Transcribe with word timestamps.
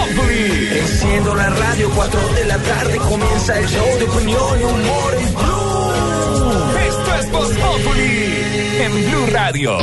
Enciendo 0.00 1.34
la 1.34 1.50
radio, 1.50 1.90
4 1.94 2.20
de 2.34 2.44
la 2.46 2.58
tarde 2.58 2.98
comienza 2.98 3.58
el 3.58 3.66
show 3.66 3.98
de 3.98 4.04
opinión 4.04 4.60
y 4.60 4.64
humor 4.64 5.14
en 5.14 5.34
Blue. 5.34 6.78
Esto 6.88 7.14
es 7.20 7.30
Voz 7.32 7.50
Populi 7.50 8.38
en 8.80 8.92
Blue 9.10 9.26
Radio. 9.32 9.78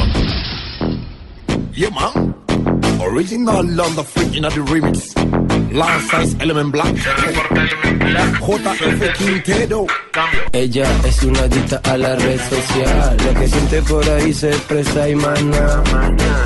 Yeah, 1.74 1.90
man. 1.92 2.36
Original 3.02 3.80
on 3.80 3.96
the 3.96 4.04
freaking 4.04 4.46
of 4.46 4.54
the 4.54 4.62
remix. 4.62 5.14
Last 5.74 6.10
size 6.10 6.36
element 6.40 6.72
black. 6.72 7.85
JF 8.14 9.18
Quintero. 9.18 9.86
Ella 10.52 10.88
es 11.04 11.24
una 11.24 11.40
adicta 11.40 11.82
a 11.84 11.98
la 11.98 12.16
red 12.16 12.40
social. 12.40 13.18
Lo 13.26 13.40
que 13.40 13.48
siente 13.48 13.82
por 13.82 14.10
ahí 14.10 14.34
se 14.34 14.50
expresa 14.50 15.10
y 15.10 15.16
mana. 15.16 15.84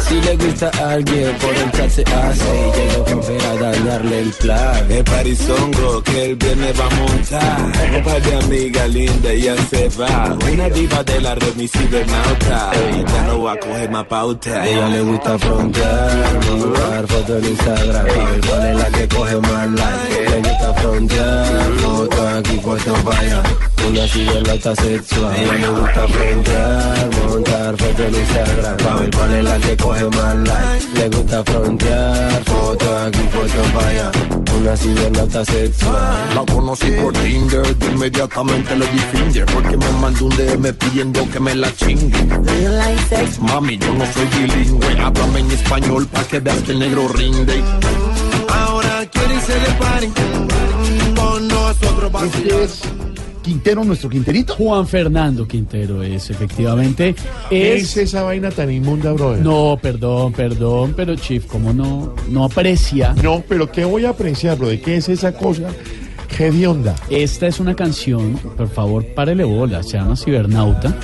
Si 0.08 0.20
le 0.22 0.36
gusta 0.38 0.72
a 0.80 0.92
alguien, 0.92 1.36
por 1.38 1.54
el 1.54 1.72
chat 1.72 1.90
se 1.90 2.02
hace. 2.02 3.04
Con 3.06 3.24
fe 3.24 3.38
a 3.46 3.56
dañarle 3.56 4.20
el 4.22 4.30
plan. 4.32 4.92
Es 4.92 5.04
parizongo 5.04 6.04
que 6.04 6.26
el 6.26 6.36
viernes 6.36 6.80
va 6.80 6.86
a 6.86 6.90
montar. 6.96 7.96
Un 7.96 8.04
par 8.04 8.22
de 8.22 8.36
amiga 8.36 8.88
linda 8.88 9.34
y 9.34 9.42
ya 9.42 9.56
se 9.70 9.90
va. 9.90 10.38
Una 10.52 10.70
diva 10.70 11.04
de 11.04 11.22
la 11.22 11.36
red, 11.36 11.56
mi 11.56 11.68
cibernauta. 11.68 12.72
Ya 13.14 13.24
no 13.28 13.44
va 13.44 13.54
a 13.54 13.58
coger 13.58 13.90
más 13.92 14.06
pauta. 14.06 14.68
Ella 14.68 14.90
le 14.90 15.02
gusta 15.02 15.38
frontear, 15.38 16.40
montar 16.50 17.08
fotos 17.08 17.44
en 17.44 17.50
Instagram. 17.50 18.06
Cuál 18.48 18.68
es 18.68 18.76
la 18.78 18.86
que 18.86 19.08
coge 19.08 19.36
más 19.38 19.72
like. 19.72 20.30
Le 20.30 20.38
gusta 20.38 20.74
frontear, 20.74 21.46
foto 21.82 22.28
aquí, 22.28 22.60
foto 22.60 22.94
para 23.04 23.20
allá. 23.20 23.44
Una 23.88 24.08
sexual. 24.76 25.34
A 25.34 25.38
ella 25.38 25.54
le 25.54 25.68
gusta 25.70 26.08
frontear, 26.08 27.10
montar 27.28 27.78
fotos 27.78 28.00
en 28.00 28.16
Instagram. 28.16 28.78
A 28.88 28.96
ver 29.00 29.12
cuál 29.16 29.34
es 29.34 29.44
la 29.44 29.58
que 29.60 29.78
coge 29.78 30.06
más 30.06 30.36
like. 30.36 30.88
Le 30.94 31.10
gusta 31.10 31.44
frontear, 31.44 32.44
foto 32.46 32.98
aquí, 32.98 33.30
foto 33.32 33.62
para 33.74 33.88
allá. 33.88 34.12
Una 34.60 34.78
cibernauta 34.78 35.46
sexual. 35.46 36.36
La 36.36 36.46
conocí 36.54 36.92
por 36.92 37.14
Tinder, 37.14 37.78
de 37.78 37.90
inmediatamente 38.00 38.76
le 38.76 38.86
di 38.88 39.00
finger 39.00 39.46
Porque 39.46 39.78
me 39.78 39.90
mandó 40.02 40.26
un 40.26 40.36
DM 40.36 40.74
pidiendo 40.74 41.30
que 41.32 41.40
me 41.40 41.56
la 41.56 41.74
chingue 41.76 42.18
Mami, 43.42 43.78
yo 43.78 43.94
no 43.94 44.06
soy 44.14 44.26
bilingüe, 44.38 45.00
háblame 45.02 45.40
en 45.40 45.52
español 45.52 46.08
pa' 46.08 46.24
que 46.24 46.40
veas 46.40 46.58
que 46.60 46.72
el 46.72 46.80
negro 46.80 47.08
rinde 47.10 47.62
Ahora 48.48 49.06
quiere 49.12 49.36
y 49.36 49.42
se 49.42 49.60
le 49.60 49.72
paren 49.80 50.12
con 50.12 50.32
nosotros 50.32 50.59
Este 52.24 52.64
es 52.64 52.82
Quintero, 53.42 53.84
nuestro 53.84 54.10
Quinterito. 54.10 54.56
Juan 54.56 54.88
Fernando 54.88 55.48
Quintero 55.48 56.04
es, 56.04 56.30
efectivamente. 56.30 57.16
Es, 57.50 57.98
esa 57.98 58.24
vaina 58.24 58.52
tan 58.52 58.72
inmunda, 58.72 59.12
brother? 59.14 59.44
No, 59.44 59.80
perdón, 59.82 60.34
perdón, 60.34 60.94
pero 60.96 61.16
Chief, 61.16 61.46
¿cómo 61.46 61.74
no, 61.74 62.14
no 62.30 62.44
aprecia? 62.44 63.14
No, 63.24 63.44
pero 63.48 63.72
¿qué 63.72 63.86
voy 63.86 64.06
a 64.06 64.10
apreciar, 64.10 64.58
brother? 64.58 64.82
¿Qué 64.82 64.98
es 64.98 65.10
esa 65.10 65.34
cosa? 65.34 65.70
¿Qué 66.38 66.52
de 66.52 66.68
onda? 66.68 66.96
Esta 67.10 67.48
es 67.48 67.60
una 67.60 67.76
canción, 67.76 68.34
por 68.56 68.70
favor, 68.70 69.06
párele 69.14 69.44
bola, 69.44 69.84
se 69.84 69.98
llama 69.98 70.16
Cibernauta. 70.16 70.96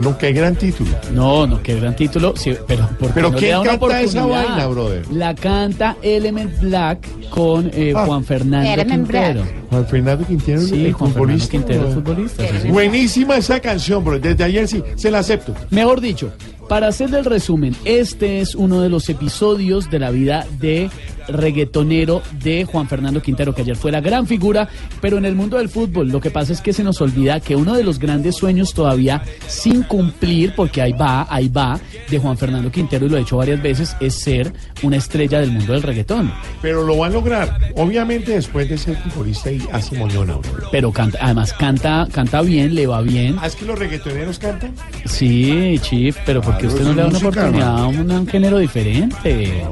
No, 0.00 0.16
qué 0.16 0.32
gran 0.32 0.56
título. 0.56 0.90
No, 1.12 1.46
no, 1.46 1.62
qué 1.62 1.78
gran 1.78 1.94
título, 1.94 2.34
sí, 2.34 2.56
pero 2.66 2.88
¿por 2.98 3.08
qué 3.08 3.14
¿Pero 3.14 3.30
no 3.30 3.36
quién 3.38 3.50
le 3.50 3.52
da 3.52 3.60
una 3.60 3.70
canta 3.78 4.00
esa 4.00 4.24
oportunidad? 4.24 4.48
vaina, 4.56 4.66
brother? 4.66 5.02
La 5.12 5.34
canta 5.34 5.96
Element 6.02 6.58
Black 6.60 7.06
con 7.28 7.70
eh, 7.74 7.92
Ah. 7.94 8.06
Juan 8.06 8.24
Fernando 8.24 8.68
Element 8.70 9.02
Quintero. 9.10 9.42
Juan 9.68 9.86
Fernando 9.86 10.26
Quintero, 10.26 10.60
Sí, 10.62 10.86
el 10.86 10.92
Juan 10.94 11.12
Fernando 11.12 11.18
futbolista. 11.18 11.50
Quintero, 11.50 11.80
brother. 11.80 11.94
futbolista. 11.94 12.42
sí, 12.48 12.54
sí. 12.62 12.68
Buenísima 12.68 13.36
esa 13.36 13.60
canción, 13.60 14.02
bro. 14.04 14.18
Desde 14.18 14.42
ayer 14.42 14.66
sí, 14.66 14.82
se 14.96 15.10
la 15.10 15.18
acepto. 15.18 15.54
Mejor 15.70 16.00
dicho, 16.00 16.32
para 16.70 16.86
hacerle 16.86 17.18
el 17.18 17.24
resumen, 17.24 17.74
este 17.84 18.40
es 18.40 18.54
uno 18.54 18.80
de 18.80 18.88
los 18.88 19.08
episodios 19.08 19.90
de 19.90 19.98
la 19.98 20.12
vida 20.12 20.46
de 20.60 20.88
reggaetonero 21.26 22.22
de 22.42 22.64
Juan 22.64 22.88
Fernando 22.88 23.22
Quintero, 23.22 23.54
que 23.54 23.62
ayer 23.62 23.76
fue 23.76 23.90
la 23.92 24.00
gran 24.00 24.26
figura, 24.26 24.68
pero 25.00 25.18
en 25.18 25.24
el 25.24 25.34
mundo 25.34 25.56
del 25.58 25.68
fútbol 25.68 26.08
lo 26.08 26.20
que 26.20 26.30
pasa 26.30 26.52
es 26.52 26.60
que 26.60 26.72
se 26.72 26.84
nos 26.84 27.00
olvida 27.00 27.40
que 27.40 27.56
uno 27.56 27.74
de 27.74 27.84
los 27.84 27.98
grandes 27.98 28.36
sueños 28.36 28.74
todavía 28.74 29.22
sin 29.46 29.82
cumplir, 29.82 30.54
porque 30.54 30.82
ahí 30.82 30.92
va, 30.92 31.26
ahí 31.28 31.48
va, 31.48 31.80
de 32.08 32.18
Juan 32.18 32.36
Fernando 32.36 32.70
Quintero, 32.70 33.06
y 33.06 33.08
lo 33.08 33.16
ha 33.16 33.20
hecho 33.20 33.36
varias 33.36 33.62
veces, 33.62 33.96
es 34.00 34.14
ser 34.14 34.52
una 34.82 34.96
estrella 34.96 35.40
del 35.40 35.52
mundo 35.52 35.72
del 35.72 35.82
reggaetón. 35.82 36.32
Pero 36.62 36.84
lo 36.84 36.98
va 36.98 37.06
a 37.06 37.10
lograr. 37.10 37.58
Obviamente 37.76 38.32
después 38.32 38.68
de 38.68 38.78
ser 38.78 38.96
futbolista 38.96 39.50
y 39.50 39.60
hace 39.72 39.98
moñona. 39.98 40.38
Pero 40.70 40.92
canta, 40.92 41.18
además 41.20 41.52
canta, 41.52 42.06
canta 42.12 42.42
bien, 42.42 42.74
le 42.74 42.86
va 42.86 43.00
bien. 43.02 43.36
¿Ah, 43.40 43.46
es 43.46 43.56
que 43.56 43.64
los 43.64 43.78
reggaetoneros 43.78 44.38
cantan? 44.38 44.74
Sí, 45.04 45.78
Chief, 45.82 46.16
pero 46.24 46.40
porque 46.40 46.59
Claro, 46.60 46.74
usted 46.74 46.84
no 46.84 46.92
le 46.94 47.02
da 47.02 47.08
una 47.08 47.18
oportunidad 47.18 47.78
a 47.78 47.86
un, 47.86 48.10
a 48.10 48.20
un 48.20 48.26
género 48.26 48.58
diferente? 48.58 49.64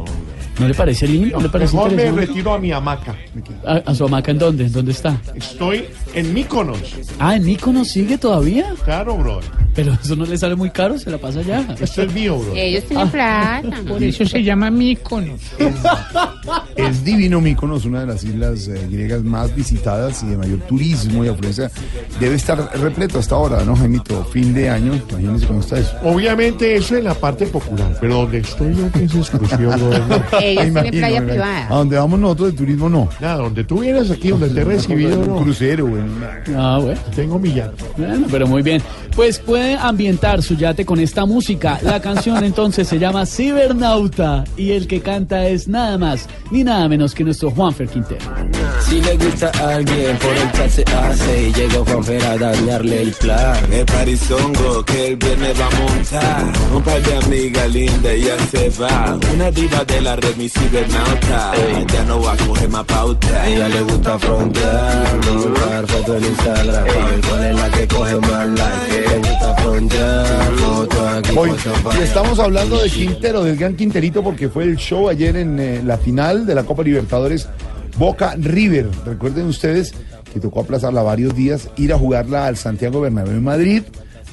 ¿No 0.59 0.67
le 0.67 0.75
parece 0.75 1.07
lindo? 1.07 1.37
¿No 1.37 1.43
le 1.43 1.49
parece 1.49 1.75
Mejor 1.75 1.93
me 1.93 2.11
retiro 2.11 2.53
a 2.55 2.59
mi 2.59 2.73
hamaca. 2.73 3.15
¿A, 3.67 3.75
a 3.77 3.95
su 3.95 4.05
hamaca 4.05 4.31
en 4.31 4.39
dónde? 4.39 4.67
¿En 4.67 4.73
dónde 4.73 4.93
está? 4.93 5.21
Estoy 5.35 5.87
en 6.15 6.35
Míconos. 6.35 6.79
Ah, 7.19 7.37
¿en 7.37 7.45
Mícono 7.45 7.85
sigue 7.85 8.19
todavía? 8.19 8.75
Claro, 8.85 9.17
bro. 9.17 9.41
Pero 9.75 9.93
eso 9.93 10.17
no 10.17 10.27
le 10.27 10.37
sale 10.37 10.57
muy 10.57 10.71
caro, 10.71 10.99
se 10.99 11.09
la 11.09 11.19
pasa 11.19 11.39
allá. 11.39 11.65
Esto 11.81 12.03
es 12.03 12.13
mío, 12.13 12.37
bro. 12.39 12.53
Ellos 12.57 12.83
tienen 12.85 13.09
plata. 13.11 13.63
Por 13.89 14.03
eso 14.03 14.25
se 14.25 14.43
llama 14.43 14.71
Míconos. 14.71 15.41
Es 16.75 17.05
divino 17.05 17.41
Míconos, 17.41 17.85
una 17.85 18.01
de 18.01 18.07
las 18.07 18.25
islas 18.25 18.67
eh, 18.67 18.89
griegas 18.91 19.23
más 19.23 19.55
visitadas 19.55 20.23
y 20.25 20.27
de 20.27 20.37
mayor 20.37 20.59
turismo 20.61 21.25
y 21.25 21.29
afluencia. 21.29 21.71
Debe 22.19 22.35
estar 22.35 22.59
repleto 22.81 23.21
hasta 23.21 23.37
ahora, 23.37 23.63
¿no, 23.65 23.77
Jaimito? 23.77 24.25
Fin 24.25 24.53
de 24.53 24.69
año, 24.69 24.95
imagínense 25.11 25.47
cómo 25.47 25.61
está 25.61 25.79
eso. 25.79 25.95
Obviamente 26.03 26.75
eso 26.75 26.97
es 26.97 27.05
la 27.05 27.15
parte 27.15 27.47
popular, 27.47 27.97
pero 28.01 28.17
donde 28.23 28.39
estoy 28.39 28.75
yo 28.75 28.91
que 28.91 29.05
es 29.05 29.15
exclusión, 29.15 29.79
bro. 29.79 30.25
Ellos 30.51 30.65
tienen 30.73 30.91
playa 30.93 31.25
privada. 31.27 31.67
A 31.69 31.75
donde 31.77 31.97
vamos 31.97 32.19
nosotros 32.21 32.53
de 32.53 32.59
turismo, 32.59 32.89
no. 32.89 33.09
Nada, 33.21 33.37
donde 33.37 33.65
tú 33.65 33.81
vienes 33.81 34.11
aquí, 34.11 34.29
donde 34.29 34.49
te 34.49 34.61
he 34.61 34.65
recibido, 34.65 35.21
Un 35.21 35.27
no. 35.29 35.37
crucero, 35.43 35.87
güey. 35.87 36.03
Ah, 36.57 36.79
bueno. 36.83 37.01
Tengo 37.15 37.39
mi 37.39 37.53
yate. 37.53 37.85
Bueno, 37.97 38.27
pero 38.31 38.47
muy 38.47 38.63
bien. 38.63 38.83
Pues 39.15 39.39
puede 39.41 39.75
ambientar 39.75 40.43
su 40.43 40.55
yate 40.55 40.85
con 40.85 41.01
esta 41.01 41.27
música. 41.27 41.79
La 41.83 42.01
canción 42.01 42.45
entonces 42.45 42.87
se 42.87 42.99
llama 42.99 43.27
Cibernauta 43.27 44.45
y 44.57 44.73
el 44.73 44.87
que 44.87 45.01
canta 45.01 45.47
es 45.49 45.67
nada 45.69 45.99
más 45.99 46.29
ni 46.51 46.65
nada 46.65 46.89
menos 46.89 47.15
que 47.15 47.25
nuestro 47.25 47.51
Juanfer 47.51 47.89
Quintero. 47.89 48.25
Si 48.81 49.01
le 49.03 49.17
gusta 49.17 49.51
a 49.61 49.75
alguien, 49.77 50.17
por 50.19 50.37
el 50.37 50.53
chat 50.53 50.71
se 50.71 50.85
hace. 50.95 51.49
Y 51.49 51.53
llega 51.53 51.85
Juanfer 51.85 52.25
a 52.25 52.37
dañarle 52.39 53.03
el 53.03 53.11
plan. 53.13 53.57
Es 53.73 53.85
parizongo 53.85 54.85
que 54.85 55.09
el 55.09 55.17
viernes 55.17 55.61
va 55.61 55.67
a 55.67 55.81
montar. 55.81 56.53
Un 56.75 56.83
par 56.83 57.03
de 57.03 57.17
amiga 57.17 57.67
linda 57.67 58.15
y 58.15 58.23
ya 58.23 58.39
se 58.51 58.71
va. 58.81 59.19
Una 59.35 59.51
diva 59.51 59.85
de 59.85 60.01
la 60.01 60.17
red, 60.17 60.37
mi 60.39 60.49
cibernauta. 60.49 61.53
Ya 61.93 62.05
no 62.05 62.23
va 62.23 62.33
a 62.33 62.37
coger 62.37 62.69
más 62.69 62.85
pauta. 62.85 63.43
A 63.43 63.49
ella 63.49 63.69
le 63.69 63.81
gusta 63.83 64.19
frontear, 64.19 65.21
montar 65.27 65.87
fotos 65.89 66.23
en 66.23 66.29
Instagram. 66.31 66.75
A 66.75 67.07
ver 67.11 67.21
cuál 67.29 67.45
es 67.45 67.57
la 67.57 67.71
que 67.71 67.89
coge 67.89 68.17
más 68.17 68.49
like. 68.49 69.09
Le 69.09 69.19
gusta 69.19 69.55
frontear, 69.57 70.53
foto 70.55 71.09
aquí, 71.09 71.31
Hoy, 71.37 71.51
foto 71.51 71.83
para 71.83 71.99
y 71.99 72.03
estamos 72.05 72.39
hablando 72.39 72.81
de 72.81 72.89
Quintero, 72.89 73.43
del 73.43 73.57
gran 73.57 73.75
Quinterito, 73.75 74.23
porque 74.23 74.49
fue 74.49 74.65
el 74.65 74.77
show 74.77 75.09
ayer 75.09 75.37
en 75.37 75.59
eh, 75.59 75.83
la 75.85 75.99
final 75.99 76.47
de 76.47 76.55
la 76.55 76.63
Copa 76.63 76.85
Libertadores 76.85 77.49
Boca 77.97 78.35
River. 78.39 78.89
Recuerden 79.05 79.47
ustedes 79.47 79.93
que 80.33 80.39
tocó 80.39 80.61
aplazarla 80.61 81.03
varios 81.03 81.35
días, 81.35 81.69
ir 81.77 81.93
a 81.93 81.99
jugarla 81.99 82.47
al 82.47 82.57
Santiago 82.57 83.01
Bernabéu 83.01 83.35
en 83.35 83.45
Madrid, 83.45 83.83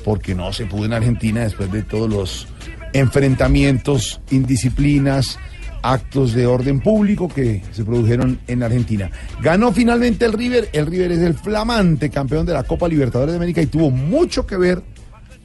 porque 0.04 0.36
no 0.36 0.54
se 0.54 0.66
pudo 0.66 0.86
en 0.86 0.94
Argentina 0.94 1.42
después 1.42 1.72
de 1.72 1.82
todos 1.82 2.10
los 2.10 2.48
enfrentamientos, 2.94 4.22
indisciplinas, 4.30 5.38
actos 5.92 6.34
de 6.34 6.48
orden 6.48 6.80
público 6.80 7.28
que 7.28 7.62
se 7.72 7.84
produjeron 7.84 8.40
en 8.48 8.64
Argentina. 8.64 9.12
Ganó 9.42 9.72
finalmente 9.72 10.26
el 10.26 10.34
River, 10.34 10.70
el 10.74 10.88
River 10.88 11.12
es 11.12 11.20
el 11.20 11.34
flamante 11.36 12.10
campeón 12.10 12.46
de 12.46 12.54
la 12.54 12.64
Copa 12.64 12.88
Libertadores 12.88 13.34
de 13.34 13.38
América 13.38 13.62
y 13.62 13.68
tuvo 13.68 13.92
mucho 13.92 14.46
que 14.46 14.58
ver 14.58 14.82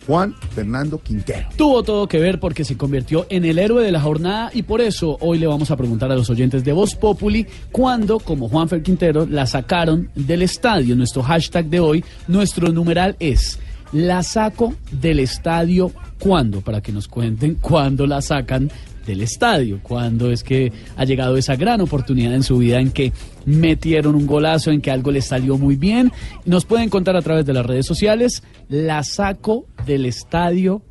Juan 0.07 0.35
Fernando 0.55 0.99
Quintero. 0.99 1.49
Tuvo 1.57 1.83
todo 1.83 2.09
que 2.09 2.19
ver 2.19 2.41
porque 2.41 2.65
se 2.65 2.77
convirtió 2.77 3.27
en 3.29 3.45
el 3.45 3.59
héroe 3.59 3.85
de 3.85 3.93
la 3.93 4.01
jornada 4.01 4.51
y 4.53 4.63
por 4.63 4.81
eso 4.81 5.19
hoy 5.21 5.39
le 5.39 5.47
vamos 5.47 5.71
a 5.71 5.77
preguntar 5.77 6.11
a 6.11 6.17
los 6.17 6.31
oyentes 6.31 6.65
de 6.65 6.73
Voz 6.73 6.95
Populi 6.95 7.47
cuándo, 7.71 8.19
como 8.19 8.49
Juanfer 8.49 8.83
Quintero, 8.83 9.27
la 9.27 9.47
sacaron 9.47 10.11
del 10.15 10.43
estadio. 10.43 10.97
Nuestro 10.97 11.23
hashtag 11.23 11.67
de 11.67 11.81
hoy, 11.81 12.05
nuestro 12.29 12.73
numeral 12.73 13.15
es 13.21 13.59
la 13.93 14.23
saco 14.23 14.75
del 14.91 15.21
estadio 15.21 15.93
cuándo, 16.19 16.61
para 16.61 16.81
que 16.81 16.93
nos 16.93 17.09
cuenten 17.09 17.57
cuándo 17.57 18.07
la 18.07 18.23
sacan 18.23 18.71
del 19.07 19.23
estadio, 19.23 19.81
cuándo 19.83 20.31
es 20.31 20.43
que 20.43 20.73
ha 20.97 21.05
llegado 21.05 21.37
esa 21.37 21.57
gran 21.57 21.81
oportunidad 21.81 22.35
en 22.35 22.43
su 22.43 22.59
vida 22.59 22.81
en 22.81 22.91
que 22.91 23.13
metieron 23.47 24.15
un 24.15 24.27
golazo, 24.27 24.71
en 24.71 24.81
que 24.81 24.91
algo 24.91 25.11
les 25.11 25.27
salió 25.27 25.59
muy 25.59 25.77
bien. 25.77 26.13
Nos 26.45 26.65
pueden 26.65 26.89
contar 26.89 27.17
a 27.17 27.23
través 27.23 27.47
de 27.47 27.53
las 27.53 27.67
redes 27.67 27.87
sociales, 27.87 28.43
la 28.69 29.03
saco 29.03 29.67
del 29.87 30.07
estadio 30.07 30.83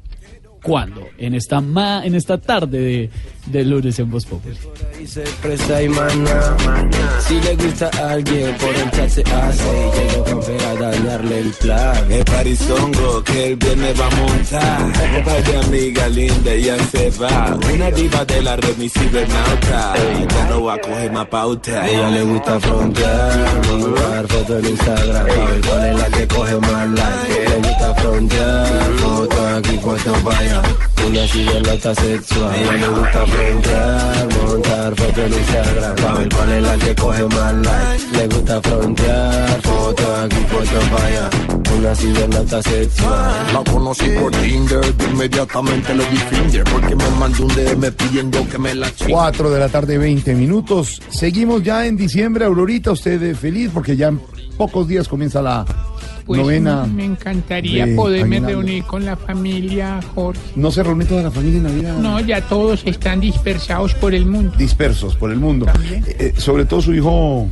cuándo, 0.61 1.07
en 1.17 1.33
esta 1.35 1.61
ma 1.61 2.05
en 2.05 2.15
esta 2.15 2.37
tarde 2.37 2.79
de, 2.79 3.09
de 3.47 3.65
lunes 3.65 3.97
en 3.99 4.09
Voz 4.11 4.25
Populi. 4.25 4.57
Y 5.01 5.07
se 5.07 5.21
expresa 5.21 5.81
y 5.81 5.89
mana. 5.89 6.57
Si 7.19 7.39
le 7.41 7.55
gusta 7.55 7.89
a 7.97 8.11
alguien, 8.11 8.55
por 8.57 8.75
el 8.75 8.91
chat 8.91 9.09
se 9.09 9.21
hace. 9.21 9.63
Y 9.63 9.99
llega 9.99 10.31
con 10.31 10.43
fe 10.43 10.57
a 10.65 10.73
dañarle 10.75 11.39
el 11.39 11.49
plan. 11.51 12.11
Es 12.11 12.25
parizongo 12.25 13.23
que 13.23 13.47
el 13.47 13.55
viernes 13.55 13.99
va 13.99 14.07
a 14.07 14.15
montar. 14.15 15.25
Vaya 15.25 15.59
amiga 15.61 16.07
linda, 16.09 16.55
ya 16.55 16.77
se 16.85 17.09
va. 17.11 17.57
Una 17.73 17.91
diva 17.91 18.25
de 18.25 18.41
la 18.41 18.55
red, 18.57 18.77
mi 18.77 18.89
cibernauta. 18.89 19.93
Ya 20.29 20.49
no 20.49 20.63
va 20.63 20.73
a 20.75 20.77
coger 20.79 21.11
más 21.11 21.27
pauta. 21.27 21.81
A 21.81 21.89
ella 21.89 22.09
le 22.09 22.23
gusta 22.23 22.59
frontear, 22.59 23.67
montar 23.67 24.27
fotos 24.27 24.63
en 24.63 24.69
Instagram. 24.69 25.27
Pa' 25.27 25.45
ver 25.45 25.61
cuál 25.61 25.85
es 25.85 25.95
la 25.97 26.17
que 26.17 26.27
coge 26.27 26.55
más 26.55 26.89
like. 26.89 27.49
Le 27.49 27.55
gusta 27.57 27.95
frontear, 27.95 28.67
fotos 28.99 29.39
aquí, 29.57 29.77
fotos 29.77 30.17
para. 30.23 30.48
Una 31.07 31.27
cibernauta 31.27 31.95
sexual. 31.95 32.55
Ella 32.55 32.71
le 32.73 32.87
gusta 32.87 33.25
frontear, 33.25 34.27
montar 34.43 34.95
fotos 34.95 35.17
en 35.17 35.33
Instagram. 35.33 35.95
Pa' 35.95 36.13
ver 36.13 36.29
cuál 36.29 36.51
es 36.51 36.63
la 36.63 36.77
que 36.77 36.95
coge 36.95 37.23
más 37.23 37.53
like. 37.53 38.17
Le 38.17 38.27
gusta 38.27 38.61
frontear, 38.61 39.61
fotos 39.61 40.19
aquí, 40.23 40.35
fotos 40.49 40.83
para 40.91 41.05
allá. 41.05 41.29
Una 41.77 41.95
cibernauta 41.95 42.61
sexual. 42.61 43.47
La 43.53 43.71
conocí 43.71 44.09
por 44.19 44.31
Tinder, 44.31 44.95
de 44.95 45.05
inmediatamente 45.05 45.95
le 45.95 46.05
di 46.09 46.17
finger 46.17 46.63
porque 46.65 46.95
me 46.95 47.09
mandó 47.19 47.45
un 47.45 47.55
DM 47.55 47.91
pidiendo 47.93 48.47
que 48.49 48.57
me 48.57 48.75
la 48.75 48.93
chingue. 48.93 49.13
4 49.13 49.49
de 49.49 49.59
la 49.59 49.69
tarde, 49.69 49.97
20 49.97 50.35
minutos. 50.35 51.01
Seguimos 51.09 51.63
ya 51.63 51.85
en 51.85 51.97
diciembre. 51.97 52.45
Aurorita, 52.45 52.91
usted 52.91 53.21
es 53.23 53.39
feliz 53.39 53.71
porque 53.73 53.95
ya 53.95 54.09
en 54.09 54.21
pocos 54.57 54.87
días 54.87 55.07
comienza 55.07 55.41
la 55.41 55.65
Pues 56.29 56.41
novena. 56.41 56.85
me 56.85 57.05
encantaría 57.05 57.87
de 57.87 57.95
poderme 57.95 58.35
Aguinaldo. 58.35 58.61
reunir 58.61 58.83
con 58.83 59.03
la 59.03 59.15
familia, 59.17 59.99
Jorge. 60.13 60.39
¿No 60.55 60.69
se 60.69 60.83
reúne 60.83 61.05
toda 61.05 61.23
la 61.23 61.31
familia 61.31 61.57
en 61.57 61.63
Navidad? 61.63 61.97
No, 61.97 62.19
ya 62.19 62.39
todos 62.41 62.83
están 62.85 63.19
dispersados 63.19 63.95
por 63.95 64.13
el 64.13 64.27
mundo. 64.27 64.53
Dispersos 64.55 65.15
por 65.15 65.31
el 65.31 65.39
mundo. 65.39 65.65
También. 65.65 66.03
Eh, 66.07 66.15
eh, 66.19 66.33
sobre 66.37 66.65
todo 66.65 66.83
su 66.83 66.93
hijo 66.93 67.47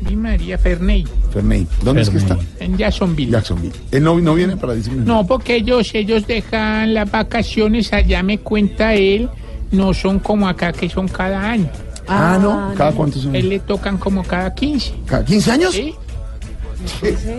Mi 0.00 0.16
María 0.16 0.56
Ferney, 0.56 1.06
Ferney. 1.30 1.66
¿Dónde 1.82 2.00
es 2.02 2.08
que 2.08 2.16
está? 2.16 2.38
en 2.58 2.78
Jacksonville. 2.78 3.30
Jacksonville. 3.32 3.74
¿Él 3.90 4.02
no, 4.02 4.18
no 4.18 4.32
viene 4.34 4.56
para 4.56 4.72
diciembre? 4.72 5.04
No, 5.04 5.26
porque 5.26 5.56
ellos, 5.56 5.94
ellos 5.94 6.26
dejan 6.26 6.94
las 6.94 7.10
vacaciones, 7.10 7.92
allá 7.92 8.22
me 8.22 8.38
cuenta 8.38 8.94
él, 8.94 9.28
no 9.72 9.92
son 9.92 10.18
como 10.20 10.48
acá 10.48 10.72
que 10.72 10.88
son 10.88 11.06
cada 11.06 11.50
año. 11.50 11.68
Ah, 12.08 12.38
no. 12.40 12.72
¿Cada 12.76 12.92
cuántos 12.92 13.22
son? 13.22 13.36
Él 13.36 13.48
le 13.48 13.58
tocan 13.60 13.96
como 13.98 14.24
cada 14.24 14.54
15. 14.54 14.94
¿Cada 15.06 15.24
15 15.24 15.50
años? 15.52 15.72
¿sí? 15.74 15.94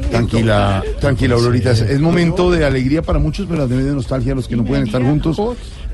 Tranquila, 0.10 0.84
tranquila, 1.00 1.36
Aurorita. 1.36 1.72
Es, 1.72 2.00
momento 2.00 2.52
de 2.52 2.66
alegría 2.66 3.02
para 3.02 3.20
muchos, 3.20 3.48
pero 3.48 3.68
también 3.68 3.86
de 3.86 3.94
nostalgia 3.94 4.34
a 4.34 4.36
los 4.36 4.48
que 4.48 4.56
no 4.56 4.64
pueden 4.64 4.86
estar 4.86 5.02
juntos. 5.02 5.40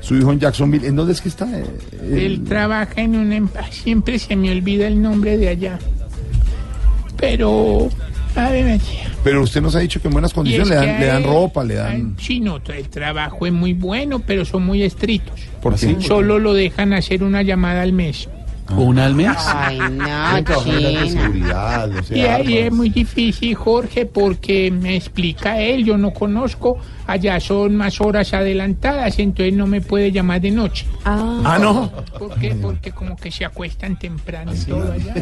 Su 0.00 0.16
hijo 0.16 0.32
en 0.32 0.40
Jacksonville. 0.40 0.86
¿En 0.86 0.96
dónde 0.96 1.12
es 1.12 1.20
que 1.20 1.28
está? 1.28 1.46
Eh, 1.58 1.64
Él 2.12 2.42
trabaja 2.44 3.00
en 3.00 3.32
empresa, 3.32 3.70
siempre 3.70 4.18
se 4.18 4.34
me 4.34 4.50
olvida 4.50 4.86
el 4.86 5.00
nombre 5.00 5.36
de 5.36 5.48
allá. 5.48 5.78
Pero, 7.18 7.90
a 8.34 8.50
ver, 8.50 8.64
María. 8.64 9.12
Pero 9.22 9.42
usted 9.42 9.60
nos 9.60 9.74
ha 9.74 9.80
dicho 9.80 10.00
que 10.00 10.08
en 10.08 10.12
buenas 10.12 10.32
condiciones 10.32 10.70
es 10.70 10.80
le 10.80 10.86
dan, 10.86 11.00
le 11.00 11.06
dan 11.06 11.24
ropa, 11.24 11.64
le 11.64 11.74
dan... 11.74 12.16
Sí, 12.18 12.40
no, 12.40 12.56
el 12.56 12.88
trabajo 12.88 13.46
es 13.46 13.52
muy 13.52 13.74
bueno, 13.74 14.20
pero 14.20 14.46
son 14.46 14.64
muy 14.64 14.82
estrictos. 14.82 15.38
¿Por 15.60 15.76
qué? 15.76 15.96
Solo 16.00 16.38
lo 16.38 16.54
dejan 16.54 16.94
hacer 16.94 17.22
una 17.22 17.42
llamada 17.42 17.82
al 17.82 17.92
mes. 17.92 18.28
¿Una 18.76 19.06
al 19.06 19.14
mes? 19.14 19.28
Ay, 19.46 19.78
no, 19.78 20.04
China. 20.64 21.06
seguridad, 21.08 21.90
o 21.96 22.02
sea, 22.02 22.16
Y 22.16 22.20
ahí 22.22 22.58
es 22.58 22.72
muy 22.72 22.88
difícil, 22.88 23.54
Jorge, 23.54 24.06
porque 24.06 24.70
me 24.70 24.96
explica 24.96 25.60
él, 25.60 25.84
yo 25.84 25.98
no 25.98 26.12
conozco, 26.12 26.78
allá 27.06 27.40
son 27.40 27.76
más 27.76 28.00
horas 28.00 28.32
adelantadas, 28.32 29.18
entonces 29.18 29.54
no 29.54 29.66
me 29.66 29.80
puede 29.80 30.12
llamar 30.12 30.40
de 30.40 30.50
noche. 30.52 30.86
Ah, 31.04 31.58
no. 31.60 31.90
¿Por 32.18 32.38
qué? 32.38 32.54
Porque 32.54 32.92
como 32.92 33.16
que 33.16 33.30
se 33.30 33.44
acuestan 33.44 33.98
temprano 33.98 34.52
y 34.54 34.58
todo 34.64 34.92
allá. 34.92 35.14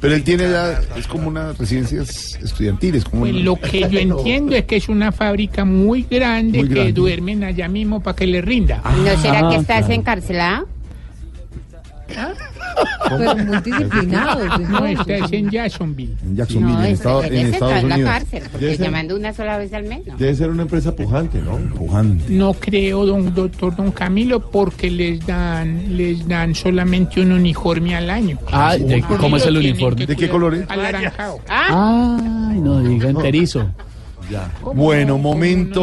Pero 0.00 0.14
él 0.14 0.22
tiene 0.22 0.50
ya, 0.50 0.80
es 0.96 1.06
como 1.06 1.28
unas 1.28 1.56
residencias 1.58 2.34
estudiantiles. 2.42 3.04
Como 3.04 3.20
Pues 3.22 3.32
una- 3.34 3.42
lo 3.44 3.56
que 3.56 3.88
yo 3.88 3.98
entiendo 3.98 4.54
es 4.56 4.64
que 4.66 4.76
es 4.76 4.88
una 4.88 5.10
fábrica 5.12 5.64
muy 5.64 6.02
grande 6.08 6.58
Muy 6.64 6.68
que 6.68 6.92
duermen 6.92 7.44
allá 7.44 7.68
mismo 7.68 8.00
para 8.02 8.14
que 8.16 8.26
le 8.26 8.42
rinda. 8.42 8.82
¿No 8.84 9.16
será 9.22 9.40
Ah, 9.46 9.50
que 9.50 9.56
estás 9.56 9.78
claro. 9.86 9.92
encarcelado? 9.94 10.66
Pero 13.08 13.36
multidisciplinado. 13.44 14.46
pues, 14.56 14.68
No, 14.68 14.78
pues, 14.78 14.98
es 15.08 15.32
en 15.32 15.50
Jacksonville. 15.50 16.14
En 16.24 16.36
Jacksonville, 16.36 16.72
No, 16.74 16.80
en, 16.80 16.86
es, 16.86 16.92
Estado- 16.98 17.24
en 17.24 17.32
ese 17.32 17.42
está 17.44 17.54
Estados 17.56 17.82
en 17.82 17.88
la 17.88 17.94
Unidos. 17.94 18.10
cárcel, 18.12 18.42
porque 18.50 18.64
Debe 18.66 18.76
ser- 18.76 18.86
llamando 18.86 19.16
una 19.16 19.32
sola 19.32 19.58
vez 19.58 19.72
al 19.72 19.84
mes, 19.84 20.06
¿no? 20.06 20.16
Debe 20.16 20.34
ser 20.34 20.50
una 20.50 20.62
empresa 20.62 20.94
pujante, 20.94 21.38
¿no? 21.40 21.56
Pujante. 21.74 22.24
No 22.32 22.52
creo, 22.54 23.06
don 23.06 23.34
doctor 23.34 23.74
Don 23.76 23.90
Camilo, 23.92 24.40
porque 24.50 24.90
les 24.90 25.26
dan, 25.26 25.96
les 25.96 26.26
dan 26.28 26.54
solamente 26.54 27.20
un 27.20 27.32
uniforme 27.32 27.94
al 27.96 28.10
año. 28.10 28.38
Ah, 28.52 28.76
¿de- 28.76 29.02
¿cómo 29.02 29.36
es 29.36 29.46
el 29.46 29.56
uniforme? 29.56 30.00
¿De 30.06 30.08
qué 30.08 30.28
cuidar. 30.28 30.30
color 30.30 30.54
es? 30.54 30.70
Anaranjado. 30.70 31.38
Ah, 31.48 32.18
Ay, 32.50 32.60
no 32.60 32.80
diga 32.80 33.10
enterizo. 33.10 33.66
¿Cómo 34.62 34.82
Bueno, 34.82 35.16
momento. 35.16 35.80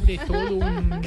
Sobre 0.00 0.18
todo 0.26 0.54
un... 0.56 1.00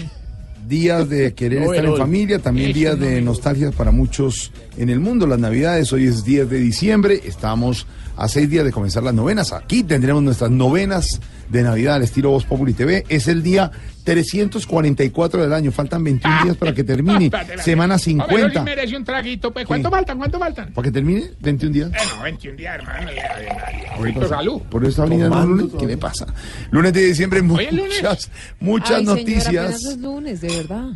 Días 0.67 1.09
de 1.09 1.33
querer 1.35 1.61
No, 1.61 1.73
estar 1.73 1.85
en 1.85 1.97
familia, 1.97 2.39
también 2.39 2.69
Eso 2.69 2.79
días 2.79 2.97
no 2.97 3.05
de 3.05 3.21
nostalgia 3.21 3.71
para 3.71 3.91
muchos 3.91 4.51
en 4.77 4.89
el 4.89 4.99
mundo. 4.99 5.25
Las 5.27 5.39
navidades, 5.39 5.91
hoy 5.93 6.05
es 6.05 6.23
10 6.23 6.49
de 6.49 6.59
diciembre, 6.59 7.21
estamos 7.25 7.87
a 8.17 8.27
seis 8.27 8.49
días 8.49 8.65
de 8.65 8.71
comenzar 8.71 9.03
las 9.03 9.13
novenas. 9.13 9.53
Aquí 9.53 9.83
tendremos 9.83 10.23
nuestras 10.23 10.49
novenas 10.49 11.21
de 11.49 11.63
Navidad 11.63 11.95
al 11.95 12.03
estilo 12.03 12.31
Voz 12.31 12.45
Populi 12.45 12.73
TV. 12.73 13.05
Es 13.09 13.27
el 13.27 13.43
día 13.43 13.71
344 14.03 15.41
del 15.43 15.53
año, 15.53 15.71
faltan 15.71 16.03
21 16.03 16.43
días 16.43 16.57
para 16.57 16.73
que 16.73 16.83
termine. 16.83 17.29
Semana 17.63 17.95
Hombre, 17.95 17.95
eso 17.95 18.49
50. 18.49 18.59
sí 18.59 18.65
merece 18.65 18.97
un 18.97 19.05
traguito, 19.05 19.51
pues. 19.51 19.65
¿Cuánto 19.67 19.89
faltan? 19.89 20.17
¿Cuánto 20.17 20.39
faltan? 20.39 20.73
¿Para 20.73 20.85
que 20.85 20.91
termine? 20.91 21.31
21 21.39 21.73
días. 21.73 21.91
Eh, 21.93 21.97
no, 22.17 22.23
21 22.23 22.57
días, 22.57 22.75
hermano. 22.75 23.11
ya, 23.11 23.15
ya, 23.15 23.83
ya. 23.83 23.93
Ahorita 23.95 24.27
salud. 24.27 24.61
Por 24.63 24.81
eso 24.83 24.89
está 24.89 25.05
brindando 25.05 25.37
un 25.41 25.57
lunes. 25.57 25.73
¿Qué 25.79 25.85
le 25.85 25.97
pasa? 25.97 26.25
Lunes 26.71 26.93
de 26.93 27.01
diciembre, 27.01 27.39
es 27.39 27.45
lunes. 27.45 27.71
muchas, 28.01 28.31
muchas 28.59 28.97
Ay, 28.99 29.05
noticias. 29.05 29.83
es 29.83 29.97
lunes, 29.97 30.41
de 30.41 30.47
verdad. 30.47 30.89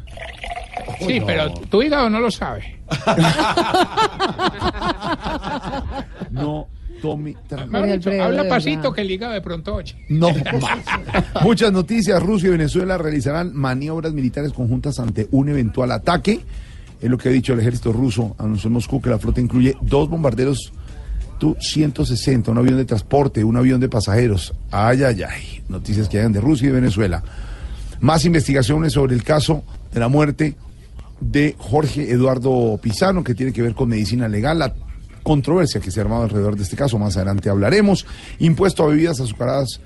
Sí, 1.05 1.21
pero 1.25 1.51
tu 1.53 1.81
hígado 1.83 2.09
no 2.09 2.19
lo 2.19 2.31
sabe. 2.31 2.79
No 6.31 6.67
Alfredo, 7.91 8.23
habla 8.23 8.47
pasito 8.47 8.93
que 8.93 9.03
hígado 9.03 9.33
de 9.33 9.41
pronto 9.41 9.75
oye. 9.75 9.95
No 10.09 10.29
más. 10.29 10.79
Muchas 11.43 11.71
noticias. 11.71 12.21
Rusia 12.21 12.47
y 12.47 12.51
Venezuela 12.51 12.97
realizarán 12.97 13.55
maniobras 13.55 14.13
militares 14.13 14.53
conjuntas 14.53 14.99
ante 14.99 15.27
un 15.31 15.49
eventual 15.49 15.91
ataque. 15.91 16.39
Es 17.01 17.09
lo 17.09 17.17
que 17.17 17.29
ha 17.29 17.31
dicho 17.31 17.53
el 17.53 17.59
ejército 17.59 17.91
ruso. 17.91 18.35
Anunció 18.37 18.67
en 18.67 18.73
Moscú 18.73 19.01
que 19.01 19.09
la 19.09 19.17
flota 19.17 19.41
incluye 19.41 19.75
dos 19.81 20.09
bombarderos 20.09 20.71
Tu-160, 21.39 22.49
un 22.49 22.59
avión 22.59 22.77
de 22.77 22.85
transporte, 22.85 23.43
un 23.43 23.57
avión 23.57 23.79
de 23.79 23.89
pasajeros. 23.89 24.53
Ay, 24.69 25.01
ay, 25.01 25.23
ay. 25.23 25.63
Noticias 25.69 26.07
que 26.07 26.19
hayan 26.19 26.31
de 26.31 26.39
Rusia 26.39 26.69
y 26.69 26.71
Venezuela. 26.71 27.23
Más 27.99 28.25
investigaciones 28.25 28.93
sobre 28.93 29.15
el 29.15 29.23
caso 29.23 29.63
de 29.91 29.99
la 29.99 30.07
muerte 30.07 30.55
de 31.19 31.55
Jorge 31.57 32.11
Eduardo 32.11 32.77
Pizano, 32.79 33.23
que 33.23 33.33
tiene 33.33 33.53
que 33.53 33.63
ver 33.63 33.73
con 33.73 33.89
medicina 33.89 34.27
legal, 34.27 34.59
la 34.59 34.71
controversia 35.23 35.81
que 35.81 35.91
se 35.91 35.99
ha 35.99 36.03
armado 36.03 36.23
alrededor 36.23 36.55
de 36.55 36.63
este 36.63 36.75
caso. 36.75 36.97
Más 36.97 37.15
adelante 37.17 37.49
hablaremos. 37.49 38.05
Impuesto 38.39 38.83
a 38.83 38.87
bebidas 38.87 39.19
azucaradas 39.19 39.79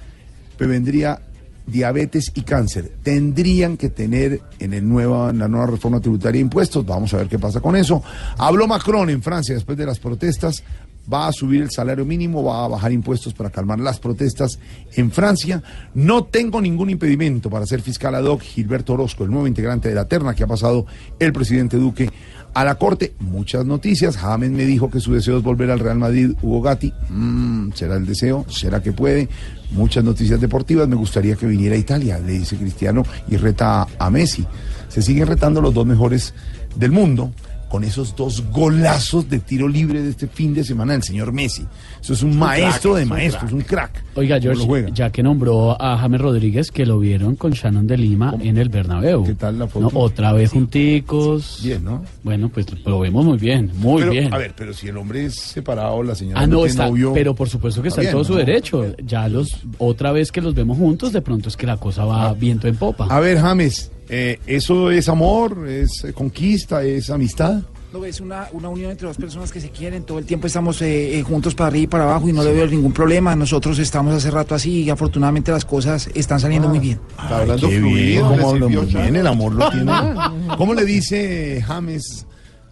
prevendría 0.58 1.20
diabetes 1.68 2.32
y 2.36 2.42
cáncer. 2.42 2.92
Tendrían 3.04 3.78
que 3.78 3.90
tener 3.90 4.42
en, 4.60 4.74
el 4.74 4.88
nueva, 4.88 5.34
la 5.34 5.48
nueva 5.48 5.68
reforma 5.68 6.00
tributaria 6.00 6.42
impuestos. 6.42 6.86
Vamos 6.86 7.14
a 7.14 7.18
ver 7.18 7.28
qué 7.28 7.40
pasa 7.40 7.60
con 7.60 7.76
eso. 7.76 8.04
Habló 8.38 8.68
Macron 8.68 9.10
en 9.10 9.22
Francia 9.22 9.56
después 9.56 9.78
de 9.78 9.86
las 9.86 10.00
protestas. 10.00 10.64
Va 11.12 11.28
a 11.28 11.32
subir 11.32 11.62
el 11.62 11.70
salario 11.70 12.04
mínimo, 12.04 12.44
va 12.44 12.66
a 12.66 12.68
bajar 12.68 12.92
impuestos 12.92 13.36
para 13.36 13.52
calmar 13.52 13.80
las 13.80 14.00
protestas 14.00 14.58
en 14.96 15.12
Francia. 15.12 15.62
No 15.94 16.24
tengo 16.24 16.60
ningún 16.60 16.90
impedimento 16.90 17.48
para 17.48 17.68
ser 17.68 17.82
fiscal 17.82 18.16
ad 18.16 18.24
hoc. 18.24 18.42
Gilberto 18.42 18.94
Orozco, 18.94 19.24
el 19.24 19.30
nuevo 19.30 19.46
integrante 19.46 19.90
de 19.90 19.96
la 19.96 20.08
terna 20.08 20.34
que 20.34 20.44
ha 20.44 20.48
pasado 20.48 20.88
el 21.20 21.32
presidente 21.32 21.78
Duque 21.78 22.10
a 22.56 22.64
la 22.64 22.76
corte. 22.76 23.14
Muchas 23.20 23.66
noticias. 23.66 24.18
James 24.18 24.50
me 24.50 24.66
dijo 24.66 24.90
que 24.90 25.00
su 25.00 25.14
deseo 25.14 25.38
es 25.38 25.44
volver 25.44 25.70
al 25.70 25.80
Real 25.80 26.00
Madrid. 26.00 26.32
Hugo 26.42 26.62
Gatti, 26.62 26.92
mm, 27.10 27.74
¿será 27.74 27.98
el 27.98 28.06
deseo? 28.06 28.46
¿Será 28.50 28.82
que 28.82 28.94
puede? 28.94 29.30
Muchas 29.72 30.04
noticias 30.04 30.40
deportivas. 30.40 30.88
Me 30.88 30.96
gustaría 30.96 31.36
que 31.36 31.46
viniera 31.46 31.76
a 31.76 31.78
Italia, 31.78 32.18
le 32.18 32.32
dice 32.40 32.56
Cristiano, 32.56 33.04
y 33.28 33.36
reta 33.36 33.86
a, 34.00 34.10
Messi. 34.10 34.48
Se 34.88 35.02
siguen 35.02 35.28
retando 35.28 35.62
los 35.62 35.74
dos 35.74 35.86
mejores 35.86 36.34
del 36.76 36.92
mundo. 36.92 37.32
Con 37.76 37.84
esos 37.84 38.16
dos 38.16 38.42
golazos 38.54 39.30
de 39.30 39.40
tiro 39.40 39.68
libre 39.68 40.02
de 40.02 40.12
este 40.12 40.28
fin 40.28 40.54
de 40.54 40.64
semana 40.64 40.94
del 40.94 41.04
señor 41.04 41.34
Messi. 41.34 41.66
Eso 42.02 42.14
es 42.14 42.24
un, 42.24 42.32
un 42.32 42.40
maestro 42.40 42.92
crack, 42.92 43.00
de 43.04 43.06
maestros, 43.06 43.52
un 43.52 43.62
crack. 43.64 44.04
Oiga, 44.16 44.40
¿Cómo 44.40 44.66
George, 44.66 44.92
ya 44.94 45.10
que 45.10 45.22
nombró 45.22 45.76
a 45.78 45.98
James 45.98 46.22
Rodríguez, 46.22 46.72
que 46.72 46.86
lo 46.86 47.00
vieron 47.00 47.36
con 47.36 47.52
Shannon 47.52 47.86
de 47.86 47.98
Lima 47.98 48.34
en 48.40 48.58
el 48.58 48.70
Bernabéu. 48.70 49.26
¿Qué 49.26 49.34
tal 49.34 49.60
la 49.60 49.68
foto? 49.68 49.90
otra 49.94 50.32
vez 50.32 50.52
junticos. 50.52 51.60
Bien, 51.66 51.84
¿no? 51.84 52.02
Bueno, 52.24 52.48
pues 52.48 52.66
lo 52.86 53.02
vemos 53.02 53.26
muy 53.26 53.38
bien, 53.38 53.70
muy 53.76 54.04
Pero, 54.04 54.12
bien. 54.14 54.34
A 54.34 54.38
ver, 54.38 54.54
pero 54.56 54.72
si 54.72 54.88
el 54.88 54.96
hombre 54.96 55.26
es 55.26 55.36
separado, 55.36 56.02
la 56.02 56.16
señora 56.16 56.40
Ah, 56.40 56.48
no, 56.48 56.66
está, 56.66 56.88
novio, 56.88 57.12
pero 57.14 57.36
por 57.36 57.50
supuesto 57.50 57.82
que 57.82 57.90
está, 57.90 58.04
en 58.04 58.12
todo 58.12 58.24
su 58.24 58.36
derecho. 58.36 58.96
Ya 59.04 59.28
los, 59.28 59.50
otra 59.80 60.14
vez 60.14 60.32
que 60.32 60.40
los 60.40 60.56
vemos 60.56 60.78
juntos, 60.78 61.12
de 61.12 61.22
pronto 61.22 61.50
es 61.50 61.58
que 61.58 61.68
la 61.68 61.76
cosa 61.76 62.06
va 62.06 62.34
viento 62.36 62.70
en 62.70 62.78
popa. 62.78 63.08
A 63.10 63.20
ver, 63.20 63.38
James, 63.38 63.92
eh, 64.10 64.40
¿eso 64.46 64.92
es 64.92 65.10
amor, 65.10 65.68
es 65.68 66.06
conquista, 66.14 66.84
es 66.84 67.10
amistad? 67.10 67.62
No, 67.94 68.04
es 68.04 68.20
una, 68.20 68.50
una 68.52 68.68
unión 68.68 68.92
entre 68.92 69.08
dos 69.08 69.16
personas 69.16 69.54
que 69.54 69.62
se 69.62 69.70
quieren, 69.70 70.04
todo 70.04 70.20
el 70.20 70.26
tiempo 70.26 70.48
estamos 70.48 70.82
eh, 70.82 71.18
eh, 71.18 71.24
juntos 71.24 71.56
para 71.56 71.68
arriba 71.68 71.84
y 71.84 71.88
para 71.88 72.04
abajo 72.04 72.28
y 72.28 72.34
no 72.34 72.44
le 72.44 72.52
veo 72.52 72.68
ningún 72.68 72.92
problema. 72.92 73.36
Nosotros 73.38 73.80
estamos 73.80 74.14
hace 74.14 74.30
rato 74.32 74.54
así 74.54 74.84
y 74.84 74.90
afortunadamente 74.90 75.52
las 75.52 75.64
cosas 75.64 76.10
están 76.14 76.42
saliendo 76.42 76.68
muy 76.68 76.80
bien. 76.80 77.00
Está 77.12 77.38
hablando 77.38 77.70
qué 77.70 77.80
fluido, 77.80 78.30
bien, 78.30 78.42
¿cómo 78.42 78.70
muy 78.70 78.86
bien? 78.86 79.16
El 79.16 79.28
amor 79.28 79.54
lo 79.54 79.72
tiene. 79.72 79.94
¿Cómo 80.58 80.74
le 80.74 80.84
dice 80.84 81.64
James 81.66 82.26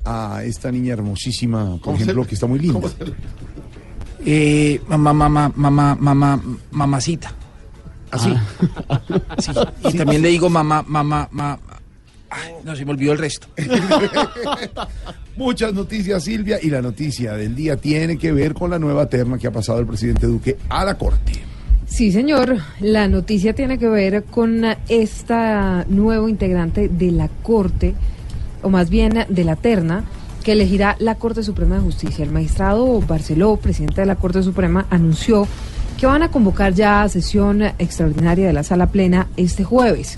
a 0.03 0.43
esta 0.43 0.69
niña 0.71 0.93
hermosísima, 0.93 1.77
por 1.77 1.95
ejemplo, 1.95 2.27
que 2.27 2.35
está 2.35 2.45
muy 2.45 2.59
linda? 2.59 2.89
Eh, 4.25 4.81
mamá, 4.87 5.13
mamá, 5.13 5.51
mamá, 5.55 5.95
mamá, 5.99 6.41
mamacita. 6.71 7.33
Así. 8.13 8.33
Sí. 9.39 9.51
Y 9.89 9.97
también 9.97 10.21
le 10.21 10.29
digo 10.29 10.49
mamá, 10.49 10.83
mamá, 10.87 11.27
mamá. 11.31 11.59
Ay, 12.29 12.53
no, 12.63 12.75
se 12.75 12.85
me 12.85 12.91
olvidó 12.91 13.11
el 13.11 13.17
resto. 13.17 13.47
Muchas 15.35 15.73
noticias, 15.73 16.23
Silvia, 16.23 16.59
y 16.61 16.69
la 16.69 16.81
noticia 16.81 17.33
del 17.33 17.55
día 17.55 17.75
tiene 17.75 18.17
que 18.17 18.31
ver 18.31 18.53
con 18.53 18.69
la 18.69 18.79
nueva 18.79 19.07
terna 19.07 19.37
que 19.37 19.47
ha 19.47 19.51
pasado 19.51 19.79
el 19.79 19.87
presidente 19.87 20.27
Duque 20.27 20.57
a 20.69 20.85
la 20.85 20.97
Corte. 20.97 21.33
Sí, 21.87 22.11
señor. 22.11 22.57
La 22.79 23.07
noticia 23.07 23.53
tiene 23.53 23.77
que 23.77 23.87
ver 23.87 24.23
con 24.23 24.63
esta 24.87 25.85
nuevo 25.89 26.29
integrante 26.29 26.87
de 26.87 27.11
la 27.11 27.27
Corte, 27.27 27.95
o 28.61 28.69
más 28.69 28.89
bien 28.89 29.25
de 29.27 29.43
la 29.43 29.55
terna, 29.55 30.03
que 30.43 30.53
elegirá 30.53 30.95
la 30.99 31.15
Corte 31.15 31.43
Suprema 31.43 31.75
de 31.75 31.81
Justicia. 31.81 32.23
El 32.23 32.31
magistrado 32.31 32.99
Barceló, 33.01 33.57
presidente 33.57 34.01
de 34.01 34.07
la 34.07 34.15
Corte 34.15 34.41
Suprema, 34.43 34.85
anunció 34.89 35.47
que 35.97 36.05
van 36.05 36.23
a 36.23 36.31
convocar 36.31 36.73
ya 36.73 37.03
a 37.03 37.09
sesión 37.09 37.61
extraordinaria 37.61 38.47
de 38.47 38.53
la 38.53 38.63
Sala 38.63 38.87
Plena 38.87 39.27
este 39.37 39.63
jueves 39.63 40.17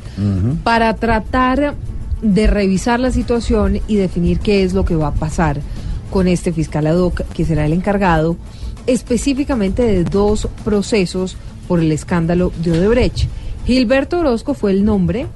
para 0.63 0.96
tratar 0.96 1.75
de 2.22 2.48
revisar 2.48 3.00
la 3.00 3.12
situación 3.12 3.79
y 3.88 3.96
definir 3.98 4.39
qué 4.39 4.63
es 4.63 4.74
lo 4.74 4.86
que 4.86 4.96
va 4.96 5.08
a 5.08 5.13
pasar 5.13 5.60
con 6.10 6.27
este 6.27 6.53
fiscal 6.53 6.88
ad 6.88 6.98
hoc, 6.98 7.22
que 7.34 7.46
será 7.46 7.65
el 7.65 7.74
encargado 7.74 8.38
específicamente 8.88 9.84
de 9.84 10.03
dos 10.03 10.48
procesos 10.63 11.38
por 11.67 11.79
el 11.79 11.91
escándalo 11.91 12.51
de 12.63 12.72
Odebrecht. 12.72 13.27
Gilberto 13.65 14.20
Orozco 14.20 14.53
fue 14.53 14.72
el 14.72 14.86
nombre 14.86 15.27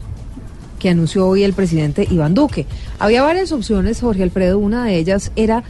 que 0.79 0.89
anunció 0.89 1.27
hoy 1.27 1.43
el 1.43 1.53
presidente 1.53 2.07
Iván 2.09 2.33
Duque. 2.33 2.65
Había 2.99 3.23
varias 3.23 3.51
opciones, 3.51 3.99
Jorge 3.99 4.23
Alfredo, 4.23 4.59
una 4.59 4.85
de 4.85 4.97
ellas 4.97 5.31
era 5.35 5.63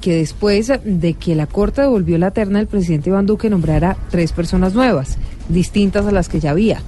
que 0.00 0.14
después 0.14 0.72
de 0.84 1.14
que 1.14 1.34
la 1.34 1.46
Corte 1.46 1.82
devolvió 1.82 2.18
la 2.18 2.30
terna, 2.30 2.60
el 2.60 2.66
presidente 2.66 3.10
Iván 3.10 3.26
Duque 3.26 3.50
nombrara 3.50 3.96
tres 4.10 4.32
personas 4.32 4.74
nuevas, 4.74 5.18
distintas 5.48 6.06
a 6.06 6.12
las 6.12 6.28
que 6.28 6.40
ya 6.40 6.50
había. 6.50 6.82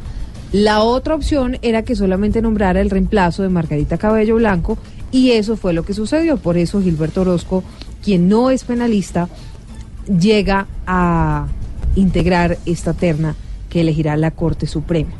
La 0.53 0.83
otra 0.83 1.15
opción 1.15 1.59
era 1.63 1.83
que 1.83 1.97
solamente 1.97 2.43
nombrara 2.43 2.81
el 2.81 2.91
reemplazo 2.91 3.43
de 3.43 3.49
Margarita 3.49 3.99
Cabello 3.99 4.37
Blanco 4.37 4.79
y 5.11 5.31
eso 5.33 5.57
fue 5.57 5.73
lo 5.73 5.85
que 5.85 5.95
sucedió. 5.95 6.37
Por 6.37 6.57
eso 6.59 6.83
Gilberto 6.83 7.23
Orozco, 7.23 7.63
quien 8.03 8.29
no 8.29 8.51
es 8.51 8.65
penalista, 8.65 9.29
llega 10.07 10.67
a 10.87 11.47
integrar 11.97 12.59
esta 12.67 12.93
terna 12.93 13.35
que 13.69 13.83
elegirá 13.83 14.17
la 14.17 14.31
Corte 14.31 14.67
Suprema. 14.67 15.11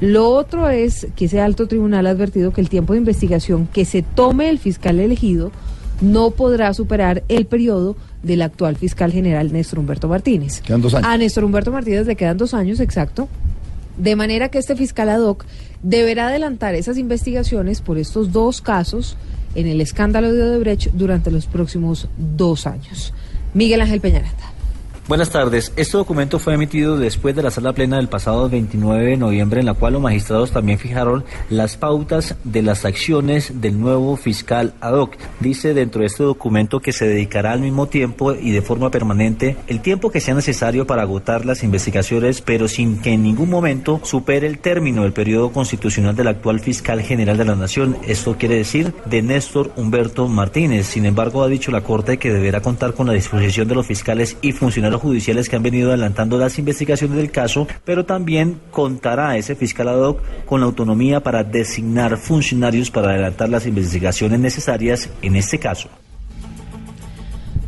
Lo 0.00 0.30
otro 0.30 0.68
es 0.68 1.08
que 1.14 1.26
ese 1.26 1.40
alto 1.40 1.66
tribunal 1.66 2.06
ha 2.06 2.10
advertido 2.10 2.52
que 2.52 2.60
el 2.60 2.68
tiempo 2.68 2.92
de 2.92 3.00
investigación 3.00 3.68
que 3.72 3.84
se 3.84 4.02
tome 4.02 4.48
el 4.48 4.58
fiscal 4.58 4.98
elegido 4.98 5.52
no 6.00 6.30
podrá 6.30 6.72
superar 6.74 7.22
el 7.28 7.46
periodo 7.46 7.96
del 8.22 8.42
actual 8.42 8.76
fiscal 8.76 9.12
general 9.12 9.52
Néstor 9.52 9.78
Humberto 9.78 10.08
Martínez. 10.08 10.60
Quedan 10.60 10.82
dos 10.82 10.94
años. 10.94 11.08
A 11.08 11.16
Néstor 11.16 11.44
Humberto 11.44 11.72
Martínez 11.72 12.06
le 12.06 12.16
quedan 12.16 12.36
dos 12.36 12.54
años, 12.54 12.80
exacto. 12.80 13.28
De 13.96 14.16
manera 14.16 14.48
que 14.48 14.58
este 14.58 14.76
fiscal 14.76 15.08
ad 15.08 15.20
hoc 15.20 15.44
deberá 15.82 16.28
adelantar 16.28 16.74
esas 16.74 16.98
investigaciones 16.98 17.80
por 17.80 17.98
estos 17.98 18.32
dos 18.32 18.60
casos 18.60 19.16
en 19.54 19.66
el 19.66 19.80
escándalo 19.80 20.32
de 20.32 20.42
Odebrecht 20.42 20.92
durante 20.92 21.30
los 21.30 21.46
próximos 21.46 22.08
dos 22.16 22.66
años. 22.66 23.12
Miguel 23.52 23.80
Ángel 23.80 24.00
Peñarata. 24.00 24.52
Buenas 25.10 25.30
tardes. 25.30 25.72
Este 25.74 25.96
documento 25.96 26.38
fue 26.38 26.54
emitido 26.54 26.96
después 26.96 27.34
de 27.34 27.42
la 27.42 27.50
sala 27.50 27.72
plena 27.72 27.96
del 27.96 28.08
pasado 28.08 28.48
29 28.48 29.06
de 29.06 29.16
noviembre, 29.16 29.58
en 29.58 29.66
la 29.66 29.74
cual 29.74 29.94
los 29.94 30.02
magistrados 30.02 30.52
también 30.52 30.78
fijaron 30.78 31.24
las 31.48 31.76
pautas 31.76 32.36
de 32.44 32.62
las 32.62 32.84
acciones 32.84 33.60
del 33.60 33.80
nuevo 33.80 34.16
fiscal 34.16 34.72
ad 34.80 34.92
hoc. 34.92 35.16
Dice 35.40 35.74
dentro 35.74 36.02
de 36.02 36.06
este 36.06 36.22
documento 36.22 36.78
que 36.78 36.92
se 36.92 37.08
dedicará 37.08 37.50
al 37.50 37.58
mismo 37.58 37.88
tiempo 37.88 38.34
y 38.34 38.52
de 38.52 38.62
forma 38.62 38.92
permanente 38.92 39.56
el 39.66 39.80
tiempo 39.80 40.12
que 40.12 40.20
sea 40.20 40.34
necesario 40.34 40.86
para 40.86 41.02
agotar 41.02 41.44
las 41.44 41.64
investigaciones, 41.64 42.40
pero 42.40 42.68
sin 42.68 43.02
que 43.02 43.10
en 43.10 43.24
ningún 43.24 43.50
momento 43.50 44.00
supere 44.04 44.46
el 44.46 44.60
término 44.60 45.02
del 45.02 45.12
periodo 45.12 45.50
constitucional 45.50 46.14
del 46.14 46.28
actual 46.28 46.60
fiscal 46.60 47.02
general 47.02 47.36
de 47.36 47.46
la 47.46 47.56
Nación. 47.56 47.96
Esto 48.06 48.36
quiere 48.38 48.58
decir 48.58 48.94
de 49.06 49.22
Néstor 49.22 49.72
Humberto 49.74 50.28
Martínez. 50.28 50.86
Sin 50.86 51.04
embargo, 51.04 51.42
ha 51.42 51.48
dicho 51.48 51.72
la 51.72 51.80
Corte 51.80 52.18
que 52.18 52.32
deberá 52.32 52.62
contar 52.62 52.94
con 52.94 53.08
la 53.08 53.12
disposición 53.12 53.66
de 53.66 53.74
los 53.74 53.88
fiscales 53.88 54.36
y 54.40 54.52
funcionarios 54.52 54.99
judiciales 55.00 55.48
que 55.48 55.56
han 55.56 55.62
venido 55.62 55.88
adelantando 55.88 56.38
las 56.38 56.58
investigaciones 56.58 57.16
del 57.16 57.30
caso, 57.30 57.66
pero 57.84 58.04
también 58.04 58.60
contará 58.70 59.36
ese 59.36 59.54
fiscal 59.54 59.88
ad 59.88 60.00
hoc 60.00 60.20
con 60.46 60.60
la 60.60 60.66
autonomía 60.66 61.20
para 61.20 61.44
designar 61.44 62.16
funcionarios 62.16 62.90
para 62.90 63.10
adelantar 63.10 63.48
las 63.48 63.66
investigaciones 63.66 64.38
necesarias 64.38 65.10
en 65.22 65.36
este 65.36 65.58
caso. 65.58 65.88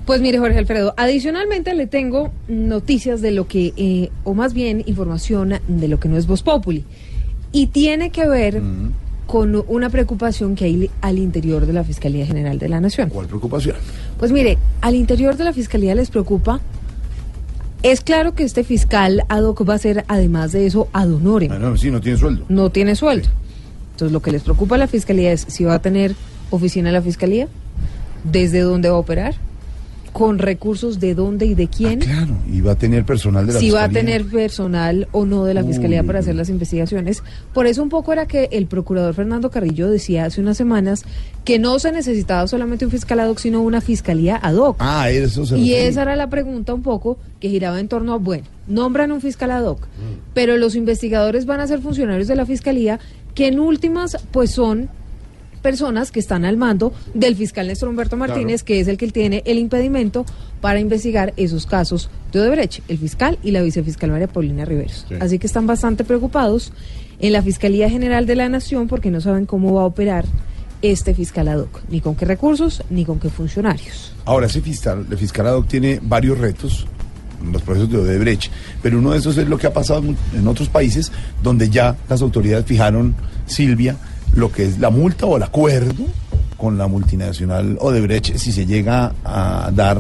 Pues 0.07 0.21
mire, 0.21 0.39
Jorge 0.39 0.59
Alfredo, 0.59 0.95
adicionalmente 0.97 1.75
le 1.75 1.87
tengo 1.87 2.33
noticias 2.49 3.21
de 3.21 3.31
lo 3.31 3.47
que, 3.47 3.73
eh, 3.77 4.11
o 4.25 4.35
más 4.35 4.53
bien 4.53 4.83
información 4.87 5.55
de 5.69 5.89
lo 5.89 6.01
que 6.01 6.09
no 6.09 6.17
es 6.17 6.27
Voz 6.27 6.43
Populi. 6.43 6.85
Y 7.53 7.69
tiene 7.69 8.11
que 8.11 8.27
ver 8.27 8.61
con 9.27 9.65
una 9.69 9.91
preocupación 9.91 10.55
que 10.57 10.65
hay 10.65 10.91
al 11.01 11.19
interior 11.19 11.67
de 11.67 11.73
la 11.73 11.85
Fiscalía 11.85 12.27
General 12.27 12.59
de 12.59 12.69
la 12.69 12.81
Nación. 12.81 13.11
¿Cuál 13.11 13.27
preocupación? 13.27 13.77
Pues 14.19 14.33
mire, 14.33 14.59
al 14.81 14.95
interior 14.95 15.37
de 15.37 15.45
la 15.45 15.53
Fiscalía 15.53 15.95
les 15.95 16.11
preocupa. 16.11 16.61
Es 17.83 18.01
claro 18.01 18.35
que 18.35 18.45
este 18.45 18.63
fiscal 18.63 19.25
ad 19.29 19.43
hoc 19.43 19.69
va 19.69 19.75
a 19.75 19.79
ser, 19.79 20.05
además 20.07 20.53
de 20.53 20.67
eso, 20.67 20.87
ad 20.93 21.13
honorem. 21.13 21.49
Bueno, 21.49 21.77
sí, 21.77 21.91
no 21.91 22.01
tiene 22.01 22.17
sueldo. 22.17 22.45
No 22.49 22.71
tiene 22.71 22.95
sueldo. 22.95 23.29
Entonces, 23.93 24.13
lo 24.13 24.23
que 24.23 24.31
les 24.31 24.43
preocupa 24.43 24.77
a 24.77 24.79
la 24.79 24.87
Fiscalía 24.87 25.33
es 25.33 25.45
si 25.49 25.65
va 25.65 25.75
a 25.75 25.83
tener 25.83 26.15
oficina 26.51 26.91
en 26.91 26.95
la 26.95 27.03
Fiscalía, 27.03 27.49
desde 28.23 28.61
dónde 28.61 28.89
va 28.89 28.95
a 28.95 28.99
operar, 28.99 29.35
con 30.13 30.39
recursos 30.39 31.01
de 31.01 31.15
dónde 31.15 31.47
y 31.47 31.55
de 31.55 31.69
quién. 31.69 32.01
Claro, 32.01 32.37
y 32.51 32.61
va 32.61 32.73
a 32.73 32.75
tener 32.77 33.05
personal 33.05 33.47
de 33.47 33.55
la 33.55 33.59
si 33.59 33.71
va 33.71 33.85
a 33.85 33.89
Fiscalía. 33.89 34.13
tener 34.19 34.31
personal 34.31 35.09
o 35.13 35.25
no 35.25 35.45
de 35.45 35.55
la 35.55 35.65
Fiscalía 35.65 36.03
para 36.03 36.19
hacer 36.19 36.35
las 36.35 36.51
investigaciones. 36.51 37.23
Por 37.55 37.67
eso 37.67 37.83
un 37.83 37.89
poco 37.89 38.13
era 38.13 38.27
que 38.27 38.49
el 38.53 38.67
procurador 38.67 39.15
Fernando 39.15 39.51
Carrillo 39.51 39.91
decía 39.91 40.27
hace 40.27 40.41
unas 40.41 40.57
semanas 40.59 41.05
que 41.45 41.59
no 41.59 41.79
se 41.79 41.93
necesitaba 41.93 42.47
solamente 42.47 42.85
un 42.85 42.91
fiscal 42.91 43.21
ad 43.21 43.31
hoc, 43.31 43.39
sino 43.39 43.63
una 43.63 43.81
fiscalía 43.81 44.37
ad 44.37 44.57
hoc. 44.57 44.77
Ah, 44.81 45.11
eso 45.11 45.47
se 45.47 45.59
Y 45.59 45.75
esa 45.75 46.03
era 46.03 46.15
la 46.15 46.29
pregunta 46.29 46.75
un 46.75 46.83
poco 46.83 47.17
que 47.41 47.49
giraba 47.49 47.81
en 47.81 47.89
torno 47.89 48.13
a, 48.13 48.19
bueno, 48.19 48.45
nombran 48.69 49.13
un 49.13 49.21
fiscal 49.21 49.51
ad 49.51 49.65
hoc, 49.65 49.87
pero 50.35 50.57
los 50.59 50.77
investigadores 50.77 51.47
van 51.47 51.61
a 51.61 51.67
ser 51.67 51.81
funcionarios 51.81 52.29
de 52.29 52.37
la 52.37 52.45
fiscalía 52.45 53.01
que 53.35 53.49
en 53.49 53.61
últimas 53.61 54.19
pues 54.31 54.51
son 54.51 54.91
personas 55.63 56.11
que 56.11 56.21
están 56.21 56.45
al 56.45 56.57
mando 56.57 56.93
del 57.15 57.37
fiscal 57.37 57.69
Néstor 57.69 57.89
Humberto 57.89 58.17
Martínez, 58.17 58.63
que 58.63 58.81
es 58.81 58.89
el 58.89 58.99
que 58.99 59.09
tiene 59.09 59.43
el 59.47 59.59
impedimento 59.59 60.27
para 60.61 60.81
investigar 60.81 61.33
esos 61.37 61.67
casos 61.67 62.11
de 62.33 62.41
Odebrecht, 62.41 62.81
el 62.89 62.99
fiscal 62.99 63.39
y 63.43 63.53
la 63.53 63.63
vicefiscal 63.63 64.11
María 64.11 64.29
Paulina 64.29 64.65
Riveros. 64.65 65.07
Sí. 65.09 65.15
Así 65.21 65.39
que 65.39 65.47
están 65.47 65.67
bastante 65.67 66.05
preocupados 66.05 66.73
en 67.19 67.33
la 67.33 67.43
Fiscalía 67.43 67.89
General 67.89 68.27
de 68.27 68.37
la 68.37 68.49
Nación 68.49 68.89
porque 68.89 69.11
no 69.11 69.21
saben 69.21 69.47
cómo 69.47 69.73
va 69.75 69.83
a 69.83 69.87
operar 69.87 70.25
este 70.83 71.15
fiscal 71.15 71.47
ad 71.49 71.61
hoc, 71.61 71.81
ni 71.89 72.01
con 72.01 72.17
qué 72.17 72.25
recursos, 72.25 72.83
ni 72.91 73.05
con 73.05 73.21
qué 73.21 73.31
funcionarios. 73.31 74.13
Ahora, 74.25 74.47
ese 74.47 74.61
fiscal, 74.61 75.07
el 75.09 75.17
fiscal 75.17 75.47
ad 75.47 75.55
hoc 75.55 75.69
tiene 75.69 76.01
varios 76.03 76.39
retos 76.39 76.87
en 77.41 77.53
los 77.53 77.63
procesos 77.63 77.91
de 77.91 77.99
Odebrecht, 77.99 78.51
pero 78.83 78.99
uno 78.99 79.13
de 79.13 79.19
esos 79.19 79.37
es 79.39 79.49
lo 79.49 79.59
que 79.59 79.67
ha 79.67 79.73
pasado 79.73 80.03
en 80.35 80.49
otros 80.49 80.69
países 80.69 81.13
donde 81.43 81.71
ya 81.71 81.97
las 82.09 82.23
autoridades 82.23 82.67
fijaron, 82.67 83.15
Silvia, 83.47 83.97
lo 84.35 84.51
que 84.53 84.65
es 84.65 84.79
la 84.79 84.91
multa 84.91 85.27
o 85.27 85.37
el 85.37 85.43
acuerdo 85.43 86.05
con 86.57 86.79
la 86.79 86.87
multinacional 86.87 87.77
Odebrecht 87.81 88.37
si 88.37 88.53
se 88.53 88.67
llega 88.67 89.13
a 89.25 89.71
dar 89.75 89.99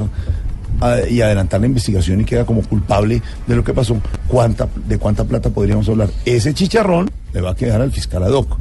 a- 0.81 1.09
y 1.09 1.21
adelantar 1.21 1.61
la 1.61 1.67
investigación 1.67 2.21
y 2.21 2.25
queda 2.25 2.45
como 2.47 2.63
culpable 2.63 3.21
de 3.47 3.57
lo 3.57 3.63
que 3.65 3.73
pasó, 3.75 3.97
¿cuánta, 4.29 4.69
¿de 4.89 4.99
cuánta 4.99 5.25
plata 5.25 5.51
podríamos 5.51 5.89
hablar? 5.89 6.09
Ese 6.25 6.55
chicharrón 6.55 7.11
le 7.33 7.41
va 7.41 7.51
a 7.51 7.55
quedar 7.55 7.81
al 7.81 7.93
fiscal 7.93 8.23
ad 8.23 8.33
hoc. 8.33 8.57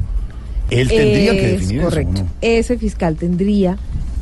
Él 0.70 0.88
tendría 0.88 1.32
que 1.32 1.48
definir 1.48 1.82
correcto. 1.82 2.12
eso. 2.14 2.22
¿o 2.22 2.24
no? 2.26 2.30
Ese 2.40 2.78
fiscal 2.78 3.16
tendría 3.16 3.76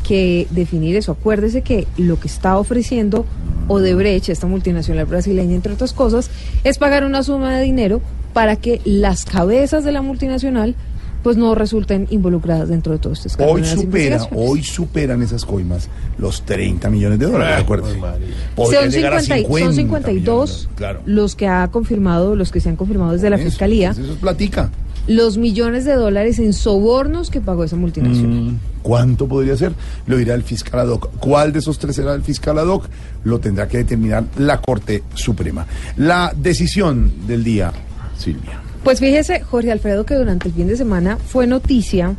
que 0.07 0.47
definir 0.51 0.97
eso. 0.97 1.13
Acuérdese 1.13 1.63
que 1.63 1.87
lo 1.97 2.19
que 2.19 2.27
está 2.29 2.59
ofreciendo 2.59 3.25
Odebrecht, 3.69 4.29
esta 4.31 4.47
multinacional 4.47 5.07
brasileña, 5.07 5.55
entre 5.55 5.73
otras 5.75 5.93
cosas, 5.93 6.31
es 6.65 6.79
pagar 6.79 7.05
una 7.05 7.23
suma 7.23 7.57
de 7.57 7.63
dinero 7.65 8.01
para 8.33 8.57
que 8.57 8.81
las 8.85 9.25
cabezas 9.25 9.85
de 9.85 9.93
la 9.93 10.03
multinacional 10.03 10.75
pues 11.23 11.37
no 11.37 11.55
resulten 11.55 12.07
involucradas 12.11 12.69
dentro 12.69 12.93
de 12.93 12.99
todo 12.99 13.13
este 13.13 13.29
escándalo. 13.29 13.59
Hoy 13.59 13.65
supera, 13.67 14.29
hoy 14.35 14.63
superan 14.63 15.23
esas 15.23 15.45
coimas 15.45 15.89
los 16.19 16.43
30 16.43 16.89
millones 16.91 17.19
de 17.19 17.27
dólares, 17.27 17.57
¿de 17.57 17.63
acuerdo? 17.63 17.89
Son, 17.89 18.91
llegar 18.91 19.15
a 19.15 19.21
50 19.21 19.39
y- 19.59 19.63
son 19.63 19.75
50 19.75 20.09
52 20.09 20.69
claro. 20.77 21.01
los 21.07 21.37
que 21.37 21.47
ha 21.49 21.69
confirmado, 21.69 22.37
los 22.37 22.51
que 22.51 22.61
se 22.61 22.69
han 22.69 22.77
confirmado 22.77 23.13
desde 23.13 23.31
la 23.31 23.37
Eso, 23.37 23.45
fiscalía, 23.47 23.91
Eso 23.91 24.03
es 24.03 24.19
platica. 24.19 24.71
los 25.07 25.37
millones 25.39 25.85
de 25.85 25.95
dólares 25.95 26.39
en 26.39 26.53
sobornos 26.53 27.31
que 27.31 27.41
pagó 27.41 27.65
esa 27.65 27.77
multinacional. 27.77 28.53
Mm, 28.53 28.59
¿Cuánto 28.83 29.27
podría 29.29 29.57
ser? 29.57 29.73
Lo 30.07 30.17
dirá 30.17 30.35
el 30.35 30.43
fiscal 30.43 30.81
ad 30.81 30.89
hoc. 30.89 31.11
¿Cuál 31.19 31.53
de 31.53 31.59
esos 31.59 31.79
tres 31.79 31.97
será 31.97 32.15
el 32.15 32.23
fiscal 32.23 32.59
ad 32.59 32.67
hoc? 32.67 32.87
Lo 33.25 33.39
tendrá 33.41 33.69
que 33.69 33.77
determinar 33.79 34.25
la 34.39 34.61
Corte 34.61 35.03
Suprema. 35.15 35.67
La 35.99 36.33
decisión 36.35 37.13
del 37.27 37.45
día, 37.45 37.73
Silvia. 38.17 38.63
Pues 38.85 39.01
fíjese, 39.01 39.41
Jorge 39.41 39.73
Alfredo, 39.73 40.05
que 40.05 40.15
durante 40.15 40.49
el 40.49 40.55
fin 40.55 40.69
de 40.69 40.77
semana 40.77 41.17
fue 41.19 41.47
noticia 41.47 42.15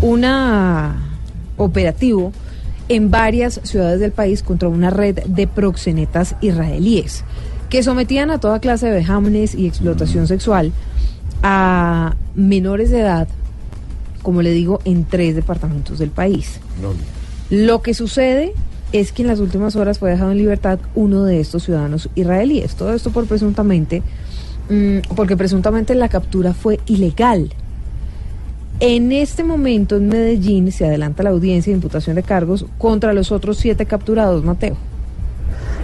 una 0.00 1.18
operativo 1.56 2.32
en 2.88 3.10
varias 3.10 3.60
ciudades 3.64 4.00
del 4.00 4.12
país 4.12 4.42
contra 4.42 4.68
una 4.68 4.90
red 4.90 5.16
de 5.26 5.46
proxenetas 5.46 6.36
israelíes 6.40 7.24
que 7.68 7.82
sometían 7.82 8.30
a 8.30 8.38
toda 8.40 8.60
clase 8.60 8.86
de 8.86 8.92
vejámenes 8.92 9.54
y 9.54 9.66
explotación 9.66 10.26
sexual 10.26 10.72
a 11.42 12.16
menores 12.34 12.90
de 12.90 13.00
edad, 13.00 13.28
como 14.22 14.42
le 14.42 14.52
digo, 14.52 14.80
en 14.84 15.04
tres 15.04 15.34
departamentos 15.34 15.98
del 15.98 16.10
país. 16.10 16.60
Lo 17.50 17.82
que 17.82 17.94
sucede 17.94 18.54
es 18.92 19.12
que 19.12 19.22
en 19.22 19.28
las 19.28 19.40
últimas 19.40 19.76
horas 19.76 19.98
fue 19.98 20.10
dejado 20.10 20.32
en 20.32 20.38
libertad 20.38 20.78
uno 20.94 21.24
de 21.24 21.40
estos 21.40 21.64
ciudadanos 21.64 22.08
israelíes. 22.14 22.74
Todo 22.74 22.94
esto 22.94 23.10
por 23.10 23.26
presuntamente, 23.26 24.00
mm, 24.00 24.02
porque 25.14 25.36
presuntamente 25.36 25.94
la 25.94 26.08
captura 26.08 26.52
fue 26.52 26.80
ilegal. 26.86 27.50
En 28.80 29.10
este 29.10 29.42
momento 29.42 29.96
en 29.96 30.08
Medellín 30.08 30.70
se 30.70 30.86
adelanta 30.86 31.22
la 31.22 31.30
audiencia 31.30 31.72
de 31.72 31.76
imputación 31.76 32.16
de 32.16 32.22
cargos 32.22 32.64
contra 32.78 33.12
los 33.12 33.32
otros 33.32 33.56
siete 33.56 33.86
capturados, 33.86 34.44
Mateo. 34.44 34.76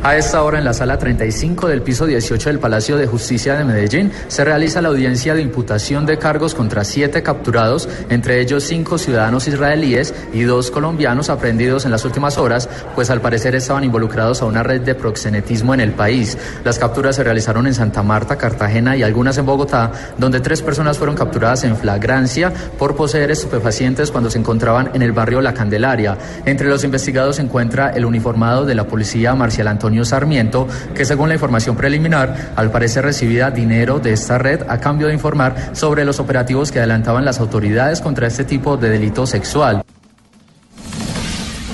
A 0.05 0.19
esta 0.19 0.43
hora 0.43 0.59
en 0.59 0.67
la 0.67 0.75
sala 0.75 0.99
35 0.99 1.67
del 1.67 1.81
piso 1.81 2.05
18 2.05 2.51
del 2.51 2.59
Palacio 2.59 2.99
de 2.99 3.07
Justicia 3.07 3.57
de 3.57 3.65
Medellín 3.65 4.13
se 4.29 4.45
realiza 4.45 4.83
la 4.83 4.91
audiencia 4.91 5.35
de 5.35 5.41
imputación 5.41 6.05
de 6.05 6.19
cargos 6.19 6.55
contra 6.55 6.85
siete 6.85 7.23
capturados, 7.23 7.89
entre 8.11 8.43
ellos 8.43 8.65
cinco 8.65 8.99
ciudadanos 8.99 9.49
israelíes 9.49 10.13
y 10.35 10.43
dos 10.43 10.71
colombianos 10.71 11.31
aprehendidos 11.31 11.87
en 11.87 11.91
las 11.91 12.05
últimas 12.05 12.37
horas, 12.37 12.69
pues 12.95 13.09
al 13.09 13.23
parecer 13.23 13.55
estaban 13.55 13.83
involucrados 13.83 14.43
a 14.43 14.45
una 14.45 14.63
red 14.63 14.83
de 14.83 14.95
proxenetismo 14.95 15.73
en 15.73 15.81
el 15.81 15.93
país. 15.93 16.37
Las 16.65 16.79
capturas 16.79 17.17
se 17.17 17.25
realizaron 17.25 17.67
en 17.67 17.73
Santa 17.73 18.03
Marta, 18.03 18.37
Cartagena 18.37 18.99
y 18.99 19.03
algunas 19.03 19.39
en 19.39 19.47
Bogotá, 19.47 19.91
donde 20.19 20.41
tres 20.41 20.61
personas 20.61 20.99
fueron 20.99 21.17
capturadas 21.17 21.65
en 21.65 21.79
flagrancia 21.79 22.53
por 22.79 22.95
poseer 22.95 23.31
estupefacientes 23.31 24.11
cuando 24.11 24.29
se 24.29 24.39
encontraban 24.39 24.91
en 24.93 25.01
el 25.01 25.13
barrio 25.13 25.41
La 25.41 25.55
Candelaria. 25.55 26.19
Entre 26.45 26.69
los 26.69 26.85
investigados 26.85 27.37
se 27.37 27.43
encuentra 27.43 27.89
el 27.89 28.05
uniformado 28.05 28.67
de 28.67 28.75
la 28.75 28.87
policía 28.87 29.35
Marcial 29.35 29.69
Antonio 29.69 29.94
Sarmiento, 30.03 30.67
que 30.95 31.05
según 31.05 31.29
la 31.29 31.35
información 31.35 31.77
preliminar, 31.77 32.55
al 32.57 32.71
parecer 32.71 33.05
recibía 33.05 33.51
dinero 33.51 33.99
de 33.99 34.15
esta 34.15 34.39
red 34.39 34.63
a 34.67 34.81
cambio 34.81 35.09
de 35.09 35.13
informar 35.13 35.73
sobre 35.75 36.07
los 36.07 36.21
operativos 36.21 36.73
que 36.73 36.79
adelantaban 36.79 37.25
las 37.25 37.39
autoridades 37.39 38.01
contra 38.01 38.27
este 38.27 38.45
tipo 38.45 38.79
de 38.79 38.89
delito 38.89 39.27
sexual. 39.27 39.85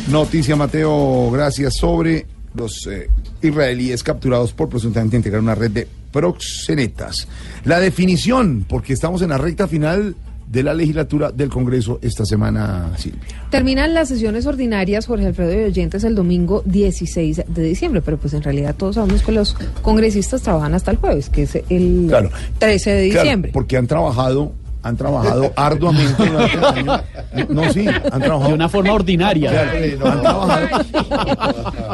Noticia, 0.08 0.56
Mateo, 0.56 1.30
gracias, 1.30 1.76
sobre 1.76 2.26
los 2.54 2.86
eh, 2.88 3.08
israelíes 3.42 4.02
capturados 4.02 4.52
por 4.52 4.68
presuntamente 4.68 5.16
integrar 5.16 5.40
una 5.40 5.54
red 5.54 5.70
de 5.70 5.88
proxenetas. 6.10 7.28
La 7.64 7.78
definición, 7.78 8.64
porque 8.68 8.92
estamos 8.92 9.22
en 9.22 9.28
la 9.28 9.38
recta 9.38 9.68
final 9.68 10.16
de 10.50 10.64
la 10.64 10.74
legislatura 10.74 11.30
del 11.30 11.48
Congreso 11.48 12.00
esta 12.02 12.24
semana, 12.24 12.90
Silvia. 12.96 13.20
Terminan 13.50 13.94
las 13.94 14.08
sesiones 14.08 14.46
ordinarias, 14.46 15.06
Jorge 15.06 15.26
Alfredo 15.26 15.52
y 15.52 15.64
oyentes, 15.64 16.02
el 16.02 16.16
domingo 16.16 16.62
16 16.66 17.44
de 17.46 17.62
diciembre, 17.62 18.02
pero 18.02 18.18
pues 18.18 18.34
en 18.34 18.42
realidad 18.42 18.74
todos 18.76 18.96
sabemos 18.96 19.22
que 19.22 19.30
los 19.30 19.54
congresistas 19.82 20.42
trabajan 20.42 20.74
hasta 20.74 20.90
el 20.90 20.96
jueves, 20.96 21.30
que 21.30 21.42
es 21.44 21.54
el 21.68 22.06
Claro. 22.08 22.30
13 22.58 22.90
de 22.90 23.08
Claro, 23.10 23.22
diciembre. 23.22 23.50
porque 23.54 23.76
han 23.76 23.86
trabajado, 23.86 24.52
han 24.82 24.96
trabajado 24.96 25.52
arduamente 25.56 26.24
durante 26.26 26.56
el 26.56 26.64
año. 26.64 27.02
No, 27.48 27.72
sí, 27.72 27.86
han 27.86 28.20
trabajado. 28.20 28.48
De 28.48 28.54
una 28.54 28.68
forma 28.68 28.92
ordinaria. 28.94 29.50
Claro, 29.50 30.10
han 30.10 30.20
trabajado 30.22 30.68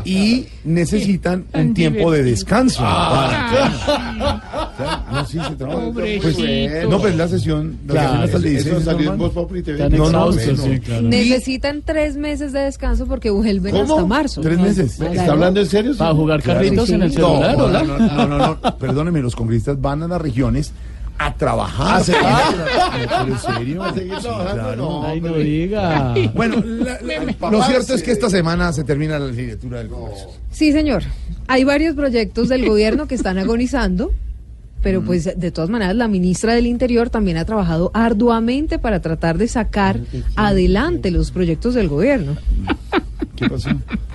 y 0.04 0.46
necesitan 0.64 1.44
un 1.52 1.74
tiempo 1.74 2.10
de 2.12 2.22
descanso. 2.22 2.82
No, 5.12 5.24
sí, 5.26 5.38
se 5.48 5.56
trabaja. 5.56 5.90
Pues, 5.92 6.88
no, 6.88 7.00
pues 7.00 7.16
la 7.16 7.28
sesión, 7.28 7.78
la 7.86 7.92
Claro, 7.92 8.08
sesión 8.08 8.24
hasta 8.24 8.36
el 8.36 8.44
eso 8.44 8.48
16 8.50 8.76
es 8.76 8.84
salió 8.84 8.98
en 9.00 9.04
normal. 9.06 9.18
Voz 9.18 9.32
Populi 9.32 9.62
TV. 9.62 9.84
Están 9.84 9.98
No, 9.98 10.10
no, 10.10 10.32
sí, 10.32 10.80
claro. 10.80 11.02
Necesitan 11.02 11.82
tres 11.84 12.16
meses 12.16 12.52
de 12.52 12.60
descanso 12.60 13.06
porque 13.06 13.30
vuelven 13.30 13.72
¿Cómo? 13.74 13.94
hasta 13.94 14.06
marzo. 14.06 14.40
¿Tres 14.40 14.58
meses? 14.58 15.00
¿Está 15.00 15.32
hablando 15.32 15.60
en 15.60 15.66
serio? 15.66 15.96
Para 15.96 16.14
jugar 16.14 16.42
Claro. 16.42 16.60
carritos 16.60 16.86
Sí, 16.88 16.94
en 16.94 17.02
el 17.02 17.12
celular, 17.12 17.56
no, 17.56 17.68
no, 17.68 17.84
no, 17.98 18.26
no, 18.28 18.38
no, 18.38 18.76
perdóneme, 18.78 19.20
los 19.20 19.34
congresistas 19.34 19.80
van 19.80 20.02
a 20.02 20.08
las 20.08 20.20
regiones 20.20 20.72
a 21.18 21.34
trabajar. 21.34 21.96
¿A 21.96 22.04
seguir? 22.04 22.20
¿Pero 23.08 23.22
en 23.26 23.38
serio? 23.38 23.82
¿A 23.82 23.92
seguir 23.94 24.14
Sí, 24.16 24.22
trabajando? 24.22 24.52
claro. 24.62 24.76
No. 24.76 25.06
Ay, 25.06 25.20
no 25.20 25.34
diga. 25.34 26.14
Bueno, 26.34 26.56
la- 26.64 26.98
la- 27.02 27.50
lo 27.50 27.62
cierto 27.64 27.94
es 27.94 28.02
que 28.02 28.12
esta 28.12 28.28
semana 28.30 28.72
se 28.72 28.84
termina 28.84 29.18
la 29.18 29.26
legislatura 29.26 29.78
del 29.78 29.88
Congreso. 29.88 30.30
Sí, 30.50 30.72
señor. 30.72 31.02
Hay 31.48 31.64
varios 31.64 31.94
proyectos 31.94 32.48
del 32.48 32.66
gobierno 32.68 33.06
que 33.06 33.14
están 33.14 33.38
agonizando, 33.38 34.10
pero 34.82 35.02
pues 35.02 35.24
de 35.38 35.50
todas 35.50 35.70
maneras 35.70 35.94
la 35.96 36.08
ministra 36.08 36.54
del 36.54 36.66
Interior 36.66 37.08
también 37.10 37.36
ha 37.38 37.44
trabajado 37.44 37.90
arduamente 37.94 38.78
para 38.78 39.00
tratar 39.00 39.38
de 39.38 39.48
sacar 39.48 40.00
adelante 40.36 41.10
los 41.10 41.30
proyectos 41.30 41.74
del 41.74 41.88
gobierno. 41.88 42.36
¿Qué 43.36 43.48
pasó? 43.48 43.70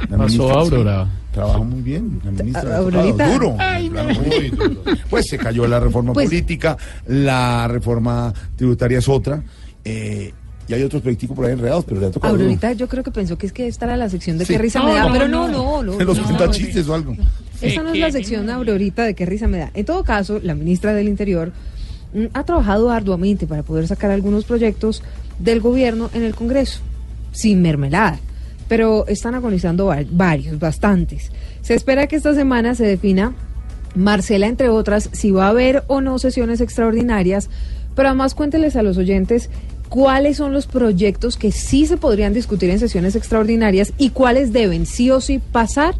La 0.09 0.17
Pasó 0.17 0.51
Aurora. 0.51 1.07
Trabajó 1.31 1.63
muy 1.63 1.81
bien, 1.81 2.19
la 2.25 2.31
ministra. 2.31 2.75
ha 2.75 2.77
Aurorita. 2.77 3.15
trabajado 3.15 3.39
duro. 3.39 3.55
Ay, 3.59 3.89
muy 3.89 4.49
duro. 4.49 4.83
Pues 5.09 5.27
se 5.27 5.37
cayó 5.37 5.65
la 5.67 5.79
reforma 5.79 6.11
Pues- 6.13 6.27
política, 6.27 6.77
la 7.07 7.67
reforma 7.67 8.33
tributaria 8.55 8.99
es 8.99 9.07
otra. 9.09 9.41
eh, 9.83 10.33
y 10.67 10.73
hay 10.73 10.83
otros 10.83 11.01
proyectos 11.01 11.35
por 11.35 11.45
ahí 11.45 11.53
enredados, 11.53 11.83
pero 11.85 11.99
le 11.99 12.07
ha 12.07 12.11
tocado. 12.11 12.33
duro. 12.33 12.45
Ahorita 12.45 12.71
yo 12.73 12.87
creo 12.87 13.03
que 13.03 13.11
pensó 13.11 13.37
que 13.37 13.47
es 13.47 13.51
que 13.51 13.67
esta 13.67 13.85
era 13.87 13.97
la 13.97 14.09
sección 14.09 14.37
de 14.37 14.45
Sí. 14.45 14.53
qué 14.53 14.59
risa 14.59 14.79
No, 14.79 14.85
me 14.89 14.93
da, 14.93 15.07
no, 15.07 15.11
pero 15.13 15.27
no, 15.27 15.47
no. 15.47 15.53
no, 15.81 15.83
no. 15.83 15.97
Se 15.97 16.05
los 16.05 16.17
no, 16.17 16.23
cuenta 16.23 16.45
no, 16.45 16.51
chistes 16.51 16.87
o 16.87 16.93
algo. 16.93 17.15
Esta 17.61 17.81
no 17.83 17.93
es 17.93 17.99
la 17.99 18.11
sección 18.11 18.49
Aurorita 18.49 19.03
de 19.03 19.13
qué 19.15 19.25
risa 19.25 19.47
me 19.47 19.57
da. 19.57 19.71
En 19.73 19.83
todo 19.85 20.03
caso, 20.03 20.39
la 20.41 20.53
ministra 20.55 20.93
del 20.93 21.07
Interior 21.09 21.51
mm, 22.13 22.25
ha 22.33 22.43
trabajado 22.43 22.89
arduamente 22.91 23.47
para 23.47 23.63
poder 23.63 23.87
sacar 23.87 24.11
algunos 24.11 24.45
proyectos 24.45 25.01
del 25.39 25.59
gobierno 25.61 26.09
en 26.13 26.23
el 26.23 26.35
Congreso, 26.35 26.79
sin 27.31 27.61
mermelada. 27.61 28.19
Pero 28.71 29.05
están 29.09 29.35
agonizando 29.35 29.87
va- 29.87 30.05
varios, 30.09 30.57
bastantes. 30.57 31.29
Se 31.61 31.73
espera 31.73 32.07
que 32.07 32.15
esta 32.15 32.33
semana 32.33 32.73
se 32.73 32.85
defina, 32.85 33.33
Marcela, 33.95 34.47
entre 34.47 34.69
otras, 34.69 35.09
si 35.11 35.31
va 35.31 35.47
a 35.47 35.49
haber 35.49 35.83
o 35.87 35.99
no 35.99 36.17
sesiones 36.19 36.61
extraordinarias, 36.61 37.49
pero 37.95 38.07
además 38.07 38.33
cuénteles 38.33 38.77
a 38.77 38.81
los 38.81 38.97
oyentes 38.97 39.49
cuáles 39.89 40.37
son 40.37 40.53
los 40.53 40.67
proyectos 40.67 41.35
que 41.35 41.51
sí 41.51 41.85
se 41.85 41.97
podrían 41.97 42.33
discutir 42.33 42.69
en 42.69 42.79
sesiones 42.79 43.17
extraordinarias 43.17 43.91
y 43.97 44.11
cuáles 44.11 44.53
deben 44.53 44.85
sí 44.85 45.11
o 45.11 45.19
sí 45.19 45.41
pasar 45.51 45.95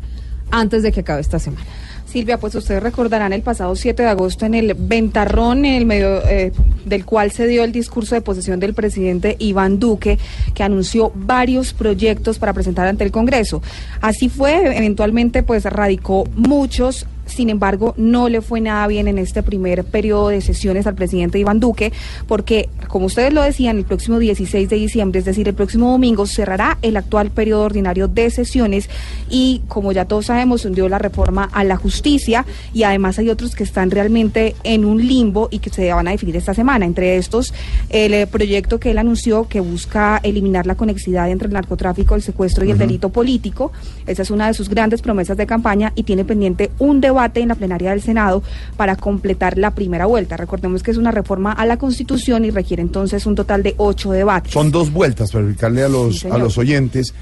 antes 0.50 0.82
de 0.82 0.94
que 0.94 1.02
acabe 1.02 1.20
esta 1.20 1.40
semana. 1.40 1.66
Silvia, 2.12 2.38
pues 2.38 2.54
ustedes 2.56 2.84
recordarán 2.84 3.32
el 3.32 3.42
pasado 3.42 3.76
7 3.76 4.04
de 4.04 4.10
agosto 4.10 4.46
en 4.46 4.54
el 4.54 4.74
Ventarrón, 4.74 5.64
en 5.64 5.76
el 5.76 5.86
medio 5.86 6.22
eh, 6.28 6.52
del 6.86 7.06
cual 7.06 7.32
se 7.32 7.48
dio 7.48 7.64
el 7.64 7.72
discurso 7.72 8.16
de 8.16 8.22
posesión 8.22 8.60
del 8.60 8.74
presidente 8.74 9.38
Iván 9.40 9.80
Duque, 9.80 10.20
que 10.54 10.64
anunció 10.64 11.12
varios 11.16 11.74
proyectos 11.74 12.38
para 12.38 12.54
presentar 12.54 12.88
ante 12.88 13.06
el 13.06 13.12
Congreso. 13.12 13.62
Así 14.02 14.28
fue, 14.28 14.78
eventualmente 14.78 15.42
pues 15.42 15.64
radicó 15.64 16.26
muchos. 16.36 17.06
Sin 17.32 17.50
embargo, 17.50 17.94
no 17.98 18.30
le 18.30 18.42
fue 18.42 18.62
nada 18.62 18.86
bien 18.88 19.08
en 19.08 19.18
este 19.18 19.42
primer 19.44 19.84
periodo 19.84 20.30
de 20.30 20.42
sesiones 20.42 20.88
al 20.88 20.96
presidente 20.96 21.40
Iván 21.40 21.60
Duque, 21.60 21.94
porque, 22.28 22.70
como 22.88 23.06
ustedes 23.06 23.34
lo 23.34 23.42
decían, 23.42 23.78
el 23.78 23.86
próximo 23.86 24.20
16 24.20 24.70
de 24.70 24.76
diciembre, 24.76 25.20
es 25.20 25.26
decir, 25.26 25.48
el 25.48 25.54
próximo 25.54 25.92
domingo, 25.92 26.26
cerrará 26.26 26.78
el 26.82 26.98
actual 26.98 27.32
periodo 27.32 27.64
ordinario 27.64 28.08
de 28.08 28.30
sesiones 28.30 28.90
y, 29.30 29.62
como 29.68 29.92
ya 29.92 30.06
todos 30.06 30.28
sabemos, 30.28 30.66
hundió 30.66 30.90
la 30.90 31.00
reforma 31.00 31.50
a 31.54 31.64
la 31.64 31.78
justicia 31.78 32.46
y 32.74 32.84
además 32.84 33.18
hay 33.20 33.30
otros 33.30 33.56
que 33.56 33.64
están 33.64 33.92
realmente 33.92 34.56
en 34.64 34.86
un 34.86 35.06
limbo 35.06 35.48
y 35.52 35.60
que 35.60 35.70
se 35.70 35.92
van 35.94 36.08
a 36.08 36.12
definir 36.12 36.36
esta 36.36 36.54
semana. 36.54 36.86
Entre 36.86 37.18
estos, 37.18 37.54
el 37.90 38.14
eh, 38.14 38.28
proyecto 38.28 38.80
que 38.80 38.92
él 38.92 38.98
anunció 38.98 39.48
que 39.48 39.60
busca 39.60 40.20
eliminar 40.24 40.68
la 40.68 40.76
conexidad 40.76 41.30
entre 41.30 41.48
el 41.48 41.54
narcotráfico, 41.54 42.16
el 42.16 42.22
secuestro 42.22 42.66
y 42.66 42.72
el 42.72 42.78
delito 42.78 43.10
político. 43.10 43.72
Esa 44.06 44.22
es 44.22 44.32
una 44.32 44.48
de 44.48 44.54
sus 44.54 44.70
grandes 44.70 45.02
promesas 45.02 45.38
de 45.38 45.48
campaña 45.48 45.94
y 45.96 46.04
tiene 46.04 46.26
pendiente 46.26 46.72
un 46.80 47.02
debate 47.02 47.21
en 47.36 47.48
la 47.50 47.56
plenaria 47.56 47.92
del 47.92 48.02
Senado 48.02 48.42
para 48.78 48.96
completar 48.96 49.58
la 49.58 49.72
primera 49.72 50.06
vuelta. 50.06 50.38
Recordemos 50.38 50.84
que 50.84 50.92
es 50.92 50.98
una 50.98 51.12
reforma 51.12 51.52
a 51.52 51.66
la 51.66 51.78
Constitución 51.78 52.46
y 52.46 52.50
requiere 52.52 52.82
entonces 52.82 53.26
un 53.26 53.36
total 53.36 53.64
de 53.64 53.76
ocho 53.78 54.12
debates. 54.12 54.52
Son 54.54 54.72
dos 54.72 54.92
vueltas 54.92 55.32
para 55.32 55.44
explicarle 55.46 55.84
a 55.84 55.90
los, 55.90 56.20
Sí, 56.20 56.28
a 56.30 56.38
los 56.38 56.58
oyentes. 56.58 57.14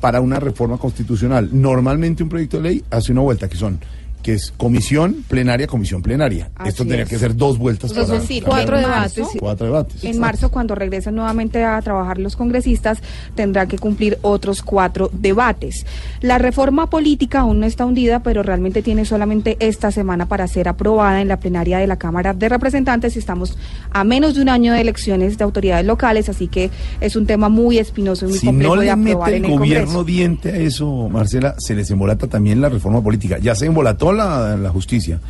para 0.00 0.20
una 0.20 0.38
reforma 0.38 0.78
constitucional. 0.78 1.48
Normalmente 1.52 2.22
un 2.22 2.28
proyecto 2.28 2.58
de 2.58 2.62
ley 2.62 2.84
hace 2.88 3.10
una 3.10 3.22
vuelta 3.22 3.48
que 3.48 3.56
son 3.56 3.80
que 4.22 4.34
es 4.34 4.52
comisión 4.56 5.24
plenaria, 5.28 5.66
comisión 5.66 6.02
plenaria. 6.02 6.50
Así 6.56 6.70
Esto 6.70 6.84
tenía 6.84 7.02
es. 7.04 7.08
que 7.08 7.18
ser 7.18 7.36
dos 7.36 7.58
vueltas 7.58 7.90
Es 7.96 8.08
decir, 8.08 8.42
cuatro 8.44 8.76
en 8.76 8.82
debates. 8.82 9.18
marzo- 9.24 9.38
Cuatro 9.38 9.66
debates. 9.66 10.04
En 10.04 10.18
marzo, 10.18 10.50
cuando 10.50 10.74
regresen 10.74 11.14
nuevamente 11.14 11.64
a 11.64 11.80
trabajar 11.82 12.18
los 12.18 12.36
congresistas, 12.36 12.98
tendrán 13.34 13.68
que 13.68 13.78
cumplir 13.78 14.18
otros 14.22 14.62
cuatro 14.62 15.10
debates. 15.12 15.86
La 16.20 16.38
reforma 16.38 16.90
política 16.90 17.40
aún 17.40 17.60
no 17.60 17.66
está 17.66 17.86
hundida, 17.86 18.22
pero 18.22 18.42
realmente 18.42 18.82
tiene 18.82 19.04
solamente 19.04 19.56
esta 19.60 19.90
semana 19.90 20.26
para 20.26 20.46
ser 20.48 20.68
aprobada 20.68 21.20
en 21.20 21.28
la 21.28 21.38
plenaria 21.38 21.78
de 21.78 21.86
la 21.86 21.96
Cámara 21.96 22.34
de 22.34 22.48
Representantes 22.48 23.16
estamos 23.16 23.56
a 23.92 24.04
menos 24.04 24.34
de 24.34 24.42
un 24.42 24.48
año 24.48 24.72
de 24.72 24.80
elecciones 24.80 25.38
de 25.38 25.44
autoridades 25.44 25.86
locales, 25.86 26.28
así 26.28 26.48
que 26.48 26.70
es 27.00 27.16
un 27.16 27.26
tema 27.26 27.48
muy 27.48 27.78
espinoso 27.78 28.26
y 28.26 28.28
muy 28.30 28.38
Si 28.38 28.46
complejo 28.46 28.74
no 28.76 28.80
de 28.80 28.86
le 28.86 28.96
mete 28.96 29.10
aprobar 29.12 29.28
el 29.32 29.36
en 29.36 29.44
el 29.44 29.58
gobierno 29.58 29.84
Congreso. 29.86 30.04
diente 30.04 30.50
a 30.52 30.56
eso, 30.56 31.08
Marcela, 31.08 31.54
se 31.58 31.74
les 31.74 31.90
embolata 31.90 32.26
también 32.26 32.60
la 32.60 32.68
reforma 32.68 33.02
política. 33.02 33.38
Ya 33.38 33.54
se 33.54 33.66
embolató 33.66 34.07
la, 34.12 34.56
la 34.56 34.70
justicia. 34.70 35.20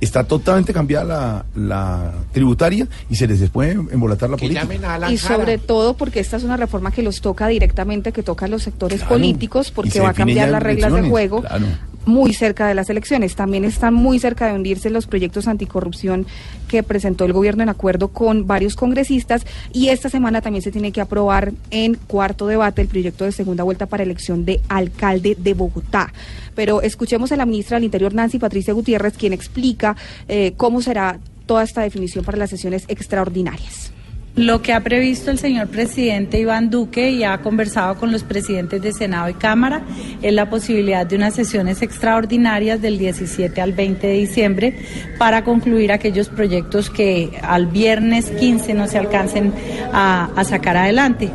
Está 0.00 0.24
totalmente 0.24 0.72
cambiada 0.72 1.04
la, 1.04 1.44
la 1.54 2.12
tributaria 2.32 2.88
y 3.10 3.16
se 3.16 3.26
les 3.26 3.50
puede 3.50 3.72
embolatar 3.72 4.30
la 4.30 4.38
política. 4.38 4.66
Y 5.10 5.18
sobre 5.18 5.58
todo 5.58 5.92
porque 5.92 6.20
esta 6.20 6.38
es 6.38 6.44
una 6.44 6.56
reforma 6.56 6.90
que 6.90 7.02
los 7.02 7.20
toca 7.20 7.48
directamente, 7.48 8.10
que 8.10 8.22
toca 8.22 8.46
a 8.46 8.48
los 8.48 8.62
sectores 8.62 9.00
Claro. 9.00 9.14
políticos, 9.16 9.70
porque 9.70 9.90
se 9.90 10.00
va 10.00 10.08
a 10.10 10.14
cambiar 10.14 10.48
las 10.48 10.62
reglas 10.62 10.94
de 10.94 11.02
juego 11.02 11.42
claro. 11.42 11.66
Muy 12.06 12.34
cerca 12.34 12.66
de 12.66 12.74
las 12.74 12.90
elecciones. 12.90 13.34
También 13.34 13.64
están 13.64 13.94
muy 13.94 14.18
cerca 14.18 14.46
de 14.46 14.54
hundirse 14.54 14.90
los 14.90 15.06
proyectos 15.06 15.48
anticorrupción 15.48 16.26
que 16.68 16.82
presentó 16.82 17.24
el 17.24 17.32
gobierno 17.32 17.62
en 17.62 17.68
acuerdo 17.68 18.08
con 18.08 18.46
varios 18.46 18.76
congresistas 18.76 19.46
y 19.72 19.88
esta 19.88 20.08
semana 20.08 20.40
también 20.40 20.62
se 20.62 20.72
tiene 20.72 20.92
que 20.92 21.00
aprobar 21.00 21.52
en 21.70 21.94
cuarto 21.94 22.46
debate 22.46 22.82
el 22.82 22.88
proyecto 22.88 23.24
de 23.24 23.32
segunda 23.32 23.64
vuelta 23.64 23.86
para 23.86 24.02
elección 24.02 24.44
de 24.44 24.60
alcalde 24.68 25.36
de 25.38 25.54
Bogotá. 25.54 26.12
Pero 26.54 26.82
escuchemos 26.82 27.32
a 27.32 27.36
la 27.36 27.46
ministra 27.46 27.76
del 27.76 27.84
Interior, 27.84 28.14
Nancy 28.14 28.38
Patricia 28.38 28.74
Gutiérrez, 28.74 29.16
quien 29.16 29.32
explica 29.32 29.96
eh, 30.28 30.52
cómo 30.56 30.82
será 30.82 31.18
toda 31.46 31.64
esta 31.64 31.82
definición 31.82 32.24
para 32.24 32.38
las 32.38 32.50
sesiones 32.50 32.84
extraordinarias. 32.88 33.89
Lo 34.36 34.62
que 34.62 34.72
ha 34.72 34.80
previsto 34.80 35.30
el 35.32 35.38
señor 35.38 35.66
presidente 35.68 36.38
Iván 36.38 36.70
Duque 36.70 37.10
y 37.10 37.24
ha 37.24 37.38
conversado 37.42 37.96
con 37.96 38.12
los 38.12 38.22
presidentes 38.22 38.80
de 38.80 38.92
Senado 38.92 39.28
y 39.28 39.34
Cámara 39.34 39.82
es 40.22 40.32
la 40.32 40.48
posibilidad 40.48 41.04
de 41.04 41.16
unas 41.16 41.34
sesiones 41.34 41.82
extraordinarias 41.82 42.80
del 42.80 42.96
17 42.96 43.60
al 43.60 43.72
20 43.72 44.06
de 44.06 44.12
diciembre 44.14 44.78
para 45.18 45.42
concluir 45.44 45.90
aquellos 45.92 46.28
proyectos 46.28 46.90
que 46.90 47.38
al 47.42 47.66
viernes 47.66 48.30
15 48.30 48.72
no 48.74 48.86
se 48.86 48.98
alcancen 48.98 49.52
a, 49.92 50.30
a 50.36 50.44
sacar 50.44 50.76
adelante. 50.76 51.28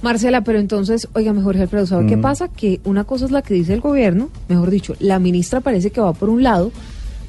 Marcela, 0.00 0.42
pero 0.42 0.58
entonces, 0.58 1.08
oiga, 1.12 1.32
mejor 1.32 1.56
Alfredo, 1.58 1.86
¿sabe 1.86 2.06
qué 2.06 2.16
Mm. 2.16 2.22
pasa? 2.22 2.48
Que 2.48 2.80
una 2.84 3.04
cosa 3.04 3.26
es 3.26 3.30
la 3.30 3.42
que 3.42 3.52
dice 3.54 3.74
el 3.74 3.80
gobierno, 3.80 4.30
mejor 4.48 4.70
dicho, 4.70 4.94
la 5.00 5.18
ministra 5.18 5.60
parece 5.60 5.90
que 5.90 6.00
va 6.00 6.12
por 6.12 6.30
un 6.30 6.42
lado, 6.42 6.72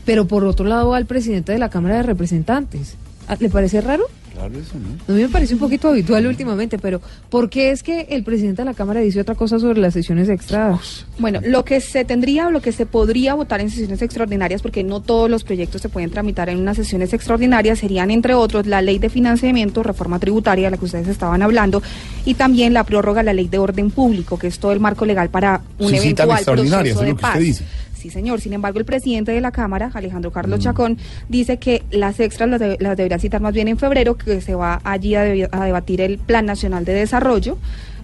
pero 0.05 0.27
por 0.27 0.45
otro 0.45 0.65
lado 0.65 0.89
va 0.89 0.97
el 0.97 1.05
presidente 1.05 1.51
de 1.51 1.57
la 1.57 1.69
Cámara 1.69 1.97
de 1.97 2.03
Representantes. 2.03 2.95
Ah, 3.29 3.37
¿Le 3.39 3.47
parece 3.49 3.79
raro? 3.79 4.05
Claro, 4.33 4.57
eso, 4.57 4.73
¿no? 4.79 5.13
A 5.13 5.15
mí 5.15 5.21
me 5.23 5.29
parece 5.29 5.53
un 5.53 5.59
poquito 5.59 5.89
habitual 5.89 6.25
últimamente, 6.25 6.79
pero 6.79 6.99
¿por 7.29 7.49
qué 7.49 7.69
es 7.71 7.83
que 7.83 8.07
el 8.09 8.23
presidente 8.23 8.61
de 8.63 8.65
la 8.65 8.73
Cámara 8.73 9.01
dice 9.01 9.19
otra 9.21 9.35
cosa 9.35 9.59
sobre 9.59 9.79
las 9.79 9.93
sesiones 9.93 10.29
extra? 10.29 10.79
Bueno, 11.19 11.39
lo 11.43 11.63
que 11.65 11.79
se 11.81 12.05
tendría 12.05 12.47
o 12.47 12.51
lo 12.51 12.59
que 12.61 12.71
se 12.71 12.85
podría 12.87 13.35
votar 13.35 13.61
en 13.61 13.69
sesiones 13.69 14.01
extraordinarias, 14.01 14.61
porque 14.63 14.83
no 14.83 15.01
todos 15.01 15.29
los 15.29 15.43
proyectos 15.43 15.81
se 15.81 15.89
pueden 15.89 16.09
tramitar 16.09 16.49
en 16.49 16.57
unas 16.59 16.77
sesiones 16.77 17.13
extraordinarias, 17.13 17.79
serían 17.79 18.09
entre 18.11 18.33
otros 18.33 18.65
la 18.65 18.81
ley 18.81 18.97
de 18.97 19.09
financiamiento, 19.09 19.83
reforma 19.83 20.17
tributaria, 20.19 20.67
de 20.67 20.71
la 20.71 20.77
que 20.77 20.85
ustedes 20.85 21.07
estaban 21.07 21.43
hablando, 21.43 21.83
y 22.25 22.33
también 22.33 22.73
la 22.73 22.83
prórroga 22.83 23.21
a 23.21 23.23
la 23.23 23.33
ley 23.33 23.47
de 23.47 23.59
orden 23.59 23.91
público, 23.91 24.39
que 24.39 24.47
es 24.47 24.57
todo 24.57 24.71
el 24.71 24.79
marco 24.79 25.05
legal 25.05 25.29
para 25.29 25.61
un 25.77 25.89
Sí, 25.89 25.97
sí, 25.97 26.03
eventual 26.05 26.29
extraordinarias, 26.37 26.95
proceso 26.97 27.01
es 27.01 27.05
de 27.05 27.11
lo 27.11 27.15
que 27.17 27.21
paz. 27.21 27.31
usted 27.35 27.45
dice. 27.45 27.63
Sí, 27.99 28.09
señor. 28.09 28.39
Sin 28.39 28.53
embargo, 28.53 28.79
el 28.79 28.85
presidente 28.85 29.31
de 29.33 29.41
la 29.41 29.51
Cámara, 29.51 29.91
Alejandro 29.93 30.31
Mm. 30.31 30.33
Carlos 30.33 30.59
Chacón, 30.61 30.97
dice 31.27 31.57
que 31.57 31.83
las 31.91 32.19
extras 32.19 32.49
las, 32.49 32.61
debe- 32.61 32.77
las 32.79 32.95
deberá 32.95 33.19
citar 33.19 33.41
más 33.41 33.53
bien 33.53 33.67
en 33.67 33.77
febrero, 33.77 34.15
que 34.17 34.39
se 34.39 34.55
va 34.55 34.79
allí 34.85 35.15
a, 35.15 35.21
debatir 35.23 35.99
el 36.01 36.17
Plan 36.17 36.45
Nacional 36.45 36.85
de 36.85 36.93
Desarrollo. 36.93 37.57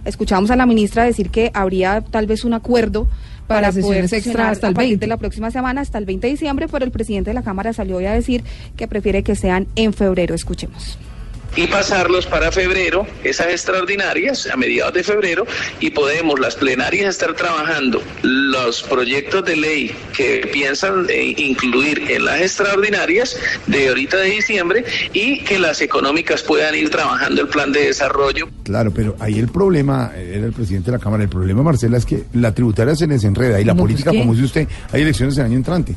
Escuchamos 0.04 0.50
a 0.50 0.56
la 0.56 0.66
ministra 0.66 1.02
decir 1.04 1.30
que 1.30 1.50
habría 1.54 2.00
tal 2.02 2.26
vez 2.26 2.44
un 2.44 2.52
acuerdo 2.54 3.08
Para 3.46 3.70
para, 3.72 3.80
poder 3.82 4.02
extra 4.04 4.18
sesionar 4.20 4.52
hasta 4.52 4.66
a 4.66 4.68
el 4.70 4.74
partir 4.74 4.90
20. 4.90 5.04
de 5.06 5.08
la 5.08 5.16
próxima 5.16 5.50
semana 5.50 5.80
hasta 5.80 5.98
el 5.98 6.04
20 6.04 6.26
de 6.26 6.30
diciembre, 6.32 6.66
pero 6.70 6.84
el 6.84 6.90
presidente 6.90 7.30
de 7.30 7.34
la 7.34 7.42
Cámara 7.42 7.72
salió 7.72 7.96
hoy 7.96 8.04
a 8.04 8.12
decir 8.12 8.44
que 8.76 8.86
prefiere 8.86 9.22
que 9.22 9.34
sean 9.34 9.66
en 9.76 9.92
febrero. 9.94 10.34
Escuchemos. 10.34 10.98
Y 11.56 11.66
pasarlos 11.66 12.26
para 12.26 12.52
febrero, 12.52 13.06
esas 13.24 13.48
extraordinarias, 13.48 14.46
a 14.46 14.56
mediados 14.56 14.92
de 14.94 15.02
febrero, 15.02 15.46
y 15.80 15.90
podemos 15.90 16.38
las 16.38 16.54
plenarias 16.54 17.08
estar 17.08 17.34
trabajando 17.34 18.02
los 18.22 18.82
proyectos 18.82 19.44
de 19.44 19.56
ley 19.56 19.96
que 20.14 20.48
piensan 20.52 21.06
eh, 21.08 21.34
incluir 21.38 22.10
en 22.10 22.24
las 22.26 22.40
extraordinarias 22.40 23.36
de 23.66 23.88
ahorita 23.88 24.18
de 24.18 24.30
diciembre 24.30 24.84
y 25.12 25.40
que 25.44 25.58
las 25.58 25.80
económicas 25.80 26.42
puedan 26.42 26.74
ir 26.74 26.90
trabajando 26.90 27.40
el 27.40 27.48
plan 27.48 27.72
de 27.72 27.86
desarrollo. 27.86 28.48
Claro, 28.64 28.92
pero 28.92 29.16
ahí 29.18 29.38
el 29.38 29.48
problema, 29.48 30.12
eh, 30.14 30.34
era 30.36 30.46
el 30.46 30.52
presidente 30.52 30.90
de 30.90 30.98
la 30.98 31.02
Cámara, 31.02 31.22
el 31.22 31.28
problema, 31.28 31.62
Marcela, 31.62 31.96
es 31.96 32.04
que 32.04 32.24
la 32.34 32.52
tributaria 32.52 32.94
se 32.94 33.06
les 33.06 33.24
enreda 33.24 33.60
y 33.60 33.64
la 33.64 33.72
No, 33.72 33.82
pues, 33.82 33.94
política, 33.94 34.10
como 34.10 34.34
dice 34.34 34.44
usted, 34.44 34.68
hay 34.92 35.02
elecciones 35.02 35.38
el 35.38 35.44
año 35.44 35.56
entrante. 35.56 35.94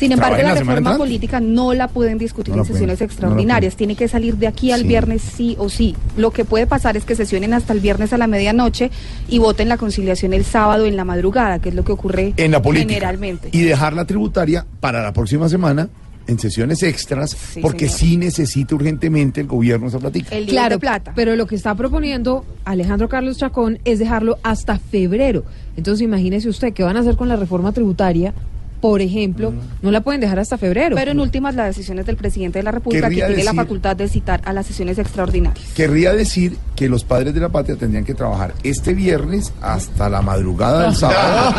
Sin 0.00 0.12
embargo, 0.12 0.36
la 0.42 0.54
reforma 0.54 0.78
entrante. 0.78 0.98
política 0.98 1.40
no 1.40 1.74
la 1.74 1.86
pueden 1.88 2.18
discutir 2.18 2.54
No 2.56 2.62
en 2.62 2.66
sesiones 2.66 2.96
pueden, 2.98 2.98
no 2.98 3.00
la 3.00 3.04
extraordinarias. 3.04 3.76
Tiene 3.76 3.94
que 3.94 4.08
salir 4.08 4.36
de 4.36 4.46
aquí 4.48 4.72
al 4.72 4.80
Sí. 4.82 4.88
viernes 4.88 5.22
sí 5.22 5.54
o 5.58 5.68
sí. 5.68 5.94
Lo 6.16 6.32
que 6.32 6.44
puede 6.44 6.66
pasar 6.66 6.96
es 6.96 7.04
que 7.04 7.14
sesionen 7.14 7.52
hasta 7.54 7.72
el 7.72 7.80
viernes 7.80 8.12
a 8.12 8.18
la 8.18 8.26
medianoche 8.26 8.90
y 9.28 9.38
voten 9.38 9.68
la 9.68 9.76
conciliación 9.76 10.32
el 10.32 10.44
sábado 10.44 10.86
en 10.86 10.96
la 10.96 11.04
madrugada, 11.04 11.60
que 11.60 11.68
es 11.68 11.74
lo 11.74 11.84
que 11.84 11.92
ocurre 11.92 12.32
En 12.36 12.50
la 12.50 12.60
política. 12.60 12.94
generalmente. 12.94 13.50
Y 13.52 13.60
dejar 13.62 13.92
la 13.92 14.04
tributaria 14.06 14.66
para 14.80 15.02
la 15.02 15.12
próxima 15.12 15.48
semana 15.48 15.88
en 16.26 16.38
sesiones 16.38 16.82
extras, 16.84 17.36
porque 17.60 17.88
señor. 17.88 17.98
sí 17.98 18.16
necesita 18.16 18.74
urgentemente 18.76 19.40
el 19.40 19.48
gobierno 19.48 19.88
esa 19.88 19.98
platica. 19.98 20.34
El 20.36 20.46
Claro, 20.46 20.76
de 20.76 20.78
plata. 20.78 21.12
pero 21.16 21.34
lo 21.34 21.46
que 21.46 21.56
está 21.56 21.74
proponiendo 21.74 22.44
Alejandro 22.64 23.08
Carlos 23.08 23.36
Chacón 23.38 23.80
es 23.84 23.98
dejarlo 23.98 24.38
hasta 24.44 24.78
febrero. 24.78 25.44
Entonces 25.76 26.02
imagínese 26.04 26.48
usted 26.48 26.72
qué 26.72 26.84
van 26.84 26.96
a 26.96 27.00
hacer 27.00 27.16
con 27.16 27.28
la 27.28 27.34
reforma 27.36 27.72
tributaria, 27.72 28.32
por 28.80 29.00
ejemplo, 29.02 29.52
no 29.82 29.90
la 29.90 30.00
pueden 30.00 30.20
dejar 30.20 30.38
hasta 30.38 30.56
febrero. 30.58 30.96
Pero 30.96 31.10
en 31.10 31.20
últimas, 31.20 31.54
las 31.54 31.66
decisiones 31.66 32.06
del 32.06 32.16
presidente 32.16 32.58
de 32.58 32.62
la 32.62 32.70
República 32.70 33.08
que 33.08 33.16
Querría 33.16 33.26
tiene 33.28 33.44
la 33.44 33.54
facultad 33.54 33.96
de 33.96 34.08
citar 34.08 34.40
a 34.44 34.52
las 34.52 34.66
sesiones 34.66 34.98
extraordinarias. 34.98 35.64
Querría 35.74 36.12
decir 36.14 36.56
que 36.74 36.88
los 36.88 37.04
padres 37.04 37.34
de 37.34 37.40
la 37.40 37.50
patria 37.50 37.76
tendrían 37.76 38.04
que 38.04 38.14
trabajar 38.14 38.54
este 38.62 38.94
viernes 38.94 39.52
hasta 39.60 40.08
la 40.08 40.22
madrugada 40.22 40.84
del 40.84 40.94
sábado. 40.96 41.54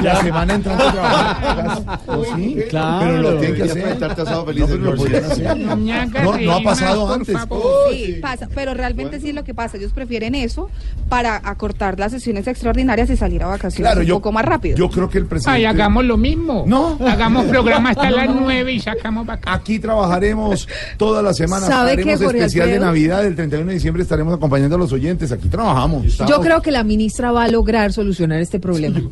y 0.00 0.04
la 0.04 0.20
semana 0.22 0.54
entrante 0.54 0.84
trabajar. 0.92 2.00
¿Oh, 2.06 2.24
sí? 2.36 2.56
Claro. 2.68 3.06
Pero 3.06 3.18
lo 3.22 3.38
tienen 3.38 3.56
que 3.56 3.62
hacer. 3.62 3.82
feliz 3.82 4.60
No, 4.60 4.66
de 4.66 4.72
pero 4.78 4.94
lo 4.94 5.26
hacer. 5.26 5.56
No 5.56 6.38
No, 6.40 6.52
ha 6.56 6.62
pasado 6.62 7.12
antes. 7.14 7.34
favor. 7.36 7.62
Sí, 7.92 8.18
pasa, 8.20 8.48
pero 8.54 8.74
realmente 8.74 9.20
sí 9.20 9.28
es 9.30 9.34
lo 9.34 9.44
que 9.44 9.54
pasa. 9.54 9.76
Ellos 9.76 9.92
prefieren 9.92 10.34
eso 10.34 10.68
para 11.08 11.40
acortar 11.44 11.98
las 11.98 12.12
sesiones 12.12 12.46
extraordinarias 12.46 13.08
y 13.10 13.16
salir 13.16 13.42
a 13.42 13.46
vacaciones 13.46 13.88
Claro, 13.88 14.00
un 14.00 14.06
yo- 14.06 14.14
poco 14.16 14.32
más 14.32 14.44
rápido. 14.44 14.76
Yo 14.76 14.90
creo 14.90 15.08
que 15.08 15.18
el 15.18 15.26
presidente. 15.26 15.56
Ay, 15.58 15.64
hagamos 15.92 16.04
lo 16.06 16.16
mismo. 16.16 16.64
No. 16.66 16.98
Hagamos 17.06 17.46
programa 17.46 17.90
hasta 17.90 18.10
No, 18.10 18.16
las 18.16 18.28
no. 18.28 18.40
9 18.40 18.72
y 18.72 18.80
sacamos 18.80 19.26
vacaciones. 19.26 19.60
Aquí 19.60 19.78
trabajaremos 19.78 20.68
toda 20.96 21.22
la 21.22 21.34
semana. 21.34 21.66
¿Sabe 21.66 21.96
qué, 21.96 22.02
haremos 22.02 22.22
Jorge 22.22 22.38
especial 22.38 22.70
de? 22.70 22.78
Navidad. 22.78 23.26
El 23.26 23.36
31 23.36 23.66
de 23.68 23.74
diciembre 23.74 24.02
estaremos 24.02 24.34
acompañando 24.34 24.76
a 24.76 24.78
los 24.78 24.92
oyentes. 24.92 25.30
Aquí 25.32 25.48
trabajamos. 25.48 26.18
Yo 26.26 26.40
creo 26.40 26.62
que 26.62 26.70
la 26.70 26.82
ministra 26.82 27.30
va 27.30 27.44
a 27.44 27.48
lograr 27.48 27.92
solucionar 27.92 28.40
este 28.40 28.58
problema. 28.58 29.00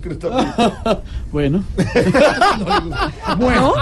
Bueno. 1.32 1.64
Bueno, 3.38 3.74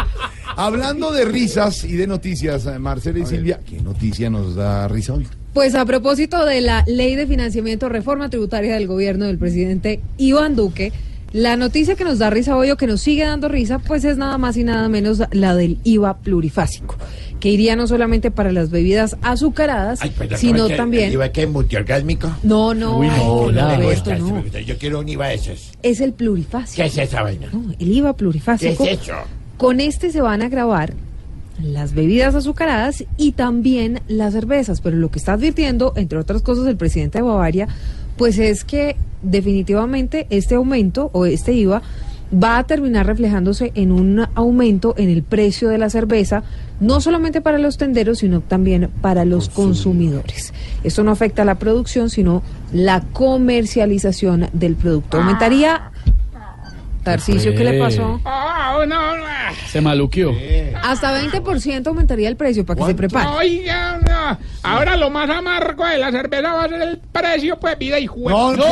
hablando 0.57 1.13
de 1.13 1.25
risas 1.25 1.85
y 1.85 1.97
de 1.97 2.07
noticias, 2.07 2.67
eh, 2.67 2.79
Marcela 2.79 3.19
y 3.19 3.27
Silvia, 3.27 3.61
¿qué 3.65 3.81
noticia 3.81 4.31
nos 4.31 4.55
da 4.55 4.87
risa 4.89 5.15
hoy? 5.15 5.27
Pues 5.55 5.75
a 5.75 5.85
propósito 5.85 6.45
de 6.45 6.61
la 6.61 6.85
ley 6.87 7.17
de 7.17 7.27
financiamiento, 7.27 7.89
reforma 7.89 8.29
tributaria 8.29 8.75
del 8.75 8.87
gobierno 8.87 9.27
del 9.27 9.39
presidente 9.39 10.01
Iván 10.19 10.55
Duque, 10.55 10.93
la 11.33 11.57
noticia 11.57 11.95
que 11.95 12.05
nos 12.05 12.19
da 12.19 12.31
risa 12.31 12.57
hoy 12.57 12.71
o 12.71 12.77
que 12.77 12.87
nos 12.87 13.01
sigue 13.03 13.25
dando 13.25 13.49
risa, 13.49 13.79
pues 13.79 14.05
es 14.05 14.17
nada 14.17 14.39
más 14.39 14.57
y 14.57 14.65
nada 14.65 14.89
menos 14.89 15.23
la 15.33 15.55
del 15.55 15.79
IVA 15.85 16.19
plurifásico, 16.19 16.97
que 17.39 17.51
iría 17.51 17.77
no 17.77 17.87
solamente 17.87 18.31
para 18.31 18.51
las 18.51 18.71
bebidas 18.71 19.17
azucaradas, 19.23 20.01
sino 20.37 20.69
también... 20.69 21.13
¿Iba 21.13 21.29
que 21.31 21.47
multiorgásmico? 21.47 22.31
No, 22.43 22.73
no, 22.75 22.99
Uy, 22.99 23.09
no, 23.09 23.51
esto 23.91 24.15
no. 24.17 24.33
me 24.33 24.41
gusta. 24.43 24.61
Yo 24.61 24.79
quiero 24.79 25.01
un 25.01 25.09
IVA 25.09 25.29
de 25.29 25.35
esos. 25.35 25.73
Es 25.83 26.01
el 26.01 26.13
plurifásico. 26.13 26.83
¿Qué 26.83 26.89
es 26.89 26.99
esa 26.99 27.23
vaina? 27.23 27.49
No, 27.53 27.75
el 27.79 27.93
IVA 27.93 28.13
¿Qué 28.13 28.19
plurifásico. 28.19 28.85
es 28.85 29.01
eso? 29.03 29.13
Con 29.59 29.81
este 29.81 30.11
se 30.11 30.21
van 30.21 30.43
a 30.43 30.49
grabar 30.49 30.95
las 31.63 31.93
bebidas 31.93 32.35
azucaradas 32.35 33.05
y 33.17 33.33
también 33.33 34.01
las 34.09 34.33
cervezas. 34.33 34.81
Pero 34.81 34.97
lo 34.97 35.11
que 35.11 35.19
está 35.19 35.35
advirtiendo, 35.35 35.93
entre 35.97 36.19
otras 36.19 36.43
cosas, 36.43 36.67
el 36.67 36.77
presidente 36.77 37.19
de 37.19 37.23
Bavaria, 37.23 37.69
pues 38.19 38.39
es 38.39 38.65
que 38.65 38.97
definitivamente 39.23 40.27
este 40.29 40.57
aumento 40.57 41.09
o 41.15 41.25
este 41.25 41.55
IVA 41.55 41.81
va 42.33 42.59
a 42.59 42.65
terminar 42.65 43.07
reflejándose 43.07 43.73
en 43.75 43.91
un 43.91 44.27
aumento 44.35 44.95
en 44.99 45.09
el 45.09 45.23
precio 45.23 45.71
de 45.71 45.79
la 45.79 45.89
cerveza, 45.89 46.43
no 46.79 47.01
solamente 47.01 47.41
para 47.41 47.59
los 47.59 47.79
tenderos, 47.79 48.19
sino 48.19 48.43
también 48.43 48.91
para 49.01 49.25
los 49.25 49.49
consumidores. 49.49 50.53
Esto 50.85 51.03
no 51.05 51.11
afecta 51.11 51.43
a 51.43 51.45
la 51.47 51.59
producción, 51.59 52.11
sino 52.11 52.43
la 52.73 53.01
comercialización 53.13 54.49
del 54.53 54.75
producto. 54.75 55.19
Aumentaría... 55.19 55.91
Tarcicio, 57.09 57.55
¿qué 57.55 57.65
le 57.65 57.79
pasó? 57.79 58.21
Ah, 58.25 58.85
no, 58.87 59.17
no. 59.17 59.25
Se 59.71 59.81
maluqueó. 59.81 60.35
Hasta 60.83 61.23
20% 61.23 61.87
aumentaría 61.87 62.29
el 62.29 62.37
precio 62.37 62.67
para 62.67 62.81
que 62.81 62.87
se 62.87 62.95
prepare. 62.95 63.29
Oiga, 63.29 63.99
no. 64.07 64.39
ahora 64.63 64.95
lo 64.97 65.09
más 65.09 65.31
amargo 65.31 65.87
de 65.87 65.97
la 65.97 66.11
cerveza 66.11 66.53
va 66.53 66.65
a 66.65 66.69
ser 66.69 66.83
el 66.83 66.99
precio, 66.99 67.59
pues 67.59 67.79
vida 67.79 67.99
y 67.99 68.07
juego. 68.07 68.55
No, 68.55 68.57
no. 68.57 68.65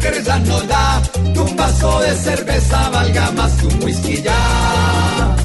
Que 0.00 0.10
risa 0.12 0.38
nos 0.38 0.66
da 0.66 1.02
que 1.12 1.40
un 1.40 1.56
vaso 1.56 2.00
de 2.00 2.14
cerveza 2.14 2.88
valga 2.88 3.30
más 3.32 3.52
que 3.52 3.66
un 3.66 3.84
whisky 3.84 4.22
ya. 4.22 5.36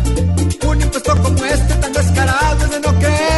Un 0.65 0.81
impuesto 0.81 1.21
como 1.21 1.43
este 1.43 1.73
tan 1.73 1.91
descarado 1.91 2.63
es 2.63 2.71
de 2.71 2.79
no 2.79 2.99
creer. 2.99 3.34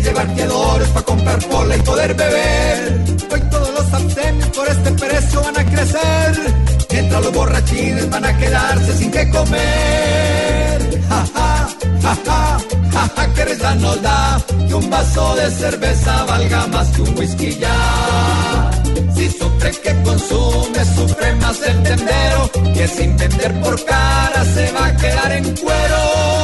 Hay 0.00 0.04
que 0.04 0.08
llevar 0.08 0.34
fiadores 0.34 0.88
para 0.88 1.04
comprar 1.04 1.38
pola 1.46 1.76
y 1.76 1.82
poder 1.82 2.14
beber. 2.14 3.04
Hoy 3.30 3.40
todos 3.50 3.70
los 3.74 3.92
abstemios 3.92 4.48
por 4.48 4.66
este 4.66 4.90
precio 4.92 5.42
van 5.42 5.58
a 5.58 5.64
crecer. 5.66 6.54
Mientras 6.90 7.22
los 7.22 7.32
borrachines 7.34 8.08
van 8.08 8.24
a 8.24 8.38
quedarse 8.38 8.96
sin 8.96 9.10
que 9.10 9.28
comer. 9.28 11.02
Jaja, 11.06 11.68
jaja, 12.00 12.58
jaja, 12.90 13.34
que 13.34 13.44
risa 13.44 13.74
nos 13.74 14.00
da 14.00 14.42
que 14.68 14.74
un 14.74 14.88
vaso 14.88 15.36
de 15.36 15.50
cerveza 15.50 16.24
valga 16.24 16.66
más 16.68 16.88
que 16.88 17.02
un 17.02 17.18
whisky 17.18 17.58
ya. 17.58 18.70
Si 19.14 19.28
sufre 19.28 19.70
que 19.82 20.02
consume, 20.02 20.84
sufre 20.96 21.34
más 21.34 21.60
el 21.60 21.82
tendero, 21.82 22.50
que 22.72 22.88
sin 22.88 23.18
vender 23.18 23.60
por 23.60 23.84
cara 23.84 24.44
se 24.54 24.72
va 24.72 24.86
a 24.86 24.96
quedar 24.96 25.32
en 25.32 25.56
cueros. 25.56 26.39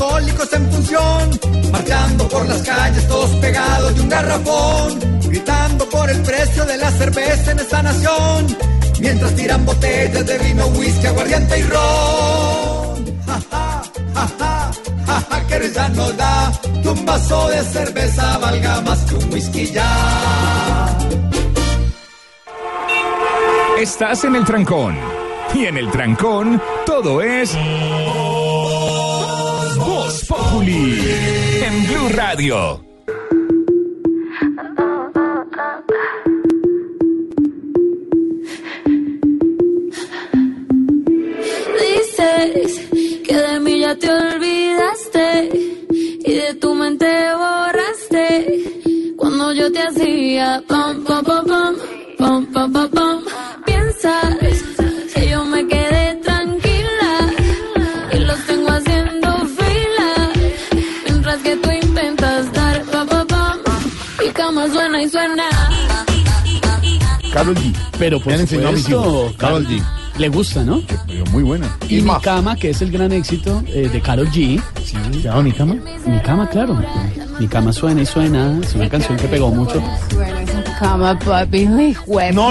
Alcohólicos 0.00 0.52
en 0.52 0.70
función, 0.70 1.40
marchando 1.72 2.28
por 2.28 2.46
las 2.46 2.62
calles 2.62 3.08
todos 3.08 3.30
pegados 3.36 3.94
de 3.96 4.00
un 4.00 4.08
garrafón, 4.08 5.20
gritando 5.22 5.88
por 5.88 6.08
el 6.08 6.22
precio 6.22 6.64
de 6.66 6.76
la 6.76 6.90
cerveza 6.92 7.50
en 7.50 7.58
esta 7.58 7.82
nación, 7.82 8.56
mientras 9.00 9.34
tiran 9.34 9.64
botellas 9.66 10.24
de 10.24 10.38
vino, 10.38 10.66
whisky, 10.68 11.06
aguardiente 11.06 11.58
y 11.58 11.62
ron. 11.64 13.18
Ja, 13.26 13.40
ja, 13.50 13.82
ja, 14.14 14.72
ja, 15.06 15.26
ja, 15.30 15.46
que 15.48 15.58
risa 15.58 15.88
nos 15.88 16.16
da 16.16 16.52
que 16.82 16.88
un 16.88 17.04
vaso 17.04 17.48
de 17.48 17.62
cerveza 17.64 18.38
valga 18.38 18.80
más 18.82 18.98
que 19.00 19.14
un 19.16 19.32
whisky 19.32 19.66
ya. 19.66 20.96
Estás 23.80 24.22
en 24.24 24.36
el 24.36 24.44
trancón. 24.44 24.96
Y 25.54 25.64
en 25.64 25.78
el 25.78 25.90
trancón, 25.90 26.60
todo 26.84 27.22
es. 27.22 27.56
Populi 30.50 30.98
en 31.62 31.86
Blue 31.86 32.08
Radio. 32.14 32.84
Dices 41.80 42.80
que 43.26 43.34
de 43.34 43.60
mí 43.60 43.80
ya 43.80 43.94
te 43.96 44.10
olvidaste 44.10 45.50
y 46.24 46.32
de 46.32 46.54
tu 46.54 46.74
mente 46.74 47.06
borraste 47.34 48.64
cuando 49.16 49.52
yo 49.52 49.70
te 49.70 49.80
hacía 49.82 50.62
pam 50.66 51.04
pam 51.04 51.24
pam 51.24 51.44
pam 52.18 52.46
pam 52.52 52.72
pam 52.72 52.90
pam. 52.90 53.20
Piensas 53.66 54.38
que 55.14 55.28
yo 55.28 55.44
me 55.44 55.66
quedé 55.66 56.17
Carol 67.32 67.54
G. 67.56 67.74
Pero 67.98 68.18
por 68.18 68.28
Me 68.28 68.34
han 68.34 68.40
enseñado 68.40 68.68
a 68.68 68.72
mis 68.72 68.82
supuesto, 68.84 69.08
hijos. 69.26 69.32
Karol 69.36 69.66
G. 69.66 69.82
Le 70.18 70.28
gusta, 70.30 70.64
¿no? 70.64 70.82
Pero 71.06 71.24
muy 71.26 71.42
buena. 71.44 71.76
Y, 71.88 71.96
mi 71.96 72.02
más. 72.02 72.22
cama, 72.22 72.56
que 72.56 72.70
es 72.70 72.82
el 72.82 72.90
gran 72.90 73.12
éxito 73.12 73.62
eh, 73.68 73.88
de 73.92 74.00
Carol 74.00 74.28
G. 74.30 74.60
Sí, 74.84 74.96
¿se 75.12 75.20
llama 75.22 75.42
mi 75.42 75.52
cama? 75.52 75.76
Mi 76.06 76.18
cama, 76.20 76.48
claro. 76.48 76.76
Mi 77.38 77.46
cama 77.46 77.72
suena 77.72 78.02
y 78.02 78.06
suena. 78.06 78.58
Es 78.62 78.74
una 78.74 78.88
canción 78.88 79.16
que 79.16 79.28
pegó 79.28 79.50
mucho. 79.50 79.80
Cama, 80.80 81.16
papi. 81.18 81.66
No, 81.66 82.50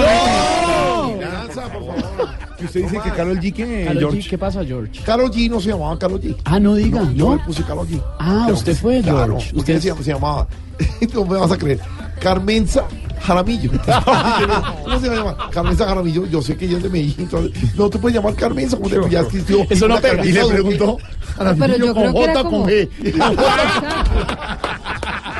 Danza, 1.20 1.62
por 1.72 1.86
favor. 1.86 2.28
Que 2.58 2.64
usted 2.64 2.82
dice 2.82 2.98
que 3.04 3.10
Carol 3.10 3.38
G 3.38 3.52
que 3.52 3.84
Karol 3.84 3.96
G, 3.96 4.00
George. 4.00 4.28
¿qué 4.30 4.38
pasa, 4.38 4.64
George? 4.64 5.00
Carol 5.04 5.30
G 5.30 5.48
no 5.50 5.60
se 5.60 5.68
llamaba 5.68 5.98
Carol 5.98 6.20
G. 6.20 6.34
Ah, 6.44 6.58
no 6.58 6.74
diga, 6.74 7.02
No, 7.02 7.12
yo 7.12 7.28
¿no? 7.30 7.36
le 7.36 7.42
puse 7.44 7.62
Carol 7.64 7.86
G. 7.86 8.02
Ah, 8.18 8.42
Pero, 8.46 8.56
usted 8.58 8.76
fue, 8.76 9.00
claro, 9.02 9.26
George. 9.38 9.56
Usted 9.56 9.76
Usted- 9.76 9.94
se, 9.96 10.04
se 10.04 10.12
llamaba. 10.12 10.46
No 11.14 11.24
me 11.24 11.36
vas 11.38 11.52
a 11.52 11.56
creer. 11.58 11.80
Carmenza 12.20 12.84
Jaramillo. 13.20 13.70
¿Cómo 14.84 15.00
se 15.00 15.08
llama? 15.08 15.36
Carmenza 15.50 15.86
Jaramillo. 15.86 16.26
Yo 16.26 16.42
sé 16.42 16.56
que 16.56 16.64
ella 16.66 16.76
es 16.78 16.82
de 16.82 16.88
Medellín. 16.88 17.14
Entonces, 17.18 17.52
no 17.76 17.90
te 17.90 17.98
puedes 17.98 18.16
llamar 18.16 18.34
Carmenza. 18.34 18.76
Como 18.76 18.88
te, 18.88 19.10
ya 19.10 19.20
existió. 19.20 19.66
Eso 19.68 19.88
no 19.88 19.96
pega. 20.00 20.16
Carmenza 20.16 20.40
Y 20.40 20.48
le 20.48 20.54
preguntó, 20.54 20.98
Jaramillo 21.36 21.66
Pero 21.66 21.76
yo 21.86 21.94
con 21.94 22.02
creo 22.02 22.12
que 22.14 22.24
era 22.24 22.32
J 22.34 22.42
como- 22.44 22.62
con 22.62 22.70
G. 22.70 22.88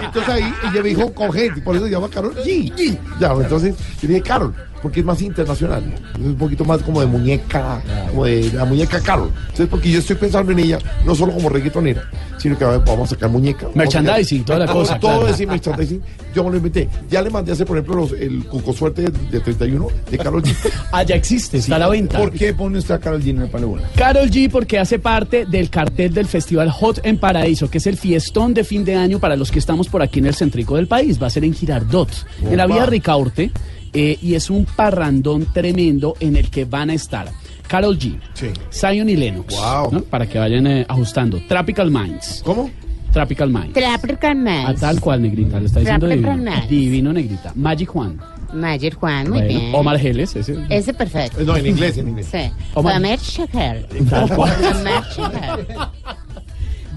Entonces 0.05 0.29
ahí 0.33 0.55
ella 0.71 0.83
me 0.83 0.89
dijo 0.89 1.13
con 1.13 1.31
G, 1.31 1.63
por 1.63 1.77
eso 1.77 1.85
se 1.87 1.91
llama 1.91 2.09
Carol 2.09 2.35
G. 2.37 2.73
G. 2.75 2.99
Ya, 3.21 3.33
entonces 3.33 3.75
yo 4.01 4.09
dije 4.09 4.23
Carol, 4.23 4.55
porque 4.83 5.01
es 5.01 5.07
más 5.07 5.21
internacional. 5.23 5.83
Es 6.15 6.21
un 6.25 6.37
poquito 6.37 6.65
más 6.65 6.83
como 6.83 7.01
de 7.01 7.07
muñeca, 7.07 7.83
como 8.11 8.25
de 8.25 8.53
la 8.53 8.65
muñeca 8.65 9.01
Carol. 9.01 9.31
Entonces, 9.41 9.67
porque 9.69 9.91
yo 9.91 9.99
estoy 9.99 10.17
pensando 10.17 10.53
en 10.53 10.59
ella, 10.61 10.79
no 11.05 11.15
solo 11.15 11.33
como 11.33 11.49
reggaetonera, 11.49 12.05
sino 12.39 12.57
que 12.57 12.65
vamos 12.65 13.11
a 13.13 13.15
sacar 13.15 13.31
muñeca. 13.31 13.67
Merchandising, 13.75 14.45
toda 14.45 14.61
la 14.61 14.67
todo- 14.67 14.79
cosa, 14.81 14.99
Todo 14.99 15.19
claro. 15.21 15.35
ese 15.35 15.47
merchandising, 15.47 16.03
yo 16.35 16.45
me 16.45 16.51
lo 16.51 16.57
inventé. 16.59 16.89
Ya 17.11 17.23
le 17.23 17.31
mandé 17.31 17.53
a 17.53 17.55
hacer, 17.55 17.67
por 17.67 17.77
ejemplo, 17.77 17.97
los, 18.03 18.13
el 18.13 18.45
Cuco 18.45 18.73
Suerte 18.73 19.03
de, 19.03 19.11
de 19.11 19.41
31 19.41 19.89
de 20.11 20.19
Carol 20.19 20.43
G. 20.43 20.55
Ah, 20.93 21.03
ya 21.03 21.17
existe, 21.17 21.59
está 21.59 21.77
a 21.77 21.79
la 21.81 21.89
venta. 21.89 22.19
¿Por 22.19 22.31
qué 22.33 22.55
pone 22.55 22.79
usted 22.79 22.95
a 22.95 22.99
Carol 22.99 23.23
G 23.23 23.31
en 23.31 23.43
el 23.43 23.49
palo? 23.51 23.77
Carol 23.97 24.31
G 24.31 24.51
porque 24.51 24.79
hace 24.79 24.99
parte 24.99 25.45
del 25.45 25.69
cartel 25.71 26.15
del 26.15 26.27
Festival 26.27 26.71
Hot 26.71 27.01
en 27.05 27.19
Paraíso, 27.19 27.69
que 27.71 27.79
es 27.79 27.87
el 27.87 27.97
fiestón 27.97 28.55
de 28.55 28.65
fin 28.65 28.85
de 28.85 28.95
año 28.97 29.19
para 29.19 29.37
los 29.37 29.51
que 29.51 29.59
estamos 29.59 29.89
por 29.89 30.03
aquí 30.03 30.21
en 30.21 30.27
el 30.27 30.35
céntrico 30.35 30.77
del 30.77 30.87
país. 30.87 31.21
Va 31.23 31.27
a 31.27 31.31
ser 31.31 31.45
en 31.45 31.53
Girardot, 31.55 32.09
en 32.43 32.57
la 32.57 32.67
vía 32.67 32.87
Ricaurte, 32.87 33.51
eh, 33.93 34.19
y 34.23 34.35
es 34.35 34.51
un 34.51 34.65
parrandón 34.65 35.47
tremendo 35.53 36.15
en 36.21 36.37
el 36.37 36.51
que 36.51 36.65
van 36.65 36.91
a 36.91 36.95
estar 36.95 37.29
Carol 37.67 37.99
G, 37.99 38.19
Sí. 38.35 38.47
Zion 38.73 39.09
y 39.09 39.17
Lennox, 39.17 39.55
Wow. 39.55 39.93
¿no? 39.93 40.01
para 40.03 40.27
que 40.27 40.39
vayan 40.39 40.67
eh, 40.67 40.87
ajustando. 40.89 41.39
Tropical 41.49 41.91
Minds. 41.91 42.43
¿Cómo? 42.45 42.71
Tropical 43.13 43.51
Minds. 43.51 43.73
Tropical 43.73 44.31
A 44.33 44.35
Minds. 44.67 44.81
tal 44.81 45.01
cual, 45.01 45.23
Negrita, 45.23 45.59
le 45.61 45.67
está 45.67 45.81
diciendo 45.81 46.07
Tropical 46.07 46.37
divino. 46.37 46.51
Minds. 46.53 46.69
Divino, 46.69 47.13
Negrita. 47.13 47.53
Magic 47.55 47.89
Juan. 47.89 48.19
Mayer 48.55 48.95
Juan, 48.95 49.29
muy 49.29 49.41
Bueno, 49.43 49.59
bien. 49.61 49.75
Omar 49.75 49.99
Geles, 49.99 50.35
ese. 50.35 50.57
Ese 50.71 50.95
perfecto. 50.95 51.43
No, 51.45 51.55
en 51.57 51.67
inglés, 51.67 51.99
en 51.99 52.09
inglés. 52.09 52.29
Sí. 52.33 52.51
Omar- 52.75 52.95
cual. 52.95 52.97
Omar 52.97 53.19
Shaker. 53.21 53.87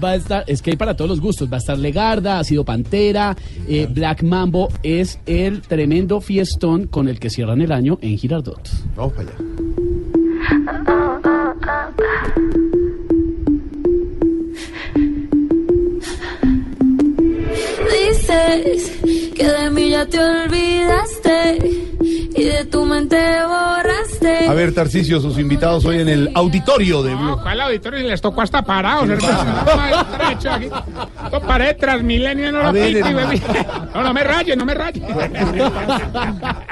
Va 0.02 0.10
a 0.10 0.14
estar, 0.16 0.44
es 0.46 0.62
que 0.62 0.70
hay 0.72 0.76
para 0.76 0.96
todos 0.96 1.10
los 1.10 1.20
gustos. 1.20 1.50
Va 1.50 1.56
a 1.56 1.58
estar 1.58 1.78
Legarda, 1.78 2.38
ha 2.38 2.44
sido 2.44 2.64
Pantera, 2.64 3.36
eh, 3.68 3.86
Black 3.88 4.22
Mambo. 4.22 4.68
Es 4.82 5.20
el 5.26 5.62
tremendo 5.62 6.20
fiestón 6.20 6.86
con 6.86 7.08
el 7.08 7.20
que 7.20 7.30
cierran 7.30 7.60
el 7.60 7.72
año 7.72 7.98
en 8.02 8.18
Girardot. 8.18 8.68
Vamos 8.96 9.12
para 9.12 9.28
allá. 9.28 9.36
Dices 18.64 19.32
que 19.34 19.44
de 19.46 19.70
mí 19.70 19.90
ya 19.90 20.06
te 20.06 20.18
olvidaste 20.18 21.58
y 22.34 22.44
de 22.44 22.64
tu 22.64 22.84
mente 22.84 23.16
borraste. 23.46 24.48
A 24.48 24.54
ver, 24.54 24.74
Tarcicio, 24.74 25.20
sus 25.20 25.38
invitados 25.38 25.84
hoy 25.84 26.00
en 26.00 26.08
el 26.08 26.30
auditorio 26.34 27.02
de 27.02 27.14
Blue. 27.14 27.24
No, 27.36 27.42
¿cuál 27.42 27.60
auditorio? 27.60 28.00
Si 28.00 28.06
les 28.06 28.20
tocó 28.20 28.42
hasta 28.42 28.62
parados, 28.62 29.08
hermano. 29.08 29.64
No, 31.30 31.76
Transmilenio, 31.78 32.52
no 32.52 32.62
lo. 32.64 32.72
No, 32.72 34.02
no 34.02 34.14
me 34.14 34.24
raye, 34.24 34.56
no 34.56 34.64
me 34.64 34.74
raye. 34.74 35.02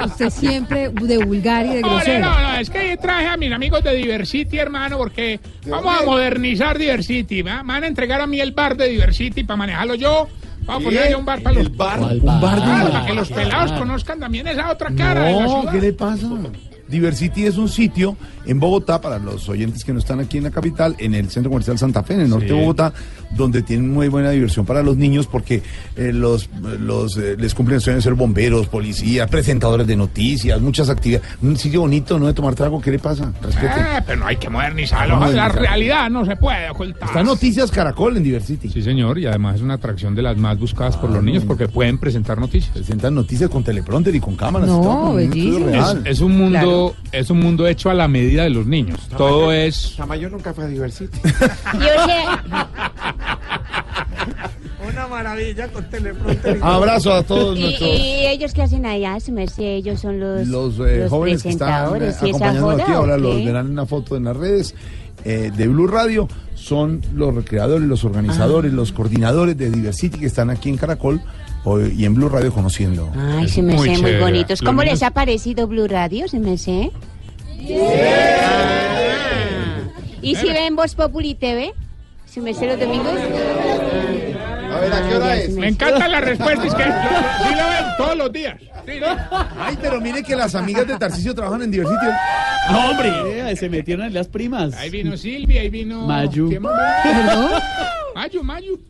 Usted 0.05 0.31
siempre 0.31 0.89
de 0.91 1.19
vulgar 1.19 1.67
y 1.67 1.75
de 1.75 1.81
No, 1.83 1.91
grosero. 1.91 2.21
no, 2.27 2.41
no, 2.41 2.57
es 2.57 2.71
que 2.71 2.97
traje 2.97 3.27
a 3.29 3.37
mis 3.37 3.53
amigos 3.53 3.83
de 3.85 3.95
Diversity, 3.95 4.59
hermano, 4.59 4.97
porque 4.99 5.41
vamos 5.67 6.01
a 6.01 6.05
modernizar 6.05 6.79
Diversity. 6.79 7.43
¿va? 7.43 7.63
Me 7.63 7.75
van 7.75 7.85
a 7.85 7.87
entregar 7.87 8.21
a 8.21 8.27
mí 8.27 8.41
el 8.41 8.53
bar 8.53 8.77
de 8.77 8.89
Diversity 8.89 9.45
para 9.45 9.57
manejarlo 9.59 9.95
yo. 9.95 10.29
Vamos 10.67 10.83
a 10.83 10.85
poner 10.85 11.03
ahí 11.03 11.15
un 11.15 11.25
bar 11.25 11.43
para 11.43 11.57
los 11.57 11.77
bar, 11.77 11.99
¿Cuál 11.99 12.19
un 12.21 12.27
bar 12.41 12.91
para 12.91 13.07
que 13.07 13.15
los 13.15 13.29
pelados 13.31 13.73
conozcan 13.73 14.21
también 14.21 14.47
esa 14.47 14.71
otra 14.71 14.91
cara 14.95 15.25
de 15.25 15.33
la 15.35 15.47
No. 15.47 15.71
¿qué 15.71 15.81
le 15.81 15.93
pasa? 15.93 16.29
Diversity 16.89 17.47
es 17.47 17.57
un 17.57 17.69
sitio 17.69 18.17
en 18.47 18.59
Bogotá, 18.61 19.01
para 19.01 19.19
los 19.19 19.49
oyentes 19.49 19.85
que 19.85 19.93
no 19.93 19.99
están 19.99 20.21
aquí 20.21 20.39
en 20.39 20.45
la 20.45 20.51
capital, 20.51 20.95
en 20.99 21.15
el 21.15 21.31
Centro 21.31 21.51
Comercial 21.51 21.79
Santa 21.79 22.03
Fe, 22.03 22.15
en 22.15 22.21
el 22.23 22.29
norte 22.31 22.49
Sí. 22.49 22.55
de 22.55 22.61
Bogotá, 22.61 22.93
donde 23.37 23.63
tienen 23.63 23.93
muy 23.93 24.09
buena 24.09 24.31
diversión 24.31 24.67
para 24.67 24.83
los 24.83 24.97
niños 24.97 25.27
porque 25.27 25.63
eh, 25.97 26.13
los, 26.13 26.49
los 26.81 27.17
eh, 27.17 27.37
les 27.39 27.55
cumplen 27.55 27.77
el 27.77 27.81
sueño 27.81 27.97
de 27.97 28.03
ser 28.03 28.15
bomberos, 28.15 28.67
policías, 28.69 29.29
presentadores 29.31 29.87
de 29.87 29.97
noticias, 29.97 30.61
muchas 30.61 30.89
actividades. 30.89 31.29
Un 31.43 31.57
sitio 31.57 31.83
bonito, 31.83 32.19
¿no? 32.19 32.27
De 32.27 32.35
tomar 32.35 32.55
trago, 32.55 32.81
¿qué 32.81 32.91
le 32.91 32.99
pasa? 32.99 33.33
Respete. 33.43 33.67
Eh, 33.81 34.03
pero 34.07 34.21
no 34.21 34.27
hay 34.27 34.37
que 34.37 34.49
modernizarlo. 34.49 35.15
Vamos 35.15 35.29
a 35.31 35.33
La 35.37 35.43
modernizar. 35.49 35.63
realidad 35.71 36.11
no 36.11 36.25
se 36.25 36.37
puede 36.37 36.71
ocultar. 36.71 37.09
Está 37.09 37.23
Noticias 37.23 37.71
Caracol 37.71 38.17
en 38.17 38.23
Diversity. 38.25 38.69
Sí, 38.69 38.83
señor, 38.83 39.19
y 39.19 39.27
además 39.27 39.57
es 39.57 39.63
una 39.63 39.75
atracción 39.75 40.15
de 40.15 40.23
las 40.23 40.37
más 40.37 40.59
buscadas 40.59 40.97
por 40.97 41.11
los 41.11 41.23
niños 41.23 41.45
porque 41.47 41.69
pueden 41.69 41.99
presentar 41.99 42.39
noticias. 42.39 42.73
Presentan 42.75 43.15
noticias 43.15 43.49
con 43.51 43.63
teleprompter 43.63 44.15
y 44.15 44.21
con 44.21 44.35
cámaras. 44.37 44.69
No, 44.69 45.21
y 45.21 45.29
todo, 45.29 46.05
es 46.05 46.21
un 46.21 46.37
mundo, 46.37 46.95
es 47.13 47.31
un 47.31 47.39
mundo 47.41 47.67
hecho 47.67 47.91
a 47.91 47.95
la 47.95 48.09
medida 48.09 48.40
de 48.43 48.51
los 48.51 48.67
niños. 48.67 48.99
Todo 49.17 49.53
es 49.53 49.95
Tamayo 49.97 50.31
nunca 50.31 50.53
fue 50.55 50.65
a 50.65 50.69
Diversity. 50.69 51.19
Yo 51.25 52.05
sé, 52.07 52.25
Una 54.89 55.07
maravilla 55.07 55.69
con 55.69 55.89
teleprompter. 55.91 56.59
Abrazo 56.63 57.13
a 57.15 57.23
todos 57.23 57.57
¿Y, 57.59 57.63
nuestros 57.63 57.91
y 57.91 58.27
ellos 58.27 58.53
qué 58.55 58.63
hacen 58.63 58.87
allá? 58.87 59.21
Su 59.21 59.33
merced, 59.33 59.63
ellos 59.63 60.01
son 60.01 60.19
los, 60.19 60.47
los, 60.49 60.79
eh, 60.81 61.07
jóvenes 61.09 61.43
que 61.43 61.51
están 61.51 61.95
eh, 61.95 61.99
presentadores. 61.99 62.23
¿Y 62.23 62.31
esa 62.31 62.37
acompañándonos 62.37 62.73
joda 62.73 62.83
aquí. 62.85 62.93
Ahora 62.93 63.19
los 63.19 63.45
verán 63.45 63.67
en 63.67 63.73
una 63.73 63.87
foto 63.87 64.17
en 64.17 64.25
las 64.25 64.37
redes 64.37 64.75
eh, 65.25 65.53
de 65.55 65.69
Blue 65.69 65.87
Radio. 65.87 66.27
Son 66.55 67.01
los 67.15 67.35
recreadores, 67.35 67.87
los 67.87 68.05
Ah. 68.05 68.09
organizadores, 68.09 68.73
los 68.73 68.93
coordinadores 68.93 69.57
de 69.57 69.71
Diversity 69.71 70.19
que 70.19 70.27
están 70.27 70.51
aquí 70.51 70.71
en 70.71 70.77
Caracol 70.77 71.21
hoy- 71.65 71.95
y 71.97 72.05
en 72.07 72.15
Blue 72.15 72.29
Radio 72.29 72.53
conociendo. 72.53 73.11
Ay, 73.17 73.49
se 73.49 73.63
me 73.63 73.75
muy 73.75 73.95
sé 73.95 74.03
muy 74.03 74.17
bonitos. 74.17 74.61
Los 74.61 74.63
¿Cómo 74.63 74.83
niños- 74.83 74.95
les 74.95 75.03
ha 75.05 75.11
parecido 75.13 75.67
Blue 75.67 75.87
Radio? 75.89 76.27
¿Se 76.27 76.39
me 76.41 76.57
sé? 76.59 76.91
¿Y 80.23 80.35
si 80.37 80.49
ven 80.49 80.77
Voz 80.77 80.95
Populi 80.95 81.35
TV? 81.35 81.73
¿Se 82.27 82.41
me 82.41 82.55
sé 82.55 82.67
los 82.67 82.79
domingos? 82.79 83.13
A 83.13 84.79
ver, 84.81 84.93
¿a 84.93 85.09
qué 85.09 85.17
hora 85.17 85.37
es? 85.37 85.51
Me 85.51 85.69
encanta 85.69 86.07
la 86.09 86.21
respuesta, 86.21 86.67
es 86.67 86.75
que 86.75 86.85
lo- 86.85 86.91
lo- 86.91 86.95
sí 87.49 87.55
lo 87.55 87.69
ven 87.69 87.85
todos 87.99 88.17
los 88.17 88.33
días. 88.33 88.55
Ay, 89.59 89.79
pero 89.81 90.01
mire 90.01 90.23
que 90.23 90.37
las 90.37 90.55
amigas 90.55 90.87
de 90.87 90.99
Tarcisio 90.99 91.35
trabajan 91.35 91.63
en 91.63 91.71
Diversity. 91.71 92.07
No, 92.71 92.91
hombre, 92.91 93.57
se 93.57 93.69
metieron 93.69 94.07
en 94.07 94.15
las 94.15 94.29
primas. 94.29 94.75
Ahí 94.75 94.91
vino 94.91 95.17
Silvia, 95.17 95.63
ahí 95.63 95.71
vino... 95.71 96.07
Mayu. 96.07 96.51
Mayu, 98.15 98.43
Mayu. 98.43 98.81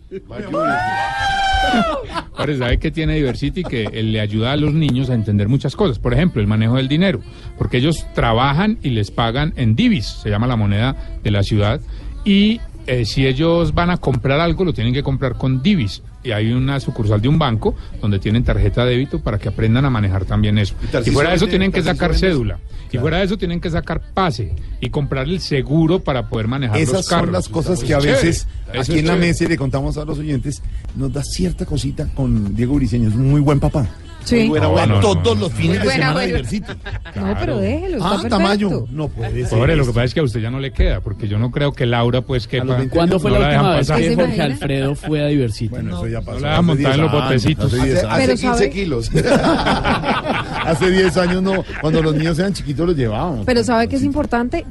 Ahora, 2.37 2.57
¿sabe 2.57 2.79
qué 2.79 2.91
tiene 2.91 3.15
Diversity? 3.15 3.63
Que 3.63 3.89
le 4.03 4.21
ayuda 4.21 4.53
a 4.53 4.57
los 4.57 4.73
niños 4.73 5.11
a 5.11 5.15
entender 5.15 5.49
muchas 5.49 5.77
cosas. 5.77 5.99
Por 5.99 6.15
ejemplo, 6.15 6.41
el 6.41 6.47
manejo 6.49 6.77
del 6.77 6.89
dinero. 6.89 7.21
Porque 7.59 7.79
ellos 7.79 8.07
trabajan 8.15 8.79
y 8.83 8.91
les 8.91 9.11
pagan 9.11 9.53
en 9.57 9.77
divis, 9.77 10.07
se 10.07 10.31
llama 10.31 10.47
la 10.47 10.57
moneda 10.57 10.97
de 11.23 11.31
la 11.31 11.43
ciudad. 11.43 11.81
Y 12.25 12.61
eh, 12.87 13.05
si 13.05 13.27
ellos 13.27 13.75
van 13.75 13.91
a 13.91 13.99
comprar 13.99 14.41
algo, 14.41 14.65
lo 14.65 14.73
tienen 14.73 14.95
que 14.95 15.03
comprar 15.03 15.37
con 15.37 15.63
divis. 15.63 16.03
Y 16.23 16.33
hay 16.33 16.53
una 16.53 16.79
sucursal 16.81 17.21
de 17.21 17.29
un 17.29 17.39
banco 17.39 17.75
donde 18.01 18.19
tienen 18.19 18.45
tarjeta 18.45 18.85
de 18.85 18.93
débito 18.93 19.21
para 19.21 19.39
que 19.39 19.49
aprendan 19.49 19.85
a 19.87 19.91
manejar 19.91 20.25
también 20.27 20.59
eso. 20.59 20.75
Y 21.05 21.11
fuera 21.11 21.31
de 21.31 21.37
eso 21.37 21.47
tienen 21.47 21.73
que 21.73 21.83
sacar 21.83 22.15
cédula. 22.15 22.59
Y 22.93 22.99
fuera 22.99 23.19
de 23.19 23.25
eso 23.25 23.39
tienen 23.39 23.61
que 23.61 23.71
sacar 23.71 24.01
pase 24.13 24.55
y 24.81 24.91
comprar 24.91 25.29
el 25.29 25.41
seguro 25.41 26.01
para 26.01 26.29
poder 26.29 26.49
manejar 26.49 26.79
Esas 26.79 26.95
los 26.95 27.09
carros. 27.09 27.27
son 27.27 27.33
las 27.33 27.49
cosas 27.49 27.85
que 27.85 27.95
a 27.95 27.99
chévere. 28.01 28.23
veces 28.23 28.49
aquí 28.79 28.99
en 28.99 29.07
la 29.07 29.17
mesa 29.17 29.45
y 29.45 29.49
le 29.49 29.57
contamos 29.57 29.97
a 29.97 30.05
los 30.05 30.19
oyentes, 30.19 30.63
nos 30.97 31.13
da 31.13 31.23
cierta 31.23 31.65
cosita 31.65 32.09
con 32.15 32.55
Diego 32.55 32.75
Briceño. 32.75 33.09
Es 33.09 33.15
un 33.15 33.31
muy 33.31 33.41
buen 33.41 33.61
papá. 33.61 33.89
Sí. 34.25 34.37
Muy 34.41 34.49
buena 34.49 34.67
No, 34.67 34.71
abuela. 34.73 34.87
no, 34.87 34.95
no, 34.95 35.01
Todos 35.23 35.37
no. 35.39 35.45
los 35.45 35.53
fines 35.53 35.83
de 35.83 35.91
semana 35.91 36.11
abuela. 36.11 36.27
Diversity. 36.27 36.73
No, 37.17 37.37
pero 37.41 37.59
déjelo, 37.59 37.97
está 37.97 38.07
Ah, 38.07 38.11
perfecto. 38.13 38.37
Tamayo. 38.37 38.87
No 38.91 39.09
puede 39.09 39.47
ser. 39.47 39.59
Pobre, 39.59 39.77
lo 39.77 39.85
que 39.87 39.91
pasa 39.93 40.05
es 40.05 40.15
que 40.15 40.21
a 40.21 40.23
usted 40.23 40.41
ya 40.41 40.51
no 40.51 40.61
le 40.61 40.73
queda, 40.73 41.01
porque 41.01 41.27
yo 41.29 41.39
no 41.39 41.51
creo 41.51 41.73
que 41.73 41.87
Laura 41.87 42.21
pues 42.23 42.47
20 42.49 42.89
¿Cuándo 42.91 43.19
fue 43.19 43.31
No 43.31 43.39
la 43.39 43.47
última 43.47 43.63
dejan 43.63 43.77
vez 43.79 43.89
pasar. 43.89 44.01
que 44.03 44.09
¿Se 44.11 44.15
Jorge? 44.17 44.43
Alfredo 44.43 44.95
fue 44.95 45.23
a 45.25 45.27
Diversity? 45.27 45.69
Bueno, 45.69 45.97
eso 45.97 46.07
ya 46.09 46.21
pasó. 46.21 46.41
la 46.41 46.63
montar 46.63 46.77
10 46.79 46.95
en 46.95 47.01
los 47.03 47.13
botecitos. 47.13 47.73
Hace 47.73 47.83
10 47.85 47.97
Hace, 47.97 48.07
años. 48.07 48.13
hace 48.13 48.27
Pero 48.27 48.37
15 48.37 48.55
¿sabe? 48.57 48.71
kilos. 48.71 49.11
Hace 50.65 50.91
10 50.91 51.17
años 51.17 51.43
no, 51.43 51.65
cuando 51.81 52.03
los 52.03 52.15
niños 52.15 52.39
eran 52.39 52.53
chiquitos 52.53 52.87
los 52.87 52.97
llevábamos. 52.97 53.47
Pero 53.47 53.65
¿sabe 53.65 53.89
que 53.89 53.97
es 53.97 54.03
importante? 54.05 54.65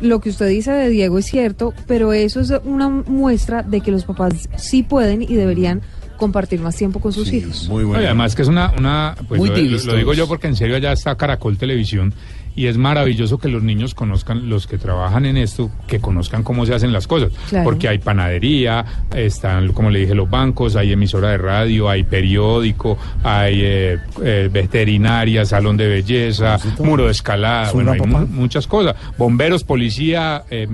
Lo 0.00 0.20
que 0.20 0.30
usted 0.30 0.48
dice 0.48 0.72
de 0.72 0.88
Diego 0.88 1.18
es 1.18 1.26
cierto, 1.26 1.72
pero 1.86 2.12
eso 2.12 2.40
es 2.40 2.52
una 2.64 2.88
muestra 2.88 3.62
de 3.62 3.80
que 3.80 3.90
los 3.92 4.04
papás 4.04 4.48
sí 4.56 4.82
pueden 4.82 5.22
y 5.22 5.34
deberían 5.34 5.82
compartir 6.16 6.60
más 6.60 6.76
tiempo 6.76 7.00
con 7.00 7.12
sus 7.12 7.32
hijos. 7.32 7.68
Muy 7.68 7.84
bueno. 7.84 8.04
además 8.04 8.34
que 8.34 8.42
es 8.42 8.48
una, 8.48 8.72
una 8.78 9.14
pues 9.28 9.38
Muy 9.38 9.48
lo, 9.50 9.56
lo- 9.78 9.84
lo 9.84 9.96
digo 9.96 10.14
yo 10.14 10.26
porque 10.28 10.46
en 10.46 10.56
serio 10.56 10.76
allá 10.76 10.92
está 10.92 11.16
Caracol 11.16 11.56
Televisión 11.58 12.14
y 12.56 12.66
es 12.68 12.78
maravilloso 12.78 13.38
que 13.38 13.48
los 13.48 13.64
niños 13.64 13.94
conozcan, 13.96 14.48
los 14.48 14.68
que 14.68 14.78
trabajan 14.78 15.26
en 15.26 15.36
esto, 15.36 15.72
que 15.88 15.98
conozcan 15.98 16.44
cómo 16.44 16.64
se 16.64 16.72
hacen 16.72 16.92
las 16.92 17.08
cosas. 17.08 17.32
Claro. 17.48 17.64
Porque 17.64 17.88
hay 17.88 17.98
panadería, 17.98 18.84
están, 19.16 19.72
como 19.72 19.90
le 19.90 19.98
dije, 19.98 20.14
los 20.14 20.30
bancos, 20.30 20.76
hay 20.76 20.92
emisora 20.92 21.30
de 21.30 21.38
radio, 21.38 21.88
hay 21.90 22.04
periódico, 22.04 22.96
hay 23.24 23.58
eh, 23.60 23.98
eh, 24.22 24.48
veterinaria, 24.52 25.44
salón 25.44 25.76
de 25.76 25.88
belleza, 25.88 26.58
muro 26.78 27.06
de 27.06 27.10
escalada, 27.10 27.72
bueno, 27.72 27.90
hay 27.90 28.00
mu- 28.00 28.26
muchas 28.28 28.68
cosas. 28.68 28.94
Bomberos, 29.18 29.64
policía, 29.64 30.44
eh, 30.48 30.68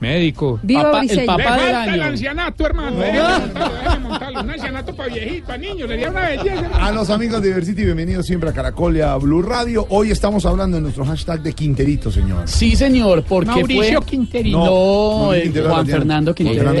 médico. 0.00 0.58
Viva 0.62 0.82
Papá- 0.82 1.02
el 1.08 1.24
papá 1.24 1.42
del 1.42 1.46
falta 1.72 1.84
el 1.84 1.90
año. 2.00 2.04
ancianato, 2.04 2.66
hermano. 2.66 2.96
Déjeme 2.98 3.98
montarlo. 4.00 4.40
Un 4.42 4.50
ancianato 4.50 4.94
para 4.94 5.12
viejitos, 5.14 5.46
para 5.46 5.58
niños. 5.58 5.88
Sería 5.88 6.10
una 6.10 6.28
belleza. 6.28 6.70
A 6.86 6.92
los 6.92 7.10
amigos 7.10 7.40
de 7.42 7.48
Diversity, 7.48 7.84
bienvenidos 7.84 8.26
siempre 8.26 8.50
a 8.50 8.52
Caracol 8.52 8.96
y 8.96 9.00
a 9.00 9.14
Blue 9.16 9.42
Radio. 9.42 9.86
Hoy 9.90 10.10
estamos 10.10 10.44
hablando 10.46 10.76
de 10.76 10.82
nuestro 10.82 11.04
hashtag 11.04 11.42
de 11.42 11.52
Quinterito, 11.52 12.10
señor. 12.10 12.42
Sí, 12.46 12.76
señor, 12.76 13.22
porque 13.24 13.50
Mauricio 13.50 14.02
fue... 14.02 14.06
Quinterito. 14.10 14.58
No, 14.58 15.32
No, 15.32 15.40
Quintero 15.42 15.70
Juan. 15.70 15.86
Fernando. 15.86 16.34
Fernando 16.34 16.34
Quintero. 16.34 16.72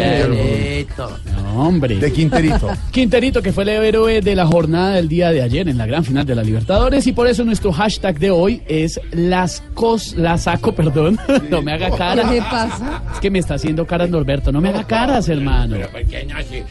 No, 1.36 1.68
hombre. 1.68 1.96
De 1.96 2.12
Quinterito. 2.12 2.68
Quinterito, 2.90 3.42
que 3.42 3.52
fue 3.52 3.62
el 3.64 3.70
héroe 3.70 4.20
de 4.20 4.34
la 4.34 4.46
jornada 4.46 4.94
del 4.94 5.08
día 5.08 5.30
de 5.32 5.42
ayer 5.42 5.68
en 5.68 5.78
la 5.78 5.86
gran 5.86 6.04
final 6.04 6.26
de 6.26 6.34
la 6.34 6.42
Libertadores 6.42 7.06
y 7.06 7.12
por 7.12 7.26
eso 7.26 7.44
nuestro 7.44 7.72
hashtag 7.72 8.18
de 8.18 8.30
hoy 8.30 8.62
es 8.68 9.00
las 9.12 9.62
cos, 9.74 10.14
la 10.16 10.38
saco, 10.38 10.72
perdón, 10.74 11.18
no 11.50 11.62
me 11.62 11.72
haga 11.72 11.90
¿Qué 11.90 11.96
caras. 11.96 12.30
le 12.30 12.40
pasa? 12.42 13.02
Es 13.14 13.20
que 13.20 13.30
me 13.30 13.38
está 13.38 13.54
haciendo 13.54 13.86
caras 13.86 14.10
Norberto, 14.10 14.52
no 14.52 14.60
me 14.60 14.68
haga 14.68 14.84
caras, 14.84 15.28
hermano. 15.28 15.76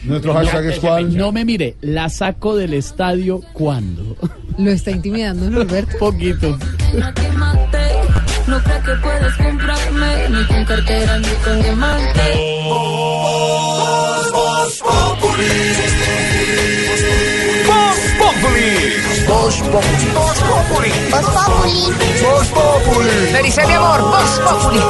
Nuestro 0.04 0.34
hashtag 0.34 0.66
es 0.66 0.78
cuál. 0.78 1.16
No 1.16 1.32
me 1.32 1.44
mire, 1.44 1.76
la 1.80 2.08
saco 2.08 2.56
del 2.56 2.74
estadio 2.74 3.40
cuando. 3.52 4.16
Lo 4.58 4.70
está 4.70 4.90
intimidando 4.90 5.50
Norberto. 5.50 5.96
Poquito. 5.98 6.58
No 8.46 8.62
crees 8.62 8.84
que 8.84 8.94
puedes 9.02 9.34
comprarme 9.34 10.28
ni 10.30 10.44
con 10.44 10.64
cartera 10.64 11.18
ni 11.18 11.28
con 11.44 11.62
diamante. 11.62 12.20
Me 23.32 23.42
dice 23.42 23.66
mi 23.66 23.72
amor, 23.72 24.00
Voz 24.02 24.40
Populi. 24.40 24.78
Esto 24.78 24.78
es 24.78 24.85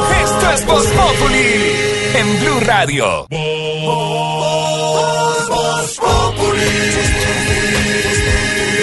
Voz 0.66 0.86
Populi 0.86 1.72
en 2.14 2.40
Blue 2.40 2.60
Radio. 2.60 3.26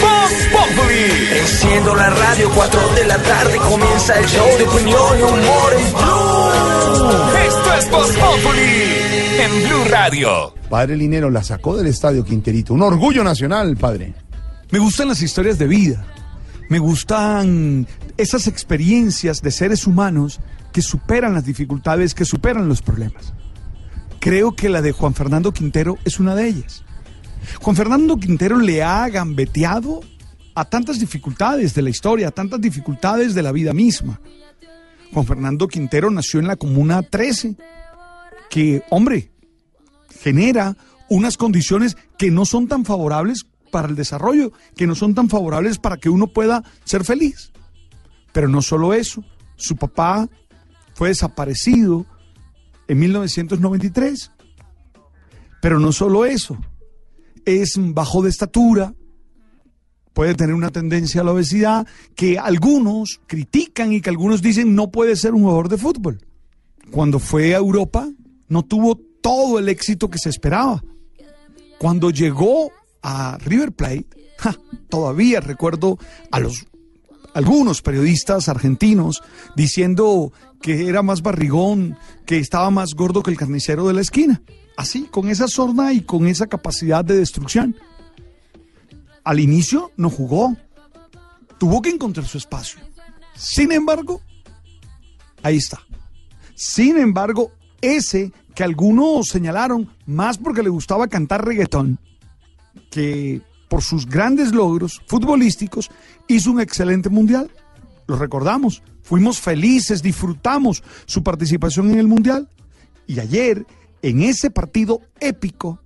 Voz 0.02 0.34
Populi. 0.52 1.04
Enciendo 1.40 1.96
la 1.96 2.10
radio, 2.10 2.50
4 2.56 2.82
de 2.96 3.06
la 3.06 3.18
tarde 3.18 3.58
comienza 3.58 4.18
el 4.20 4.26
show 4.28 4.48
de 4.58 4.64
opinión 4.64 5.20
y 5.20 5.24
humor 5.24 5.74
en 5.78 5.94
Blue. 5.94 7.14
Esto 7.48 7.74
es 7.80 7.92
Voz 7.92 8.12
Populi 8.12 9.42
en 9.42 9.68
Blue 9.68 9.84
Radio. 9.90 10.54
Padre 10.70 10.96
Linero 10.96 11.30
la 11.30 11.44
sacó 11.44 11.76
del 11.76 11.88
estadio 11.88 12.24
Quinterito. 12.24 12.74
Un 12.74 12.82
orgullo 12.82 13.24
nacional, 13.24 13.76
padre. 13.76 14.14
Me 14.72 14.80
gustan 14.80 15.10
las 15.10 15.22
historias 15.22 15.60
de 15.60 15.68
vida. 15.68 16.06
Me 16.70 16.80
gustan 16.80 17.86
esas 18.18 18.48
experiencias 18.48 19.42
de 19.42 19.52
seres 19.52 19.86
humanos 19.86 20.40
que 20.74 20.82
superan 20.82 21.34
las 21.34 21.46
dificultades, 21.46 22.14
que 22.14 22.26
superan 22.26 22.68
los 22.68 22.82
problemas. 22.82 23.34
Creo 24.20 24.54
que 24.56 24.70
la 24.70 24.82
de 24.82 24.92
Juan 24.92 25.14
Fernando 25.14 25.54
Quintero 25.54 25.98
es 26.04 26.20
una 26.20 26.36
de 26.36 26.48
ellas. 26.48 26.84
Juan 27.62 27.76
Fernando 27.76 28.18
Quintero 28.18 28.58
le 28.58 28.84
ha 28.84 29.08
gambeteado 29.10 30.02
a 30.56 30.66
tantas 30.66 31.00
dificultades 31.00 31.74
de 31.74 31.82
la 31.82 31.90
historia, 31.90 32.30
a 32.30 32.32
tantas 32.32 32.60
dificultades 32.60 33.36
de 33.36 33.44
la 33.44 33.52
vida 33.52 33.74
misma. 33.74 34.20
Juan 35.14 35.26
Fernando 35.26 35.68
Quintero 35.68 36.10
nació 36.10 36.40
en 36.40 36.48
la 36.48 36.56
Comuna 36.56 37.04
13, 37.04 37.56
que, 38.50 38.84
hombre, 38.90 39.32
genera 40.22 40.76
unas 41.10 41.38
condiciones 41.38 41.98
que 42.18 42.32
no 42.32 42.46
son 42.46 42.68
tan 42.68 42.86
favorables 42.86 43.46
para 43.72 43.88
el 43.88 43.96
desarrollo, 43.96 44.54
que 44.76 44.88
no 44.88 44.96
son 44.96 45.14
tan 45.14 45.30
favorables 45.30 45.78
para 45.78 45.98
que 45.98 46.10
uno 46.10 46.28
pueda 46.28 46.64
ser 46.84 47.04
feliz. 47.04 47.52
Pero 48.32 48.48
no 48.48 48.62
solo 48.62 48.94
eso, 48.94 49.24
su 49.56 49.76
papá 49.76 50.30
fue 50.94 51.10
desaparecido 51.10 52.06
en 52.88 53.00
1993. 53.00 54.32
Pero 55.62 55.80
no 55.80 55.92
solo 55.92 56.26
eso, 56.26 56.58
es 57.46 57.76
bajo 57.78 58.22
de 58.22 58.30
estatura, 58.30 58.94
puede 60.14 60.36
tener 60.36 60.56
una 60.56 60.72
tendencia 60.72 61.22
a 61.22 61.24
la 61.24 61.32
obesidad, 61.32 61.88
que 62.16 62.38
algunos 62.38 63.22
critican 63.28 63.94
y 63.94 64.02
que 64.02 64.10
algunos 64.10 64.42
dicen 64.42 64.76
no 64.76 64.92
puede 64.92 65.16
ser 65.16 65.34
un 65.34 65.44
jugador 65.44 65.70
de 65.70 65.78
fútbol. 65.78 66.20
Cuando 66.92 67.20
fue 67.20 67.56
a 67.56 67.58
Europa 67.58 68.10
no 68.48 68.64
tuvo 68.64 68.96
todo 69.22 69.58
el 69.58 69.70
éxito 69.70 70.10
que 70.10 70.20
se 70.20 70.30
esperaba. 70.30 70.84
Cuando 71.80 72.12
llegó 72.12 72.72
a 73.02 73.38
River 73.40 73.72
Plate, 73.72 74.08
todavía 74.90 75.40
recuerdo 75.40 75.98
a 76.32 76.40
los 76.40 76.66
algunos 77.34 77.82
periodistas 77.82 78.48
argentinos 78.48 79.24
diciendo 79.56 80.32
que 80.64 80.88
era 80.88 81.04
más 81.04 81.22
barrigón, 81.22 81.98
que 82.26 82.38
estaba 82.38 82.72
más 82.72 82.94
gordo 82.96 83.22
que 83.22 83.30
el 83.30 83.38
carnicero 83.38 83.86
de 83.86 83.94
la 83.94 84.00
esquina. 84.00 84.42
Así, 84.78 85.04
con 85.12 85.28
esa 85.28 85.50
sorna 85.50 85.92
y 85.92 86.02
con 86.02 86.26
esa 86.26 86.48
capacidad 86.48 87.04
de 87.04 87.18
destrucción. 87.18 87.76
Al 89.26 89.42
inicio 89.42 89.92
no 89.98 90.10
jugó. 90.10 90.56
Tuvo 91.60 91.82
que 91.82 91.90
encontrar 91.90 92.26
su 92.26 92.38
espacio. 92.38 92.80
Sin 93.36 93.74
embargo, 93.74 94.22
ahí 95.44 95.58
está. 95.58 95.82
Sin 96.56 96.98
embargo, 96.98 97.52
ese 97.82 98.32
que 98.56 98.64
algunos 98.64 99.28
señalaron 99.28 99.90
más 100.06 100.38
porque 100.38 100.64
le 100.64 100.70
gustaba 100.70 101.10
cantar 101.10 101.46
reggaetón, 101.46 102.00
que 102.90 103.42
por 103.68 103.82
sus 103.82 104.06
grandes 104.06 104.54
logros 104.54 105.02
futbolísticos 105.08 105.92
hizo 106.30 106.52
un 106.52 106.62
excelente 106.62 107.10
mundial. 107.10 107.52
Lo 108.08 108.16
recordamos, 108.16 108.82
fuimos 109.04 109.40
felices, 109.40 110.02
disfrutamos 110.02 110.84
su 111.06 111.24
participación 111.24 111.92
en 111.92 112.00
el 112.00 112.08
mundial. 112.08 112.50
Y 113.06 113.20
ayer, 113.20 113.66
en 114.02 114.24
ese 114.24 114.50
partido 114.50 115.02
épico 115.20 115.80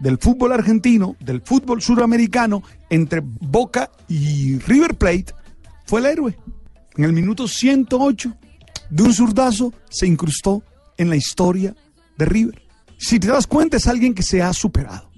del 0.00 0.18
fútbol 0.18 0.52
argentino, 0.52 1.16
del 1.20 1.42
fútbol 1.42 1.80
suramericano, 1.80 2.62
entre 2.88 3.22
Boca 3.22 3.90
y 4.08 4.58
River 4.58 4.96
Plate, 4.96 5.34
fue 5.86 6.00
el 6.00 6.06
héroe. 6.06 6.36
En 6.96 7.04
el 7.04 7.12
minuto 7.12 7.46
108, 7.46 8.36
de 8.90 9.02
un 9.02 9.14
zurdazo, 9.14 9.72
se 9.88 10.06
incrustó 10.06 10.62
en 10.96 11.08
la 11.08 11.16
historia 11.16 11.74
de 12.18 12.24
River. 12.24 12.62
Si 12.98 13.18
te 13.18 13.28
das 13.28 13.46
cuenta, 13.46 13.76
es 13.76 13.86
alguien 13.86 14.14
que 14.14 14.22
se 14.22 14.42
ha 14.42 14.52
superado. 14.52 15.10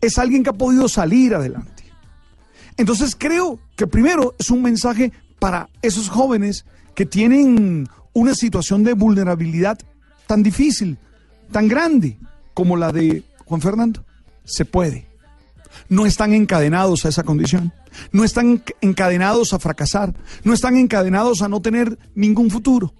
Es 0.00 0.18
alguien 0.18 0.44
que 0.44 0.50
ha 0.50 0.54
podido 0.54 0.88
salir 0.88 1.34
adelante. 1.34 1.84
Entonces 2.76 3.16
creo 3.18 3.58
que 3.76 3.88
primero 3.88 4.36
es 4.38 4.50
un 4.50 4.62
mensaje 4.62 5.12
para 5.38 5.68
esos 5.82 6.08
jóvenes 6.08 6.64
que 6.94 7.06
tienen 7.06 7.88
una 8.12 8.34
situación 8.34 8.82
de 8.82 8.94
vulnerabilidad 8.94 9.78
tan 10.26 10.42
difícil, 10.42 10.98
tan 11.52 11.68
grande 11.68 12.18
como 12.54 12.76
la 12.76 12.92
de 12.92 13.22
Juan 13.44 13.60
Fernando. 13.60 14.04
Se 14.44 14.64
puede. 14.64 15.06
No 15.88 16.06
están 16.06 16.32
encadenados 16.32 17.04
a 17.04 17.08
esa 17.08 17.22
condición. 17.22 17.72
No 18.12 18.24
están 18.24 18.62
encadenados 18.80 19.52
a 19.52 19.58
fracasar. 19.58 20.14
No 20.44 20.52
están 20.52 20.76
encadenados 20.76 21.42
a 21.42 21.48
no 21.48 21.60
tener 21.60 21.98
ningún 22.14 22.50
futuro. 22.50 22.92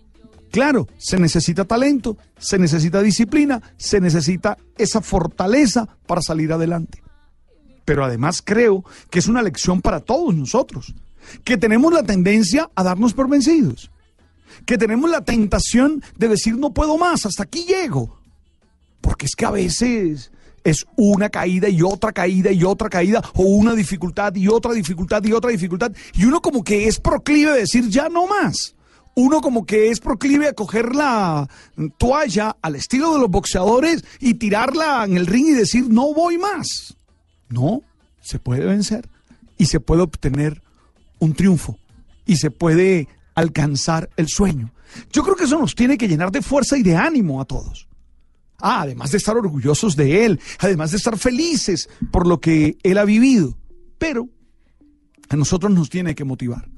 Claro, 0.50 0.88
se 0.96 1.18
necesita 1.18 1.64
talento, 1.64 2.16
se 2.38 2.58
necesita 2.58 3.02
disciplina, 3.02 3.60
se 3.76 4.00
necesita 4.00 4.56
esa 4.78 5.02
fortaleza 5.02 5.86
para 6.06 6.22
salir 6.22 6.52
adelante. 6.52 7.02
Pero 7.84 8.04
además 8.04 8.42
creo 8.42 8.84
que 9.10 9.18
es 9.18 9.28
una 9.28 9.42
lección 9.42 9.82
para 9.82 10.00
todos 10.00 10.34
nosotros, 10.34 10.94
que 11.44 11.56
tenemos 11.56 11.92
la 11.92 12.02
tendencia 12.02 12.70
a 12.74 12.82
darnos 12.82 13.14
por 13.14 13.28
vencidos, 13.28 13.90
que 14.66 14.78
tenemos 14.78 15.10
la 15.10 15.24
tentación 15.24 16.02
de 16.16 16.28
decir 16.28 16.56
no 16.56 16.72
puedo 16.72 16.98
más, 16.98 17.26
hasta 17.26 17.44
aquí 17.44 17.64
llego. 17.64 18.18
Porque 19.00 19.26
es 19.26 19.34
que 19.36 19.46
a 19.46 19.50
veces 19.50 20.32
es 20.64 20.86
una 20.96 21.28
caída 21.28 21.68
y 21.68 21.82
otra 21.82 22.12
caída 22.12 22.50
y 22.50 22.64
otra 22.64 22.88
caída, 22.88 23.22
o 23.34 23.42
una 23.42 23.74
dificultad 23.74 24.34
y 24.34 24.48
otra 24.48 24.72
dificultad 24.72 25.22
y 25.24 25.32
otra 25.32 25.50
dificultad, 25.50 25.92
y 26.14 26.24
uno 26.24 26.40
como 26.40 26.64
que 26.64 26.88
es 26.88 26.98
proclive 26.98 27.50
a 27.50 27.54
decir 27.54 27.88
ya 27.88 28.08
no 28.08 28.26
más 28.26 28.74
uno 29.18 29.40
como 29.40 29.66
que 29.66 29.90
es 29.90 29.98
proclive 29.98 30.46
a 30.46 30.52
coger 30.52 30.94
la 30.94 31.48
toalla 31.98 32.56
al 32.62 32.76
estilo 32.76 33.14
de 33.14 33.18
los 33.18 33.28
boxeadores 33.28 34.04
y 34.20 34.34
tirarla 34.34 35.04
en 35.04 35.16
el 35.16 35.26
ring 35.26 35.48
y 35.48 35.52
decir 35.54 35.88
no 35.90 36.14
voy 36.14 36.38
más. 36.38 36.96
No, 37.48 37.82
se 38.20 38.38
puede 38.38 38.64
vencer 38.64 39.08
y 39.56 39.66
se 39.66 39.80
puede 39.80 40.02
obtener 40.02 40.62
un 41.18 41.34
triunfo 41.34 41.78
y 42.26 42.36
se 42.36 42.50
puede 42.50 43.08
alcanzar 43.34 44.10
el 44.16 44.28
sueño. 44.28 44.72
Yo 45.12 45.22
creo 45.22 45.36
que 45.36 45.44
eso 45.44 45.58
nos 45.58 45.74
tiene 45.74 45.98
que 45.98 46.08
llenar 46.08 46.30
de 46.30 46.42
fuerza 46.42 46.76
y 46.76 46.82
de 46.82 46.96
ánimo 46.96 47.40
a 47.40 47.44
todos. 47.44 47.88
Ah, 48.60 48.82
además 48.82 49.12
de 49.12 49.18
estar 49.18 49.36
orgullosos 49.36 49.94
de 49.94 50.24
él, 50.24 50.40
además 50.58 50.90
de 50.90 50.96
estar 50.96 51.16
felices 51.16 51.88
por 52.10 52.26
lo 52.26 52.40
que 52.40 52.76
él 52.82 52.98
ha 52.98 53.04
vivido. 53.04 53.56
Pero 53.98 54.28
a 55.28 55.36
nosotros 55.36 55.72
nos 55.72 55.90
tiene 55.90 56.14
que 56.14 56.24
motivar, 56.24 56.68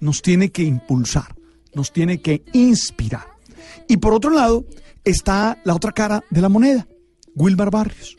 nos 0.00 0.20
tiene 0.20 0.50
que 0.50 0.64
impulsar 0.64 1.38
nos 1.74 1.92
tiene 1.92 2.20
que 2.20 2.42
inspirar. 2.52 3.26
Y 3.88 3.98
por 3.98 4.12
otro 4.12 4.30
lado 4.30 4.66
está 5.04 5.60
la 5.64 5.74
otra 5.74 5.92
cara 5.92 6.22
de 6.30 6.40
la 6.40 6.48
moneda, 6.48 6.86
Wilmar 7.34 7.70
Barrios. 7.70 8.16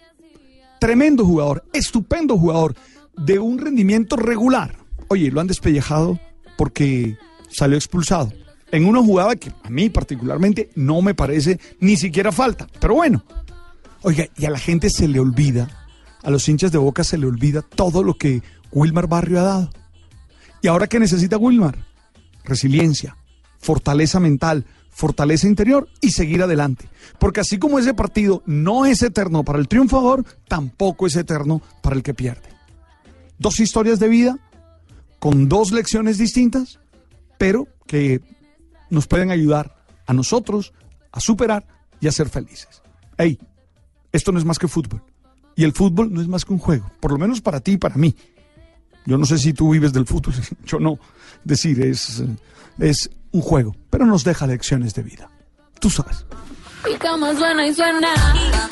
Tremendo 0.79 1.25
jugador, 1.25 1.65
estupendo 1.73 2.37
jugador, 2.37 2.75
de 3.17 3.37
un 3.37 3.57
rendimiento 3.57 4.15
regular. 4.15 4.77
Oye, 5.09 5.31
lo 5.31 5.41
han 5.41 5.47
despellejado 5.47 6.19
porque 6.55 7.17
salió 7.49 7.77
expulsado. 7.77 8.31
En 8.71 8.85
una 8.85 9.01
jugada 9.01 9.35
que 9.35 9.51
a 9.63 9.69
mí 9.69 9.89
particularmente 9.89 10.69
no 10.75 11.01
me 11.01 11.15
parece 11.15 11.59
ni 11.79 11.97
siquiera 11.97 12.31
falta. 12.31 12.67
Pero 12.79 12.93
bueno, 12.93 13.23
oiga, 14.03 14.27
y 14.37 14.45
a 14.45 14.51
la 14.51 14.59
gente 14.59 14.91
se 14.91 15.07
le 15.07 15.19
olvida, 15.19 15.67
a 16.21 16.29
los 16.29 16.47
hinchas 16.47 16.71
de 16.71 16.77
boca 16.77 17.03
se 17.03 17.17
le 17.17 17.25
olvida 17.25 17.63
todo 17.63 18.03
lo 18.03 18.17
que 18.17 18.43
Wilmar 18.71 19.07
Barrio 19.07 19.39
ha 19.39 19.43
dado. 19.43 19.71
¿Y 20.61 20.67
ahora 20.67 20.85
qué 20.85 20.99
necesita 20.99 21.37
Wilmar? 21.37 21.85
Resiliencia, 22.43 23.17
fortaleza 23.57 24.19
mental, 24.19 24.65
fortaleza 24.91 25.47
interior 25.47 25.87
y 26.01 26.11
seguir 26.11 26.43
adelante. 26.43 26.87
Porque 27.17 27.39
así 27.39 27.57
como 27.57 27.79
ese 27.79 27.95
partido 27.95 28.43
no 28.45 28.85
es 28.85 29.01
eterno 29.01 29.43
para 29.43 29.57
el 29.57 29.67
triunfador, 29.67 30.23
tampoco 30.47 31.07
es 31.07 31.15
eterno 31.15 31.63
para 31.81 31.95
el 31.95 32.03
que 32.03 32.13
pierde. 32.13 32.49
Dos 33.39 33.59
historias 33.59 33.99
de 33.99 34.09
vida 34.09 34.37
con 35.19 35.49
dos 35.49 35.71
lecciones 35.71 36.17
distintas, 36.17 36.79
pero 37.37 37.67
que 37.85 38.21
nos 38.89 39.07
pueden 39.07 39.31
ayudar 39.31 39.75
a 40.07 40.13
nosotros 40.13 40.73
a 41.11 41.19
superar 41.19 41.67
y 41.99 42.07
a 42.07 42.11
ser 42.11 42.29
felices. 42.29 42.81
Hey, 43.17 43.39
esto 44.11 44.31
no 44.31 44.39
es 44.39 44.45
más 44.45 44.59
que 44.59 44.67
fútbol. 44.67 45.03
Y 45.55 45.63
el 45.63 45.73
fútbol 45.73 46.13
no 46.13 46.21
es 46.21 46.27
más 46.27 46.45
que 46.45 46.53
un 46.53 46.59
juego, 46.59 46.89
por 46.99 47.11
lo 47.11 47.17
menos 47.17 47.41
para 47.41 47.59
ti 47.59 47.73
y 47.73 47.77
para 47.77 47.95
mí. 47.95 48.15
Yo 49.05 49.17
no 49.17 49.25
sé 49.25 49.37
si 49.37 49.53
tú 49.53 49.71
vives 49.71 49.91
del 49.91 50.05
fútbol, 50.05 50.33
yo 50.65 50.79
no. 50.79 50.99
Decir, 51.43 51.81
es, 51.81 52.23
es 52.79 53.09
un 53.31 53.41
juego, 53.41 53.75
pero 53.89 54.05
nos 54.05 54.23
deja 54.23 54.47
lecciones 54.47 54.93
de 54.93 55.03
vida. 55.03 55.29
Tú 55.79 55.89
sabes. 55.89 56.25
Suena 57.37 57.67
y 57.67 57.73
suena. 57.73 58.15
Suena 58.15 58.69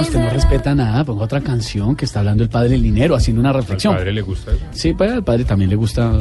usted 0.00 0.18
no 0.18 0.30
respeta 0.30 0.74
nada, 0.74 1.04
ponga 1.04 1.24
otra 1.24 1.40
canción 1.40 1.94
que 1.94 2.04
está 2.04 2.20
hablando 2.20 2.42
el 2.42 2.48
padre 2.48 2.78
Linero, 2.78 3.14
haciendo 3.14 3.40
una 3.40 3.52
reflexión. 3.52 3.92
¿Al 3.92 3.98
padre 4.00 4.12
le 4.12 4.22
gusta 4.22 4.52
eso? 4.52 4.64
Sí, 4.72 4.94
pues 4.94 5.12
al 5.12 5.22
padre 5.22 5.44
también 5.44 5.70
le 5.70 5.76
gusta 5.76 6.12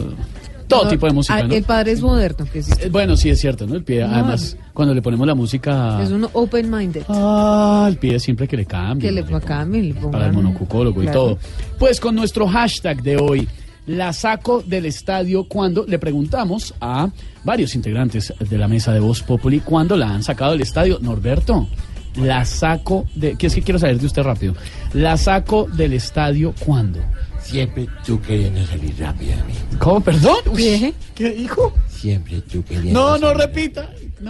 todo 0.67 0.85
No, 0.85 0.89
tipo 0.89 1.05
de 1.05 1.13
música, 1.13 1.35
ah, 1.37 1.43
¿no? 1.43 1.53
El 1.53 1.63
padre 1.63 1.91
es 1.91 2.01
moderno, 2.01 2.45
que 2.51 2.59
es, 2.59 2.69
Eh, 2.79 2.89
Bueno, 2.89 3.17
sí, 3.17 3.29
es 3.29 3.39
cierto, 3.39 3.67
¿no? 3.67 3.75
El 3.75 3.83
pie, 3.83 4.01
No, 4.01 4.13
además, 4.13 4.57
cuando 4.73 4.93
le 4.93 5.01
ponemos 5.01 5.27
la 5.27 5.35
música... 5.35 6.01
es 6.01 6.11
uno 6.11 6.29
open-minded. 6.33 7.03
Ah, 7.09 7.85
el 7.89 7.97
pie 7.97 8.19
siempre 8.19 8.47
que 8.47 8.55
le 8.55 8.65
cambie. 8.65 9.09
que 9.09 9.13
le 9.13 9.23
pongan... 9.23 9.83
para 10.11 10.27
el 10.27 10.33
monocucólogo 10.33 11.03
y 11.03 11.07
todo. 11.07 11.37
Pues 11.77 11.99
con 11.99 12.15
nuestro 12.15 12.47
hashtag 12.47 13.01
de 13.01 13.17
hoy, 13.17 13.47
la 13.87 14.13
saco 14.13 14.61
del 14.61 14.85
estadio 14.85 15.45
cuando 15.45 15.85
le 15.85 15.99
preguntamos 15.99 16.73
a 16.79 17.09
varios 17.43 17.75
integrantes 17.75 18.33
de 18.39 18.57
la 18.57 18.67
mesa 18.67 18.93
de 18.93 18.99
Voz 18.99 19.23
Populi 19.23 19.59
cuándo 19.59 19.97
la 19.97 20.09
han 20.13 20.23
sacado 20.23 20.51
del 20.51 20.61
estadio. 20.61 20.99
Norberto, 21.01 21.67
la 22.15 22.45
saco 22.45 23.05
de... 23.15 23.35
¿Qué 23.37 23.47
es 23.47 23.55
que 23.55 23.61
quiero 23.61 23.79
saber 23.79 23.99
de 23.99 24.05
usted 24.05 24.23
rápido? 24.23 24.55
La 24.93 25.17
saco 25.17 25.67
del 25.71 25.93
estadio 25.93 26.53
cuándo. 26.65 26.99
Siempre 27.41 27.87
tú 28.05 28.19
queriendo 28.21 28.65
salir 28.65 28.93
rápido 28.99 29.33
a 29.33 29.43
mí. 29.45 29.53
¿Cómo? 29.79 29.99
¿Perdón? 30.01 30.37
¿Qué? 30.55 30.93
¿Qué 31.15 31.31
dijo? 31.31 31.73
Siempre 31.89 32.41
tú 32.41 32.63
queriendo 32.63 32.99
No, 32.99 33.17
no 33.17 33.27
salir 33.33 33.37
repita. 33.47 33.89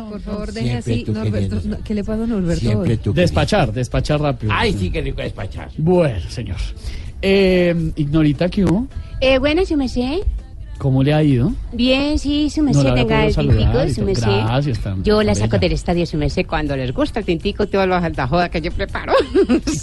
Por 0.10 0.22
favor, 0.22 0.52
deje 0.54 0.82
Siempre 0.82 0.94
así, 0.94 1.12
Norberto. 1.12 1.62
no, 1.66 1.84
¿Qué 1.84 1.94
le 1.94 2.04
pasa 2.06 2.24
a 2.24 2.28
Norberto 2.28 2.62
Siempre 2.62 2.92
hoy? 2.92 2.98
tú 2.98 3.14
Despachar, 3.14 3.74
despachar 3.74 4.22
rápido. 4.22 4.54
Ay, 4.56 4.74
sí, 4.74 4.90
qué 4.90 5.02
rico 5.02 5.22
despachar. 5.22 5.70
Bueno, 5.78 6.20
señor. 6.30 6.56
Eh, 7.22 7.92
Ignorita, 7.98 8.48
¿qué 8.48 8.64
hubo? 8.64 8.88
Eh, 9.20 9.38
bueno, 9.38 9.66
si 9.66 9.76
me 9.76 9.90
sé. 9.90 10.24
¿Cómo 10.82 11.04
le 11.04 11.14
ha 11.14 11.22
ido? 11.22 11.52
Bien, 11.74 12.18
sí, 12.18 12.50
su 12.50 12.62
No 12.62 12.66
merced 12.66 12.88
había 12.88 13.04
tenga 13.04 13.26
el 13.28 13.36
tintico, 13.36 13.84
y 13.86 13.94
su 13.94 14.02
merced. 14.02 14.26
Gracias, 14.26 14.80
tan- 14.80 15.04
Yo 15.04 15.22
la 15.22 15.36
saco 15.36 15.52
bella. 15.52 15.60
del 15.60 15.72
estadio, 15.74 16.06
su 16.08 16.18
merced, 16.18 16.48
cuando 16.48 16.76
les 16.76 16.92
gusta 16.92 17.20
el 17.20 17.26
tintico, 17.26 17.68
todos 17.68 17.88
los 17.88 18.04
altajodas 18.04 18.50
que 18.50 18.62
yo 18.62 18.72
preparo. 18.72 19.14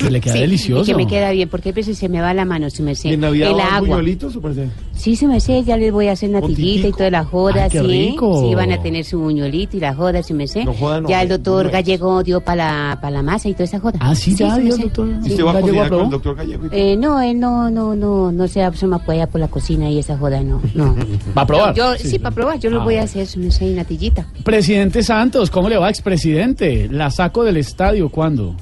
Que 0.01 0.11
le 0.11 0.21
queda 0.21 0.33
Sí, 0.35 0.41
delicioso. 0.41 0.83
Y 0.83 0.87
que 0.87 0.95
me 0.97 1.07
queda 1.07 1.31
bien, 1.31 1.49
porque 1.49 1.69
a 1.69 1.73
veces 1.73 1.97
se 1.99 2.09
me 2.09 2.21
va 2.21 2.35
la 2.35 2.45
mano, 2.45 2.69
su 2.69 2.83
merced. 2.83 3.11
¿Y 3.11 3.15
en 3.15 3.21
Navidad 3.21 3.51
el 3.53 3.61
agua. 3.61 3.99
o 3.99 4.41
parece? 4.41 4.69
Sí, 4.97 5.15
su 5.15 5.29
merced, 5.29 5.63
ya 5.65 5.77
les 5.77 5.93
voy 5.93 6.09
a 6.09 6.13
hacer 6.13 6.31
natillita 6.31 6.89
y 6.89 6.91
toda 6.93 7.11
la 7.11 7.25
joda, 7.25 7.65
Ay, 7.65 7.71
qué 7.71 7.79
sí. 7.81 7.87
rico. 7.87 8.43
Sí, 8.49 8.55
van 8.57 8.73
a 8.73 8.83
tener 8.83 9.05
su 9.05 9.21
buñuelito 9.21 9.77
y 9.77 9.81
la 9.81 9.95
joda, 9.95 10.21
su 10.25 10.35
merced. 10.35 10.65
No 10.65 10.75
joda, 10.75 11.01
no, 11.01 11.09
ya 11.09 11.23
el 11.23 11.29
no, 11.29 11.37
doctor 11.39 11.67
no. 11.67 11.71
Gallego 11.71 12.23
dio 12.25 12.41
para 12.41 12.57
la, 12.91 12.99
pa' 13.01 13.11
la 13.13 13.23
masa 13.23 13.49
y 13.49 13.53
toda 13.53 13.67
esa 13.67 13.79
joda. 13.79 13.99
Ah, 14.01 14.17
sí, 14.17 14.35
ya 14.35 14.51
su 14.57 14.61
dio 14.63 14.63
el 14.63 14.65
merced. 14.65 14.83
doctor 14.83 15.09
Sí. 15.23 15.29
¿Y 15.29 15.31
usted 15.31 15.45
va 15.45 15.51
a 15.53 15.61
cocinar 15.61 15.89
con 15.91 16.01
el 16.07 16.11
doctor 16.11 16.35
Gallego? 16.35 16.67
y? 16.67 16.69
Eh, 16.73 16.97
no, 16.97 17.21
él 17.21 17.39
no, 17.39 17.71
no, 17.71 17.95
no, 17.95 18.33
no 18.33 18.49
se 18.49 18.69
se 18.75 18.87
me 18.89 18.97
apoya 18.97 19.29
por 19.29 19.41
la 19.41 19.47
cocina 19.47 19.89
y 19.89 19.99
esa 20.01 20.19
joda, 20.19 20.43
no, 20.43 20.61
no. 20.75 20.88
¿Va 21.37 21.43
a 21.43 21.47
probar? 21.47 21.75
Yo, 21.75 21.95
sí, 21.97 22.19
para 22.19 22.35
probar, 22.35 22.59
yo 22.59 22.71
lo 22.71 22.81
Ah, 22.81 22.85
voy 22.85 22.97
a 22.97 23.03
hacer, 23.03 23.27
merced, 23.37 23.67
y 23.67 23.75
natillita. 23.75 24.27
Presidente 24.45 25.03
Santos, 25.03 25.51
¿cómo 25.51 25.69
le 25.69 25.77
va, 25.77 25.89
expresidente? 25.91 26.89
¿La 26.91 27.11
saco 27.11 27.45
del 27.45 27.57
estadio 27.59 28.09
cuándo? 28.09 28.55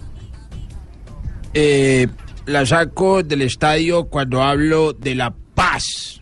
Eh, 1.55 2.07
la 2.47 2.67
saco 2.67 3.23
del 3.23 3.43
estadio 3.43 4.05
cuando 4.05 4.43
hablo 4.43 4.93
de 4.93 5.15
la 5.15 5.35
paz, 5.55 6.21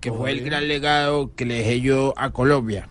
que 0.00 0.12
fue 0.12 0.30
el 0.30 0.42
gran 0.42 0.68
legado 0.68 1.32
que 1.34 1.44
le 1.44 1.56
dejé 1.56 1.80
yo 1.80 2.14
a 2.16 2.30
Colombia. 2.30 2.88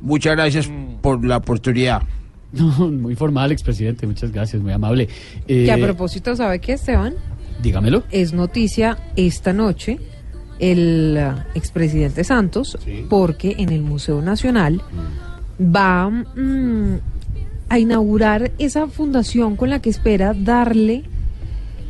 Muchas 0.00 0.36
gracias 0.36 0.70
por 1.02 1.24
la 1.24 1.38
oportunidad. 1.38 2.02
No, 2.52 2.88
muy 2.90 3.16
formal, 3.16 3.50
expresidente, 3.52 4.06
muchas 4.06 4.30
gracias, 4.30 4.62
muy 4.62 4.72
amable. 4.72 5.08
Eh, 5.48 5.64
Que 5.66 5.72
a 5.72 5.76
propósito, 5.76 6.34
¿sabe 6.36 6.58
qué, 6.60 6.74
Esteban? 6.74 7.14
dígamelo. 7.60 8.04
Es 8.10 8.32
noticia 8.32 8.96
esta 9.16 9.52
noche 9.52 9.98
el 10.58 11.18
expresidente 11.54 12.24
Santos, 12.24 12.78
porque 13.08 13.56
en 13.58 13.70
el 13.70 13.82
Museo 13.82 14.22
Nacional 14.22 14.82
va 15.60 16.08
mm, 16.08 16.98
a 17.68 17.78
inaugurar 17.78 18.52
esa 18.58 18.86
fundación 18.88 19.56
con 19.56 19.70
la 19.70 19.80
que 19.80 19.90
espera 19.90 20.34
darle, 20.34 21.04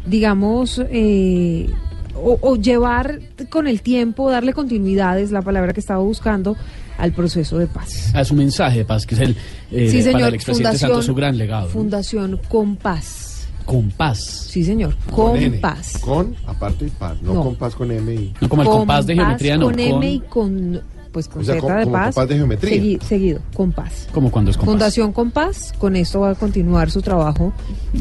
digamos, 0.06 0.82
eh, 0.90 1.68
o, 2.14 2.38
o 2.40 2.56
llevar 2.56 3.20
con 3.50 3.66
el 3.66 3.82
tiempo, 3.82 4.30
darle 4.30 4.52
continuidad, 4.52 5.18
es 5.18 5.30
la 5.30 5.42
palabra 5.42 5.72
que 5.72 5.80
estaba 5.80 6.00
buscando, 6.00 6.56
al 6.98 7.12
proceso 7.12 7.58
de 7.58 7.66
paz. 7.66 8.14
A 8.14 8.24
su 8.24 8.34
mensaje 8.34 8.78
de 8.78 8.84
paz, 8.84 9.06
que 9.06 9.14
es 9.14 9.20
el, 9.20 9.36
eh, 9.70 9.90
sí, 9.90 9.98
para 9.98 10.12
señor. 10.12 10.28
el 10.28 10.34
expresidente 10.34 10.78
Santos 10.78 11.06
su 11.06 11.14
gran 11.14 11.36
legado. 11.36 11.66
¿no? 11.66 11.72
Fundación 11.72 12.40
Con 12.48 12.76
Paz. 12.76 13.25
Con 13.66 13.90
paz. 13.90 14.18
Sí, 14.48 14.64
señor. 14.64 14.94
Con, 15.10 15.36
N. 15.36 15.58
paz. 15.58 15.98
Con, 16.00 16.34
aparte, 16.46 16.88
paz. 16.98 17.16
No, 17.20 17.34
No. 17.34 17.42
con 17.44 17.56
paz 17.56 17.74
con 17.74 17.90
M 17.90 18.14
y... 18.14 18.32
No 18.40 18.48
como 18.48 18.62
el 18.62 18.68
Con 18.68 18.78
compás 18.78 19.06
de 19.06 19.14
geometría, 19.16 19.56
no. 19.58 19.66
Con 19.66 19.78
M 19.80 19.90
con- 19.92 20.04
y 20.04 20.20
con, 20.20 20.80
pues, 21.12 21.28
con 21.28 21.42
O 21.42 21.44
sea, 21.44 21.56
Z 21.60 21.76
de 21.80 21.86
paz. 21.88 22.04
compás 22.14 22.28
de 22.28 22.34
geometría. 22.36 22.80
segui- 22.80 23.00
seguido, 23.02 23.40
con 23.54 23.72
paz. 23.72 24.06
Como 24.12 24.30
cuando 24.30 24.50
es 24.52 24.56
compás. 24.56 24.72
Fundación 24.72 25.12
Compás, 25.12 25.74
con 25.78 25.96
esto 25.96 26.20
va 26.20 26.30
a 26.30 26.34
continuar 26.36 26.90
su 26.90 27.02
trabajo 27.02 27.52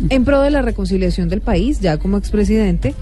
en 0.09 0.23
pro 0.23 0.39
de 0.41 0.51
la 0.51 0.61
reconciliación 0.61 1.29
del 1.29 1.41
país, 1.41 1.79
ya 1.81 1.97
como 1.97 2.17
expresidente. 2.17 2.93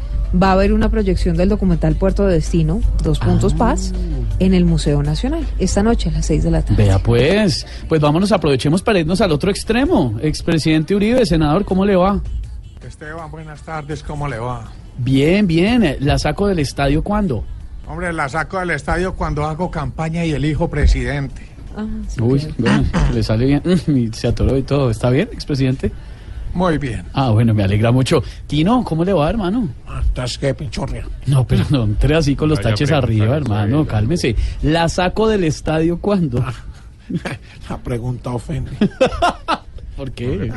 Va 0.42 0.50
a 0.50 0.54
haber 0.54 0.74
una 0.74 0.90
proyección 0.90 1.38
del 1.38 1.50
documental 1.50 1.96
Puerto 1.96 2.26
de 2.26 2.34
Destino, 2.36 2.82
Dos 3.04 3.20
Puntos 3.20 3.54
Paz, 3.54 3.92
en 4.40 4.56
el 4.56 4.66
Museo 4.66 5.04
Nacional, 5.04 5.46
esta 5.60 5.84
noche 5.84 6.10
a 6.10 6.12
las 6.14 6.26
seis 6.26 6.44
de 6.44 6.50
la 6.50 6.64
tarde. 6.64 6.82
Vea 6.84 6.98
pues, 6.98 7.68
pues 7.88 8.02
vámonos, 8.02 8.32
aprovechemos 8.32 8.82
para 8.82 8.98
irnos 9.00 9.22
al 9.22 9.32
otro 9.32 9.52
extremo. 9.52 10.16
Expresidente 10.24 10.96
Uribe, 10.96 11.24
senador, 11.28 11.66
¿cómo 11.66 11.86
le 11.86 11.96
va? 11.96 12.20
Esteban, 12.88 13.32
buenas 13.32 13.62
tardes, 13.62 14.04
¿cómo 14.04 14.28
le 14.28 14.38
va? 14.38 14.72
Bien, 14.98 15.48
bien. 15.48 15.98
¿La 16.02 16.20
saco 16.20 16.48
del 16.48 16.60
estadio 16.60 17.04
cuándo? 17.04 17.44
Hombre, 17.88 18.14
la 18.14 18.30
saco 18.30 18.60
del 18.60 18.72
estadio 18.72 19.14
cuando 19.14 19.46
hago 19.46 19.72
campaña 19.72 20.24
y 20.26 20.32
elijo 20.32 20.70
presidente. 20.70 21.48
Ah, 21.76 21.86
Uy, 22.22 22.54
bueno, 22.58 22.84
le 23.14 23.24
sale 23.24 23.46
bien. 23.46 23.62
Y 23.88 24.14
se 24.14 24.28
atoró 24.28 24.58
y 24.58 24.64
todo. 24.64 24.90
¿Está 24.90 25.10
bien, 25.10 25.30
expresidente? 25.32 25.92
Muy 26.54 26.78
bien. 26.78 27.04
Ah, 27.14 27.32
bueno, 27.32 27.54
me 27.54 27.64
alegra 27.64 27.92
mucho. 27.92 28.24
Tino, 28.46 28.84
¿cómo 28.84 29.04
le 29.04 29.12
va, 29.14 29.30
hermano? 29.30 29.70
¿Estás 30.06 30.38
qué, 30.38 30.54
pinchorria? 30.54 31.08
No, 31.26 31.48
pero 31.48 31.66
no 31.72 31.84
entre 31.84 32.16
así 32.16 32.36
con 32.36 32.50
los 32.50 32.60
Vaya 32.60 32.70
taches 32.72 32.90
pregunta, 32.90 33.08
arriba, 33.08 33.26
no 33.28 33.36
hermano. 33.36 33.88
Cálmese. 33.88 34.36
¿La 34.62 34.88
saco 34.88 35.28
del 35.28 35.46
estadio 35.46 36.00
cuándo? 36.00 36.46
La 37.70 37.78
pregunta 37.78 38.30
ofende. 38.32 38.72
¿Por 39.96 40.12
qué? 40.12 40.52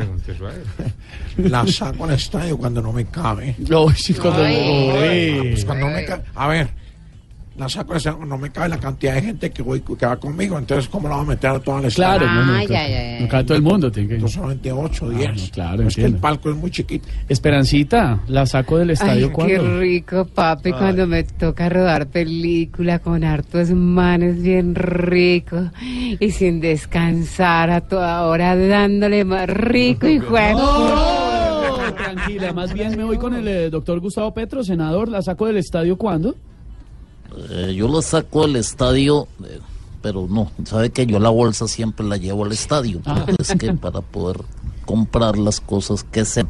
La 1.37 1.67
saco 1.67 2.07
del 2.07 2.17
estadio 2.17 2.57
cuando 2.57 2.81
no 2.81 2.93
me 2.93 3.05
cabe. 3.07 3.55
No, 3.59 3.91
sí, 3.91 4.15
cuando 4.15 4.43
Ay. 4.43 5.39
Uy. 5.41 5.51
Pues 5.51 5.65
cuando 5.65 5.89
no 5.89 5.95
me 5.95 6.05
cabe. 6.05 6.23
A 6.35 6.49
ver, 6.49 6.69
la 7.59 7.69
saco 7.69 7.95
cuando 8.01 8.27
no 8.27 8.39
me 8.39 8.51
cabe 8.51 8.69
la 8.69 8.79
cantidad 8.79 9.15
de 9.15 9.23
gente 9.23 9.51
que, 9.51 9.63
voy, 9.63 9.81
que 9.81 10.05
va 10.07 10.17
conmigo. 10.17 10.59
Entonces, 10.59 10.89
¿cómo 10.89 11.09
la 11.09 11.17
va 11.17 11.23
a 11.23 11.25
meter 11.25 11.51
a 11.51 11.59
toda 11.61 11.81
la 11.81 11.89
estadio? 11.89 12.19
Claro, 12.19 12.35
no, 12.35 12.45
no, 12.45 12.53
Ah, 12.53 12.57
no, 12.63 12.69
ya, 12.69 12.89
ya, 12.89 13.13
ya. 13.17 13.21
no 13.21 13.29
cabe 13.29 13.45
todo 13.45 13.57
el 13.57 13.63
mundo. 13.63 13.91
Tiene 13.91 14.09
que... 14.11 14.19
No 14.19 14.29
solamente 14.29 14.71
8 14.73 15.05
o 15.07 15.09
10. 15.11 15.27
Ah, 15.29 15.33
no, 15.35 15.43
claro, 15.53 15.89
es 15.89 15.97
que 15.97 16.05
el 16.05 16.17
palco 16.17 16.51
es 16.51 16.57
muy 16.57 16.71
chiquito. 16.71 17.09
Esperancita, 17.29 18.21
¿la 18.29 18.45
saco 18.47 18.79
del 18.79 18.91
estadio 18.91 19.27
Ay, 19.29 19.33
cuándo? 19.33 19.55
qué 19.55 19.79
rico, 19.81 20.25
papi, 20.27 20.73
cuando 20.73 21.07
me 21.07 21.25
toca 21.25 21.69
rodar 21.69 22.09
película 22.09 22.99
con 22.99 23.25
hartos 23.25 23.71
manes 23.71 24.43
bien 24.43 24.75
rico 24.75 25.71
y 26.21 26.31
sin 26.33 26.61
descansar 26.61 27.71
a 27.71 27.81
toda 27.81 28.27
hora 28.27 28.55
dándole 28.57 29.25
más 29.25 29.49
rico 29.49 30.07
y 30.09 30.19
juego. 30.19 30.59
No, 30.59 31.95
tranquila, 31.95 32.53
más 32.53 32.73
bien 32.73 32.97
me 32.97 33.05
voy 33.05 33.17
con 33.17 33.35
el 33.35 33.47
eh, 33.49 33.71
doctor 33.71 34.01
Gustavo 34.01 34.35
Petro, 34.35 34.63
senador. 34.65 35.09
¿La 35.09 35.23
saco 35.23 35.47
del 35.47 35.57
estadio 35.57 35.97
cuándo? 35.97 36.35
Eh, 37.51 37.75
yo 37.75 37.89
la 37.89 38.03
saco 38.03 38.43
del 38.43 38.57
estadio, 38.57 39.29
eh, 39.45 39.61
pero 40.03 40.27
no, 40.29 40.51
sabe 40.65 40.91
que 40.91 41.07
yo 41.07 41.19
la 41.19 41.31
bolsa 41.31 41.69
siempre 41.69 42.07
la 42.07 42.17
llevo 42.17 42.45
al 42.45 42.53
estadio. 42.53 43.01
Ah. 43.05 43.27
Es 43.39 43.55
que 43.59 43.73
para 43.75 44.01
poder 44.01 44.39
comprar 44.85 45.37
las 45.37 45.61
cosas 45.61 46.05
que 46.05 46.25
se 46.25 46.47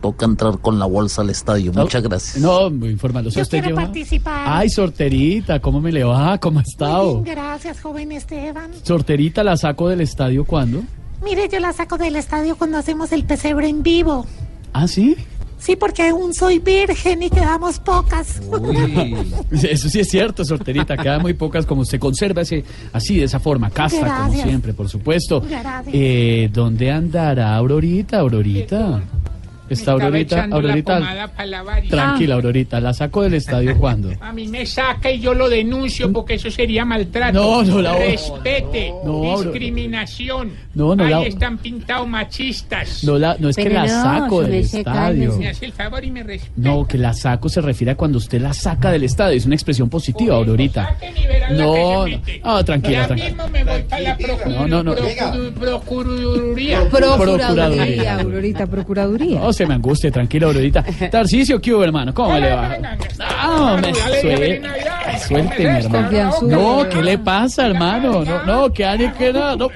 toca 0.00 0.24
entrar 0.24 0.58
con 0.58 0.78
la 0.78 0.86
bolsa 0.86 1.22
al 1.22 1.30
estadio. 1.30 1.72
Muchas 1.72 2.02
gracias. 2.02 2.42
No, 2.42 2.70
muy 2.70 2.90
informal. 2.90 3.28
Yo 3.28 3.44
quiero 3.44 3.74
participar. 3.74 4.46
Ay, 4.48 4.70
sorterita, 4.70 5.60
¿cómo 5.60 5.80
me 5.80 5.92
le 5.92 6.04
va? 6.04 6.38
¿Cómo 6.38 6.58
ha 6.60 6.62
estado? 6.62 7.20
Bien, 7.20 7.36
gracias, 7.36 7.80
joven 7.80 8.12
Esteban. 8.12 8.70
Sorterita, 8.82 9.44
¿la 9.44 9.56
saco 9.56 9.88
del 9.88 10.00
estadio 10.00 10.44
cuándo? 10.44 10.82
Mire, 11.22 11.48
yo 11.50 11.60
la 11.60 11.72
saco 11.72 11.98
del 11.98 12.16
estadio 12.16 12.56
cuando 12.56 12.78
hacemos 12.78 13.12
el 13.12 13.24
pesebre 13.24 13.68
en 13.68 13.82
vivo. 13.82 14.24
¿Ah, 14.72 14.88
sí? 14.88 15.16
Sí, 15.60 15.76
porque 15.76 16.08
aún 16.08 16.32
soy 16.34 16.58
virgen 16.58 17.22
y 17.22 17.30
quedamos 17.30 17.78
pocas. 17.78 18.40
Eso 19.50 19.88
sí 19.88 20.00
es 20.00 20.08
cierto, 20.08 20.44
sorterita. 20.44 20.96
Queda 20.96 21.18
muy 21.18 21.34
pocas 21.34 21.66
como 21.66 21.84
se 21.84 21.98
conserva 21.98 22.42
ese, 22.42 22.64
así, 22.92 23.18
de 23.18 23.24
esa 23.24 23.38
forma, 23.38 23.70
casta, 23.70 24.24
como 24.26 24.42
siempre, 24.42 24.72
por 24.72 24.88
supuesto. 24.88 25.40
Gracias. 25.40 25.94
Eh, 25.94 26.48
¿Dónde 26.52 26.90
andará 26.90 27.54
Aurorita, 27.54 28.20
Aurorita? 28.20 29.02
¿Está 29.70 29.92
Estaba 29.92 30.04
Aurorita? 30.50 30.98
la. 30.98 31.30
Tranquila, 31.88 32.34
Aurorita. 32.34 32.80
¿La 32.80 32.92
saco 32.92 33.22
del 33.22 33.34
estadio 33.34 33.78
cuándo? 33.78 34.10
A 34.20 34.32
mí 34.32 34.48
me 34.48 34.66
saca 34.66 35.12
y 35.12 35.20
yo 35.20 35.32
lo 35.32 35.48
denuncio 35.48 36.12
porque 36.12 36.34
eso 36.34 36.50
sería 36.50 36.84
maltrato. 36.84 37.34
No, 37.40 37.62
no, 37.62 37.80
la- 37.80 37.96
Respete, 37.96 38.92
No, 39.04 39.40
discriminación. 39.40 40.50
No, 40.74 40.96
no, 40.96 41.04
Ahí 41.04 41.10
la- 41.10 41.22
están 41.22 41.58
pintados 41.58 42.08
machistas. 42.08 43.04
No, 43.04 43.16
la, 43.16 43.36
no 43.38 43.48
es 43.48 43.56
que 43.56 43.70
la 43.70 43.82
no, 43.86 43.88
saco 44.02 44.42
del 44.42 44.54
estadio. 44.54 45.36
Me 45.38 45.48
hace 45.48 45.66
el 45.66 45.72
favor 45.72 46.04
y 46.04 46.10
me 46.10 46.24
respeta. 46.24 46.52
No, 46.56 46.84
que 46.86 46.98
la 46.98 47.14
saco 47.14 47.48
se 47.48 47.60
refiere 47.60 47.92
a 47.92 47.96
cuando 47.96 48.18
usted 48.18 48.40
la 48.40 48.52
saca 48.52 48.90
del 48.90 49.04
estadio. 49.04 49.36
Es 49.36 49.46
una 49.46 49.54
expresión 49.54 49.88
positiva, 49.88 50.34
Aurorita. 50.34 50.96
No, 51.52 52.06
no, 52.06 52.20
ah, 52.42 52.62
tranquila, 52.64 53.06
tranquila. 53.06 53.28
mismo 53.30 53.48
me 53.48 53.64
voy 53.64 53.82
para 53.84 54.02
la 54.02 54.16
procuraduría. 54.16 54.66
No, 54.66 54.82
no, 54.82 54.82
no. 54.82 54.94
Procuraduría. 55.60 56.88
Procuraduría, 56.90 58.20
Aurorita, 58.20 58.66
Procuraduría. 58.66 59.40
No 59.60 59.66
me 59.68 59.74
angustie, 59.74 60.10
tranquila, 60.10 60.46
Aurorita. 60.46 60.82
Tarcicio, 61.10 61.60
¿qué 61.60 61.74
hubo, 61.74 61.84
hermano? 61.84 62.14
¿Cómo 62.14 62.34
le 62.38 62.52
va? 62.54 62.76
Ah, 63.20 63.76
me 63.80 63.92
suel- 63.92 64.62
Suélteme, 65.28 65.78
hermano. 65.80 66.30
No, 66.42 66.88
¿qué 66.88 67.02
le 67.02 67.18
pasa, 67.18 67.66
hermano? 67.66 68.24
No, 68.24 68.42
no, 68.44 68.72
que 68.72 68.84
año 68.86 69.12
que 69.18 69.32
nada. 69.32 69.56
No. 69.56 69.68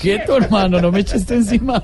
Quieto, 0.00 0.36
hermano, 0.36 0.80
no 0.80 0.92
me 0.92 1.00
eches 1.00 1.28
encima. 1.30 1.82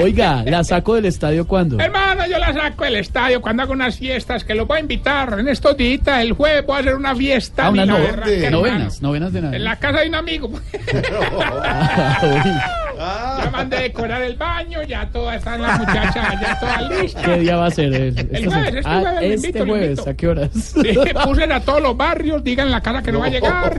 Oiga, 0.00 0.44
¿la 0.46 0.62
saco 0.62 0.94
del 0.94 1.06
estadio 1.06 1.46
cuándo? 1.46 1.80
Hermano, 1.80 2.26
yo 2.28 2.38
la 2.38 2.52
saco 2.52 2.84
del 2.84 2.96
estadio 2.96 3.40
cuando 3.40 3.64
hago 3.64 3.72
unas 3.72 3.96
fiestas 3.98 4.44
que 4.44 4.54
lo 4.54 4.66
voy 4.66 4.78
a 4.78 4.80
invitar 4.80 5.36
en 5.40 5.48
estos 5.48 5.76
días. 5.76 6.00
El 6.20 6.32
jueves 6.32 6.64
voy 6.64 6.76
a 6.76 6.80
hacer 6.80 6.94
una 6.94 7.14
fiesta. 7.16 7.66
Ah, 7.66 7.70
una 7.70 7.84
ni 7.86 7.92
la 7.92 7.98
no- 7.98 8.50
novenas, 8.50 9.02
novenas 9.02 9.32
de 9.32 9.38
En 9.40 9.44
nada. 9.46 9.58
la 9.58 9.76
casa 9.76 10.00
de 10.00 10.08
un 10.08 10.14
amigo. 10.14 10.50
ya 12.98 13.50
mandé 13.50 13.76
decorar 13.82 14.22
el 14.22 14.36
baño, 14.36 14.82
ya 14.82 15.08
todas 15.10 15.36
están 15.36 15.62
las 15.62 15.78
muchachas, 15.78 16.40
ya 16.40 16.58
todas 16.60 16.90
listas. 17.02 17.24
¿Qué 17.24 17.38
día 17.38 17.56
va 17.56 17.66
a 17.66 17.70
ser? 17.70 17.94
El, 17.94 18.18
El 18.18 18.46
jueves, 18.46 18.74
este 18.74 18.82
ah, 18.84 19.00
jueves, 19.00 19.22
este 19.22 19.34
invito, 19.48 19.66
jueves, 19.66 19.90
invito. 19.90 20.10
¿a 20.10 20.14
qué 20.14 20.28
horas? 20.28 20.50
Sí, 20.78 20.94
puse 21.24 21.44
a 21.44 21.60
todos 21.60 21.82
los 21.82 21.96
barrios, 21.96 22.44
digan 22.44 22.70
la 22.70 22.80
casa 22.80 23.02
que 23.02 23.12
no, 23.12 23.20
va 23.20 23.26
a 23.26 23.30
llegar. 23.30 23.78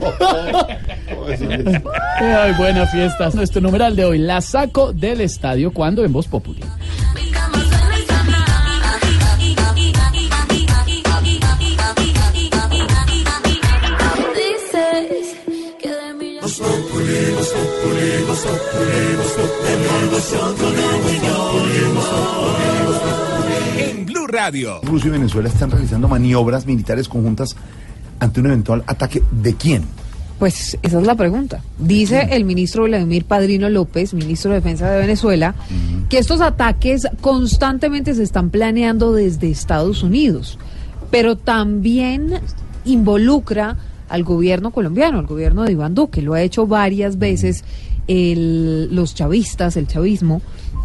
Ay, 2.20 2.52
buena 2.58 2.86
fiesta. 2.86 3.30
Nuestro 3.34 3.60
numeral 3.60 3.96
de 3.96 4.04
hoy, 4.04 4.18
la 4.18 4.40
saco 4.40 4.92
del 4.92 5.20
estadio 5.20 5.72
cuando 5.72 6.04
en 6.04 6.12
Voz 6.12 6.26
Populi. 6.26 6.62
En 23.78 24.06
Blue 24.06 24.26
Radio. 24.26 24.80
Rusia 24.82 25.08
y 25.08 25.10
Venezuela 25.10 25.48
están 25.48 25.70
realizando 25.70 26.08
maniobras 26.08 26.66
militares 26.66 27.08
conjuntas 27.08 27.54
ante 28.18 28.40
un 28.40 28.46
eventual 28.46 28.82
ataque 28.88 29.22
de 29.30 29.54
quién? 29.54 29.84
Pues 30.40 30.76
esa 30.82 30.98
es 31.00 31.06
la 31.06 31.14
pregunta. 31.14 31.62
Dice 31.78 32.28
el 32.32 32.44
ministro 32.44 32.84
Vladimir 32.84 33.26
Padrino 33.26 33.68
López, 33.68 34.12
ministro 34.14 34.50
de 34.50 34.56
Defensa 34.56 34.90
de 34.90 34.98
Venezuela, 34.98 35.54
que 36.08 36.18
estos 36.18 36.40
ataques 36.40 37.06
constantemente 37.20 38.14
se 38.14 38.24
están 38.24 38.50
planeando 38.50 39.12
desde 39.12 39.50
Estados 39.50 40.02
Unidos, 40.02 40.58
pero 41.10 41.36
también 41.36 42.40
involucra 42.84 43.76
al 44.10 44.24
gobierno 44.24 44.70
colombiano, 44.72 45.18
al 45.18 45.26
gobierno 45.26 45.62
de 45.64 45.72
Iván 45.72 45.94
Duque. 45.94 46.20
Lo 46.20 46.34
ha 46.34 46.42
hecho 46.42 46.66
varias 46.66 47.18
veces 47.18 47.64
el- 48.08 48.94
los 48.94 49.14
chavistas, 49.14 49.76
el 49.76 49.86
chavismo, 49.86 50.42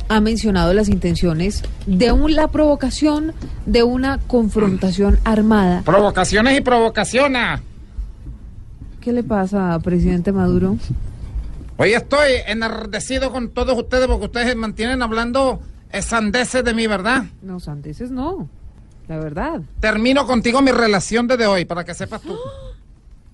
ha 0.09 0.21
mencionado 0.21 0.73
las 0.73 0.87
intenciones 0.89 1.63
de 1.87 2.11
un- 2.11 2.35
la 2.35 2.47
provocación 2.49 3.33
de 3.65 3.81
una 3.83 4.19
confrontación 4.19 5.19
armada. 5.23 5.81
Provocaciones 5.83 6.57
y 6.57 6.61
provocaciones. 6.61 7.59
¿Qué 9.01 9.11
le 9.11 9.23
pasa, 9.23 9.77
presidente 9.83 10.31
Maduro? 10.31 10.77
Hoy 11.77 11.93
estoy 11.93 12.31
enardecido 12.47 13.31
con 13.31 13.49
todos 13.49 13.77
ustedes 13.77 14.07
porque 14.07 14.25
ustedes 14.25 14.55
mantienen 14.55 15.01
hablando 15.01 15.59
sandeces 16.01 16.63
de 16.63 16.73
mí, 16.73 16.87
¿verdad? 16.87 17.25
No, 17.41 17.59
sandeces 17.59 18.11
no. 18.11 18.47
La 19.07 19.17
verdad. 19.17 19.61
Termino 19.79 20.25
contigo 20.25 20.61
mi 20.61 20.71
relación 20.71 21.27
desde 21.27 21.45
hoy, 21.45 21.65
para 21.65 21.83
que 21.83 21.93
sepas 21.93 22.21
tú. 22.21 22.35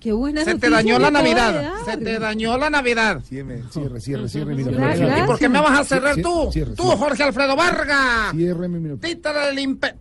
Qué 0.02 0.10
buena 0.12 0.44
Se 0.44 0.56
te 0.56 0.68
dañó 0.68 0.98
la 0.98 1.12
Navidad. 1.12 1.74
Se 1.84 1.96
te 1.96 2.18
dañó 2.18 2.58
la 2.58 2.70
Navidad. 2.70 3.20
Cierre, 3.24 3.62
cierre, 3.70 4.00
cierre, 4.00 4.28
cierre 4.28 4.54
mi. 4.54 4.62
¿Y 4.62 5.26
por 5.26 5.38
qué 5.38 5.48
me 5.48 5.60
vas 5.60 5.78
a 5.78 5.84
cerrar 5.84 6.16
tú? 6.20 6.50
cierre, 6.50 6.74
Tú. 6.74 6.82
Jorge 6.82 7.22
Alfredo 7.22 7.54
Vargas. 7.54 8.32
Cierre 8.34 8.68
mi 8.68 8.80
micrófono. 8.80 9.08
Títara 9.08 9.46
del 9.46 9.58
impe... 9.60 9.94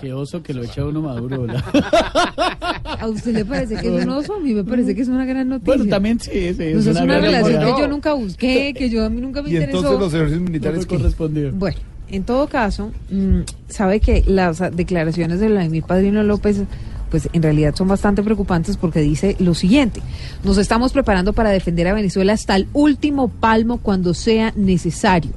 Qué 0.00 0.12
oso 0.12 0.40
que 0.40 0.54
lo 0.54 0.62
echa 0.62 0.84
uno 0.84 1.02
maduro. 1.02 1.42
¿verdad? 1.42 1.64
¿A 3.00 3.08
usted 3.08 3.32
le 3.34 3.44
parece 3.44 3.74
que 3.74 3.96
es 3.98 4.04
un 4.04 4.10
oso? 4.10 4.34
A 4.36 4.38
mí 4.38 4.54
me 4.54 4.62
parece 4.62 4.94
que 4.94 5.02
es 5.02 5.08
una 5.08 5.24
gran 5.24 5.48
noticia. 5.48 5.74
Bueno, 5.74 5.90
también 5.90 6.20
sí, 6.20 6.30
sí, 6.30 6.38
es 6.46 6.56
Pues 6.56 6.86
es 6.86 7.00
una 7.00 7.18
relación 7.18 7.60
que 7.74 7.80
yo 7.82 7.88
nunca 7.88 8.12
busqué, 8.12 8.72
que 8.72 8.88
yo 8.88 9.04
a 9.04 9.10
mí 9.10 9.20
nunca 9.20 9.42
me 9.42 9.50
Y 9.50 9.54
interesó. 9.56 9.78
entonces 9.78 10.00
los 10.00 10.14
ejercicios 10.14 10.42
militares 10.42 10.86
correspondido. 10.86 11.50
Bueno, 11.54 11.78
en 12.08 12.22
todo 12.22 12.46
caso, 12.46 12.92
mm, 13.10 13.40
sabe 13.68 13.98
que 13.98 14.22
las 14.28 14.60
declaraciones 14.76 15.40
de 15.40 15.48
Vladimir 15.48 15.82
Padrino 15.82 16.22
López, 16.22 16.62
pues 17.10 17.28
en 17.32 17.42
realidad 17.42 17.74
son 17.74 17.88
bastante 17.88 18.22
preocupantes 18.22 18.76
porque 18.76 19.00
dice 19.00 19.36
lo 19.38 19.54
siguiente: 19.54 20.00
nos 20.44 20.58
estamos 20.58 20.92
preparando 20.92 21.32
para 21.32 21.50
defender 21.50 21.88
a 21.88 21.94
Venezuela 21.94 22.32
hasta 22.32 22.56
el 22.56 22.68
último 22.72 23.28
palmo 23.28 23.78
cuando 23.78 24.14
sea 24.14 24.52
necesario. 24.56 25.32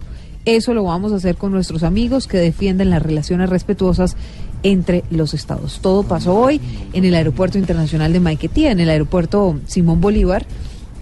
Eso 0.45 0.73
lo 0.73 0.83
vamos 0.83 1.13
a 1.13 1.15
hacer 1.15 1.35
con 1.35 1.51
nuestros 1.51 1.83
amigos 1.83 2.27
que 2.27 2.37
defienden 2.37 2.89
las 2.89 3.01
relaciones 3.01 3.49
respetuosas 3.49 4.17
entre 4.61 5.03
los 5.09 5.33
estados. 5.33 5.79
Todo 5.81 6.03
pasó 6.03 6.35
hoy 6.35 6.59
en 6.93 7.05
el 7.05 7.15
Aeropuerto 7.15 7.57
Internacional 7.57 8.11
de 8.11 8.19
Maiquetía, 8.19 8.71
en 8.71 8.79
el 8.79 8.89
Aeropuerto 8.89 9.59
Simón 9.67 10.01
Bolívar, 10.01 10.45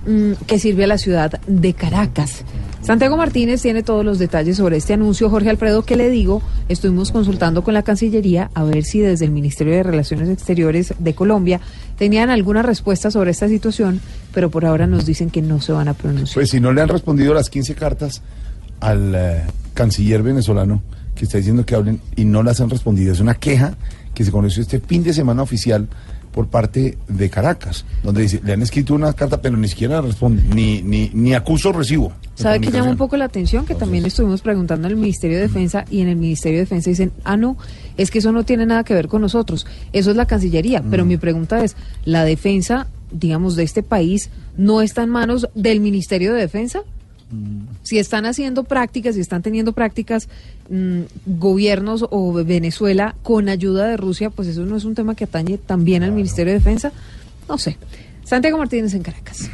mm, 0.05 0.33
que 0.47 0.59
sirve 0.59 0.83
a 0.85 0.87
la 0.87 0.97
ciudad 0.97 1.39
de 1.47 1.73
Caracas. 1.73 2.43
Santiago 2.81 3.15
Martínez 3.15 3.61
tiene 3.61 3.83
todos 3.83 4.03
los 4.03 4.17
detalles 4.17 4.57
sobre 4.57 4.77
este 4.77 4.93
anuncio. 4.93 5.29
Jorge 5.29 5.51
Alfredo, 5.51 5.83
¿qué 5.83 5.95
le 5.95 6.09
digo? 6.09 6.41
Estuvimos 6.67 7.11
consultando 7.11 7.63
con 7.63 7.75
la 7.75 7.83
Cancillería 7.83 8.49
a 8.55 8.63
ver 8.63 8.83
si 8.83 8.99
desde 8.99 9.25
el 9.25 9.31
Ministerio 9.31 9.73
de 9.73 9.83
Relaciones 9.83 10.29
Exteriores 10.29 10.95
de 10.97 11.13
Colombia 11.13 11.61
tenían 11.97 12.31
alguna 12.31 12.63
respuesta 12.63 13.11
sobre 13.11 13.31
esta 13.31 13.47
situación, 13.47 14.01
pero 14.33 14.49
por 14.49 14.65
ahora 14.65 14.87
nos 14.87 15.05
dicen 15.05 15.29
que 15.29 15.43
no 15.43 15.61
se 15.61 15.73
van 15.73 15.89
a 15.89 15.93
pronunciar. 15.93 16.33
Pues 16.33 16.49
si 16.49 16.59
no 16.59 16.73
le 16.73 16.81
han 16.81 16.89
respondido 16.89 17.35
las 17.35 17.51
15 17.51 17.75
cartas 17.75 18.23
al 18.79 19.13
eh, 19.15 19.41
canciller 19.75 20.23
venezolano 20.23 20.81
que 21.15 21.25
está 21.25 21.37
diciendo 21.37 21.65
que 21.65 21.75
hablen 21.75 22.01
y 22.15 22.25
no 22.25 22.41
las 22.41 22.61
han 22.61 22.69
respondido. 22.69 23.13
Es 23.13 23.19
una 23.19 23.35
queja 23.35 23.75
que 24.13 24.25
se 24.25 24.31
conoció 24.31 24.61
este 24.63 24.79
fin 24.79 25.03
de 25.03 25.13
semana 25.13 25.43
oficial 25.43 25.87
por 26.31 26.47
parte 26.47 26.97
de 27.07 27.29
Caracas, 27.29 27.85
donde 28.03 28.21
dice, 28.21 28.41
le 28.43 28.53
han 28.53 28.61
escrito 28.61 28.93
una 28.93 29.13
carta, 29.13 29.41
pero 29.41 29.57
ni 29.57 29.67
siquiera 29.67 30.01
responde, 30.01 30.43
ni, 30.43 30.81
ni, 30.81 31.11
ni 31.13 31.33
acuso 31.33 31.71
recibo. 31.71 32.11
¿Sabe 32.35 32.59
que 32.59 32.71
llama 32.71 32.89
un 32.89 32.97
poco 32.97 33.17
la 33.17 33.25
atención? 33.25 33.65
Que 33.65 33.75
también 33.75 34.05
estuvimos 34.05 34.41
preguntando 34.41 34.87
el 34.87 34.95
Ministerio 34.95 35.37
de 35.37 35.43
Defensa 35.43 35.85
y 35.89 36.01
en 36.01 36.07
el 36.07 36.15
Ministerio 36.15 36.59
de 36.59 36.63
Defensa 36.63 36.89
dicen, 36.89 37.11
ah, 37.23 37.37
no, 37.37 37.57
es 37.97 38.09
que 38.09 38.19
eso 38.19 38.31
no 38.31 38.43
tiene 38.43 38.65
nada 38.65 38.83
que 38.83 38.93
ver 38.93 39.07
con 39.07 39.21
nosotros, 39.21 39.67
eso 39.93 40.11
es 40.11 40.17
la 40.17 40.25
Cancillería. 40.25 40.83
Pero 40.89 41.05
mi 41.05 41.17
pregunta 41.17 41.63
es, 41.63 41.75
¿la 42.05 42.23
defensa, 42.23 42.87
digamos, 43.11 43.55
de 43.55 43.63
este 43.63 43.83
país 43.83 44.29
no 44.57 44.81
está 44.81 45.03
en 45.03 45.09
manos 45.09 45.49
del 45.53 45.81
Ministerio 45.81 46.33
de 46.33 46.41
Defensa? 46.41 46.81
Si 47.83 47.97
están 47.97 48.25
haciendo 48.25 48.63
prácticas, 48.63 49.15
si 49.15 49.21
están 49.21 49.41
teniendo 49.41 49.73
prácticas 49.73 50.27
mm, 50.69 51.01
gobiernos 51.25 52.05
o 52.09 52.33
Venezuela 52.33 53.15
con 53.23 53.49
ayuda 53.49 53.87
de 53.87 53.97
Rusia, 53.97 54.29
pues 54.29 54.47
eso 54.47 54.65
no 54.65 54.75
es 54.75 54.85
un 54.85 54.95
tema 54.95 55.15
que 55.15 55.23
atañe 55.23 55.57
también 55.57 56.03
al 56.03 56.11
Ministerio 56.11 56.53
de 56.53 56.59
Defensa. 56.59 56.91
No 57.47 57.57
sé. 57.57 57.77
Santiago 58.23 58.57
Martínez 58.57 58.93
en 58.93 59.03
Caracas. 59.03 59.49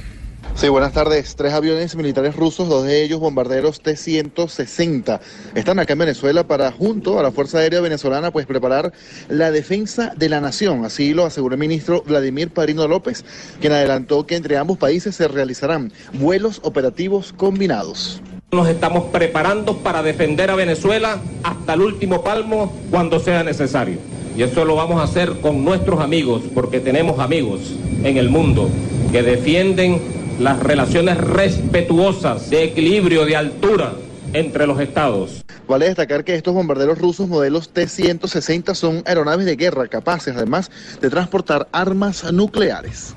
Sí, 0.58 0.70
buenas 0.70 0.92
tardes. 0.92 1.36
Tres 1.36 1.54
aviones 1.54 1.96
militares 1.96 2.36
rusos, 2.36 2.68
dos 2.68 2.84
de 2.84 3.04
ellos 3.04 3.20
bombarderos 3.20 3.80
T-160, 3.80 5.20
están 5.54 5.78
acá 5.78 5.94
en 5.94 6.00
Venezuela 6.00 6.48
para, 6.48 6.72
junto 6.72 7.20
a 7.20 7.22
la 7.22 7.32
Fuerza 7.32 7.60
Aérea 7.60 7.80
Venezolana, 7.80 8.32
pues 8.32 8.48
preparar 8.48 8.92
la 9.30 9.52
defensa 9.52 10.14
de 10.18 10.30
la 10.30 10.42
nación. 10.42 10.84
Así 10.84 11.14
lo 11.14 11.28
aseguró 11.28 11.54
el 11.54 11.60
ministro 11.60 12.02
Vladimir 12.08 12.50
Padrino 12.50 12.88
López, 12.88 13.24
quien 13.62 13.72
adelantó 13.72 14.26
que 14.26 14.36
entre 14.36 14.58
ambos 14.58 14.80
países 14.80 15.16
se 15.16 15.28
realizarán 15.28 15.94
vuelos 16.14 16.60
operativos 16.64 17.34
combinados. 17.34 18.20
Nos 18.52 18.68
estamos 18.68 19.12
preparando 19.12 19.78
para 19.78 20.02
defender 20.02 20.50
a 20.50 20.56
Venezuela 20.56 21.22
hasta 21.44 21.74
el 21.76 21.82
último 21.82 22.24
palmo 22.24 22.76
cuando 22.90 23.20
sea 23.20 23.44
necesario. 23.44 24.00
Y 24.36 24.42
eso 24.42 24.66
lo 24.66 24.76
vamos 24.76 25.00
a 25.02 25.04
hacer 25.04 25.40
con 25.40 25.64
nuestros 25.64 26.00
amigos, 26.00 26.42
porque 26.56 26.80
tenemos 26.80 27.20
amigos 27.20 27.76
en 28.04 28.18
el 28.18 28.30
mundo 28.30 28.72
que 29.12 29.22
defienden 29.22 30.18
las 30.40 30.60
relaciones 30.60 31.18
respetuosas, 31.18 32.50
de 32.50 32.64
equilibrio, 32.64 33.26
de 33.26 33.36
altura 33.36 33.94
entre 34.34 34.68
los 34.68 34.80
estados. 34.80 35.44
Vale 35.68 35.88
destacar 35.88 36.24
que 36.24 36.36
estos 36.36 36.54
bombarderos 36.54 36.98
rusos 36.98 37.28
modelos 37.28 37.70
T-160 37.70 38.74
son 38.76 39.04
aeronaves 39.06 39.46
de 39.46 39.56
guerra 39.56 39.88
capaces 39.88 40.36
además 40.36 40.72
de 41.02 41.10
transportar 41.10 41.68
armas 41.72 42.32
nucleares. 42.32 43.16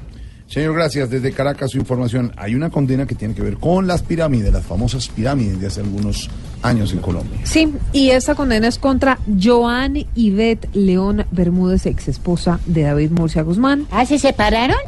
Señor, 0.50 0.74
gracias. 0.74 1.08
Desde 1.10 1.30
Caracas 1.30 1.70
su 1.70 1.78
información. 1.78 2.32
Hay 2.36 2.56
una 2.56 2.70
condena 2.70 3.06
que 3.06 3.14
tiene 3.14 3.34
que 3.34 3.42
ver 3.42 3.56
con 3.56 3.86
las 3.86 4.02
pirámides, 4.02 4.52
las 4.52 4.66
famosas 4.66 5.06
pirámides 5.06 5.60
de 5.60 5.68
hace 5.68 5.80
algunos 5.80 6.28
años 6.62 6.92
en 6.92 6.98
Colombia. 6.98 7.38
Sí, 7.44 7.72
y 7.92 8.10
esta 8.10 8.34
condena 8.34 8.66
es 8.66 8.80
contra 8.80 9.20
Joan 9.40 10.06
Ivette 10.16 10.68
León 10.74 11.24
Bermúdez, 11.30 11.86
ex 11.86 12.08
esposa 12.08 12.58
de 12.66 12.82
David 12.82 13.12
Murcia 13.12 13.42
Guzmán. 13.42 13.86
¿Ah, 13.92 14.04
se 14.04 14.18
separaron? 14.18 14.78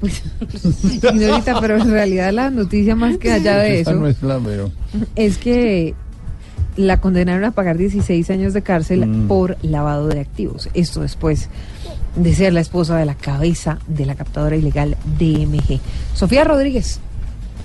Señorita, 1.00 1.60
pero 1.60 1.76
en 1.76 1.90
realidad 1.90 2.32
la 2.32 2.50
noticia 2.50 2.94
más 2.94 3.16
que 3.18 3.32
allá 3.32 3.58
de 3.58 3.80
eso 3.80 3.94
no 3.94 4.06
es 4.06 4.22
la 4.22 4.38
veo. 4.38 4.70
es 5.16 5.38
que 5.38 5.94
la 6.76 7.00
condenaron 7.00 7.44
a 7.44 7.50
pagar 7.50 7.76
16 7.76 8.30
años 8.30 8.54
de 8.54 8.62
cárcel 8.62 9.06
Mm. 9.06 9.26
por 9.28 9.56
lavado 9.62 10.06
de 10.08 10.20
activos. 10.20 10.68
Esto 10.74 11.00
después 11.00 11.48
de 12.14 12.34
ser 12.34 12.52
la 12.52 12.60
esposa 12.60 12.96
de 12.96 13.04
la 13.04 13.14
cabeza 13.16 13.78
de 13.88 14.06
la 14.06 14.14
captadora 14.14 14.56
ilegal 14.56 14.96
DMG. 15.18 15.80
Sofía 16.14 16.44
Rodríguez. 16.44 17.00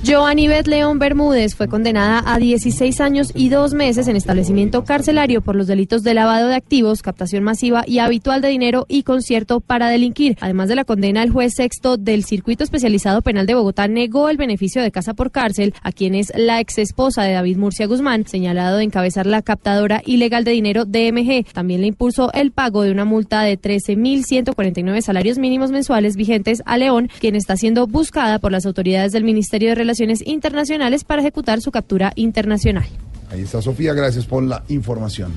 Joanibet 0.05 0.67
León 0.67 0.99
Bermúdez 0.99 1.55
fue 1.55 1.69
condenada 1.69 2.21
a 2.25 2.37
16 2.37 2.99
años 2.99 3.31
y 3.33 3.47
dos 3.47 3.73
meses 3.73 4.09
en 4.09 4.17
establecimiento 4.17 4.83
carcelario 4.83 5.39
por 5.39 5.55
los 5.55 5.65
delitos 5.65 6.03
de 6.03 6.13
lavado 6.13 6.49
de 6.49 6.55
activos, 6.55 7.01
captación 7.01 7.41
masiva 7.41 7.85
y 7.87 7.99
habitual 7.99 8.41
de 8.41 8.49
dinero 8.49 8.85
y 8.89 9.03
concierto 9.03 9.61
para 9.61 9.87
delinquir. 9.87 10.37
Además 10.41 10.67
de 10.67 10.75
la 10.75 10.83
condena, 10.83 11.23
el 11.23 11.31
juez 11.31 11.53
sexto 11.55 11.95
del 11.95 12.25
Circuito 12.25 12.65
Especializado 12.65 13.21
Penal 13.21 13.45
de 13.45 13.55
Bogotá 13.55 13.87
negó 13.87 14.27
el 14.27 14.35
beneficio 14.35 14.81
de 14.81 14.91
casa 14.91 15.13
por 15.13 15.31
cárcel 15.31 15.73
a 15.83 15.93
quien 15.93 16.15
es 16.15 16.33
la 16.35 16.59
ex 16.59 16.79
esposa 16.79 17.23
de 17.23 17.31
David 17.31 17.55
Murcia 17.55 17.87
Guzmán, 17.87 18.27
señalado 18.27 18.79
de 18.79 18.83
encabezar 18.83 19.25
la 19.25 19.41
captadora 19.41 20.01
ilegal 20.05 20.43
de 20.43 20.51
dinero 20.51 20.83
DMG. 20.83 21.45
También 21.53 21.79
le 21.79 21.87
impulsó 21.87 22.29
el 22.33 22.51
pago 22.51 22.81
de 22.81 22.91
una 22.91 23.05
multa 23.05 23.43
de 23.43 23.57
13.149 23.57 24.99
salarios 24.99 25.37
mínimos 25.37 25.71
mensuales 25.71 26.17
vigentes 26.17 26.61
a 26.65 26.77
León, 26.77 27.09
quien 27.21 27.37
está 27.37 27.55
siendo 27.55 27.87
buscada 27.87 28.39
por 28.39 28.51
las 28.51 28.65
autoridades 28.65 29.13
del 29.13 29.23
Ministerio 29.23 29.69
de 29.69 29.75
Relaciones 29.75 29.92
Internacionales 29.99 31.03
para 31.03 31.21
ejecutar 31.21 31.61
su 31.61 31.71
captura 31.71 32.13
internacional. 32.15 32.85
Ahí 33.29 33.41
está 33.41 33.61
Sofía, 33.61 33.93
gracias 33.93 34.25
por 34.25 34.43
la 34.43 34.63
información. 34.67 35.31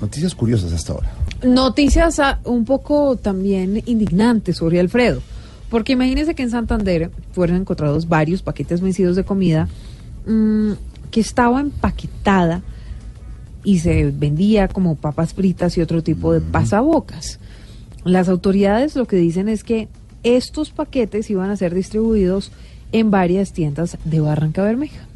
Noticias 0.00 0.34
curiosas 0.34 0.72
hasta 0.72 0.92
ahora. 0.92 1.12
Noticias 1.44 2.18
ah, 2.18 2.40
un 2.44 2.64
poco 2.64 3.16
también 3.16 3.82
indignantes 3.86 4.56
sobre 4.56 4.80
Alfredo, 4.80 5.22
porque 5.70 5.92
imagínense 5.92 6.34
que 6.34 6.42
en 6.42 6.50
Santander 6.50 7.10
fueron 7.32 7.56
encontrados 7.56 8.08
varios 8.08 8.42
paquetes 8.42 8.80
vencidos 8.80 9.16
de 9.16 9.24
comida 9.24 9.68
mm, 10.26 10.72
que 11.10 11.20
estaba 11.20 11.60
empaquetada 11.60 12.62
y 13.64 13.78
se 13.78 14.10
vendía 14.10 14.68
como 14.68 14.96
papas 14.96 15.34
fritas 15.34 15.76
y 15.78 15.80
otro 15.80 16.02
tipo 16.02 16.32
de 16.32 16.40
pasabocas. 16.40 17.38
Las 18.04 18.28
autoridades 18.28 18.96
lo 18.96 19.06
que 19.06 19.16
dicen 19.16 19.48
es 19.48 19.62
que 19.62 19.88
estos 20.24 20.70
paquetes 20.70 21.30
iban 21.30 21.50
a 21.50 21.56
ser 21.56 21.74
distribuidos 21.74 22.52
en 22.92 23.10
varias 23.10 23.52
tiendas 23.52 23.96
de 24.04 24.20
Barranca 24.20 24.62
Bermeja, 24.62 25.06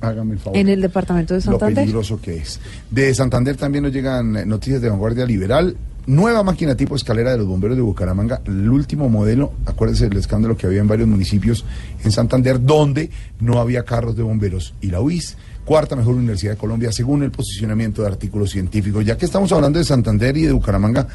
Hágame 0.00 0.32
el 0.34 0.38
favor. 0.40 0.58
en 0.58 0.68
el 0.68 0.80
departamento 0.80 1.34
de 1.34 1.40
Lo 1.40 1.44
Santander. 1.44 1.74
peligroso 1.84 2.20
que 2.20 2.38
es. 2.38 2.58
De 2.90 3.14
Santander 3.14 3.56
también 3.56 3.84
nos 3.84 3.92
llegan 3.92 4.48
noticias 4.48 4.80
de 4.80 4.88
vanguardia 4.88 5.26
liberal. 5.26 5.76
Nueva 6.06 6.42
máquina 6.42 6.74
tipo 6.74 6.96
escalera 6.96 7.30
de 7.32 7.38
los 7.38 7.46
bomberos 7.46 7.76
de 7.76 7.82
Bucaramanga, 7.82 8.40
el 8.46 8.68
último 8.70 9.10
modelo, 9.10 9.52
acuérdense 9.66 10.08
del 10.08 10.16
escándalo 10.18 10.56
que 10.56 10.66
había 10.66 10.80
en 10.80 10.88
varios 10.88 11.06
municipios 11.06 11.64
en 12.02 12.10
Santander 12.10 12.64
donde 12.64 13.10
no 13.38 13.60
había 13.60 13.84
carros 13.84 14.16
de 14.16 14.22
bomberos. 14.22 14.72
Y 14.80 14.86
la 14.86 15.02
UIS, 15.02 15.36
cuarta 15.66 15.94
mejor 15.96 16.14
universidad 16.14 16.52
de 16.52 16.58
Colombia 16.58 16.90
según 16.90 17.22
el 17.22 17.30
posicionamiento 17.30 18.00
de 18.00 18.08
artículos 18.08 18.50
científicos. 18.50 19.04
Ya 19.04 19.18
que 19.18 19.26
estamos 19.26 19.52
hablando 19.52 19.78
de 19.78 19.84
Santander 19.84 20.34
y 20.38 20.44
de 20.46 20.52
Bucaramanga, 20.52 21.06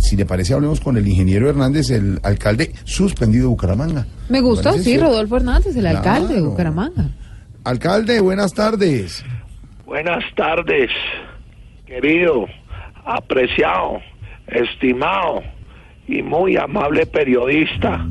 si 0.00 0.16
le 0.16 0.24
parece 0.26 0.54
hablemos 0.54 0.80
con 0.80 0.96
el 0.96 1.06
ingeniero 1.06 1.48
Hernández, 1.48 1.90
el 1.90 2.18
alcalde 2.22 2.72
suspendido 2.84 3.44
de 3.44 3.48
Bucaramanga. 3.48 4.06
Me 4.28 4.40
gusta, 4.40 4.70
parece 4.70 4.84
sí, 4.84 4.90
cierto? 4.90 5.06
Rodolfo 5.08 5.36
Hernández, 5.36 5.76
el 5.76 5.86
alcalde 5.86 6.34
de. 6.34 6.40
Bucaramanga. 6.40 7.10
Alcalde, 7.64 8.20
buenas 8.20 8.54
tardes. 8.54 9.24
Buenas 9.84 10.24
tardes, 10.36 10.90
querido, 11.86 12.46
apreciado, 13.04 14.00
estimado 14.46 15.42
y 16.08 16.22
muy 16.22 16.56
amable 16.56 17.06
periodista. 17.06 18.06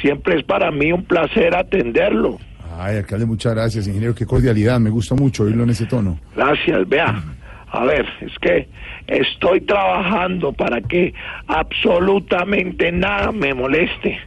Siempre 0.00 0.38
es 0.38 0.44
para 0.44 0.70
mí 0.70 0.92
un 0.92 1.04
placer 1.04 1.54
atenderlo. 1.56 2.38
Ay, 2.78 2.98
alcalde, 2.98 3.26
muchas 3.26 3.54
gracias, 3.54 3.88
ingeniero. 3.88 4.14
Qué 4.14 4.24
cordialidad. 4.24 4.78
Me 4.78 4.90
gusta 4.90 5.16
mucho 5.16 5.42
oírlo 5.42 5.64
en 5.64 5.70
ese 5.70 5.86
tono. 5.86 6.20
Gracias, 6.36 6.88
vea. 6.88 7.22
A 7.70 7.84
ver, 7.84 8.06
es 8.20 8.38
que 8.38 8.68
estoy 9.06 9.60
trabajando 9.60 10.52
para 10.52 10.80
que 10.80 11.12
absolutamente 11.46 12.90
nada 12.92 13.32
me 13.32 13.52
moleste. 13.52 14.18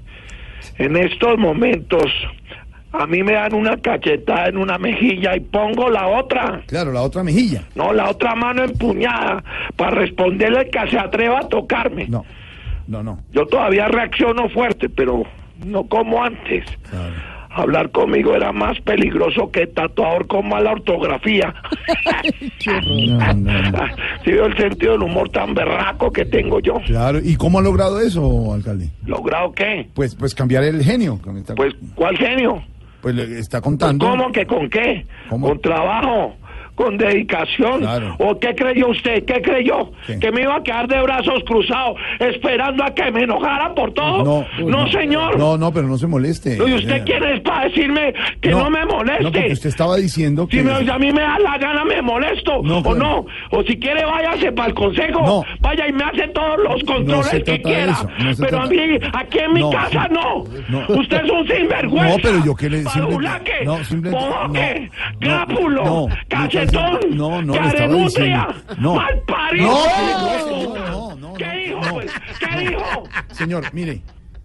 En 0.78 0.96
estos 0.96 1.38
momentos, 1.38 2.06
a 2.92 3.08
mí 3.08 3.24
me 3.24 3.34
dan 3.34 3.54
una 3.54 3.78
cachetada 3.78 4.48
en 4.48 4.58
una 4.58 4.78
mejilla 4.78 5.36
y 5.36 5.40
pongo 5.40 5.90
la 5.90 6.08
otra. 6.08 6.62
Claro, 6.68 6.92
la 6.92 7.02
otra 7.02 7.24
mejilla. 7.24 7.64
No, 7.76 7.94
la 7.94 8.10
otra 8.10 8.36
mano 8.36 8.64
empuñada 8.64 9.44
para 9.76 9.92
responderle 9.92 10.60
al 10.60 10.70
que 10.70 10.92
se 10.92 11.00
atreva 11.00 11.40
a 11.40 11.48
tocarme. 11.48 12.08
No, 12.08 12.26
no, 12.88 13.02
no. 13.02 13.20
Yo 13.32 13.46
todavía 13.48 13.88
reacciono 13.88 14.50
fuerte, 14.50 14.90
pero 14.90 15.24
no 15.66 15.84
como 15.86 16.24
antes. 16.24 16.66
Hablar 17.54 17.92
conmigo 17.92 18.34
era 18.34 18.52
más 18.54 18.80
peligroso 18.82 19.52
que 19.52 19.68
tatuador 19.68 20.26
con 20.28 20.48
mala 20.48 20.72
ortografía. 20.72 21.54
No, 22.66 23.34
no, 23.34 23.72
no. 23.72 23.80
Si 24.24 24.32
veo 24.32 24.46
el 24.46 24.56
sentido 24.56 24.94
del 24.94 25.04
humor 25.04 25.30
tan 25.30 25.54
berraco 25.54 26.12
que 26.12 26.26
tengo 26.26 26.60
yo. 26.60 26.76
Claro, 26.86 27.20
¿y 27.22 27.36
cómo 27.36 27.60
ha 27.60 27.62
logrado 27.62 28.00
eso, 28.00 28.54
alcalde? 28.54 28.90
¿Logrado 29.06 29.52
qué? 29.52 29.88
Pues, 29.94 30.16
pues 30.16 30.36
cambiar 30.36 30.64
el 30.64 30.84
genio. 30.84 31.20
Pues, 31.56 31.74
¿cuál 31.96 32.18
genio? 32.18 32.64
Pues 33.02 33.16
le 33.16 33.40
está 33.40 33.62
contando. 33.62 34.08
¿Cómo 34.08 34.32
que 34.32 34.46
con 34.46 34.70
qué? 34.70 35.06
Con 35.30 35.60
trabajo, 35.60 36.36
con 36.82 36.98
dedicación. 36.98 37.82
Claro. 37.82 38.16
¿O 38.20 38.40
qué 38.40 38.56
creyó 38.56 38.90
usted? 38.90 39.24
¿Qué 39.26 39.42
creyó? 39.42 39.92
¿Qué? 40.08 40.20
¿Que 40.20 40.32
me 40.32 40.42
iba 40.42 40.56
a 40.56 40.64
quedar 40.64 40.88
de 40.88 41.02
brazos 41.02 41.44
cruzados 41.46 41.98
esperando 42.20 42.84
a 42.84 42.94
que 42.94 43.12
me 43.12 43.24
enojara 43.24 43.74
por 43.76 43.94
todo? 43.94 44.46
No, 44.66 44.88
señor. 44.92 45.38
No, 45.38 45.58
no, 45.58 45.72
pero 45.72 45.88
no 45.88 45.98
se 45.98 46.08
moleste. 46.08 46.58
¿Y 46.58 46.74
usted 46.74 47.04
quién 47.06 47.24
es 47.24 47.40
para 47.42 47.66
decirme 47.68 48.14
que 48.42 48.50
no, 48.50 48.70
me 48.70 48.86
moleste? 48.86 49.24
No, 49.24 49.32
porque 49.32 49.54
usted 49.54 49.70
estaba 49.70 49.98
diciendo 49.98 50.48
que... 50.48 50.58
Si, 50.58 50.64
me- 50.64 50.72
a 50.92 50.98
mí 50.98 51.12
me 51.12 51.22
da 51.22 51.38
la 51.40 51.58
gana, 51.58 51.86
me 51.86 52.02
molesto. 52.02 52.62
No, 52.64 52.80
o 52.80 52.96
no. 52.96 53.26
O 53.52 53.64
si 53.64 53.78
quiere, 53.78 54.04
váyase 54.06 54.52
para 54.52 54.70
el 54.70 54.74
consejo. 54.74 55.22
No. 55.26 55.44
Vaya 55.60 55.88
y 55.88 55.94
me 55.94 56.04
hace 56.04 56.28
todos 56.30 56.58
los 56.64 56.84
controles 56.84 57.44
que 57.44 57.62
quiera. 57.62 57.94
no 58.20 58.32
pero 58.40 58.62
a 58.62 58.66
mí, 58.66 58.78
aquí 59.14 59.40
en 59.40 59.54
mi 59.54 59.62
No, 59.62 59.70
casa, 59.70 60.08
no. 60.10 60.44
No. 60.70 60.86
Usted 61.00 61.24
es 61.24 61.32
un 61.32 61.48
sinvergüenza. 61.48 62.10
No, 62.10 62.18
pero 62.22 62.46
yo 62.46 62.56
que 62.56 62.70
le... 62.70 62.82
No, 62.84 62.90
simplemente... 63.84 64.10
bodoque, 64.26 64.90
no, 65.20 65.20
crápulo, 65.20 65.84
no, 65.84 66.08
cachetón, 66.72 67.18
No, 67.18 67.42
no, 67.42 67.54
le 67.54 67.60
estaba 67.60 67.72
carenutria, 67.74 68.48
diciendo... 68.48 68.82
No, 68.82 68.96
malparido. 68.96 69.68
no, 69.68 71.16
no, 71.16 71.34
¿Qué 71.34 71.50
dijo, 71.66 71.82
pues? 71.92 72.12
¿Qué 72.40 72.60
dijo? 72.60 73.04
Señor, 73.32 73.64
mire, 73.74 74.02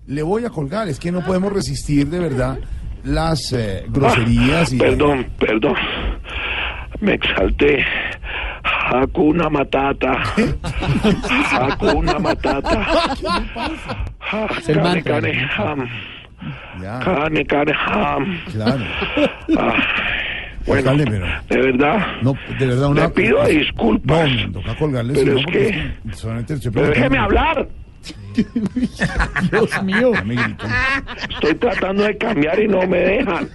le 0.06 0.22
voy 0.22 0.44
a 0.44 0.50
colgar. 0.50 0.88
Es 0.88 0.98
que 0.98 1.10
no 1.12 1.20
podemos 1.22 1.52
resistir 1.52 2.08
de 2.08 2.18
verdad 2.18 2.58
las 3.04 3.52
eh, 3.52 3.84
groserías 3.88 4.72
y... 4.72 4.78
Perdón, 4.78 5.26
perdón. 5.38 5.74
Me 7.00 7.14
exalté. 7.14 7.84
Hakuna 8.62 9.48
Matata. 9.50 10.22
Hakuna 11.52 12.18
Matata. 12.18 12.86
Ah, 14.28 14.48
Cane, 14.66 15.02
cane, 15.04 15.48
ham. 15.56 15.88
Ya. 16.82 16.98
Cane, 16.98 17.44
cane, 17.46 17.72
ham. 17.72 18.40
Claro. 18.50 18.84
Bueno, 20.66 20.90
Alcalde, 20.90 21.04
pero- 21.10 21.26
de 21.48 21.72
verdad. 21.72 22.06
No, 22.22 22.34
de 22.58 22.66
verdad, 22.66 22.88
una... 22.88 23.02
Le 23.02 23.08
pido 23.10 23.46
disculpas. 23.46 24.28
No, 24.30 24.46
me 24.48 24.52
toca 24.52 24.74
colgarle. 24.76 25.12
Pero 25.14 25.38
es 25.38 25.46
que- 25.46 25.92
Pero 26.72 26.88
déjeme 26.88 27.18
hablar. 27.18 27.68
Dios 29.50 29.82
mío. 29.84 30.12
Estoy 31.30 31.54
tratando 31.54 32.04
de 32.04 32.16
cambiar 32.18 32.60
y 32.60 32.68
no 32.68 32.86
me 32.86 32.98
dejan. 32.98 33.48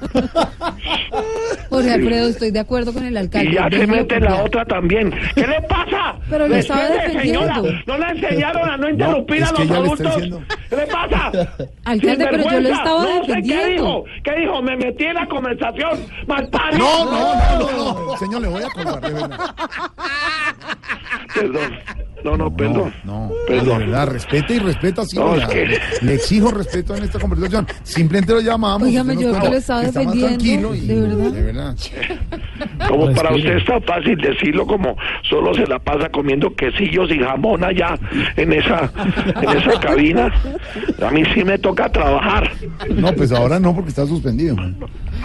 Jorge 1.70 1.92
Alfredo, 1.92 2.28
estoy 2.30 2.52
de 2.52 2.60
acuerdo 2.60 2.94
con 2.94 3.06
el 3.06 3.16
alcalde. 3.18 3.50
Y 3.52 3.54
ya 3.56 3.70
se 3.70 3.88
mete 3.88 4.20
la 4.20 4.44
otra 4.44 4.66
también. 4.66 5.12
¿Qué 5.36 5.48
le 5.48 5.62
pasa? 5.64 6.16
Pero 6.30 6.48
le 6.48 6.60
estaba 6.60 6.82
Respete, 6.88 7.22
señora. 7.22 7.62
defendiendo. 7.62 7.84
No 7.88 7.98
le 7.98 8.10
enseñaron 8.10 8.70
a 8.70 8.78
no 8.78 8.90
interrumpir 8.90 9.42
es 9.42 9.50
a 9.50 9.52
los 9.54 9.72
adultos. 9.72 10.16
¿Qué 10.70 10.76
le 10.76 10.88
pasa? 10.88 11.32
Alcalde, 11.86 12.28
pero 12.30 12.44
yo 12.50 12.60
lo 12.60 12.70
estaba 12.70 13.04
no 13.04 13.08
sé 13.08 13.22
¿Qué 13.22 13.28
defendiendo. 13.28 13.72
dijo? 13.72 14.04
¿Qué 14.24 14.36
dijo? 14.40 14.62
Me 14.62 14.78
metí 14.78 15.04
en 15.06 15.14
la 15.16 15.28
conversación. 15.28 16.00
Malparido. 16.28 16.80
No, 16.80 17.06
no, 17.06 17.36
no, 17.36 17.72
no, 17.72 18.06
no. 18.06 18.18
Señor, 18.22 18.42
le 18.42 18.48
voy 18.50 18.64
a 18.64 18.70
colgar, 18.70 19.02
de 19.02 19.14
verdad. 19.14 19.40
Perdón. 21.34 21.80
No, 22.24 22.38
no, 22.38 22.56
perdón. 22.56 22.94
No, 23.04 23.32
Perdón. 23.48 23.80
de 23.80 23.86
verdad, 23.86 24.08
respete 24.08 24.56
y 24.56 24.60
respeta 24.60 25.02
así. 25.02 25.18
No, 25.18 25.36
es 25.36 25.46
que- 25.48 25.66
le, 25.66 25.80
le 26.02 26.14
exijo 26.14 26.52
respeto 26.52 26.96
en 26.96 27.04
esta 27.04 27.20
conversación. 27.20 27.68
Simplemente 27.84 28.34
lo 28.34 28.42
llamamos. 28.42 28.88
Usted 28.90 29.14
yo 29.20 29.40
que 29.40 29.50
lo 29.50 29.56
estaba 29.56 29.84
está 29.84 30.00
defendiendo, 30.02 30.28
tranquilo 30.28 30.76
y- 30.76 30.88
de 30.88 31.02
verdad. 31.02 31.32
De 31.32 31.42
verdad. 31.42 31.76
Como 32.88 33.14
para 33.14 33.34
usted 33.36 33.58
es 33.58 33.66
tan 33.66 33.82
fácil 33.84 34.18
decirlo 34.18 34.66
como 34.68 34.96
solo 35.30 35.54
se 35.54 35.66
la 35.68 35.80
pasa 35.80 36.10
comiendo 36.10 36.54
quesillos 36.56 37.10
y 37.12 37.20
jamón 37.20 37.64
allá 37.64 37.98
en 38.36 38.54
esa, 38.54 38.92
en 39.42 39.58
esa 39.58 39.80
cabina. 39.80 40.32
A 41.02 41.10
mí 41.12 41.24
sí 41.34 41.44
me 41.44 41.58
toca 41.58 41.90
trabajar. 41.92 42.52
No, 42.96 43.14
pues 43.14 43.32
ahora 43.32 43.60
no, 43.60 43.74
porque 43.74 43.90
está 43.90 44.06
suspendido. 44.06 44.56
man. 44.56 44.76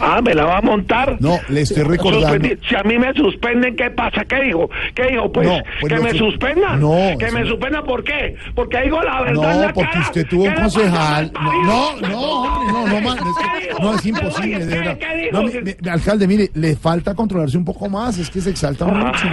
Ah, 0.01 0.21
¿me 0.23 0.35
la 0.35 0.45
va 0.45 0.59
a 0.59 0.63
montar? 0.63 1.17
No, 1.21 1.39
le 1.49 1.63
estoy 1.63 1.83
recordando. 1.83 2.29
Suspendi- 2.29 2.59
Si 2.69 2.75
a 2.75 2.83
mí 2.83 2.99
me 2.99 3.13
suspenden, 3.15 3.77
¿qué 3.77 3.91
pasa? 3.91 4.25
¿Qué 4.25 4.43
digo? 4.43 4.69
¿Qué 4.95 5.05
digo? 5.09 5.33
Pues, 5.33 5.49
No, 5.49 5.59
pues 5.81 5.93
que 5.93 5.97
lo 5.99 6.03
me 6.05 6.11
su- 6.11 6.19
suspendan. 6.19 6.81
No, 6.81 7.17
Que 7.19 7.31
me 7.31 7.45
suspendan, 7.47 7.85
¿por 7.85 8.05
qué? 8.05 8.37
Porque 8.55 8.83
digo 8.83 9.03
la 9.03 9.23
verdad 9.23 9.53
en 9.53 9.57
No, 9.61 9.67
la 9.67 9.73
porque 9.73 9.91
cara. 9.91 10.05
usted 10.07 10.27
tuvo 10.29 10.43
¿Qué 10.45 10.49
un 10.51 10.55
concejal. 10.57 11.33
No, 11.33 11.53
no, 11.63 12.09
no, 12.09 12.21
hombre, 12.21 12.73
no, 12.73 12.87
no, 12.87 13.01
man, 13.01 13.19
es 13.19 13.79
no, 13.81 13.95
es 13.95 14.07
imposible, 14.07 14.67
de 14.67 14.79
verdad. 14.79 14.99
No, 15.33 15.43
mi- 15.43 15.53
mi- 15.63 15.89
alcalde, 15.91 16.27
mire, 16.27 16.51
le 16.55 16.77
falta 16.77 17.15
controlarse 17.15 17.57
un 17.57 17.65
poco 17.65 17.89
más, 17.89 18.19
es 18.19 18.31
que 18.31 18.41
se 18.41 18.51
exalta 18.51 18.85
mucho. 18.87 19.27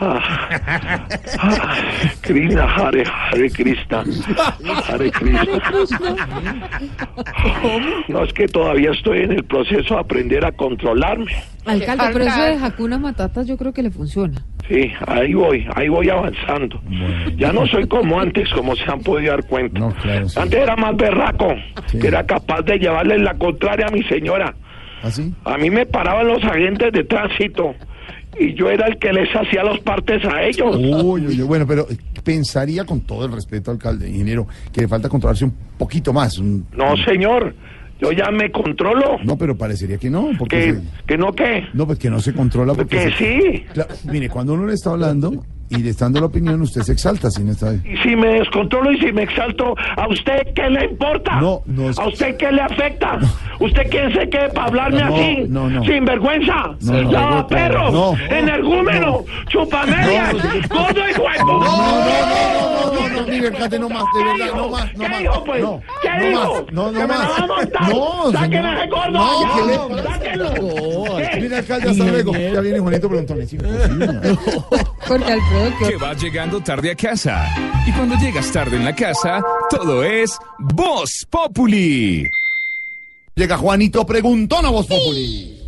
Ah, 0.00 1.06
Krishna, 2.20 2.64
Hare, 2.64 3.04
Hare 3.04 3.50
Krishna. 3.50 4.04
Hare 4.88 5.10
Krishna. 5.10 5.44
No, 8.08 8.24
es 8.24 8.32
que 8.32 8.48
todavía 8.48 8.90
estoy 8.90 9.20
en 9.20 9.32
el 9.32 9.44
proceso 9.44 9.94
de 9.94 10.00
aprender 10.00 10.44
a 10.44 10.50
controlarme. 10.50 11.30
Alcalde, 11.64 12.04
pero 12.12 12.24
eso 12.24 12.42
de 12.42 12.56
Hakuna 12.56 12.98
Matata 12.98 13.42
yo 13.44 13.56
creo 13.56 13.72
que 13.72 13.82
le 13.82 13.90
funciona. 13.90 14.44
Sí, 14.68 14.90
ahí 15.06 15.32
voy, 15.34 15.66
ahí 15.76 15.88
voy 15.88 16.08
avanzando. 16.08 16.80
Ya 17.36 17.52
no 17.52 17.66
soy 17.66 17.86
como 17.86 18.18
antes, 18.18 18.50
como 18.50 18.74
se 18.74 18.90
han 18.90 19.00
podido 19.00 19.30
dar 19.32 19.46
cuenta. 19.46 19.80
Antes 20.36 20.54
era 20.54 20.74
más 20.74 20.96
berraco, 20.96 21.54
que 21.92 22.08
era 22.08 22.26
capaz 22.26 22.62
de 22.62 22.78
llevarle 22.78 23.18
la 23.18 23.34
contraria 23.34 23.86
a 23.86 23.90
mi 23.90 24.02
señora. 24.04 24.54
¿Así? 25.02 25.32
A 25.44 25.56
mí 25.58 25.70
me 25.70 25.86
paraban 25.86 26.26
los 26.26 26.42
agentes 26.42 26.92
de 26.92 27.04
tránsito 27.04 27.74
y 28.38 28.54
yo 28.54 28.70
era 28.70 28.86
el 28.86 28.98
que 28.98 29.12
les 29.12 29.28
hacía 29.34 29.62
los 29.64 29.78
partes 29.80 30.24
a 30.24 30.42
ellos. 30.42 30.76
Uy, 30.76 31.26
uy, 31.26 31.26
uy, 31.26 31.42
bueno, 31.42 31.66
pero 31.66 31.86
pensaría 32.22 32.84
con 32.84 33.00
todo 33.02 33.26
el 33.26 33.32
respeto, 33.32 33.70
alcalde, 33.70 34.08
ingeniero, 34.08 34.46
que 34.72 34.82
le 34.82 34.88
falta 34.88 35.08
controlarse 35.08 35.44
un 35.44 35.54
poquito 35.78 36.12
más. 36.12 36.38
un- 36.38 36.66
No, 36.76 36.96
señor, 37.04 37.54
yo 38.00 38.12
ya 38.12 38.30
me 38.30 38.50
controlo. 38.50 39.18
No, 39.24 39.36
pero 39.36 39.56
parecería 39.56 39.98
que 39.98 40.10
no, 40.10 40.30
porque... 40.38 40.56
¿Que, 40.56 40.72
se- 40.74 40.82
que 41.06 41.16
no 41.18 41.32
qué? 41.32 41.64
No, 41.74 41.86
pues 41.86 41.98
que 41.98 42.10
no 42.10 42.20
se 42.20 42.32
controla 42.32 42.74
porque... 42.74 42.96
Que 42.96 43.10
se- 43.12 43.16
sí. 43.18 43.64
Claro, 43.72 43.94
mire, 44.10 44.28
cuando 44.28 44.54
uno 44.54 44.66
le 44.66 44.74
está 44.74 44.90
hablando 44.90 45.44
y 45.76 45.92
dando 45.92 46.20
la 46.20 46.26
opinión, 46.26 46.60
usted 46.62 46.82
se 46.82 46.92
exalta, 46.92 47.30
si 47.30 47.42
no 47.42 47.52
está... 47.52 47.72
Y 47.74 47.96
si 48.02 48.16
me 48.16 48.28
descontrolo 48.28 48.92
y 48.92 48.98
si 49.00 49.12
me 49.12 49.22
exalto, 49.24 49.74
¿a 49.96 50.08
usted 50.08 50.52
qué 50.54 50.68
le 50.70 50.84
importa? 50.86 51.40
No, 51.40 51.62
no 51.66 51.90
es- 51.90 51.98
¿A 51.98 52.06
usted 52.08 52.36
qué 52.36 52.50
le 52.52 52.62
afecta? 52.62 53.18
¿Usted 53.60 53.82
quién 53.90 54.12
se 54.12 54.28
quede 54.28 54.48
para 54.50 54.66
hablarme 54.68 55.00
No, 55.04 55.14
así? 55.14 55.44
no, 55.48 55.70
no. 55.70 55.84
¿Sin 55.84 56.04
vergüenza? 56.04 56.76
No, 56.80 56.92
no. 57.02 57.10
¡Lava 57.12 57.46
perros! 57.46 57.92
No. 57.92 58.14
¡Energúmeno! 58.30 59.24
¡Chupamedias! 59.48 60.34
¡Gordo 60.68 61.00
y 61.00 61.20
hueco! 61.20 61.44
No, 61.44 61.60
no, 61.60 61.60
no, 61.60 62.94
no, 62.94 63.08
no, 63.08 63.26
no, 63.26 63.68
no, 63.68 63.78
no 63.78 63.88
más, 63.88 64.04
de 64.16 64.24
verdad, 64.24 64.54
no 64.56 64.68
más, 64.68 64.94
no 64.94 65.02
¿Qué 65.04 65.08
más. 65.08 65.18
dijo, 65.20 65.44
pues? 65.44 65.62
No, 65.62 65.80
¿Qué 66.02 66.10
le 66.20 66.28
digo? 66.28 66.66
No, 66.72 66.92
no 66.92 66.92
¡Que 66.92 67.06
me 67.06 67.08
la 67.08 67.18
más. 67.18 67.88
No, 67.88 68.32
¡Saquen 68.32 68.50
señor. 68.52 68.66
a 68.66 68.78
ese 68.78 68.90
gordo 68.90 69.10
No! 69.10 69.88
¿qué? 69.96 70.02
¡Sáquenlo! 70.02 70.52
¿Qué? 71.16 71.40
Mira, 71.40 71.58
alcalde, 71.58 71.90
hasta 71.90 72.04
luego. 72.04 72.32
Ya 72.32 72.60
viene 72.60 72.78
Juanito 72.80 73.08
Preguntones. 73.08 73.52
Imposible. 73.52 74.06
Porque 75.08 75.32
Alfredo, 75.32 75.63
Que 75.78 75.96
vas 75.96 76.22
llegando 76.22 76.60
tarde 76.60 76.90
a 76.90 76.94
casa. 76.94 77.46
Y 77.86 77.92
cuando 77.92 78.16
llegas 78.16 78.52
tarde 78.52 78.76
en 78.76 78.84
la 78.84 78.94
casa, 78.94 79.42
todo 79.70 80.04
es 80.04 80.38
Voz 80.58 81.26
Populi. 81.30 82.28
Llega 83.34 83.56
Juanito 83.56 84.04
Preguntón 84.04 84.66
a 84.66 84.70
Voz 84.70 84.86
Populi. 84.86 85.58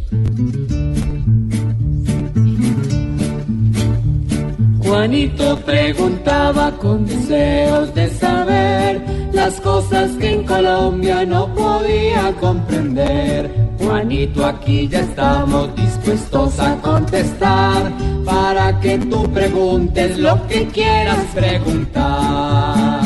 Juanito 4.87 5.59
preguntaba 5.65 6.71
con 6.79 7.05
deseos 7.07 7.93
de 7.93 8.09
saber 8.09 9.03
las 9.33 9.61
cosas 9.61 10.13
que 10.13 10.35
en 10.35 10.45
Colombia 10.45 11.25
no 11.27 11.53
podía 11.55 12.33
comprender. 12.41 13.51
Juanito, 13.81 14.47
aquí 14.47 14.87
ya 14.89 15.01
estamos 15.01 15.75
dispuestos 15.75 16.61
a 16.61 16.77
contestar 16.77 17.93
para 18.25 18.79
que 18.81 18.99
tú 18.99 19.29
preguntes 19.33 20.19
lo 20.19 20.47
que 20.47 20.69
quieras 20.69 21.25
preguntar. 21.35 23.01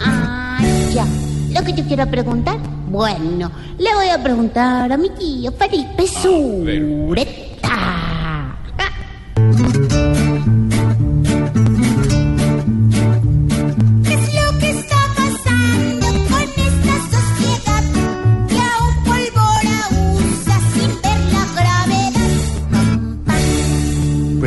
Ah, 0.00 0.58
ya. 0.92 1.06
Lo 1.52 1.64
que 1.64 1.72
yo 1.72 1.84
quiero 1.84 2.06
preguntar, 2.10 2.58
bueno, 2.88 3.52
le 3.78 3.94
voy 3.94 4.08
a 4.08 4.20
preguntar 4.20 4.92
a 4.92 4.96
mi 4.96 5.10
tío 5.10 5.52
Felipe 5.52 6.06
Sureta. 6.08 7.49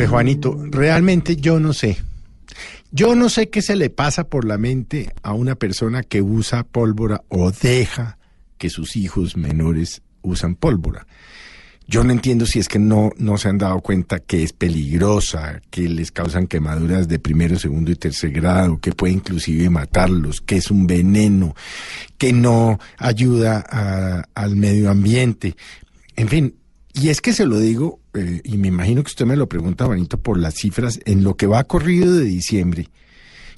Juanito, 0.06 0.56
realmente 0.70 1.36
yo 1.36 1.60
no 1.60 1.72
sé. 1.72 1.98
Yo 2.90 3.14
no 3.14 3.28
sé 3.28 3.50
qué 3.50 3.60
se 3.60 3.74
le 3.74 3.90
pasa 3.90 4.24
por 4.24 4.44
la 4.44 4.56
mente 4.56 5.12
a 5.22 5.32
una 5.32 5.56
persona 5.56 6.02
que 6.02 6.22
usa 6.22 6.62
pólvora 6.62 7.22
o 7.28 7.50
deja 7.50 8.18
que 8.56 8.70
sus 8.70 8.96
hijos 8.96 9.36
menores 9.36 10.02
usan 10.22 10.54
pólvora. 10.54 11.06
Yo 11.86 12.02
no 12.02 12.12
entiendo 12.12 12.46
si 12.46 12.60
es 12.60 12.68
que 12.68 12.78
no, 12.78 13.10
no 13.18 13.36
se 13.36 13.48
han 13.48 13.58
dado 13.58 13.80
cuenta 13.80 14.18
que 14.18 14.42
es 14.42 14.54
peligrosa, 14.54 15.60
que 15.70 15.82
les 15.88 16.12
causan 16.12 16.46
quemaduras 16.46 17.08
de 17.08 17.18
primero, 17.18 17.58
segundo 17.58 17.90
y 17.90 17.96
tercer 17.96 18.30
grado, 18.30 18.80
que 18.80 18.92
puede 18.92 19.12
inclusive 19.12 19.68
matarlos, 19.68 20.40
que 20.40 20.56
es 20.56 20.70
un 20.70 20.86
veneno, 20.86 21.54
que 22.16 22.32
no 22.32 22.78
ayuda 22.96 24.24
al 24.34 24.56
medio 24.56 24.90
ambiente. 24.90 25.56
En 26.16 26.28
fin, 26.28 26.54
y 26.94 27.08
es 27.10 27.20
que 27.20 27.32
se 27.32 27.46
lo 27.46 27.58
digo, 27.58 28.00
eh, 28.14 28.40
y 28.44 28.56
me 28.56 28.68
imagino 28.68 29.02
que 29.02 29.08
usted 29.08 29.26
me 29.26 29.36
lo 29.36 29.48
pregunta, 29.48 29.84
Juanito, 29.86 30.18
por 30.18 30.38
las 30.38 30.54
cifras, 30.54 31.00
en 31.04 31.22
lo 31.24 31.36
que 31.36 31.46
va 31.46 31.64
corrido 31.64 32.14
de 32.14 32.24
diciembre, 32.24 32.88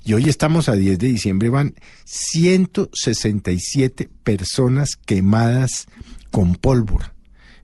y 0.05 0.15
hoy 0.15 0.29
estamos 0.29 0.69
a 0.69 0.75
10 0.75 0.99
de 0.99 1.09
diciembre, 1.09 1.49
van 1.51 1.75
167 2.05 4.09
personas 4.25 4.97
quemadas 4.97 5.87
con 6.31 6.55
pólvora. 6.55 7.13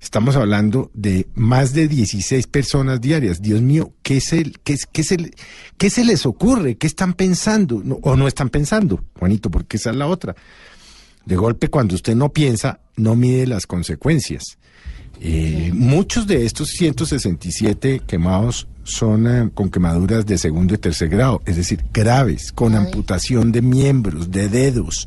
Estamos 0.00 0.34
hablando 0.34 0.90
de 0.94 1.28
más 1.34 1.74
de 1.74 1.86
16 1.86 2.48
personas 2.48 3.00
diarias. 3.00 3.40
Dios 3.40 3.62
mío, 3.62 3.92
¿qué, 4.02 4.16
es 4.16 4.32
el, 4.32 4.58
qué, 4.64 4.72
es- 4.72 4.86
qué, 4.86 5.04
se, 5.04 5.16
le- 5.18 5.30
qué 5.78 5.90
se 5.90 6.04
les 6.04 6.26
ocurre? 6.26 6.76
¿Qué 6.76 6.88
están 6.88 7.14
pensando? 7.14 7.80
¿O 8.02 8.16
no 8.16 8.26
están 8.26 8.48
pensando, 8.48 9.04
Juanito? 9.16 9.48
Porque 9.48 9.76
esa 9.76 9.90
es 9.90 9.96
la 9.96 10.08
otra. 10.08 10.34
De 11.24 11.36
golpe, 11.36 11.68
cuando 11.68 11.94
usted 11.94 12.16
no 12.16 12.32
piensa, 12.32 12.80
no 12.96 13.14
mide 13.14 13.46
las 13.46 13.68
consecuencias. 13.68 14.58
Eh, 15.20 15.70
muchos 15.72 16.26
de 16.26 16.44
estos 16.44 16.70
167 16.70 18.02
quemados 18.06 18.66
son 18.82 19.26
eh, 19.28 19.50
con 19.54 19.70
quemaduras 19.70 20.26
de 20.26 20.36
segundo 20.36 20.74
y 20.74 20.78
tercer 20.78 21.08
grado, 21.08 21.40
es 21.46 21.56
decir, 21.56 21.84
graves, 21.92 22.50
con 22.50 22.74
amputación 22.74 23.52
de 23.52 23.62
miembros, 23.62 24.30
de 24.30 24.48
dedos. 24.48 25.06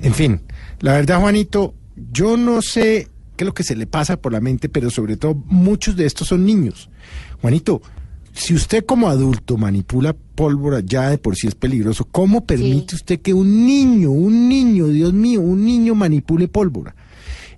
En 0.00 0.14
fin, 0.14 0.40
la 0.80 0.94
verdad, 0.94 1.20
Juanito, 1.20 1.74
yo 2.10 2.36
no 2.36 2.62
sé 2.62 3.08
qué 3.36 3.44
es 3.44 3.46
lo 3.46 3.54
que 3.54 3.62
se 3.62 3.76
le 3.76 3.86
pasa 3.86 4.16
por 4.16 4.32
la 4.32 4.40
mente, 4.40 4.68
pero 4.68 4.90
sobre 4.90 5.16
todo 5.16 5.34
muchos 5.46 5.96
de 5.96 6.06
estos 6.06 6.28
son 6.28 6.46
niños. 6.46 6.88
Juanito, 7.42 7.82
si 8.32 8.54
usted 8.54 8.84
como 8.86 9.08
adulto 9.08 9.56
manipula 9.56 10.14
pólvora 10.14 10.80
ya 10.80 11.10
de 11.10 11.18
por 11.18 11.36
sí 11.36 11.46
es 11.46 11.54
peligroso, 11.54 12.06
¿cómo 12.10 12.46
permite 12.46 12.94
usted 12.94 13.20
que 13.20 13.34
un 13.34 13.66
niño, 13.66 14.10
un 14.10 14.48
niño, 14.48 14.88
Dios 14.88 15.12
mío, 15.12 15.40
un 15.40 15.64
niño 15.64 15.94
manipule 15.94 16.48
pólvora? 16.48 16.94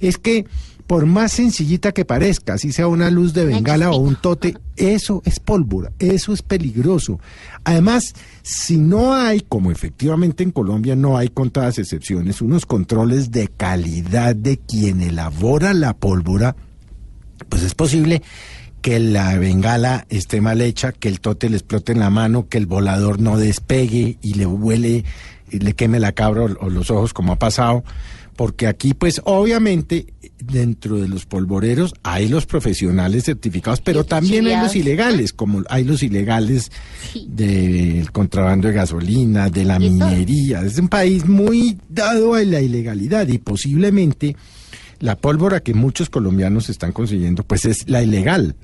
Es 0.01 0.19
que 0.19 0.47
por 0.93 1.07
más 1.07 1.33
sencillita 1.33 1.93
que 1.93 2.05
parezca, 2.05 2.53
así 2.53 2.71
sea 2.71 2.87
una 2.87 3.11
luz 3.11 3.33
de 3.33 3.47
bengala 3.47 3.91
o 3.93 3.97
un 3.97 4.15
tote, 4.15 4.59
eso 4.77 5.23
es 5.25 5.41
pólvora, 5.41 5.91
eso 5.99 6.35
es 6.35 6.43
peligroso. 6.43 7.19
Además, 7.65 8.13
si 8.43 8.77
no 8.77 9.15
hay, 9.15 9.41
como 9.41 9.71
efectivamente 9.71 10.43
en 10.43 10.51
Colombia 10.51 10.95
no 10.95 11.17
hay 11.17 11.31
contadas 11.31 11.79
excepciones, 11.79 12.43
unos 12.43 12.67
controles 12.67 13.31
de 13.31 13.49
calidad 13.49 14.37
de 14.37 14.59
quien 14.59 15.01
elabora 15.01 15.73
la 15.73 15.95
pólvora, 15.95 16.57
pues 17.49 17.63
es 17.63 17.75
posible 17.75 18.21
que 18.83 18.99
la 18.99 19.39
bengala 19.39 20.05
esté 20.11 20.43
mal 20.43 20.61
hecha, 20.61 20.93
que 20.93 21.09
el 21.09 21.21
tote 21.21 21.49
le 21.49 21.57
explote 21.57 21.93
en 21.93 22.01
la 22.01 22.11
mano, 22.11 22.51
que 22.51 22.59
el 22.59 22.67
volador 22.67 23.19
no 23.19 23.39
despegue 23.39 24.19
y 24.21 24.35
le 24.35 24.45
huele, 24.45 25.07
y 25.51 25.59
le 25.59 25.73
queme 25.73 26.01
la 26.01 26.13
cabra 26.13 26.43
o, 26.43 26.67
o 26.67 26.69
los 26.69 26.91
ojos 26.91 27.15
como 27.15 27.33
ha 27.33 27.39
pasado, 27.39 27.83
porque 28.37 28.67
aquí 28.67 28.93
pues 28.93 29.23
obviamente 29.25 30.13
dentro 30.43 30.97
de 30.99 31.09
los 31.09 31.27
polvoreros 31.27 31.95
hay 32.03 32.29
los 32.29 32.47
profesionales 32.47 33.25
certificados, 33.25 33.81
pero 33.81 34.05
también 34.05 34.47
hay 34.47 34.57
los 34.57 34.77
ilegales, 34.77 35.33
como 35.33 35.63
hay 35.69 35.85
los 35.85 36.03
ilegales 36.03 36.71
del 37.27 38.11
contrabando 38.13 38.69
de 38.69 38.75
gasolina, 38.75 39.49
de 39.49 39.65
la 39.65 39.79
minería. 39.79 40.63
Es 40.63 40.79
un 40.79 40.89
país 40.89 41.27
muy 41.27 41.79
dado 41.89 42.35
a 42.35 42.43
la 42.43 42.61
ilegalidad 42.61 43.29
y 43.29 43.39
posiblemente 43.39 44.37
la 45.01 45.17
pólvora 45.17 45.61
que 45.61 45.75
muchos 45.75 46.11
colombianos 46.11 46.69
están 46.69 46.93
consiguiendo, 46.93 47.43
pues 47.43 47.65
es 47.65 47.89
la 47.89 48.03
ilegal, 48.03 48.55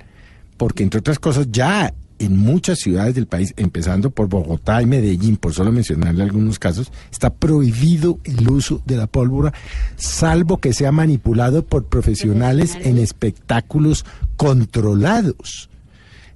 porque 0.57 0.83
entre 0.83 1.01
otras 1.01 1.18
cosas 1.18 1.49
ya 1.51 1.93
en 2.18 2.36
muchas 2.36 2.78
ciudades 2.78 3.14
del 3.14 3.26
país, 3.26 3.54
empezando 3.56 4.10
por 4.10 4.28
Bogotá 4.28 4.82
y 4.82 4.86
Medellín, 4.86 5.36
por 5.36 5.54
solo 5.54 5.72
mencionarle 5.72 6.22
algunos 6.22 6.58
casos, 6.58 6.90
está 7.10 7.30
prohibido 7.30 8.18
el 8.24 8.48
uso 8.48 8.82
de 8.84 8.96
la 8.96 9.06
pólvora, 9.06 9.52
salvo 9.96 10.58
que 10.58 10.72
sea 10.72 10.92
manipulado 10.92 11.64
por 11.64 11.86
profesionales 11.86 12.76
en 12.80 12.98
espectáculos 12.98 14.04
controlados. 14.36 15.68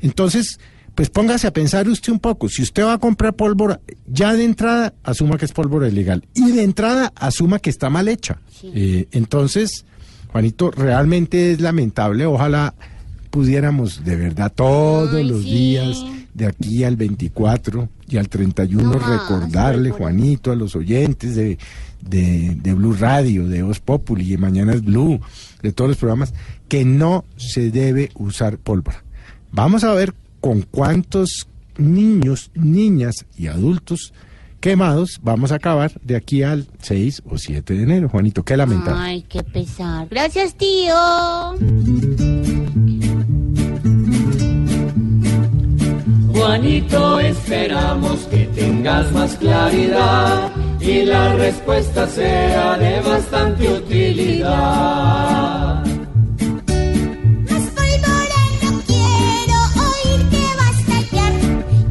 Entonces, 0.00 0.58
pues 0.94 1.08
póngase 1.08 1.46
a 1.46 1.52
pensar 1.52 1.88
usted 1.88 2.12
un 2.12 2.18
poco, 2.18 2.48
si 2.48 2.62
usted 2.62 2.84
va 2.84 2.94
a 2.94 2.98
comprar 2.98 3.34
pólvora, 3.34 3.80
ya 4.06 4.34
de 4.34 4.44
entrada 4.44 4.94
asuma 5.02 5.38
que 5.38 5.46
es 5.46 5.52
pólvora 5.52 5.88
ilegal 5.88 6.24
y 6.34 6.52
de 6.52 6.62
entrada 6.62 7.12
asuma 7.16 7.58
que 7.58 7.70
está 7.70 7.88
mal 7.88 8.08
hecha. 8.08 8.38
Eh, 8.62 9.08
entonces, 9.12 9.86
Juanito, 10.28 10.70
realmente 10.70 11.52
es 11.52 11.60
lamentable, 11.60 12.26
ojalá 12.26 12.74
pudiéramos 13.32 14.04
de 14.04 14.14
verdad 14.14 14.52
todos 14.54 15.24
los 15.24 15.42
días 15.42 16.04
de 16.34 16.46
aquí 16.46 16.84
al 16.84 16.96
24 16.96 17.88
y 18.06 18.18
al 18.18 18.28
31 18.28 18.92
recordarle, 18.92 19.90
Juanito, 19.90 20.52
a 20.52 20.54
los 20.54 20.76
oyentes 20.76 21.34
de, 21.34 21.56
de, 22.02 22.56
de 22.60 22.74
Blue 22.74 22.92
Radio, 22.92 23.48
de 23.48 23.62
Voz 23.62 23.80
Populi, 23.80 24.34
y 24.34 24.36
Mañana 24.36 24.74
es 24.74 24.84
Blue, 24.84 25.18
de 25.62 25.72
todos 25.72 25.88
los 25.88 25.96
programas, 25.96 26.34
que 26.68 26.84
no 26.84 27.24
se 27.36 27.70
debe 27.70 28.10
usar 28.16 28.58
pólvora. 28.58 29.02
Vamos 29.50 29.82
a 29.82 29.94
ver 29.94 30.14
con 30.42 30.60
cuántos 30.62 31.48
niños, 31.78 32.50
niñas 32.54 33.24
y 33.38 33.46
adultos 33.46 34.12
quemados 34.62 35.18
vamos 35.22 35.50
a 35.50 35.56
acabar 35.56 35.92
de 36.02 36.16
aquí 36.16 36.44
al 36.44 36.68
6 36.80 37.22
o 37.28 37.36
7 37.36 37.74
de 37.74 37.82
enero. 37.82 38.08
Juanito, 38.08 38.44
qué 38.44 38.56
lamentable. 38.56 39.02
Ay, 39.02 39.22
qué 39.28 39.42
pesar. 39.42 40.06
Gracias, 40.08 40.54
tío. 40.54 40.94
Juanito, 46.42 47.20
esperamos 47.20 48.26
que 48.26 48.46
tengas 48.46 49.12
más 49.12 49.36
claridad 49.36 50.50
y 50.80 51.04
la 51.04 51.34
respuesta 51.34 52.08
sea 52.08 52.76
de 52.78 53.00
bastante 53.00 53.68
utilidad. 53.68 55.84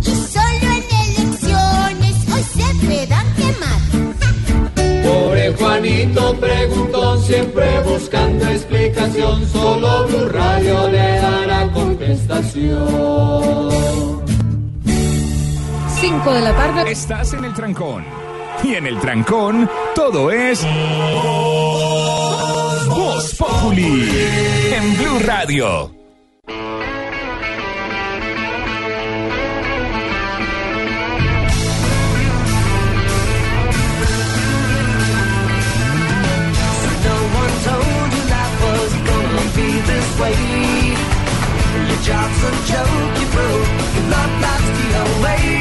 Y 0.02 0.16
solo 0.16 0.68
en 0.78 0.84
elecciones 1.06 2.16
hoy 2.34 2.44
se 2.44 2.68
puedan 2.86 3.28
quemar. 3.36 3.82
Pobre 5.02 5.54
Juanito 5.54 6.36
preguntó 6.42 7.18
siempre 7.22 7.80
buscando 7.86 8.50
explicación, 8.50 9.48
solo 9.48 10.08
Blue 10.08 10.28
Radio 10.28 10.90
le 10.90 11.22
dará 11.22 11.72
contestación. 11.72 14.21
5 16.02 16.34
de 16.34 16.42
la 16.42 16.52
tarde. 16.56 16.92
Estás 16.92 17.32
en 17.34 17.46
el 17.46 17.54
trancón. 17.54 18.04
Y 18.64 18.74
en 18.74 18.88
el 18.88 19.00
trancón, 19.00 19.70
todo 19.94 20.32
es. 20.32 20.66
Voz 22.90 23.36
Populi. 23.36 24.10
En 24.74 24.98
Blue 24.98 25.20
Radio. 25.24 25.92
Way. 40.20 40.94
Your 41.88 41.98
job's 42.04 42.44
a 42.44 42.52
joke, 42.70 43.20
you 43.20 43.28
broke, 43.32 43.70
your 43.96 44.06
love 44.12 44.34
life's 44.42 44.70
the 44.78 44.88
away. 45.02 45.61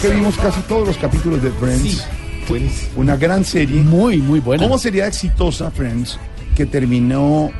Creo 0.00 0.10
que 0.10 0.18
vimos 0.18 0.36
casi 0.36 0.60
todos 0.62 0.88
los 0.88 0.96
capítulos 0.96 1.40
de 1.40 1.50
Friends. 1.52 2.04
Una 2.96 3.16
gran 3.16 3.44
serie. 3.44 3.80
Muy, 3.80 4.18
muy 4.18 4.40
buena. 4.40 4.64
¿Cómo 4.64 4.76
sería 4.76 5.06
exitosa 5.06 5.70
Friends 5.70 6.18
que 6.56 6.66
terminó 6.66 7.52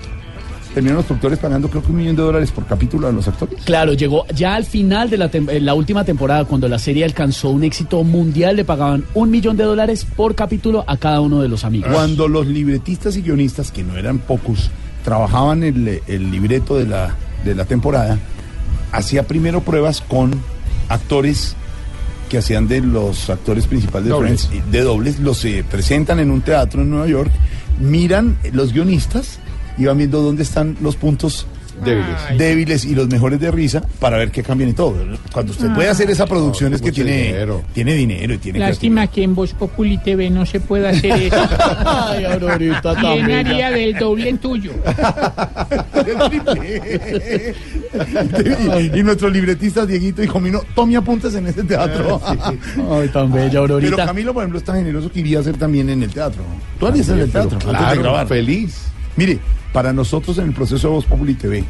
terminaron 0.74 0.96
los 0.96 1.06
productores 1.06 1.38
pagando 1.38 1.70
creo 1.70 1.84
que 1.84 1.92
un 1.92 1.98
millón 1.98 2.16
de 2.16 2.22
dólares 2.22 2.50
por 2.50 2.66
capítulo 2.66 3.06
a 3.06 3.12
los 3.12 3.28
actores? 3.28 3.62
Claro, 3.62 3.92
llegó 3.92 4.26
ya 4.34 4.56
al 4.56 4.64
final 4.64 5.08
de 5.10 5.18
la, 5.18 5.26
eh, 5.32 5.60
la 5.60 5.74
última 5.74 6.04
temporada, 6.04 6.44
cuando 6.44 6.66
la 6.66 6.80
serie 6.80 7.04
alcanzó 7.04 7.50
un 7.50 7.62
éxito 7.62 8.02
mundial, 8.02 8.56
le 8.56 8.64
pagaban 8.64 9.04
un 9.14 9.30
millón 9.30 9.56
de 9.56 9.62
dólares 9.62 10.04
por 10.04 10.34
capítulo 10.34 10.82
a 10.88 10.96
cada 10.96 11.20
uno 11.20 11.40
de 11.40 11.48
los 11.48 11.64
amigos. 11.64 11.92
Cuando 11.92 12.26
los 12.26 12.48
libretistas 12.48 13.16
y 13.16 13.22
guionistas, 13.22 13.70
que 13.70 13.84
no 13.84 13.96
eran 13.96 14.18
pocos, 14.18 14.72
trabajaban 15.04 15.62
el, 15.62 16.02
el 16.08 16.30
libreto 16.32 16.76
de 16.76 16.86
la, 16.86 17.14
de 17.44 17.54
la 17.54 17.64
temporada, 17.64 18.18
hacía 18.90 19.22
primero 19.22 19.60
pruebas 19.60 20.00
con 20.00 20.32
actores 20.88 21.54
que 22.28 22.38
hacían 22.38 22.68
de 22.68 22.80
los 22.80 23.30
actores 23.30 23.66
principales 23.66 24.04
de 24.04 24.10
Dobles. 24.10 24.46
Friends, 24.46 24.70
de 24.70 24.80
dobles, 24.82 25.20
los 25.20 25.38
se 25.38 25.64
presentan 25.64 26.20
en 26.20 26.30
un 26.30 26.42
teatro 26.42 26.82
en 26.82 26.90
Nueva 26.90 27.06
York, 27.06 27.30
miran 27.78 28.36
los 28.52 28.72
guionistas 28.72 29.38
y 29.78 29.86
van 29.86 29.98
viendo 29.98 30.22
dónde 30.22 30.42
están 30.42 30.76
los 30.80 30.96
puntos 30.96 31.46
débiles, 31.82 32.38
débiles 32.38 32.84
y 32.84 32.94
los 32.94 33.08
mejores 33.08 33.40
de 33.40 33.50
risa 33.50 33.82
para 33.98 34.16
ver 34.18 34.30
qué 34.30 34.42
cambian 34.42 34.70
y 34.70 34.72
todo. 34.74 34.94
Cuando 35.32 35.52
usted 35.52 35.72
puede 35.74 35.88
hacer 35.88 36.10
esa 36.10 36.26
producción 36.26 36.74
es 36.74 36.82
que 36.82 36.92
tiene 36.92 37.24
dinero. 37.24 37.62
tiene 37.72 37.94
dinero 37.94 38.34
y 38.34 38.38
tiene 38.38 38.58
Lástima 38.58 39.06
que 39.06 39.22
en 39.22 39.34
Voz 39.34 39.52
Populi 39.52 39.98
TV 39.98 40.30
no 40.30 40.46
se 40.46 40.60
pueda 40.60 40.90
hacer 40.90 41.12
eso. 41.12 41.36
Ay, 41.86 42.24
Aurorita, 42.24 42.80
tan 42.82 43.00
¿Quién 43.00 43.26
bella. 43.26 43.38
haría 43.40 43.70
del 43.70 43.94
doble 43.94 44.28
en 44.28 44.38
tuyo? 44.38 44.72
y 48.94 49.02
nuestros 49.02 49.32
libretistas, 49.32 49.86
Dieguito 49.86 50.22
y 50.22 50.26
Comino, 50.26 50.62
tome 50.74 50.96
apuntes 50.96 51.34
en 51.34 51.46
ese 51.46 51.62
teatro. 51.64 52.20
Ay, 52.90 53.08
tan 53.08 53.32
bella, 53.32 53.60
Aurorita. 53.60 53.96
Pero 53.96 54.06
Camilo, 54.06 54.34
por 54.34 54.42
ejemplo, 54.42 54.58
es 54.58 54.64
tan 54.64 54.76
generoso 54.76 55.10
que 55.10 55.20
iría 55.20 55.38
a 55.38 55.40
hacer 55.40 55.56
también 55.56 55.88
en 55.90 56.02
el 56.02 56.10
teatro. 56.10 56.42
Tú 56.78 56.86
harías 56.86 57.08
en 57.08 57.20
el 57.20 57.30
teatro, 57.30 57.52
antes 57.54 57.68
claro, 57.68 57.90
de 57.96 58.02
grabar. 58.02 58.26
feliz. 58.26 58.86
Mire, 59.16 59.38
para 59.74 59.92
nosotros 59.92 60.38
en 60.38 60.46
el 60.46 60.52
proceso 60.54 60.88
de 60.88 60.94
Voz 60.94 61.04
Populi 61.04 61.34
TV, 61.34 61.64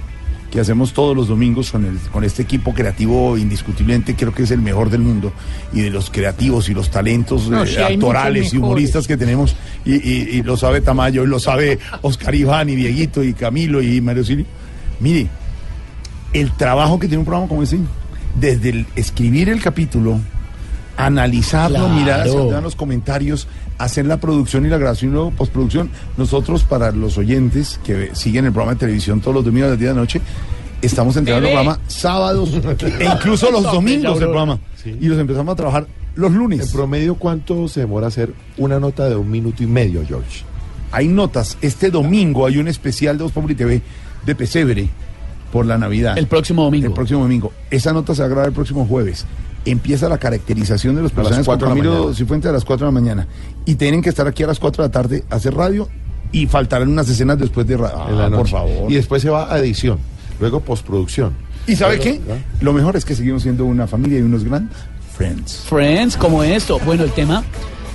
que 0.51 0.61
hacemos 0.61 0.93
todos 0.93 1.17
los 1.17 1.27
domingos 1.27 1.73
con, 1.73 1.85
el, 1.85 1.99
con 2.13 2.23
este 2.23 2.43
equipo 2.43 2.73
creativo 2.75 3.37
indiscutiblemente, 3.37 4.15
creo 4.15 4.33
que 4.33 4.45
es 4.45 4.51
el 4.53 4.61
mejor 4.63 4.89
del 4.91 5.01
mundo, 5.01 5.33
y 5.73 5.81
de 5.81 5.91
los 5.91 6.11
creativos 6.11 6.69
y 6.69 6.75
los 6.75 6.91
talentos 6.91 7.49
No, 7.49 7.65
eh, 7.65 7.83
actorales 7.83 8.53
y 8.55 8.59
humoristas 8.59 9.09
que 9.09 9.17
tenemos, 9.17 9.57
y, 9.85 9.95
y- 9.95 10.29
y 10.39 10.43
lo 10.43 10.57
sabe 10.57 10.81
Tamayo, 10.81 11.25
y 11.25 11.27
lo 11.27 11.41
sabe 11.41 11.81
Oscar 12.03 12.35
Iván, 12.37 12.69
y 12.69 12.77
Dieguito, 12.77 13.25
y 13.25 13.33
Camilo, 13.33 13.83
y 13.83 14.01
Mario 14.01 14.23
Silvio. 14.23 14.47
Mire, 15.01 15.27
el 16.35 16.53
trabajo 16.53 17.01
que 17.01 17.09
tiene 17.09 17.19
un 17.21 17.25
programa 17.25 17.49
como 17.49 17.63
ese, 17.65 17.79
desde 18.39 18.69
el 18.69 18.87
escribir 18.95 19.49
el 19.49 19.61
capítulo, 19.61 20.21
analizarlo, 20.97 21.79
Claro. 21.79 21.95
mirar 21.95 22.21
hacia 22.21 22.61
los 22.61 22.77
comentarios, 22.77 23.49
hacer 23.79 24.07
la 24.07 24.19
producción 24.19 24.67
y 24.67 24.69
la 24.69 24.79
grabación 24.79 25.11
y 25.11 25.15
luego 25.15 25.31
postproducción. 25.31 25.91
Nosotros, 26.17 26.65
para 26.65 26.93
los 26.93 27.19
oyentes 27.19 27.81
que 27.85 28.11
siguen 28.15 28.47
el 28.47 28.53
programa 28.53 28.75
de 28.75 28.81
televisión 28.81 29.21
todos 29.21 29.35
los 29.35 29.45
domingos 29.45 29.69
a 29.69 29.71
las 29.71 29.79
10 29.79 29.91
de 29.91 29.95
la 29.95 30.01
noche, 30.01 30.21
estamos 30.83 31.17
entregando 31.17 31.49
el 31.49 31.55
programa 31.55 31.81
sábados 31.87 32.51
e 33.01 33.05
incluso 33.05 33.51
los 33.51 33.63
domingos 33.63 34.21
el 34.21 34.29
programa. 34.29 34.59
Y 34.85 35.07
los 35.07 35.19
empezamos 35.19 35.53
a 35.53 35.57
trabajar 35.57 35.87
los 36.15 36.33
lunes. 36.33 36.61
En 36.61 36.73
promedio, 36.73 37.15
¿cuánto 37.17 37.69
se 37.69 37.81
demora 37.81 38.09
hacer 38.09 38.33
una 38.57 38.79
nota 38.79 39.09
de 39.09 39.17
un 39.17 39.31
minuto 39.31 39.63
y 39.63 39.67
medio, 39.67 40.05
George? 40.07 40.45
Hay 40.93 41.09
notas. 41.09 41.59
Este 41.61 41.91
domingo 41.91 42.47
hay 42.47 42.59
un 42.59 42.69
especial 42.69 43.19
de 43.19 43.25
Voz 43.25 43.33
Populi 43.33 43.55
TV 43.55 43.83
de 44.25 44.35
Pesebre 44.35 44.89
por 45.53 45.67
la 45.67 45.79
Navidad. 45.79 46.19
El 46.19 46.27
próximo 46.27 46.65
domingo. 46.65 46.87
El 46.87 46.93
próximo 46.93 47.23
domingo. 47.23 47.53
Esa 47.71 47.93
nota 47.93 48.15
se 48.15 48.23
va 48.23 48.27
a 48.27 48.29
grabar 48.29 48.49
el 48.49 48.55
próximo 48.55 48.87
jueves. 48.87 49.25
Empieza 49.65 50.09
la 50.09 50.19
caracterización 50.19 50.95
de 50.95 51.03
los 51.03 51.13
A 51.13 51.15
las 51.15 51.17
personajes 51.17 51.47
con 51.47 51.53
cuatro 51.55 51.69
de 51.69 51.75
la 51.75 51.81
Camilo 51.81 51.99
mañana. 52.01 52.17
Cifuentes 52.17 52.49
a 52.49 52.53
las 52.53 52.65
4 52.65 52.87
de 52.87 52.93
la 52.93 53.01
mañana. 53.01 53.27
Y 53.67 53.77
tienen 53.77 54.03
que 54.03 54.11
estar 54.11 54.27
aquí 54.27 54.43
a 54.43 54.47
las 54.47 54.59
4 54.59 54.83
de 54.83 54.89
la 54.89 54.93
tarde 54.93 55.25
a 55.31 55.37
hacer 55.37 55.55
radio 55.55 55.89
y 56.33 56.47
faltarán 56.47 56.89
unas 56.89 57.09
escenas 57.09 57.39
después 57.39 57.67
de 57.67 57.77
radio. 57.77 57.97
Ah, 57.97 58.31
por 58.31 58.49
favor. 58.49 58.91
Y 58.91 58.95
después 58.95 59.23
se 59.23 59.31
va 59.31 59.53
a 59.53 59.59
edición, 59.59 59.99
luego 60.41 60.61
postproducción. 60.61 61.33
¿Y 61.67 61.77
sabe 61.77 61.97
Luego, 61.97 62.27
qué? 62.27 62.41
Lo 62.61 62.73
mejor 62.73 62.97
es 62.97 63.05
que 63.05 63.15
seguimos 63.15 63.43
siendo 63.43 63.65
una 63.65 63.87
familia 63.87 64.19
y 64.19 64.23
unos 64.23 64.45
gran 64.45 64.69
friends. 65.17 65.65
Friends, 65.69 66.17
como 66.17 66.43
esto. 66.43 66.79
Bueno, 66.85 67.05
el 67.05 67.13
tema, 67.13 67.43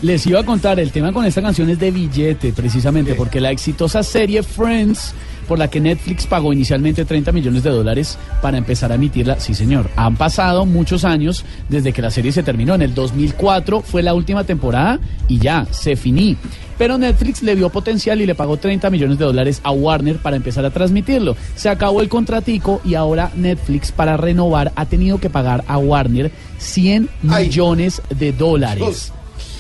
les 0.02 0.26
iba 0.26 0.40
a 0.40 0.46
contar, 0.46 0.80
el 0.80 0.92
tema 0.92 1.12
con 1.12 1.26
esta 1.26 1.42
canción 1.42 1.70
es 1.70 1.78
de 1.78 1.92
billete, 1.92 2.54
precisamente, 2.54 3.14
porque 3.16 3.42
la 3.42 3.52
exitosa 3.52 4.02
serie 4.02 4.42
Friends, 4.42 5.14
por 5.50 5.58
la 5.58 5.68
que 5.68 5.82
Netflix 5.82 6.28
pagó 6.28 6.54
inicialmente 6.54 7.06
30 7.06 7.32
millones 7.32 7.64
de 7.64 7.72
dólares 7.72 8.20
para 8.39 8.60
empezar 8.60 8.91
a 8.91 8.95
emitirla, 8.95 9.39
sí 9.39 9.56
señor, 9.56 9.89
han 9.95 10.16
pasado 10.16 10.68
muchos 10.68 11.04
años 11.04 11.43
desde 11.68 11.91
que 11.91 12.04
la 12.04 12.12
serie 12.12 12.32
se 12.32 12.43
terminó. 12.43 12.76
En 12.76 12.84
el 12.84 12.93
2004 12.93 13.82
fue 13.82 14.04
la 14.04 14.14
última 14.14 14.43
temporada 14.43 15.00
y 15.28 15.39
ya, 15.39 15.66
se 15.72 15.95
finí. 15.95 16.38
Pero 16.78 17.00
Netflix 17.00 17.41
le 17.41 17.56
vio 17.56 17.70
potencial 17.70 18.22
y 18.22 18.28
le 18.28 18.36
pagó 18.36 18.58
30 18.58 18.91
millones 18.91 19.18
de 19.18 19.26
dólares 19.26 19.60
a 19.64 19.72
Warner 19.72 20.18
para 20.18 20.36
empezar 20.36 20.64
a 20.66 20.70
transmitirlo. 20.70 21.36
Se 21.56 21.68
acabó 21.68 22.02
el 22.02 22.10
contratico 22.10 22.80
y 22.86 22.93
ahora 22.93 23.32
Netflix 23.36 23.91
para 23.91 24.18
renovar 24.18 24.72
ha 24.76 24.86
tenido 24.86 25.20
que 25.20 25.32
pagar 25.32 25.64
a 25.68 25.80
Warner 25.80 26.32
100 26.60 27.10
millones 27.24 28.04
de 28.16 28.32
dólares 28.34 29.12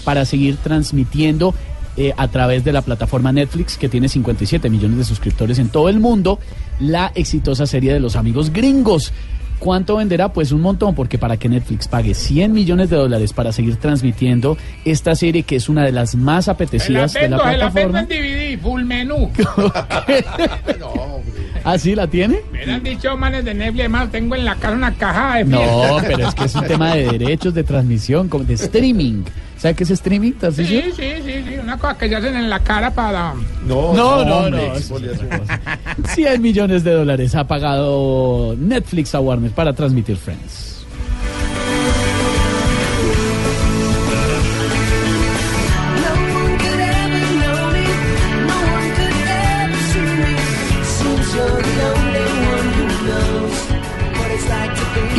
para 0.05 0.23
seguir 0.23 0.57
transmitiendo 0.57 1.55
eh, 1.99 2.13
a 2.15 2.29
través 2.29 2.63
de 2.63 2.71
la 2.71 2.81
plataforma 2.81 3.33
Netflix, 3.33 3.77
que 3.77 3.89
tiene 3.89 4.07
57 4.07 4.69
millones 4.69 4.99
de 4.99 5.03
suscriptores 5.03 5.59
en 5.59 5.67
todo 5.67 5.89
el 5.89 5.99
mundo, 5.99 6.39
la 6.79 7.11
exitosa 7.13 7.67
serie 7.67 7.91
de 7.91 7.99
los 7.99 8.15
amigos 8.15 8.53
gringos. 8.53 9.11
¿Cuánto 9.59 9.97
venderá? 9.97 10.31
Pues 10.31 10.53
un 10.53 10.61
montón, 10.61 10.95
porque 10.95 11.17
para 11.17 11.35
que 11.35 11.49
Netflix 11.49 11.89
pague 11.89 12.13
100 12.13 12.53
millones 12.53 12.89
de 12.89 12.95
dólares 12.95 13.33
para 13.33 13.51
seguir 13.51 13.75
transmitiendo 13.75 14.57
esta 14.85 15.13
serie, 15.13 15.43
que 15.43 15.57
es 15.57 15.67
una 15.67 15.83
de 15.83 15.91
las 15.91 16.15
más 16.15 16.47
la 16.47 16.53
apetecidas 16.53 17.11
de 17.11 17.27
la 17.27 17.37
vendo, 17.37 17.43
se 17.43 17.57
la 17.57 17.69
vendo 17.69 17.91
plataforma. 17.91 17.99
en 17.99 18.07
DVD, 18.07 18.61
full 18.61 18.83
menú. 18.85 19.29
¿Ah, 21.63 21.77
sí? 21.77 21.95
¿La 21.95 22.07
tiene? 22.07 22.41
Me 22.51 22.63
han 22.73 22.83
dicho 22.83 23.15
manes 23.17 23.43
de 23.45 23.53
Netflix, 23.53 23.79
además 23.81 24.11
tengo 24.11 24.35
en 24.35 24.45
la 24.45 24.55
casa 24.55 24.73
una 24.75 24.93
caja 24.93 25.37
de 25.37 25.45
No, 25.45 25.59
fiesta. 25.59 26.07
pero 26.07 26.27
es 26.29 26.35
que 26.35 26.43
es 26.45 26.55
un 26.55 26.65
tema 26.65 26.95
de 26.95 27.05
derechos 27.17 27.53
de 27.53 27.63
transmisión, 27.63 28.27
como 28.29 28.43
de 28.43 28.53
streaming. 28.55 29.23
¿Sabe 29.57 29.75
qué 29.75 29.83
es 29.83 29.91
streaming? 29.91 30.31
Sí, 30.51 30.63
sí, 30.65 30.81
sí, 30.95 31.13
sí, 31.25 31.55
una 31.61 31.77
cosa 31.77 31.97
que 31.97 32.07
se 32.07 32.15
hacen 32.15 32.35
en 32.35 32.49
la 32.49 32.59
cara 32.61 32.91
para... 32.91 33.33
No, 33.67 33.93
No, 33.93 34.23
no, 34.23 34.37
hombre, 34.37 34.67
no. 34.69 34.75
exfoliación. 34.75 35.29
100 36.15 36.41
millones 36.41 36.83
de 36.85 36.91
dólares 36.93 37.35
ha 37.35 37.45
pagado 37.45 38.55
Netflix 38.57 39.13
a 39.15 39.19
Warner 39.19 39.51
para 39.51 39.73
transmitir 39.73 40.15
Friends. 40.15 40.68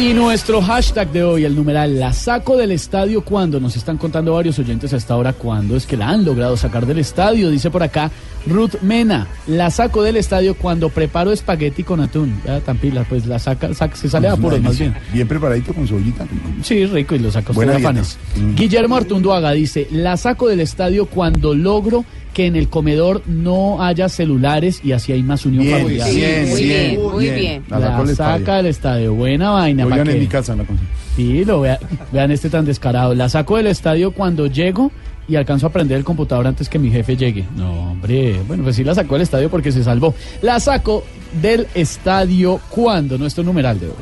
Y 0.00 0.14
nuestro 0.14 0.62
hashtag 0.62 1.12
de 1.12 1.22
hoy, 1.22 1.44
el 1.44 1.54
numeral 1.54 2.00
La 2.00 2.14
saco 2.14 2.56
del 2.56 2.70
estadio 2.70 3.20
cuando 3.22 3.60
nos 3.60 3.76
están 3.76 3.98
contando 3.98 4.32
varios 4.32 4.58
oyentes 4.58 4.94
hasta 4.94 5.12
ahora 5.12 5.34
cuándo 5.34 5.76
es 5.76 5.84
que 5.84 5.94
la 5.94 6.08
han 6.08 6.24
logrado 6.24 6.56
sacar 6.56 6.86
del 6.86 6.98
estadio. 6.98 7.50
Dice 7.50 7.70
por 7.70 7.82
acá 7.82 8.10
Ruth 8.46 8.80
Mena, 8.80 9.28
la 9.46 9.70
saco 9.70 10.02
del 10.02 10.16
estadio 10.16 10.54
cuando 10.54 10.88
preparo 10.88 11.32
espagueti 11.32 11.84
con 11.84 12.00
atún. 12.00 12.40
Ya, 12.46 12.60
tan 12.60 12.78
pila, 12.78 13.04
pues 13.06 13.26
la 13.26 13.38
saca, 13.38 13.74
saca- 13.74 13.94
se 13.94 14.08
sale 14.08 14.28
a 14.28 14.32
apuros 14.32 14.62
más 14.62 14.78
bien. 14.78 14.94
Bien 15.12 15.28
preparadito 15.28 15.74
con 15.74 15.86
cebollita. 15.86 16.26
Sí, 16.62 16.86
rico 16.86 17.14
y 17.14 17.18
lo 17.18 17.30
saca 17.30 17.52
usted 17.52 17.66
de 17.68 17.76
afanes. 17.76 18.16
Mm. 18.36 18.54
Guillermo 18.54 18.96
Artunduaga 18.96 19.52
dice, 19.52 19.86
la 19.90 20.16
saco 20.16 20.48
del 20.48 20.60
estadio 20.60 21.04
cuando 21.04 21.54
logro 21.54 22.06
que 22.34 22.46
en 22.46 22.56
el 22.56 22.68
comedor 22.68 23.22
no 23.26 23.82
haya 23.82 24.08
celulares 24.08 24.80
y 24.84 24.92
así 24.92 25.12
hay 25.12 25.22
más 25.22 25.44
unión 25.46 25.64
Bien, 25.64 25.78
familiar. 25.80 26.08
sí, 26.08 26.16
bien, 26.16 26.48
muy 26.50 26.62
bien, 26.64 27.00
muy 27.12 27.30
bien. 27.30 27.62
La 27.68 27.78
La, 27.78 27.86
saca 28.06 28.36
estadio. 28.36 28.56
del 28.56 28.66
estadio. 28.66 29.14
Buena 29.14 29.50
vaina. 29.50 29.84
Oigan, 29.84 29.98
¿pa' 29.98 30.04
qué? 30.04 30.12
en 30.12 30.18
mi 30.20 30.26
casa 30.26 30.54
la 30.56 30.64
consigo. 30.64 30.88
Sí, 31.16 31.44
lo 31.44 31.60
vea- 31.60 31.78
vean 32.12 32.30
este 32.30 32.48
tan 32.50 32.64
descarado. 32.64 33.14
La 33.14 33.28
saco 33.28 33.56
del 33.56 33.66
estadio 33.66 34.12
cuando 34.12 34.46
llego 34.46 34.92
y 35.28 35.36
alcanzo 35.36 35.66
a 35.66 35.72
prender 35.72 35.98
el 35.98 36.04
computador 36.04 36.46
antes 36.46 36.68
que 36.68 36.78
mi 36.78 36.90
jefe 36.90 37.16
llegue. 37.16 37.44
No, 37.56 37.90
hombre. 37.92 38.40
Bueno, 38.46 38.62
pues 38.64 38.76
sí 38.76 38.84
la 38.84 38.94
sacó 38.94 39.14
del 39.16 39.22
estadio 39.22 39.50
porque 39.50 39.70
se 39.72 39.82
salvó. 39.84 40.14
La 40.42 40.58
saco 40.60 41.04
del 41.42 41.66
estadio 41.74 42.60
cuando 42.70 43.18
nuestro 43.18 43.42
numeral 43.44 43.78
de 43.78 43.86
hoy. 43.86 43.94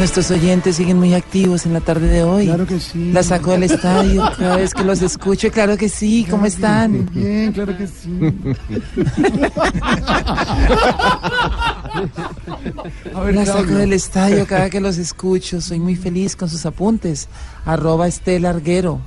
Nuestros 0.00 0.30
oyentes 0.30 0.76
siguen 0.76 0.96
muy 0.96 1.12
activos 1.12 1.66
en 1.66 1.74
la 1.74 1.80
tarde 1.80 2.08
de 2.08 2.24
hoy. 2.24 2.46
Claro 2.46 2.66
que 2.66 2.80
sí. 2.80 3.12
La 3.12 3.22
saco 3.22 3.50
del 3.50 3.64
estadio 3.64 4.22
cada 4.38 4.56
vez 4.56 4.72
que 4.72 4.82
los 4.82 5.02
escucho. 5.02 5.50
Claro 5.50 5.76
que 5.76 5.90
sí. 5.90 6.26
¿Cómo 6.30 6.46
están? 6.46 7.06
Bien, 7.12 7.52
claro 7.52 7.76
que 7.76 7.86
sí. 7.86 8.08
la 13.34 13.44
saco 13.44 13.74
del 13.74 13.92
estadio 13.92 14.46
cada 14.46 14.70
que 14.70 14.80
los 14.80 14.96
escucho. 14.96 15.60
Soy 15.60 15.78
muy 15.78 15.96
feliz 15.96 16.34
con 16.34 16.48
sus 16.48 16.64
apuntes. 16.64 17.28
Arroba 17.66 18.08
Estela 18.08 18.48
Arguero. 18.48 19.02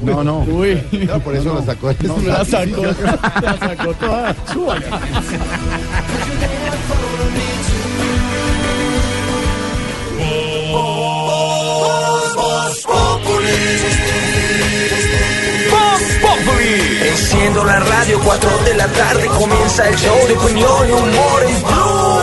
No, 0.00 0.22
no. 0.22 0.42
Uy. 0.42 0.80
No, 1.08 1.18
por 1.18 1.34
eso 1.34 1.56
la 1.56 1.64
sacó. 1.64 1.90
No, 2.04 2.18
la 2.18 2.44
sacó, 2.44 2.82
la 3.42 3.58
sacó 3.58 3.92
toda. 3.94 4.36
Súbala. 4.52 5.00
Voz 12.66 12.82
Populi. 16.20 16.98
Enciendo 17.08 17.62
la 17.62 17.78
radio, 17.78 18.18
4 18.24 18.58
de 18.64 18.74
la 18.74 18.88
tarde 18.88 19.28
comienza 19.28 19.88
el 19.88 19.96
show 19.96 20.26
de 20.26 20.32
opinión 20.32 20.88
y 20.88 20.92
humor 20.92 21.44
en 21.44 21.62
Blue. 21.62 22.20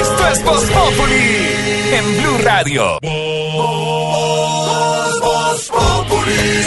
Esto 0.00 0.28
es 0.28 0.44
Voz 0.44 0.64
Populi 0.70 1.48
en 1.92 2.18
Blue 2.18 2.38
Radio. 2.44 2.98
Voz 5.20 5.68
Populi. 5.68 6.64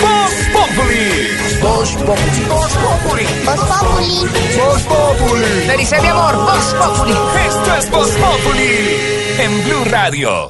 Voz 0.00 0.32
Populi. 0.54 1.28
Voz 1.60 1.90
Populi. 1.92 2.46
Voz 2.48 2.72
Populi. 2.72 3.26
Voz 4.56 4.82
Populi. 4.82 5.66
Le 5.66 5.76
dice 5.76 6.00
mi 6.00 6.08
amor, 6.08 6.36
Voz 6.36 6.74
Populi. 6.74 7.12
Esto 7.46 7.76
es 7.76 7.90
Voz 7.90 8.08
Populi 8.08 9.15
en 9.38 9.64
Blue 9.64 9.84
Radio. 9.84 10.48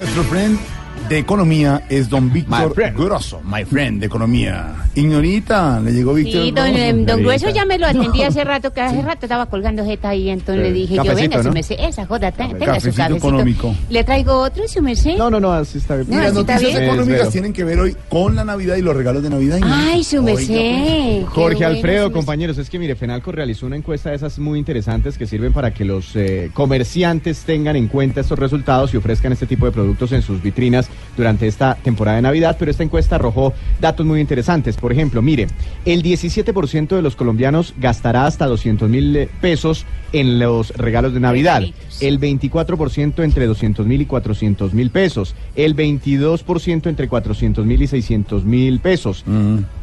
De 1.09 1.19
economía 1.19 1.83
es 1.89 2.09
don 2.09 2.33
Víctor 2.33 2.75
Grosso, 2.97 3.41
my 3.45 3.65
friend 3.65 4.01
de 4.01 4.07
economía. 4.07 4.75
Ignorita, 4.95 5.79
le 5.81 5.93
llegó 5.93 6.15
Víctor 6.15 6.43
Sí, 6.43 6.51
don, 6.51 6.67
eh, 6.67 6.93
don 7.07 7.21
Grueso 7.21 7.51
ya 7.51 7.65
me 7.65 7.79
lo 7.79 7.87
atendí 7.87 8.23
hace 8.23 8.43
rato, 8.45 8.73
que 8.73 8.81
hace 8.81 9.03
rato 9.03 9.27
estaba 9.27 9.47
colgando 9.47 9.85
jeta 9.85 10.09
ahí, 10.09 10.31
entonces 10.31 10.65
le 10.65 10.73
dije 10.73 10.97
yo, 10.97 11.15
venga, 11.15 11.43
su 11.43 11.53
merced, 11.53 11.77
esa 11.79 12.07
joda, 12.07 12.33
te- 12.33 12.45
tenga 12.49 12.81
su 12.81 12.87
Cafecito 12.91 13.17
económico. 13.17 13.75
¿Le 13.91 14.03
traigo 14.05 14.39
otro, 14.41 14.67
su 14.67 14.83
merced? 14.83 15.17
No, 15.17 15.31
no, 15.31 15.39
no, 15.39 15.53
así 15.53 15.79
está 15.79 15.97
bien. 15.97 16.09
No, 16.11 16.19
las 16.23 16.33
noticias 16.33 16.73
bien. 16.73 16.85
económicas 16.85 17.31
tienen 17.31 17.53
que 17.53 17.65
ver 17.65 17.79
hoy 17.79 17.97
con 18.09 18.35
la 18.35 18.45
Navidad 18.45 18.77
y 18.77 18.83
los 18.83 18.97
regalos 18.97 19.23
de 19.23 19.31
Navidad. 19.31 19.61
Ay, 19.63 20.03
su 20.03 20.23
merced. 20.23 21.25
Jorge 21.27 21.59
Qué 21.59 21.65
bueno, 21.65 21.77
Alfredo, 21.77 22.13
compañeros, 22.13 22.59
es 22.59 22.71
que 22.71 22.79
mire, 22.79 22.97
Fenalco 22.97 23.33
realizó 23.33 23.67
una 23.67 23.77
encuesta 23.77 24.11
de 24.11 24.17
esas 24.17 24.39
muy 24.39 24.59
interesantes 24.59 25.19
que 25.19 25.27
sirven 25.27 25.53
para 25.53 25.73
que 25.73 25.85
los 25.85 26.17
eh, 26.17 26.51
comerciantes 26.55 27.41
tengan 27.45 27.77
en 27.77 27.89
cuenta 27.89 28.21
estos 28.23 28.39
resultados 28.39 28.93
y 28.95 28.97
ofrezcan 28.97 29.33
este 29.33 29.47
tipo 29.47 29.67
de 29.67 29.73
productos 29.73 30.13
en 30.13 30.23
sus 30.23 30.43
vitrinas 30.43 30.89
durante 31.17 31.47
esta 31.47 31.75
temporada 31.77 32.17
de 32.17 32.23
Navidad, 32.23 32.57
pero 32.59 32.71
esta 32.71 32.83
encuesta 32.83 33.17
arrojó 33.17 33.53
datos 33.81 34.05
muy 34.07 34.21
interesantes. 34.21 34.77
Por 34.77 34.93
ejemplo, 34.93 35.23
mire, 35.23 35.49
el 35.85 36.03
17% 36.03 36.89
de 36.89 37.03
los 37.03 37.17
colombianos 37.17 37.75
gastará 37.79 38.27
hasta 38.27 38.47
200 38.47 38.89
mil 38.89 39.29
pesos 39.41 39.87
en 40.13 40.39
los 40.39 40.71
regalos 40.71 41.15
de 41.15 41.21
Navidad, 41.21 41.63
el 42.01 42.21
24% 42.21 43.25
entre 43.25 43.47
200 43.47 43.87
mil 43.87 44.03
y 44.03 44.07
400 44.07 44.73
mil 44.75 44.91
pesos, 44.91 45.35
el 45.55 45.75
22% 45.75 46.87
entre 46.87 47.09
400 47.09 47.67
mil 47.67 47.83
y 47.83 47.87
600 47.87 48.45
mil 48.45 48.81
pesos, 48.81 49.25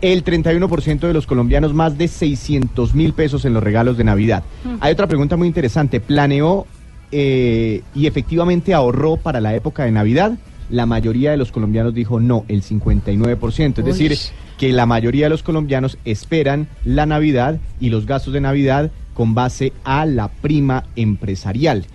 el 0.02 0.24
31% 0.24 1.00
de 1.00 1.14
los 1.14 1.28
colombianos 1.28 1.74
más 1.74 1.98
de 1.98 2.08
600 2.08 2.94
mil 2.96 3.14
pesos 3.14 3.46
en 3.46 3.54
los 3.54 3.64
regalos 3.64 3.98
de 3.98 4.04
Navidad. 4.04 4.44
Mm. 4.64 4.76
Hay 4.80 4.94
otra 4.94 5.08
pregunta 5.08 5.36
muy 5.36 5.48
interesante. 5.48 6.00
¿Planeó 6.00 6.66
eh, 7.12 7.82
y 7.94 8.08
efectivamente 8.08 8.74
ahorró 8.74 9.18
para 9.18 9.40
la 9.40 9.56
época 9.56 9.84
de 9.86 9.92
Navidad? 9.92 10.34
La 10.70 10.86
mayoría 10.86 11.32
de 11.32 11.38
los 11.38 11.52
colombianos 11.52 11.94
dijo 11.94 12.20
no, 12.20 12.46
el 12.48 12.64
59%. 12.64 13.72
Es 13.72 13.78
Uy. 13.80 13.84
decir, 13.84 14.18
que 14.58 14.72
la 14.72 14.86
mayoría 14.86 15.26
de 15.26 15.30
los 15.30 15.44
colombianos 15.44 15.98
esperan 16.06 16.68
la 16.86 17.06
Navidad 17.06 17.60
y 17.80 17.90
los 17.90 18.06
gastos 18.06 18.34
de 18.34 18.42
Navidad 18.42 18.92
con 19.14 19.34
base 19.36 19.74
a 19.84 20.06
la 20.06 20.30
prima 20.30 20.86
empresarial. 20.96 21.86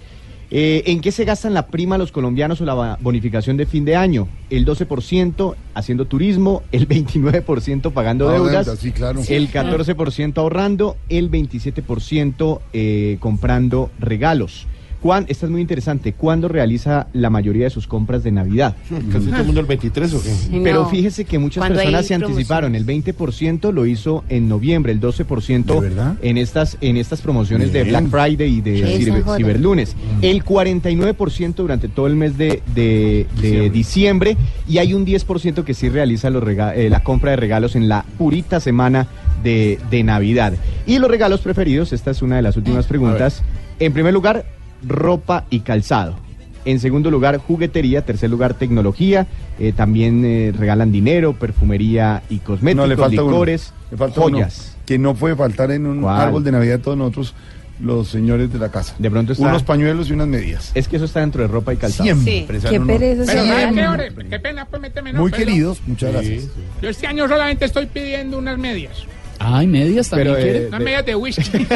Eh, 0.50 0.84
¿En 0.86 1.02
qué 1.02 1.12
se 1.12 1.26
gastan 1.26 1.52
la 1.52 1.66
prima 1.66 1.98
los 1.98 2.10
colombianos 2.10 2.60
o 2.62 2.64
la 2.64 2.96
bonificación 3.02 3.58
de 3.58 3.66
fin 3.66 3.84
de 3.84 3.96
año? 3.96 4.28
El 4.48 4.64
12% 4.64 5.54
haciendo 5.74 6.06
turismo, 6.06 6.62
el 6.72 6.88
29% 6.88 7.92
pagando 7.92 8.30
Ah, 8.30 8.32
deudas, 8.34 8.64
deudas, 8.64 8.78
sí, 8.80 8.92
claro. 8.92 9.20
el 9.28 9.50
14% 9.52 10.38
ahorrando, 10.38 10.96
el 11.10 11.30
27% 11.30 12.60
eh, 12.72 13.18
comprando 13.20 13.90
regalos. 13.98 14.66
¿Cuán- 15.02 15.26
esta 15.28 15.46
es 15.46 15.52
muy 15.52 15.60
interesante. 15.60 16.12
¿Cuándo 16.12 16.48
realiza 16.48 17.06
la 17.12 17.30
mayoría 17.30 17.64
de 17.64 17.70
sus 17.70 17.86
compras 17.86 18.24
de 18.24 18.32
Navidad? 18.32 18.74
Casi 19.12 19.26
todo 19.26 19.36
el 19.40 19.44
mundo 19.46 19.60
el 19.60 19.66
23 19.66 20.12
o 20.14 20.22
qué? 20.22 20.30
Pero 20.64 20.82
No. 20.82 20.88
fíjese 20.90 21.24
que 21.24 21.38
muchas 21.38 21.62
personas 21.68 22.06
se 22.06 22.14
anticiparon. 22.14 22.74
El 22.74 22.84
20% 22.84 23.70
lo 23.72 23.86
hizo 23.86 24.24
en 24.28 24.48
noviembre, 24.48 24.90
el 24.92 25.00
12% 25.00 26.16
en 26.22 26.36
estas 26.38 26.76
en 26.80 26.96
estas 26.96 27.20
promociones 27.20 27.72
de. 27.72 27.84
Black 27.84 28.08
Friday 28.08 28.54
y 28.56 28.60
de. 28.60 28.98
Ciber-. 28.98 29.36
Ciberlunes. 29.36 29.94
El 30.20 30.42
49% 30.44 31.54
durante 31.62 31.88
todo 31.88 32.06
el 32.06 32.16
mes 32.16 32.36
de, 32.36 32.62
de- 32.74 33.26
de 33.40 33.70
diciembre 33.70 34.36
y 34.68 34.78
hay 34.78 34.94
un 34.94 35.04
10% 35.06 35.64
que 35.64 35.74
sí 35.74 35.88
realiza 35.88 36.30
los 36.30 36.42
rega- 36.42 36.74
eh, 36.74 36.90
la 36.90 37.02
compra 37.02 37.30
de 37.30 37.36
regalos 37.36 37.76
en 37.76 37.88
la 37.88 38.04
purita 38.18 38.60
semana 38.60 39.06
de, 39.42 39.78
de 39.90 40.02
Navidad. 40.02 40.54
Y 40.86 40.98
los 40.98 41.10
regalos 41.10 41.40
preferidos, 41.40 41.92
esta 41.92 42.10
es 42.10 42.22
una 42.22 42.36
de 42.36 42.42
las 42.42 42.56
últimas 42.56 42.86
preguntas. 42.86 43.42
En 43.78 43.92
primer 43.92 44.12
lugar, 44.12 44.44
ropa 44.86 45.44
y 45.50 45.60
calzado. 45.60 46.16
En 46.64 46.80
segundo 46.80 47.10
lugar, 47.10 47.38
juguetería. 47.38 48.02
Tercer 48.04 48.28
lugar, 48.30 48.54
tecnología. 48.54 49.26
Eh, 49.58 49.72
también 49.72 50.22
eh, 50.24 50.52
regalan 50.56 50.92
dinero, 50.92 51.32
perfumería 51.32 52.22
y 52.28 52.38
cosméticos, 52.38 52.86
No, 52.86 52.86
le 52.86 52.96
falta 52.96 53.22
uno. 53.22 53.30
licores, 53.32 53.72
Le 53.90 53.96
falta 53.96 54.20
uno, 54.20 54.36
joyas. 54.38 54.76
que 54.84 54.98
no 54.98 55.14
puede 55.14 55.34
faltar 55.36 55.70
en 55.70 55.86
un 55.86 56.02
¿Cuál? 56.02 56.20
árbol 56.20 56.44
de 56.44 56.52
Navidad 56.52 56.76
de 56.78 56.82
todos 56.84 56.98
nosotros, 56.98 57.34
los 57.80 58.08
señores 58.08 58.52
de 58.52 58.58
la 58.58 58.70
casa. 58.70 58.94
De 58.98 59.10
pronto 59.10 59.32
está- 59.32 59.46
Unos 59.46 59.62
pañuelos 59.62 60.10
y 60.10 60.12
unas 60.12 60.26
medias. 60.28 60.72
Es 60.74 60.88
que 60.88 60.96
eso 60.96 61.04
está 61.06 61.20
dentro 61.20 61.42
de 61.42 61.48
ropa 61.48 61.72
y 61.72 61.76
calzado. 61.76 62.04
Siempre. 62.04 62.58
Qué 62.60 62.80
pereza, 62.80 63.22
Pero 63.26 63.40
señor. 63.42 63.56
¿sabe 63.60 63.74
qué, 63.74 63.86
hombre? 63.88 64.12
Qué 64.28 64.38
pena, 64.40 64.64
pues 64.66 64.82
méteme 64.82 65.12
no, 65.12 65.20
Muy 65.20 65.30
perdón. 65.30 65.46
queridos, 65.46 65.80
muchas 65.86 66.12
gracias. 66.12 66.44
Yo 66.82 66.88
este 66.88 67.06
año 67.06 67.26
solamente 67.28 67.64
estoy 67.64 67.86
pidiendo 67.86 68.36
unas 68.38 68.58
medias. 68.58 69.04
Ay, 69.40 69.66
medias 69.66 70.08
también 70.10 70.34
Pero, 70.34 70.46
eh. 70.48 70.66
Unas 70.68 70.80
medias 70.80 71.06
de 71.06 71.14
whisky. 71.14 71.42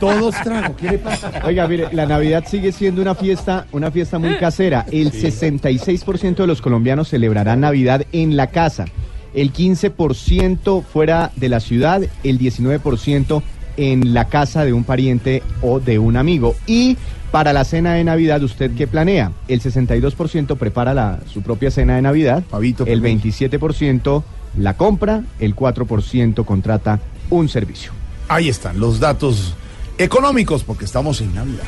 Todos 0.00 0.34
trago, 0.42 0.74
¿qué 0.76 0.90
le 0.92 0.98
pasa? 0.98 1.30
Oiga, 1.44 1.66
mire, 1.68 1.88
la 1.92 2.06
Navidad 2.06 2.44
sigue 2.46 2.72
siendo 2.72 3.02
una 3.02 3.14
fiesta, 3.14 3.66
una 3.72 3.90
fiesta 3.90 4.18
muy 4.18 4.36
casera. 4.36 4.86
El 4.90 5.12
66% 5.12 6.36
de 6.36 6.46
los 6.46 6.60
colombianos 6.62 7.08
celebrarán 7.08 7.60
Navidad 7.60 8.02
en 8.12 8.36
la 8.36 8.48
casa. 8.48 8.86
El 9.34 9.52
15% 9.52 10.82
fuera 10.82 11.30
de 11.36 11.48
la 11.48 11.60
ciudad, 11.60 12.02
el 12.24 12.38
19% 12.38 13.42
en 13.76 14.14
la 14.14 14.26
casa 14.26 14.64
de 14.64 14.72
un 14.72 14.84
pariente 14.84 15.42
o 15.62 15.80
de 15.80 15.98
un 15.98 16.16
amigo. 16.16 16.54
Y 16.66 16.96
para 17.30 17.52
la 17.52 17.64
cena 17.64 17.94
de 17.94 18.04
Navidad, 18.04 18.42
¿usted 18.42 18.70
qué 18.76 18.86
planea? 18.86 19.32
El 19.48 19.60
62% 19.60 20.56
prepara 20.56 20.94
la- 20.94 21.20
su 21.30 21.42
propia 21.42 21.70
cena 21.70 21.96
de 21.96 22.02
Navidad, 22.02 22.44
el 22.86 23.02
27% 23.02 24.22
la 24.58 24.76
compra, 24.76 25.22
el 25.38 25.54
4% 25.54 26.44
contrata 26.44 27.00
un 27.30 27.48
servicio. 27.48 27.92
Ahí 28.28 28.48
están 28.48 28.80
los 28.80 29.00
datos 29.00 29.54
económicos, 29.98 30.64
porque 30.64 30.84
estamos 30.84 31.20
en 31.20 31.34
Navidad. 31.34 31.64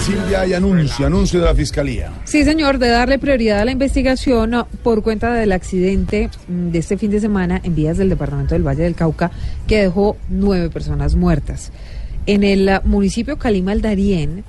Silvia 0.00 0.42
hay 0.42 0.52
anuncio, 0.52 1.06
anuncio 1.06 1.40
de 1.40 1.46
la 1.46 1.54
fiscalía. 1.54 2.12
Sí, 2.24 2.44
señor, 2.44 2.78
de 2.78 2.88
darle 2.88 3.18
prioridad 3.18 3.60
a 3.60 3.64
la 3.64 3.70
investigación 3.70 4.66
por 4.82 5.02
cuenta 5.02 5.32
del 5.32 5.52
accidente 5.52 6.28
de 6.46 6.78
este 6.78 6.98
fin 6.98 7.10
de 7.10 7.20
semana 7.20 7.60
en 7.64 7.74
vías 7.74 7.96
del 7.96 8.10
departamento 8.10 8.54
del 8.54 8.66
Valle 8.66 8.82
del 8.82 8.94
Cauca 8.94 9.30
que 9.66 9.80
dejó 9.80 10.18
nueve 10.28 10.68
personas 10.68 11.14
muertas. 11.14 11.72
En 12.26 12.42
el 12.42 12.68
uh, 12.68 12.86
municipio 12.86 13.38
Calima 13.38 13.72
al 13.72 13.82
Darién 13.82 14.44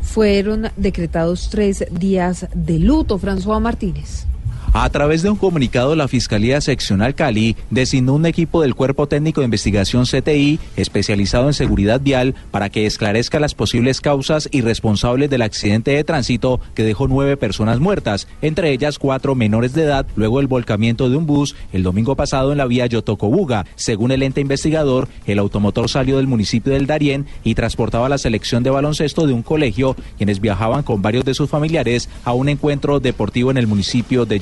fueron 0.00 0.70
decretados 0.76 1.48
tres 1.50 1.84
días 1.90 2.46
de 2.54 2.78
luto. 2.78 3.18
François 3.18 3.60
Martínez. 3.60 4.26
A 4.74 4.88
través 4.88 5.20
de 5.20 5.28
un 5.28 5.36
comunicado, 5.36 5.94
la 5.94 6.08
Fiscalía 6.08 6.58
Seccional 6.62 7.14
Cali 7.14 7.56
designó 7.68 8.14
un 8.14 8.24
equipo 8.24 8.62
del 8.62 8.74
Cuerpo 8.74 9.06
Técnico 9.06 9.42
de 9.42 9.44
Investigación 9.44 10.06
CTI 10.06 10.58
especializado 10.76 11.48
en 11.48 11.52
seguridad 11.52 12.00
vial 12.00 12.34
para 12.50 12.70
que 12.70 12.86
esclarezca 12.86 13.38
las 13.38 13.54
posibles 13.54 14.00
causas 14.00 14.48
y 14.50 14.62
responsables 14.62 15.28
del 15.28 15.42
accidente 15.42 15.90
de 15.90 16.04
tránsito 16.04 16.58
que 16.74 16.84
dejó 16.84 17.06
nueve 17.06 17.36
personas 17.36 17.80
muertas, 17.80 18.28
entre 18.40 18.72
ellas 18.72 18.98
cuatro 18.98 19.34
menores 19.34 19.74
de 19.74 19.82
edad, 19.82 20.06
luego 20.16 20.38
del 20.38 20.46
volcamiento 20.46 21.10
de 21.10 21.16
un 21.18 21.26
bus 21.26 21.54
el 21.74 21.82
domingo 21.82 22.16
pasado 22.16 22.50
en 22.50 22.56
la 22.56 22.64
vía 22.64 22.86
Yotocobuga. 22.86 23.66
Según 23.76 24.10
el 24.10 24.22
ente 24.22 24.40
investigador, 24.40 25.06
el 25.26 25.38
automotor 25.38 25.90
salió 25.90 26.16
del 26.16 26.28
municipio 26.28 26.72
del 26.72 26.86
Darién 26.86 27.26
y 27.44 27.54
transportaba 27.54 28.08
la 28.08 28.16
selección 28.16 28.62
de 28.62 28.70
baloncesto 28.70 29.26
de 29.26 29.34
un 29.34 29.42
colegio, 29.42 29.96
quienes 30.16 30.40
viajaban 30.40 30.82
con 30.82 31.02
varios 31.02 31.26
de 31.26 31.34
sus 31.34 31.50
familiares 31.50 32.08
a 32.24 32.32
un 32.32 32.48
encuentro 32.48 33.00
deportivo 33.00 33.50
en 33.50 33.58
el 33.58 33.66
municipio 33.66 34.24
de 34.24 34.38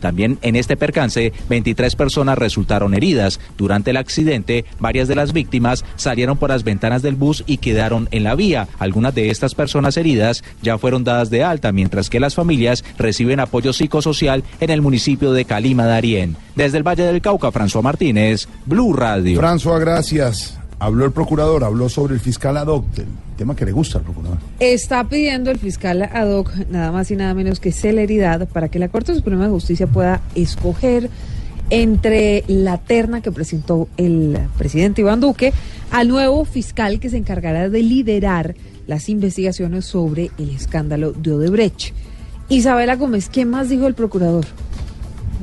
También 0.00 0.38
en 0.42 0.56
este 0.56 0.76
percance, 0.76 1.32
23 1.48 1.96
personas 1.96 2.38
resultaron 2.38 2.94
heridas. 2.94 3.40
Durante 3.56 3.90
el 3.90 3.96
accidente, 3.96 4.64
varias 4.78 5.08
de 5.08 5.14
las 5.14 5.32
víctimas 5.32 5.84
salieron 5.96 6.36
por 6.36 6.50
las 6.50 6.64
ventanas 6.64 7.02
del 7.02 7.14
bus 7.14 7.44
y 7.46 7.58
quedaron 7.58 8.08
en 8.10 8.24
la 8.24 8.34
vía. 8.34 8.68
Algunas 8.78 9.14
de 9.14 9.30
estas 9.30 9.54
personas 9.54 9.96
heridas 9.96 10.42
ya 10.62 10.78
fueron 10.78 11.04
dadas 11.04 11.30
de 11.30 11.44
alta, 11.44 11.72
mientras 11.72 12.10
que 12.10 12.20
las 12.20 12.34
familias 12.34 12.84
reciben 12.98 13.40
apoyo 13.40 13.72
psicosocial 13.72 14.44
en 14.60 14.70
el 14.70 14.82
municipio 14.82 15.32
de 15.32 15.44
Calima 15.44 15.84
Darién. 15.86 16.36
Desde 16.54 16.78
el 16.78 16.86
Valle 16.86 17.04
del 17.04 17.20
Cauca, 17.20 17.50
François 17.50 17.82
Martínez, 17.82 18.48
Blue 18.66 18.92
Radio. 18.92 19.40
François, 19.40 19.80
gracias. 19.80 20.58
Habló 20.78 21.04
el 21.04 21.12
procurador, 21.12 21.64
habló 21.64 21.88
sobre 21.88 22.14
el 22.14 22.20
fiscal 22.20 22.56
ad 22.56 22.66
hoc, 22.66 22.84
tema 23.36 23.56
que 23.56 23.64
le 23.64 23.72
gusta 23.72 23.98
al 23.98 24.04
procurador. 24.04 24.38
Está 24.60 25.04
pidiendo 25.04 25.50
el 25.50 25.58
fiscal 25.58 26.02
ad 26.02 26.30
hoc 26.30 26.50
nada 26.70 26.92
más 26.92 27.10
y 27.10 27.16
nada 27.16 27.34
menos 27.34 27.60
que 27.60 27.72
celeridad 27.72 28.48
para 28.48 28.68
que 28.68 28.78
la 28.78 28.88
Corte 28.88 29.14
Suprema 29.14 29.44
de 29.44 29.50
Justicia 29.50 29.86
pueda 29.86 30.20
escoger 30.34 31.10
entre 31.70 32.44
la 32.46 32.78
terna 32.78 33.22
que 33.22 33.32
presentó 33.32 33.88
el 33.96 34.38
presidente 34.58 35.00
Iván 35.00 35.20
Duque 35.20 35.52
al 35.90 36.08
nuevo 36.08 36.44
fiscal 36.44 37.00
que 37.00 37.08
se 37.08 37.16
encargará 37.16 37.68
de 37.68 37.82
liderar 37.82 38.54
las 38.86 39.08
investigaciones 39.08 39.86
sobre 39.86 40.30
el 40.38 40.50
escándalo 40.50 41.12
de 41.12 41.32
Odebrecht. 41.32 41.94
Isabela 42.48 42.96
Gómez, 42.96 43.30
¿qué 43.30 43.46
más 43.46 43.70
dijo 43.70 43.86
el 43.86 43.94
procurador? 43.94 44.44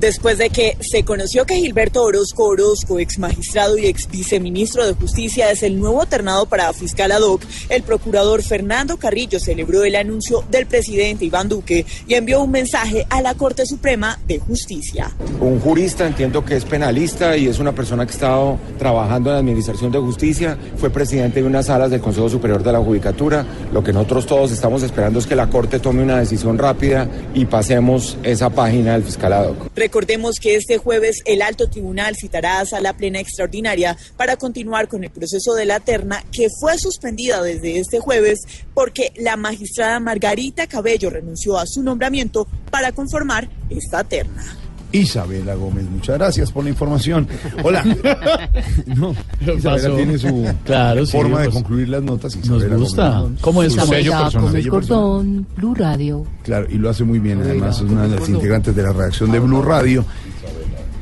Después 0.01 0.39
de 0.39 0.49
que 0.49 0.77
se 0.79 1.05
conoció 1.05 1.45
que 1.45 1.57
Gilberto 1.57 2.01
Orozco 2.01 2.45
Orozco, 2.45 2.97
ex 2.97 3.19
magistrado 3.19 3.77
y 3.77 3.85
ex 3.85 4.09
viceministro 4.09 4.83
de 4.83 4.93
Justicia, 4.93 5.51
es 5.51 5.61
el 5.61 5.79
nuevo 5.79 6.07
ternado 6.07 6.47
para 6.47 6.73
fiscal 6.73 7.11
ad 7.11 7.21
hoc, 7.21 7.43
el 7.69 7.83
procurador 7.83 8.41
Fernando 8.41 8.97
Carrillo 8.97 9.39
celebró 9.39 9.83
el 9.83 9.95
anuncio 9.95 10.43
del 10.49 10.65
presidente 10.65 11.25
Iván 11.25 11.49
Duque 11.49 11.85
y 12.07 12.15
envió 12.15 12.41
un 12.41 12.49
mensaje 12.49 13.05
a 13.11 13.21
la 13.21 13.35
Corte 13.35 13.67
Suprema 13.67 14.17
de 14.25 14.39
Justicia. 14.39 15.11
Un 15.39 15.59
jurista, 15.59 16.07
entiendo 16.07 16.43
que 16.43 16.55
es 16.55 16.65
penalista 16.65 17.37
y 17.37 17.47
es 17.47 17.59
una 17.59 17.75
persona 17.75 18.03
que 18.07 18.13
ha 18.13 18.15
estado 18.15 18.57
trabajando 18.79 19.29
en 19.29 19.35
la 19.35 19.39
Administración 19.41 19.91
de 19.91 19.99
Justicia, 19.99 20.57
fue 20.77 20.89
presidente 20.89 21.43
de 21.43 21.47
unas 21.47 21.67
salas 21.67 21.91
del 21.91 22.01
Consejo 22.01 22.27
Superior 22.27 22.63
de 22.63 22.71
la 22.71 22.79
Judicatura. 22.79 23.45
Lo 23.71 23.83
que 23.83 23.93
nosotros 23.93 24.25
todos 24.25 24.51
estamos 24.51 24.81
esperando 24.81 25.19
es 25.19 25.27
que 25.27 25.35
la 25.35 25.47
Corte 25.47 25.77
tome 25.77 26.01
una 26.01 26.17
decisión 26.17 26.57
rápida 26.57 27.07
y 27.35 27.45
pasemos 27.45 28.17
esa 28.23 28.49
página 28.49 28.93
del 28.93 29.03
fiscal 29.03 29.33
ad 29.33 29.49
hoc. 29.49 29.69
Recordemos 29.91 30.39
que 30.39 30.55
este 30.55 30.77
jueves 30.77 31.21
el 31.25 31.41
alto 31.41 31.69
tribunal 31.69 32.15
citará 32.15 32.61
a 32.61 32.65
sala 32.65 32.95
plena 32.95 33.19
extraordinaria 33.19 33.97
para 34.15 34.37
continuar 34.37 34.87
con 34.87 35.03
el 35.03 35.09
proceso 35.09 35.53
de 35.53 35.65
la 35.65 35.81
terna 35.81 36.23
que 36.31 36.47
fue 36.61 36.77
suspendida 36.77 37.43
desde 37.43 37.77
este 37.77 37.99
jueves 37.99 38.39
porque 38.73 39.11
la 39.17 39.35
magistrada 39.35 39.99
Margarita 39.99 40.65
Cabello 40.67 41.09
renunció 41.09 41.57
a 41.57 41.65
su 41.67 41.83
nombramiento 41.83 42.47
para 42.69 42.93
conformar 42.93 43.49
esta 43.69 44.05
terna. 44.05 44.57
Isabela 44.91 45.55
Gómez, 45.55 45.89
muchas 45.89 46.17
gracias 46.17 46.51
por 46.51 46.63
la 46.63 46.69
información. 46.69 47.27
Hola. 47.63 47.83
no, 48.87 49.15
Isabela 49.55 49.95
tiene 49.95 50.17
su 50.17 50.47
Claro, 50.65 51.05
sí, 51.05 51.11
forma 51.13 51.39
de 51.39 51.45
pues, 51.45 51.55
concluir 51.55 51.89
las 51.89 52.03
notas. 52.03 52.35
Nos 52.35 52.45
Isabela 52.45 52.75
gusta. 52.75 53.19
Gómez. 53.19 53.41
¿Cómo 53.41 53.63
es? 53.63 53.73
Su 53.73 53.79
¿Cómo 53.79 53.91
sello 53.93 54.11
es? 54.11 54.21
personal. 54.21 54.49
Gómez. 54.49 54.67
Cordón, 54.67 55.47
Blue 55.55 55.75
Radio. 55.75 56.25
Claro, 56.43 56.67
y 56.69 56.75
lo 56.75 56.89
hace 56.89 57.03
muy 57.03 57.19
bien. 57.19 57.41
Además, 57.41 57.77
es 57.77 57.89
una 57.89 58.07
de 58.07 58.19
las 58.19 58.29
integrantes 58.29 58.75
de 58.75 58.83
la 58.83 58.91
redacción 58.91 59.31
de 59.31 59.39
Blue 59.39 59.61
Radio. 59.61 60.05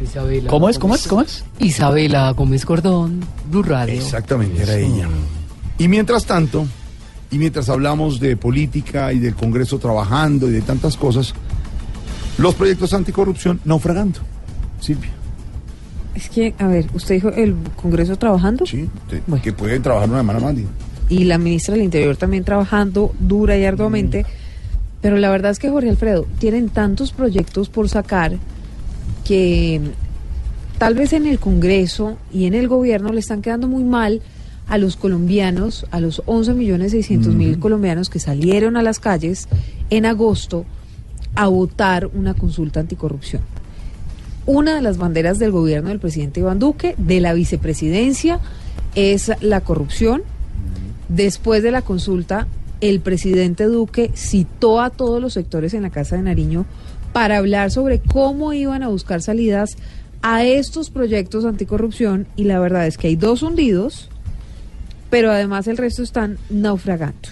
Isabela 0.04 0.50
¿Cómo 0.50 0.70
es? 0.70 0.80
¿Cómo 0.80 0.96
es? 0.96 1.08
¿Cómo 1.08 1.22
es? 1.22 1.44
Isabela 1.60 2.32
Gómez 2.32 2.66
Cordón, 2.66 3.22
Blue 3.50 3.64
Radio. 3.64 3.96
Exactamente, 3.96 4.64
era 4.64 4.78
ella. 4.78 5.08
Y 5.78 5.88
mientras 5.88 6.26
tanto, 6.26 6.66
y 7.32 7.38
mientras 7.38 7.70
hablamos 7.70 8.20
de 8.20 8.38
política 8.38 9.12
y 9.14 9.20
del 9.20 9.36
Congreso 9.36 9.78
trabajando 9.78 10.48
y 10.48 10.52
de 10.52 10.62
tantas 10.62 10.96
cosas, 10.96 11.34
los 12.40 12.56
proyectos 12.56 12.94
anticorrupción 12.94 13.60
naufragando. 13.66 14.20
Silvia. 14.80 15.12
Es 16.16 16.30
que, 16.30 16.54
a 16.58 16.68
ver, 16.68 16.88
usted 16.94 17.16
dijo 17.16 17.30
el 17.30 17.56
Congreso 17.76 18.16
trabajando. 18.18 18.66
Sí, 18.66 18.90
que 19.44 19.54
pueden 19.54 19.82
trabajar 19.82 20.10
una 20.10 20.20
semana 20.20 20.40
más. 20.40 20.56
digo. 20.56 20.70
y 21.10 21.26
la 21.26 21.38
ministra 21.38 21.76
del 21.76 21.84
Interior 21.84 22.18
también 22.18 22.44
trabajando 22.44 23.14
dura 23.20 23.58
y 23.58 23.66
arduamente. 23.66 24.26
Pero 25.02 25.18
la 25.18 25.30
verdad 25.30 25.52
es 25.52 25.60
que 25.60 25.70
Jorge 25.70 25.90
Alfredo, 25.90 26.28
tienen 26.40 26.70
tantos 26.70 27.14
proyectos 27.14 27.70
por 27.70 27.88
sacar 27.88 28.38
que 29.24 29.82
tal 30.78 30.96
vez 30.96 31.14
en 31.14 31.26
el 31.26 31.40
Congreso 31.40 32.18
y 32.34 32.46
en 32.46 32.54
el 32.54 32.68
gobierno 32.68 33.14
le 33.14 33.20
están 33.20 33.42
quedando 33.42 33.68
muy 33.68 33.84
mal 33.84 34.22
a 34.68 34.78
los 34.78 34.98
colombianos, 34.98 35.88
a 35.92 36.00
los 36.00 36.22
11 36.26 36.54
millones 36.54 36.92
600 36.92 37.34
mil 37.34 37.60
colombianos 37.60 38.10
que 38.10 38.20
salieron 38.20 38.78
a 38.78 38.84
las 38.84 39.00
calles 39.00 39.48
en 39.90 40.06
agosto 40.06 40.66
a 41.40 41.48
votar 41.48 42.10
una 42.14 42.34
consulta 42.34 42.82
anticorrupción. 42.82 43.42
Una 44.46 44.76
de 44.76 44.82
las 44.82 44.98
banderas 44.98 45.40
del 45.40 45.52
gobierno 45.52 45.88
del 45.88 46.00
presidente 46.02 46.42
Iván 46.42 46.60
Duque, 46.60 46.96
de 46.98 47.22
la 47.22 47.32
vicepresidencia, 47.32 48.42
es 48.94 49.32
la 49.40 49.62
corrupción. 49.62 50.24
Después 51.08 51.64
de 51.64 51.72
la 51.72 51.82
consulta, 51.82 52.46
el 52.82 53.00
presidente 53.00 53.64
Duque 53.64 54.12
citó 54.16 54.82
a 54.82 54.90
todos 54.90 55.22
los 55.22 55.32
sectores 55.32 55.74
en 55.74 55.84
la 55.84 55.92
Casa 55.92 56.18
de 56.18 56.24
Nariño 56.24 56.66
para 57.14 57.38
hablar 57.38 57.72
sobre 57.72 58.00
cómo 58.00 58.52
iban 58.52 58.84
a 58.84 58.90
buscar 58.90 59.22
salidas 59.22 59.78
a 60.22 60.44
estos 60.44 60.90
proyectos 60.90 61.46
anticorrupción 61.46 62.28
y 62.36 62.44
la 62.44 62.60
verdad 62.60 62.86
es 62.86 62.98
que 62.98 63.08
hay 63.08 63.16
dos 63.16 63.44
hundidos, 63.44 64.10
pero 65.10 65.32
además 65.32 65.68
el 65.68 65.78
resto 65.78 66.04
están 66.04 66.38
naufragando. 66.50 67.30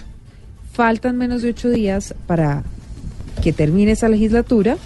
Faltan 0.72 1.18
menos 1.18 1.42
de 1.42 1.50
ocho 1.50 1.68
días 1.68 2.14
para 2.26 2.64
que 3.42 3.52
termine 3.52 3.92
esta 3.92 4.08
legislatura 4.08 4.76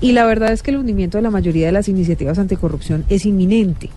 y 0.00 0.12
la 0.12 0.26
verdad 0.26 0.52
es 0.52 0.62
que 0.62 0.70
el 0.70 0.78
hundimiento 0.78 1.18
de 1.18 1.22
la 1.22 1.30
mayoría 1.30 1.66
de 1.66 1.72
las 1.72 1.88
iniciativas 1.88 2.38
anticorrupción 2.38 3.04
es 3.08 3.24
inminente. 3.26 3.90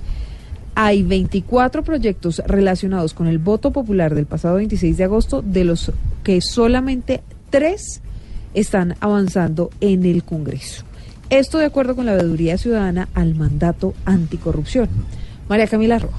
Hay 0.75 1.03
24 1.03 1.83
proyectos 1.83 2.41
relacionados 2.45 3.13
con 3.13 3.27
el 3.27 3.39
voto 3.39 3.71
popular 3.71 4.13
del 4.13 4.25
pasado 4.27 4.55
26 4.55 4.95
de 4.95 5.03
agosto, 5.03 5.41
de 5.41 5.63
los 5.63 5.91
que 6.23 6.39
solamente 6.39 7.21
tres 7.49 8.01
están 8.53 8.95
avanzando 8.99 9.69
en 9.81 10.05
el 10.05 10.23
Congreso. 10.23 10.83
Esto 11.29 11.57
de 11.57 11.65
acuerdo 11.65 11.95
con 11.95 12.05
la 12.05 12.13
veeduría 12.13 12.57
ciudadana 12.57 13.09
al 13.13 13.35
mandato 13.35 13.93
anticorrupción. 14.05 14.87
María 15.49 15.67
Camila 15.67 15.99
Roa. 15.99 16.13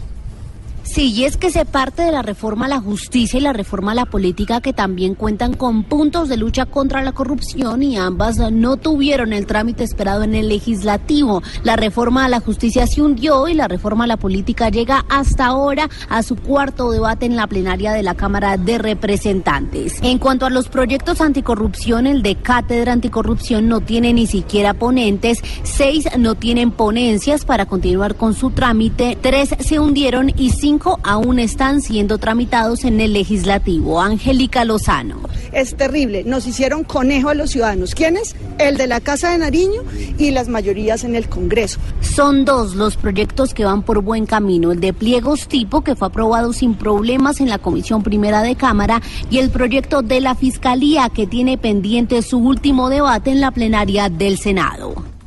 Sí, 0.91 1.13
y 1.13 1.25
es 1.27 1.37
que 1.37 1.51
se 1.51 1.67
parte 1.67 2.01
de 2.03 2.13
la 2.13 2.23
reforma 2.23 2.65
a 2.65 2.69
la 2.69 2.81
justicia 2.81 3.39
y 3.39 3.43
la 3.43 3.53
reforma 3.53 3.93
a 3.93 3.95
la 3.95 4.07
política 4.07 4.63
que 4.63 4.73
también 4.73 5.15
cuentan 5.15 5.53
con 5.53 5.85
puntos 5.85 6.31
de 6.31 6.39
lucha 6.39 6.65
contra 6.65 7.03
la 7.03 7.13
corrupción 7.13 7.83
y 7.83 7.99
ambas 7.99 8.39
no 8.51 8.79
tuvieron 8.79 9.35
el 9.35 9.45
trámite 9.45 9.85
esperado 9.85 10.23
en 10.23 10.35
el 10.35 10.49
legislativo. 10.49 11.43
La 11.63 11.77
reforma 11.77 12.25
a 12.25 12.29
la 12.31 12.41
justicia 12.41 12.87
se 12.87 13.03
hundió 13.03 13.49
y 13.49 13.55
la 13.55 13.69
reforma 13.69 14.05
a 14.05 14.07
la 14.07 14.17
política 14.17 14.71
llega 14.71 15.05
hasta 15.11 15.47
ahora 15.47 15.91
a 16.09 16.23
su 16.23 16.37
cuarto 16.37 16.91
debate 16.91 17.27
en 17.27 17.37
la 17.37 17.47
plenaria 17.47 17.93
de 17.93 18.03
la 18.03 18.15
Cámara 18.15 18.57
de 18.57 18.79
Representantes. 18.79 19.99
En 20.03 20.19
cuanto 20.19 20.47
a 20.47 20.51
los 20.51 20.69
proyectos 20.69 21.21
anticorrupción, 21.21 22.07
el 22.07 22.23
de 22.23 22.37
Cátedra 22.37 22.95
Anticorrupción 22.95 23.69
no 23.69 23.83
tiene 23.83 24.15
ni 24.15 24.27
siquiera 24.27 24.73
ponentes, 24.73 25.43
seis 25.65 26.09
no 26.19 26.35
tienen 26.35 26.71
ponencias 26.71 27.45
para 27.45 27.67
continuar 27.67 28.15
con 28.15 28.33
su 28.33 28.51
trámite, 28.51 29.19
tres 29.21 29.55
se 29.61 29.79
hundieron 29.79 30.31
y 30.31 30.51
cinco 30.51 30.78
5 30.79 31.01
aún 31.03 31.41
están 31.41 31.83
siendo 31.83 32.19
tramitados 32.19 32.85
en 32.85 33.01
el 33.01 33.13
legislativo. 33.13 34.01
Angélica 34.01 34.65
Lozano. 34.65 35.17
Es 35.53 35.77
terrible. 35.77 36.23
Nos 36.25 36.47
hicieron 36.47 36.85
conejo 36.85 37.31
a 37.31 37.35
los 37.35 37.51
ciudadanos. 37.51 37.95
¿Quiénes? 37.95 38.37
El 38.59 38.77
de 38.77 38.87
la 38.87 39.01
Casa 39.01 39.31
de 39.31 39.39
Nariño 39.39 39.83
y 40.19 40.31
las 40.31 40.49
mayorías 40.49 41.03
en 41.03 41.17
el 41.17 41.29
Congreso. 41.29 41.81
Son 42.01 42.45
dos 42.45 42.77
los 42.77 42.97
proyectos 42.97 43.55
que 43.55 43.65
van 43.65 43.83
por 43.83 44.03
buen 44.03 44.27
camino. 44.27 44.71
El 44.71 44.81
de 44.81 44.93
pliegos 44.93 45.49
tipo, 45.49 45.83
que 45.83 45.97
fue 45.97 46.09
aprobado 46.09 46.53
sin 46.53 46.75
problemas 46.75 47.41
en 47.41 47.49
la 47.49 47.59
Comisión 47.59 48.05
Primera 48.05 48.43
de 48.43 48.55
Cámara, 48.55 49.03
y 49.31 49.39
el 49.39 49.51
proyecto 49.51 50.03
de 50.03 50.21
la 50.21 50.37
Fiscalía, 50.37 51.09
que 51.09 51.27
tiene 51.27 51.59
pendiente 51.59 52.23
su 52.23 52.39
último 52.39 52.89
debate 52.89 53.31
en 53.31 53.41
la 53.41 53.51
plenaria 53.51 54.09
del 54.09 54.39
Senado. 54.39 55.18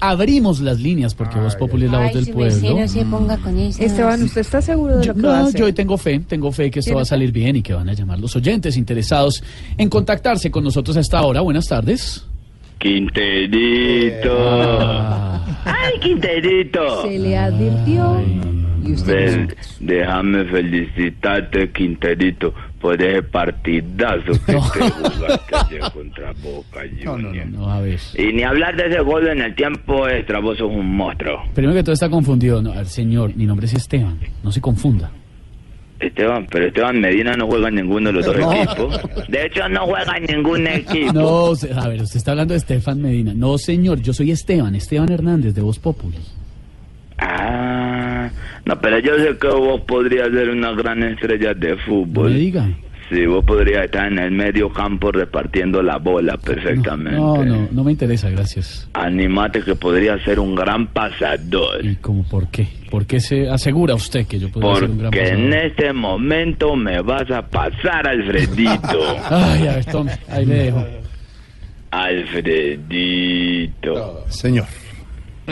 Abrimos 0.00 0.60
las 0.60 0.78
líneas 0.80 1.14
porque 1.14 1.38
Voz 1.38 1.56
Populi 1.56 1.86
es 1.86 1.92
la 1.92 2.00
voz 2.04 2.12
del 2.14 2.28
pueblo. 2.32 2.78
no 2.80 2.88
se 2.88 3.04
ponga 3.04 3.36
con 3.38 3.58
eso. 3.58 3.82
Esteban, 3.82 4.22
¿usted 4.22 4.40
está 4.42 4.60
seguro 4.60 4.98
de 4.98 5.06
Yo, 5.06 5.12
lo 5.14 5.20
que 5.20 5.26
va 5.26 5.38
a 5.38 5.42
no, 5.42 5.46
hacer? 5.48 5.60
yo 5.60 5.66
hoy 5.66 5.72
tengo 5.72 5.96
fe, 5.98 6.20
tengo 6.20 6.52
fe 6.52 6.70
que 6.70 6.80
esto 6.80 6.90
¿Tiene 6.90 6.96
va 6.96 7.02
a 7.02 7.06
salir 7.06 7.32
bien 7.32 7.56
y 7.56 7.62
que 7.62 7.72
van 7.74 7.88
a 7.88 7.92
llamar 7.94 8.18
los 8.20 8.36
oyentes 8.36 8.76
interesados 8.76 9.42
en 9.78 9.88
contactarse 9.88 10.50
con 10.50 10.64
nosotros 10.64 10.96
a 10.96 11.00
esta 11.00 11.22
hora. 11.22 11.40
Buenas 11.40 11.66
tardes. 11.66 12.26
Quinterito. 12.78 14.30
¡Ay, 15.64 15.98
Quinterito! 16.00 17.02
Se 17.02 17.18
le 17.18 17.36
advirtió. 17.36 18.22
Y 18.84 18.92
usted 18.92 19.14
Ven, 19.48 19.54
déjame 19.80 20.44
felicitarte, 20.44 21.72
Quinterito, 21.72 22.52
por 22.80 23.00
ese 23.02 23.22
partidazo 23.22 24.32
que 24.46 24.52
te 24.52 24.60
jugaste 24.60 25.56
ayer 25.56 25.80
contra 25.94 26.32
Boca 26.42 26.80
Juniors. 27.02 27.50
No, 27.50 27.70
a 27.70 27.80
ver. 27.80 27.98
Y 28.16 28.32
ni 28.32 28.42
hablar 28.42 28.76
de 28.76 28.86
ese 28.88 29.00
gol 29.00 29.26
en 29.28 29.40
el 29.40 29.54
tiempo 29.54 30.08
extra, 30.08 30.40
vos 30.40 30.58
sos 30.58 30.70
un 30.70 30.96
monstruo. 30.96 31.42
Primero 31.54 31.74
que 31.74 31.82
todo 31.82 31.94
está 31.94 32.08
confundido. 32.10 32.60
No, 32.62 32.72
a 32.72 32.76
ver, 32.76 32.86
señor, 32.86 33.34
mi 33.36 33.46
nombre 33.46 33.66
es 33.66 33.74
Esteban. 33.74 34.18
No 34.42 34.52
se 34.52 34.60
confunda. 34.60 35.10
Esteban, 35.98 36.46
pero 36.50 36.66
Esteban 36.66 37.00
Medina 37.00 37.32
no 37.36 37.46
juega 37.46 37.68
en 37.68 37.76
ninguno 37.76 38.08
de 38.10 38.12
los 38.16 38.26
dos 38.26 38.36
No. 38.36 38.52
equipos. 38.52 39.00
De 39.28 39.46
hecho, 39.46 39.66
no 39.70 39.86
juega 39.86 40.18
en 40.18 40.36
ningún 40.36 40.66
equipo. 40.66 41.12
No, 41.14 41.52
a 41.80 41.88
ver, 41.88 42.02
usted 42.02 42.18
está 42.18 42.32
hablando 42.32 42.52
de 42.52 42.58
Estefan 42.58 43.00
Medina. 43.00 43.32
No, 43.34 43.56
señor, 43.56 44.02
yo 44.02 44.12
soy 44.12 44.30
Esteban, 44.30 44.74
Esteban 44.74 45.10
Hernández 45.10 45.54
de 45.54 45.62
Voz 45.62 45.78
Populi. 45.78 46.18
Ah, 47.18 48.30
no, 48.64 48.80
pero 48.80 48.98
yo 48.98 49.16
sé 49.16 49.36
que 49.38 49.48
vos 49.48 49.80
podrías 49.82 50.30
ser 50.30 50.50
una 50.50 50.72
gran 50.72 51.02
estrella 51.02 51.54
de 51.54 51.76
fútbol. 51.78 52.30
Me 52.32 52.38
diga. 52.38 52.68
Sí, 53.08 53.24
vos 53.24 53.44
podrías 53.44 53.84
estar 53.84 54.10
en 54.10 54.18
el 54.18 54.32
medio 54.32 54.68
campo 54.72 55.12
repartiendo 55.12 55.80
la 55.80 55.96
bola 55.98 56.36
perfectamente. 56.38 57.12
No, 57.16 57.44
no, 57.44 57.68
no 57.70 57.84
me 57.84 57.92
interesa, 57.92 58.28
gracias. 58.30 58.88
Animate 58.94 59.62
que 59.62 59.76
podría 59.76 60.18
ser 60.24 60.40
un 60.40 60.56
gran 60.56 60.88
pasador. 60.88 61.84
¿Y 61.86 61.94
cómo 61.96 62.24
por 62.24 62.48
qué? 62.48 62.66
¿Por 62.90 63.06
qué 63.06 63.20
se 63.20 63.48
asegura 63.48 63.94
usted 63.94 64.26
que 64.26 64.40
yo 64.40 64.50
podría 64.50 64.74
ser 64.74 64.90
un 64.90 64.98
gran 64.98 65.10
Porque 65.12 65.28
en 65.28 65.44
pasador? 65.50 65.66
este 65.66 65.92
momento 65.92 66.74
me 66.74 67.00
vas 67.00 67.30
a 67.30 67.42
pasar, 67.46 68.08
Alfredito. 68.08 69.16
Ay, 69.30 69.68
a 69.68 69.74
ver, 69.76 69.84
tome, 69.84 70.10
ahí 70.28 70.44
le 70.44 70.54
dejo. 70.64 70.84
Alfredito. 72.66 74.24
Señor. 74.28 74.66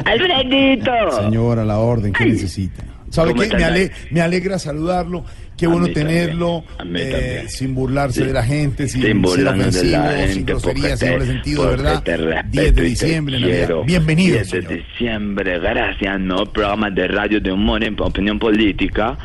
Alfredito. 0.04 0.90
Señor, 1.22 1.58
a 1.58 1.64
la 1.64 1.78
orden, 1.78 2.12
¿qué 2.12 2.26
necesita? 2.26 2.82
¿Sabe 3.10 3.30
¿Cómo 3.30 3.42
qué? 3.42 3.56
Me, 3.56 3.64
ale- 3.64 3.90
me 4.10 4.20
alegra 4.20 4.58
saludarlo. 4.58 5.24
Qué 5.56 5.66
A 5.66 5.68
bueno 5.68 5.86
tenerlo. 5.86 6.64
eh, 6.96 7.44
sin 7.46 7.76
burlarse 7.76 8.22
Sí. 8.22 8.26
de 8.26 8.32
la 8.32 8.42
gente, 8.42 8.88
sin, 8.88 9.02
Sin 9.02 9.24
ser 9.28 9.46
ofensivo, 9.46 9.92
la 10.02 10.10
sin 10.26 10.28
gente, 10.34 10.42
grosería, 10.52 10.82
porque 10.82 10.96
sin 10.96 11.10
doble 11.12 11.26
sentido, 11.26 11.66
verdad. 11.68 12.02
te 12.02 12.16
respeto 12.16 12.48
10 12.50 12.74
de 12.74 12.82
diciembre, 12.82 13.38
Navidad. 13.40 13.68
Bienvenido, 13.86 14.34
10 14.38 14.50
de 14.50 14.62
señor. 14.62 14.76
diciembre, 14.84 15.58
gracias, 15.60 16.20
¿no? 16.20 16.44
Programas 16.52 16.92
de 16.96 17.06
radio 17.06 17.40
de 17.40 17.52
humor 17.52 17.84
en 17.84 17.94
opinión 18.00 18.36
política. 18.40 19.16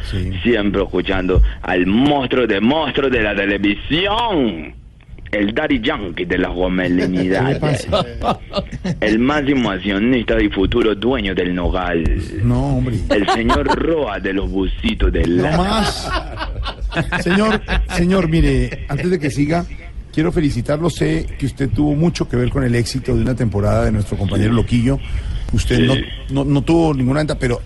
Siempre 0.44 0.84
escuchando 0.84 1.41
al 1.64 1.88
monstruo 1.88 2.46
de 2.46 2.62
monstruos 2.62 3.12
de 3.12 3.24
la 3.24 3.36
televisión. 3.36 4.76
El 5.31 5.53
Daddy 5.53 5.80
Yankee 5.81 6.26
de 6.26 6.38
las 6.38 6.53
gomelinidades. 6.53 7.88
El 8.99 9.19
máximo 9.19 9.69
accionista 9.72 10.41
y 10.41 10.49
futuro 10.49 10.95
dueño 10.95 11.35
del 11.35 11.53
Nogal. 11.53 12.03
No, 12.43 12.77
hombre. 12.77 12.97
El 13.10 13.27
señor 13.30 13.65
Roa 13.68 14.19
de 14.19 14.34
los 14.34 14.49
busitos 14.49 15.11
del 15.11 15.38
No 15.38 15.57
más. 15.57 16.10
Señor, 17.22 17.61
señor, 17.95 18.27
mire, 18.27 18.85
antes 18.89 19.10
de 19.10 19.19
que 19.19 19.30
siga, 19.30 19.65
quiero 20.11 20.31
felicitarlo. 20.31 20.89
Sé 20.89 21.27
que 21.38 21.45
usted 21.45 21.69
tuvo 21.69 21.95
mucho 21.95 22.27
que 22.27 22.35
ver 22.35 22.49
con 22.49 22.64
el 22.64 22.73
éxito 22.76 23.15
de 23.15 23.22
una 23.22 23.35
temporada 23.35 23.85
de 23.85 23.91
nuestro 23.91 24.18
compañero 24.18 24.53
Loquillo. 24.53 24.99
Usted 25.53 25.80
no, 25.80 25.95
no, 26.31 26.43
no 26.43 26.61
tuvo 26.64 26.93
ninguna 26.93 27.19
venta, 27.19 27.38
pero 27.38 27.61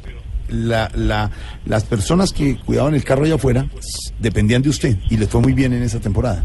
la, 0.50 0.92
la, 0.96 1.32
las 1.66 1.84
personas 1.84 2.32
que 2.34 2.58
cuidaban 2.58 2.94
el 2.94 3.04
carro 3.04 3.26
allá 3.26 3.36
afuera 3.36 3.66
dependían 4.20 4.62
de 4.62 4.70
usted 4.70 4.98
y 5.10 5.18
les 5.18 5.30
fue 5.30 5.42
muy 5.42 5.54
bien 5.54 5.74
en 5.74 5.84
esa 5.84 6.00
temporada. 6.00 6.44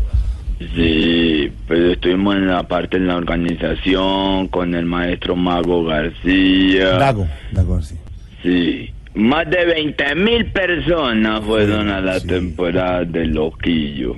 Sí, 0.74 1.52
pero 1.68 1.92
estuvimos 1.92 2.34
en 2.36 2.48
la 2.48 2.66
parte 2.66 2.96
en 2.96 3.06
la 3.06 3.16
organización 3.16 4.48
con 4.48 4.74
el 4.74 4.86
maestro 4.86 5.36
Mago 5.36 5.84
García. 5.84 6.90
Dago, 6.98 7.26
Dago, 7.52 7.80
sí. 7.80 7.94
Sí. 8.42 8.90
Más 9.14 9.48
de 9.50 9.64
20 9.64 10.14
mil 10.16 10.46
personas 10.46 11.44
fueron 11.44 11.88
a 11.90 12.00
la 12.00 12.20
temporada 12.20 13.04
de 13.04 13.26
Loquillo. 13.26 14.16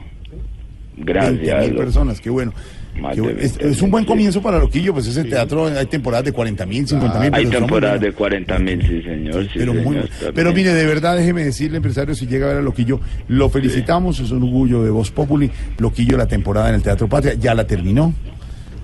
Gracias. 0.97 1.61
mil 1.63 1.71
Lo- 1.75 1.79
personas, 1.79 2.21
qué 2.21 2.31
bueno. 2.31 2.53
Es, 2.95 3.59
20.000, 3.59 3.71
es 3.71 3.83
un 3.83 3.91
buen 3.91 4.05
comienzo 4.05 4.43
para 4.43 4.59
Loquillo, 4.59 4.93
pues 4.93 5.07
ese 5.07 5.25
teatro 5.25 5.67
hay 5.67 5.87
temporadas 5.87 6.25
de 6.25 6.33
40 6.33 6.67
mil, 6.67 6.87
50 6.87 7.21
mil. 7.21 7.35
Hay 7.35 7.47
temporadas 7.47 8.01
de 8.01 8.13
40 8.13 8.59
mil, 8.59 8.83
sí, 8.87 9.03
señor. 9.03 9.45
Sí, 9.45 9.51
Pero, 9.55 9.73
señor, 9.73 10.09
pero 10.35 10.53
mire, 10.53 10.75
de 10.75 10.87
verdad, 10.87 11.17
déjeme 11.17 11.45
decirle, 11.45 11.79
empresario, 11.79 12.15
si 12.15 12.27
llega 12.27 12.47
a 12.47 12.49
ver 12.51 12.59
a 12.59 12.63
Loquillo, 12.63 13.01
lo 13.29 13.49
felicitamos, 13.49 14.21
es 14.21 14.31
un 14.31 14.43
orgullo 14.43 14.83
de 14.83 14.91
Voz 14.91 15.11
Populi. 15.11 15.51
Loquillo, 15.79 16.17
la 16.17 16.27
temporada 16.27 16.69
en 16.69 16.75
el 16.77 16.83
Teatro 16.83 17.09
Patria, 17.09 17.35
ya 17.35 17.55
la 17.55 17.67
terminó. 17.67 18.13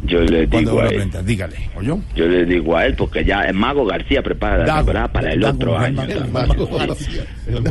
Yo 0.07 0.21
le 0.21 0.49
¿Cuándo 0.49 0.71
digo 0.73 0.83
a 0.83 0.89
él. 0.89 1.11
Dígale, 1.25 1.57
¿oyó? 1.77 1.99
Yo 2.15 2.27
le 2.27 2.45
digo 2.45 2.77
a 2.77 2.87
él 2.87 2.95
porque 2.97 3.25
ya 3.25 3.43
el 3.43 3.55
Mago 3.55 3.85
García 3.85 4.23
prepara 4.23 4.59
la 4.65 4.77
temporada 4.77 5.09
para 5.09 5.33
el 5.33 5.45
otro 5.45 5.73
Dago, 5.73 5.85
año. 5.85 5.97
También. 5.97 6.33
Dago 6.33 6.67
García. 6.79 7.23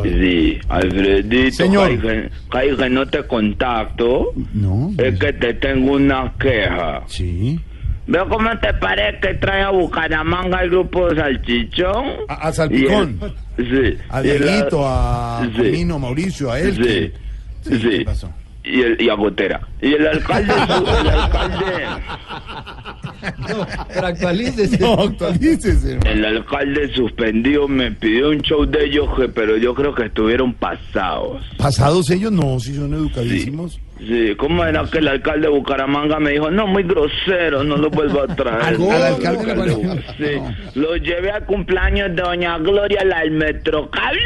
Sí, 0.04 0.60
Alfredito, 0.70 1.56
Señor. 1.56 1.90
caiga- 2.00 2.30
caiga, 2.50 2.90
no 2.90 3.06
te 3.08 3.24
contacto. 3.24 4.34
No. 4.54 4.92
Es 4.98 5.20
que 5.20 5.34
te 5.34 5.54
tengo 5.56 5.94
una 5.94 6.34
queja. 6.40 7.04
Sí. 7.08 7.60
Veo 8.08 8.30
cómo 8.30 8.50
te 8.60 8.72
parece 8.76 9.20
que 9.20 9.34
trae 9.36 9.64
a 9.64 9.72
Bucaramanga 9.72 10.62
el 10.62 10.70
grupo 10.70 11.10
de 11.10 11.16
Salchichón. 11.22 12.06
A, 12.28 12.34
a 12.50 12.54
Salpicón, 12.54 13.20
el- 13.58 13.66
sí. 13.96 13.98
a 14.10 14.22
el- 14.22 14.26
Dieguito, 14.44 14.84
a 14.88 15.48
Sí. 15.56 15.82
A 15.92 15.98
Mauricio, 15.98 16.52
a 16.52 16.60
él. 16.60 16.76
Sí. 17.64 17.78
Sí. 17.80 17.90
¿qué 17.90 18.06
pasó? 18.06 18.30
Y, 18.66 18.82
el, 18.82 19.02
y 19.02 19.10
a 19.10 19.14
Gotera. 19.14 19.68
Y 19.82 19.94
el 19.94 20.08
alcalde, 20.08 20.54
el 20.54 21.10
alcalde, 21.10 21.66
Pero 23.94 24.08
actualícese. 24.08 24.80
No, 24.80 24.94
actualícese. 24.94 26.00
el 26.06 26.26
alcalde 26.26 26.94
suspendido 26.96 27.68
me 27.68 27.92
pidió 27.92 28.30
un 28.30 28.42
show 28.42 28.66
de 28.66 28.86
ellos, 28.86 29.08
pero 29.34 29.58
yo 29.58 29.74
creo 29.76 29.94
que 29.94 30.06
estuvieron 30.06 30.54
pasados. 30.54 31.44
Pasados 31.58 32.10
ellos, 32.10 32.32
no, 32.32 32.60
si 32.60 32.76
son 32.76 32.94
educadísimos. 32.94 33.74
Sí, 33.74 33.80
¿cómo 34.38 34.66
era 34.66 34.84
que 34.92 34.98
el 35.00 35.08
alcalde 35.08 35.48
de 35.48 35.54
Bucaramanga 35.54 36.20
me 36.20 36.32
dijo, 36.32 36.52
no, 36.52 36.68
muy 36.68 36.84
grosero, 36.84 37.64
no 37.64 37.78
lo 37.78 37.90
vuelvo 37.90 38.22
a 38.24 38.28
traer? 38.36 38.62
Al- 38.76 38.92
al 38.92 39.04
alcalde 39.04 40.02
Sí, 40.18 40.80
lo 40.80 40.96
llevé 40.98 41.32
al 41.32 41.46
cumpleaños 41.46 42.16
de 42.16 42.22
doña 42.22 42.58
Gloria, 42.58 43.04
la 43.06 43.22
del 43.22 43.32
Metrocable. 43.32 44.20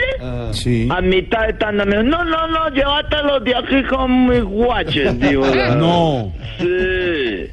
Sí. 0.51 0.87
A 0.91 1.01
mitad 1.01 1.47
de 1.47 1.53
tanda 1.53 1.85
me 1.85 1.91
dijo, 1.97 2.03
no, 2.03 2.23
no, 2.25 2.47
no, 2.47 2.69
llévatelos 2.69 3.43
de 3.43 3.55
aquí 3.55 3.83
con 3.83 4.27
mis 4.29 4.43
guaches, 4.43 5.19
dijo. 5.19 5.45
la- 5.45 5.75
No. 5.75 6.33
Sí. 6.57 7.47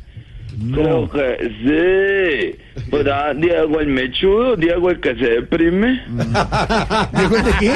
Creo 0.72 1.06
que 1.10 1.50
sí. 1.62 2.82
Pues 2.90 3.06
ah, 3.12 3.32
Diego 3.36 3.78
el 3.80 3.88
mechudo, 3.88 4.56
Diego 4.56 4.90
el 4.90 5.00
que 5.00 5.14
se 5.16 5.28
deprime. 5.28 6.02
¿Diego 7.12 7.36
el 7.36 7.44
de 7.44 7.52
qué? 7.60 7.72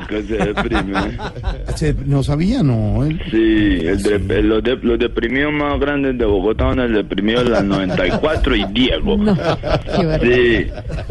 Se 0.26 0.36
deprime. 0.36 0.94
Se- 1.76 1.94
no 2.06 2.22
sabía, 2.22 2.62
no. 2.62 3.04
él- 3.04 3.20
Sí, 3.30 3.86
el 3.86 4.02
de- 4.02 4.38
el- 4.38 4.48
los, 4.48 4.62
de- 4.62 4.76
los 4.82 4.98
deprimidos 4.98 5.52
más 5.52 5.78
grandes 5.80 6.16
de 6.18 6.24
Bogotá 6.24 6.70
son 6.70 6.80
el 6.80 6.92
deprimido 6.94 7.42
de 7.44 7.50
las 7.50 7.64
94 7.64 8.56
y 8.56 8.64
Diego. 8.72 9.16
Sí, 10.22 10.66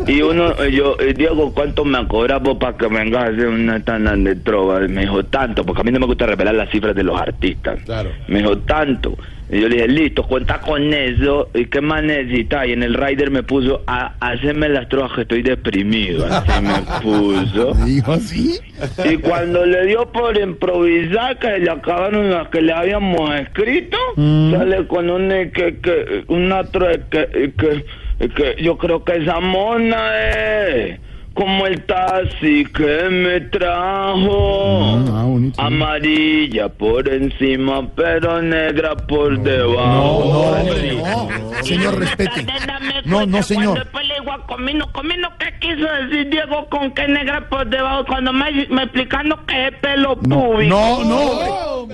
y 0.08 0.22
uno, 0.22 0.52
eh, 0.64 0.72
yo, 0.72 0.96
eh, 1.00 1.14
Diego, 1.14 1.54
¿cuánto 1.54 1.86
me 1.86 2.08
cobras 2.08 2.42
vos 2.42 2.58
para 2.58 2.78
que 2.78 2.88
vengas 2.88 3.24
a 3.24 3.28
hacer 3.28 3.48
una 3.48 3.80
tanda 3.82 4.16
de 4.16 4.36
trova? 4.36 4.80
Me 4.82 5.02
dijo 5.02 5.24
tanto, 5.26 5.64
porque 5.66 5.82
a 5.82 5.84
mí 5.84 5.92
no 5.92 6.00
me 6.00 6.06
gusta 6.06 6.26
revelar 6.26 6.56
las 6.56 6.70
cifras 6.70 6.96
de 6.96 7.04
los 7.04 7.20
artistas. 7.20 7.80
Claro. 7.86 8.10
Me 8.28 8.40
dijo 8.40 8.58
tanto. 8.60 9.18
Y 9.52 9.60
yo 9.60 9.68
le 9.68 9.76
dije, 9.76 9.88
listo, 9.90 10.24
cuenta 10.24 10.62
con 10.62 10.94
eso. 10.94 11.50
¿Y 11.54 11.66
qué 11.66 11.82
más 11.82 12.02
necesitas? 12.04 12.68
Y 12.68 12.72
en 12.72 12.84
el 12.84 12.94
rider 12.94 13.32
me 13.32 13.44
puso, 13.44 13.84
a, 13.86 14.14
hacerme 14.22 14.70
las 14.70 14.88
trovas 14.88 15.12
que 15.12 15.22
estoy 15.24 15.42
deprimido. 15.42 16.26
Así 16.26 16.62
me 16.62 16.74
puso. 17.02 17.74
Dijo 17.86 18.14
así. 18.14 18.60
Y 19.04 19.18
cuando 19.18 19.66
le 19.66 19.86
dio 19.88 20.10
por 20.12 20.38
improvisar, 20.38 21.38
que 21.38 21.60
le 21.60 21.70
acabaron 21.70 22.32
las 22.32 22.48
que 22.48 22.62
le 22.62 22.72
habíamos 22.72 23.36
escrito, 23.36 23.98
sale 24.16 24.88
con 24.88 25.10
un, 25.10 25.30
eh, 25.32 25.52
que, 25.54 25.80
que, 25.80 26.24
una 26.30 26.64
que, 26.64 27.52
que, 27.58 27.86
que 28.30 28.56
yo 28.64 28.78
creo 28.78 29.04
que 29.04 29.18
esa 29.18 29.42
mona 29.42 30.30
es 30.30 31.00
como 31.34 31.66
el 31.66 31.84
taxi 31.86 32.66
que 32.66 33.10
me 33.10 33.40
trajo. 33.42 34.98
Mm, 34.98 35.54
ah, 35.58 35.66
Amarilla 35.66 36.70
por 36.70 37.08
encima, 37.08 37.88
pero 37.96 38.42
negra 38.42 38.96
por 38.96 39.40
debajo. 39.40 40.56
Señor, 41.64 42.00
respete. 42.00 42.46
No, 43.06 43.26
no, 43.26 43.42
señor. 43.44 43.80
Después 43.80 44.08
le 44.08 44.20
digo 44.20 44.32
a 44.32 44.46
Comino, 44.46 44.92
Comino, 44.92 45.30
¿qué 45.40 45.54
quiso 45.60 45.88
decir 46.04 46.30
Diego 46.30 46.68
con 46.70 46.92
qué 46.92 47.08
negra 47.08 47.48
por 47.50 47.68
debajo? 47.68 48.06
Cuando 48.06 48.32
me, 48.34 48.52
me 48.70 48.84
explicando 48.84 49.44
que 49.46 49.68
es 49.68 49.74
pelo 49.82 50.16
público. 50.18 50.70
No, 50.70 51.04
no. 51.04 51.88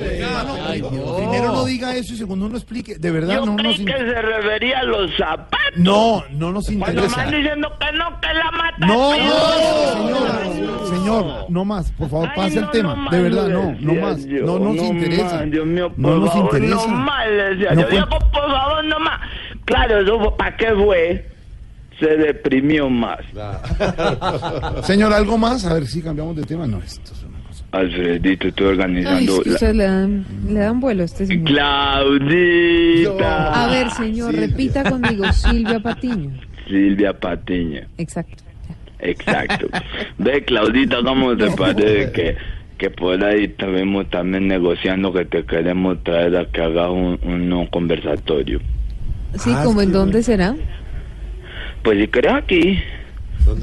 Primero 1.17 1.51
no 1.53 1.65
diga 1.65 1.95
eso 1.95 2.13
y 2.13 2.17
segundo 2.17 2.49
no 2.49 2.57
explique. 2.57 2.95
De 2.97 3.11
verdad, 3.11 3.35
Yo 3.35 3.45
no 3.45 3.55
creí 3.55 3.83
que 3.85 3.93
se 3.93 4.21
refería 4.21 4.79
a 4.79 4.83
los 4.83 5.15
zapatos. 5.15 5.57
No, 5.77 6.23
no 6.31 6.51
nos 6.51 6.65
Cuando 6.65 6.85
me 6.85 6.91
interesa. 7.07 7.17
van 7.17 7.31
diciendo 7.31 7.71
que 7.79 7.97
no, 7.97 8.19
que 8.21 8.33
la 8.33 8.51
mata. 8.51 8.85
No, 8.85 9.17
no. 9.17 9.26
Señor, 9.93 10.87
señor, 10.89 11.25
no 11.49 11.65
más, 11.65 11.91
por 11.93 12.09
favor, 12.09 12.27
Ay, 12.29 12.35
pase 12.35 12.59
el 12.59 12.69
tema. 12.71 12.95
no 12.95 13.09
de 13.09 13.21
verdad, 13.21 13.47
no, 13.49 13.75
no 13.79 13.93
más. 14.01 14.25
No 14.25 14.59
nos 14.59 14.75
no 14.75 14.83
interesa. 14.85 15.23
más, 15.39 15.51
Dios 15.51 15.65
mío, 15.65 15.91
No 15.97 16.17
nos 16.17 16.35
interesa. 16.35 16.75
No 16.87 16.89
más, 16.95 17.27
decía 17.29 17.73
yo. 17.75 18.09
por 18.09 18.31
favor, 18.31 18.83
no 18.85 18.99
más. 18.99 19.19
Claro, 19.65 19.99
eso 20.01 20.35
¿para 20.37 20.55
qué 20.57 20.73
fue? 20.73 21.25
Se 21.99 22.05
deprimió 22.15 22.89
más. 22.89 23.19
Señor, 24.83 25.11
¿algo 25.13 25.37
más? 25.37 25.65
A 25.65 25.73
ver 25.73 25.87
si 25.87 26.01
cambiamos 26.01 26.35
de 26.35 26.43
tema. 26.43 26.67
No, 26.67 26.77
esto 26.77 27.11
es 27.11 27.23
una 27.23 27.39
cosa. 27.47 27.65
Alfredito, 27.71 28.47
estoy 28.49 28.65
Ay, 28.67 28.71
organizando. 28.73 29.33
es 29.37 29.41
que 29.41 29.49
la- 29.49 29.55
ustedes 29.55 29.75
le 29.75 29.83
dan, 29.83 30.25
le 30.47 30.59
dan 30.59 30.79
vuelo 30.79 31.01
a 31.01 31.05
este 31.05 31.25
señor. 31.25 31.45
Claudita. 31.45 33.65
A 33.65 33.69
ver, 33.71 33.89
señor, 33.91 34.35
repita 34.35 34.83
conmigo, 34.89 35.25
Silvia 35.33 35.79
Patiño. 35.79 36.31
Silvia 36.67 37.19
Patiño. 37.19 37.81
Exacto. 37.97 38.43
Exacto. 38.99 39.67
Ve, 40.17 40.43
Claudita, 40.43 40.97
¿cómo 41.03 41.35
te 41.37 41.51
parece 41.51 42.11
que, 42.11 42.35
que 42.77 42.89
por 42.89 43.23
ahí 43.23 43.45
estamos 43.45 44.09
también 44.09 44.47
negociando 44.47 45.13
que 45.13 45.25
te 45.25 45.43
queremos 45.45 46.03
traer 46.03 46.35
a 46.37 46.45
que 46.45 46.61
hagas 46.61 46.89
un, 46.89 47.19
un 47.23 47.49
nuevo 47.49 47.69
conversatorio? 47.69 48.59
Sí, 49.35 49.51
Ah, 49.53 49.61
como 49.63 49.81
en 49.81 49.91
dónde 49.91 50.23
será? 50.23 50.55
Pues 51.83 51.99
si 51.99 52.07
querés 52.07 52.33
aquí, 52.33 52.79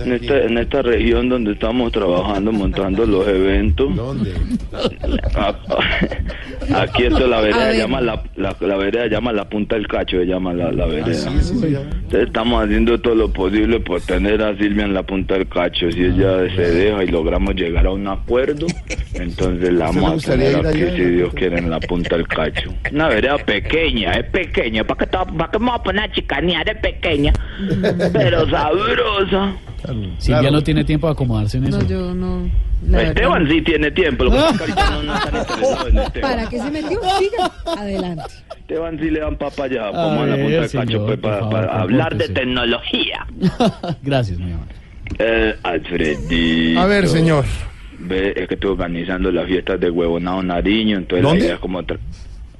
en 0.04 0.12
esta, 0.12 0.42
en 0.44 0.58
esta 0.58 0.82
región 0.82 1.28
donde 1.28 1.52
estamos 1.52 1.92
trabajando, 1.92 2.52
montando 2.52 3.04
los 3.06 3.26
eventos. 3.28 3.94
¿Dónde? 3.94 4.32
Aquí 6.74 7.04
esto 7.04 7.26
la 7.26 7.40
vereda 7.40 7.66
ver. 7.68 7.76
llama 7.76 8.00
la, 8.00 8.22
la, 8.36 8.56
la 8.60 8.76
vereda 8.76 9.06
llama 9.06 9.32
la 9.32 9.48
punta 9.48 9.76
del 9.76 9.86
cacho, 9.86 10.18
se 10.18 10.24
llama 10.26 10.52
la, 10.54 10.72
la 10.72 10.86
vereda. 10.86 11.14
Sí, 11.14 11.28
sí, 11.40 11.58
sí. 11.58 11.66
Entonces 11.76 12.26
estamos 12.26 12.64
haciendo 12.64 12.98
todo 13.00 13.14
lo 13.14 13.32
posible 13.32 13.80
por 13.80 14.00
tener 14.00 14.42
a 14.42 14.56
Silvia 14.56 14.84
en 14.84 14.94
la 14.94 15.02
punta 15.02 15.34
del 15.34 15.46
cacho. 15.48 15.90
Si 15.92 16.00
ella 16.04 16.38
se 16.54 16.62
deja 16.70 17.04
y 17.04 17.08
logramos 17.08 17.54
llegar 17.54 17.86
a 17.86 17.90
un 17.90 18.08
acuerdo, 18.08 18.66
entonces 19.14 19.72
la 19.72 19.90
¿Usted 19.90 20.00
le 20.00 20.00
vamos 20.00 20.28
a 20.28 20.30
tener 20.32 20.56
aquí, 20.66 20.82
allá? 20.82 20.96
si 20.96 21.04
Dios 21.04 21.34
quiere, 21.34 21.58
en 21.58 21.70
la 21.70 21.80
punta 21.80 22.16
del 22.16 22.26
cacho. 22.26 22.72
Una 22.92 23.08
vereda 23.08 23.36
pequeña, 23.38 24.12
es 24.12 24.24
pequeña. 24.26 24.84
¿Para 24.84 24.98
qué, 25.00 25.06
te- 25.06 25.32
para 25.38 25.58
me 25.58 25.66
voy 25.66 25.74
a 25.78 25.82
poner 25.82 26.04
a 26.04 26.12
chicanear? 26.12 26.68
Es 26.68 26.78
pequeña, 26.78 27.32
pero 28.12 28.48
sabrosa. 28.48 29.52
Silvia 30.18 30.50
no 30.50 30.62
tiene 30.62 30.84
tiempo 30.84 31.06
de 31.06 31.12
acomodarse 31.12 31.58
en 31.58 31.64
eso. 31.64 31.78
No, 31.78 31.86
yo 31.86 32.14
no. 32.14 32.50
la 32.86 32.98
verdad 32.98 33.12
Esteban 33.12 33.48
sí 33.48 33.62
tiene 33.62 33.90
tiempo, 33.90 34.24
lo 34.24 34.30
que 34.30 34.36
pasa 34.36 34.50
es 34.50 34.56
que 34.56 34.80
ahorita 34.80 34.90
no, 34.90 35.02
no 35.02 35.14
están 35.14 35.36
interesados 35.36 35.88
en 35.88 35.98
Esteban. 35.98 36.30
¿Para 36.30 36.48
qué 36.48 36.58
se 36.58 36.70
metió? 36.70 37.00
Siga. 37.18 37.52
Adelante. 37.78 38.24
Esteban 38.58 38.98
sí 38.98 39.10
le 39.10 39.20
dan 39.20 39.36
papa 39.36 39.64
allá, 39.64 39.88
A 39.88 39.90
como 39.92 40.24
en 40.24 40.30
la 40.30 40.36
punta 40.36 40.60
del 40.60 40.70
cacho, 40.70 41.06
pues, 41.06 41.18
para, 41.18 41.38
favor, 41.38 41.52
para 41.52 41.80
hablar 41.80 42.16
de 42.16 42.28
tecnología. 42.28 43.26
Gracias, 44.02 44.38
mi 44.38 44.52
amor. 44.52 44.66
Eh, 45.18 45.54
Alfredito. 45.62 46.80
A 46.80 46.86
ver, 46.86 47.08
señor. 47.08 47.44
Ve, 47.98 48.34
es 48.36 48.48
que 48.48 48.54
estoy 48.54 48.70
organizando 48.70 49.30
las 49.30 49.46
fiestas 49.46 49.80
de 49.80 49.90
Huevonao 49.90 50.42
Nariño, 50.42 50.98
entonces 50.98 51.22
¿Dónde? 51.22 51.38
la 51.40 51.44
idea 51.44 51.54
es 51.54 51.60
como... 51.60 51.82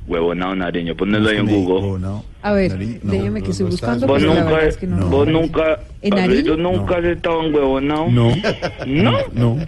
Huevonao 0.06 0.54
Nariño, 0.54 0.94
ponelo 0.96 1.28
ahí 1.30 1.38
en 1.38 1.46
Google. 1.46 2.00
A 2.42 2.52
ver, 2.52 2.72
Nariz, 2.72 3.02
no, 3.02 3.12
déjeme 3.12 3.42
que 3.42 3.50
estoy 3.52 3.66
buscando. 3.66 4.06
Vos 4.06 4.22
nunca, 4.22 4.62
es 4.66 4.76
que 4.76 4.86
no. 4.86 5.06
vos 5.08 5.26
nunca, 5.26 5.80
¿En 6.02 6.14
Nariño? 6.14 6.56
nunca 6.56 6.98
has 6.98 7.04
estado 7.04 7.42
en 7.44 7.54
Huevonao. 7.54 8.10
No. 8.10 8.32
¿No? 8.86 9.12
No. 9.32 9.58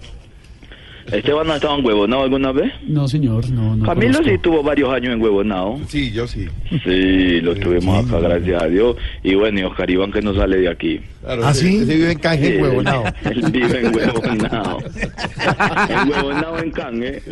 ¿Esteban 1.12 1.47
no 1.47 1.53
ha 1.53 1.57
estado 1.57 1.78
en 1.78 1.85
Huevonao 1.87 2.23
alguna 2.24 2.51
vez? 2.53 2.73
No, 2.87 3.07
señor, 3.07 3.49
no, 3.51 3.77
no. 3.77 3.85
Camilo 3.87 4.15
conozco. 4.15 4.31
sí 4.31 4.39
tuvo 4.39 4.62
varios 4.62 4.93
años 4.93 5.12
en 5.15 5.23
Huevonao. 5.23 5.81
Sí, 5.89 6.11
yo 6.11 6.27
sí. 6.27 6.47
Sí, 6.85 7.41
lo 7.41 7.55
tuvimos 7.55 8.05
acá, 8.07 8.19
gracias 8.19 8.62
a 8.62 8.66
Dios. 8.66 8.97
Y 9.23 9.35
bueno, 9.35 9.61
y 9.61 9.62
Oscar 9.62 9.89
Iván 9.89 10.11
que 10.11 10.20
no 10.20 10.35
sale 10.35 10.57
de 10.59 10.69
aquí. 10.69 11.01
¿Ah, 11.27 11.55
sí? 11.55 11.77
Ese 11.78 11.95
vive 11.97 12.12
en 12.12 12.19
Canje, 12.19 12.57
Sí, 12.57 12.62
huevonao. 12.62 13.05
Él 13.24 13.51
vive 13.53 13.81
en 13.87 13.95
Huevonao. 13.95 14.78
en 15.89 16.09
Huevonao, 16.11 16.59
en 16.59 16.70
Canje. 16.73 17.23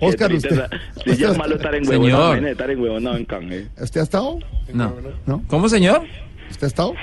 Oscar, 0.00 0.32
usted- 0.32 0.62
Si 1.04 1.16
ya 1.16 1.30
es 1.30 1.38
malo 1.38 1.56
estar 1.56 1.74
en 1.74 1.84
Señor. 1.84 2.00
Huevonao, 2.02 2.34
nene, 2.36 2.50
estar 2.52 2.70
en 2.70 2.80
Huevonao, 2.80 3.16
en 3.16 3.24
Canje. 3.24 3.66
¿Usted 3.80 4.00
ha 4.00 4.04
estado? 4.04 4.38
No. 4.72 4.94
¿No? 5.26 5.42
¿Cómo, 5.48 5.68
señor? 5.68 6.02
¿Usted 6.50 6.64
ha 6.64 6.68
estado? 6.68 6.94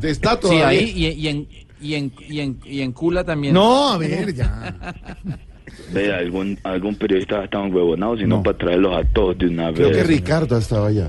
De 0.00 0.10
está 0.10 0.38
Sí, 0.42 0.56
ahí 0.56 0.92
y, 0.94 1.06
y 1.08 1.28
en, 1.28 1.46
y, 1.80 1.94
en, 1.94 2.12
y, 2.28 2.40
en, 2.40 2.58
y 2.64 2.80
en 2.80 2.92
Cula 2.92 3.24
también. 3.24 3.54
No, 3.54 3.90
a 3.90 3.98
ver, 3.98 4.34
ya. 4.34 4.74
Ve, 5.92 6.12
algún, 6.12 6.58
algún 6.64 6.94
periodista 6.96 7.40
ha 7.40 7.44
estado 7.44 7.64
en 7.66 7.74
Huevonao, 7.74 8.16
sino 8.16 8.42
para 8.42 8.56
traerlos 8.58 8.96
a 8.96 9.04
todos 9.12 9.38
de 9.38 9.46
una 9.46 9.72
Creo 9.72 9.88
vez. 9.88 9.98
que 9.98 10.04
Ricardo 10.04 10.56
estaba 10.58 10.88
allá. 10.88 11.08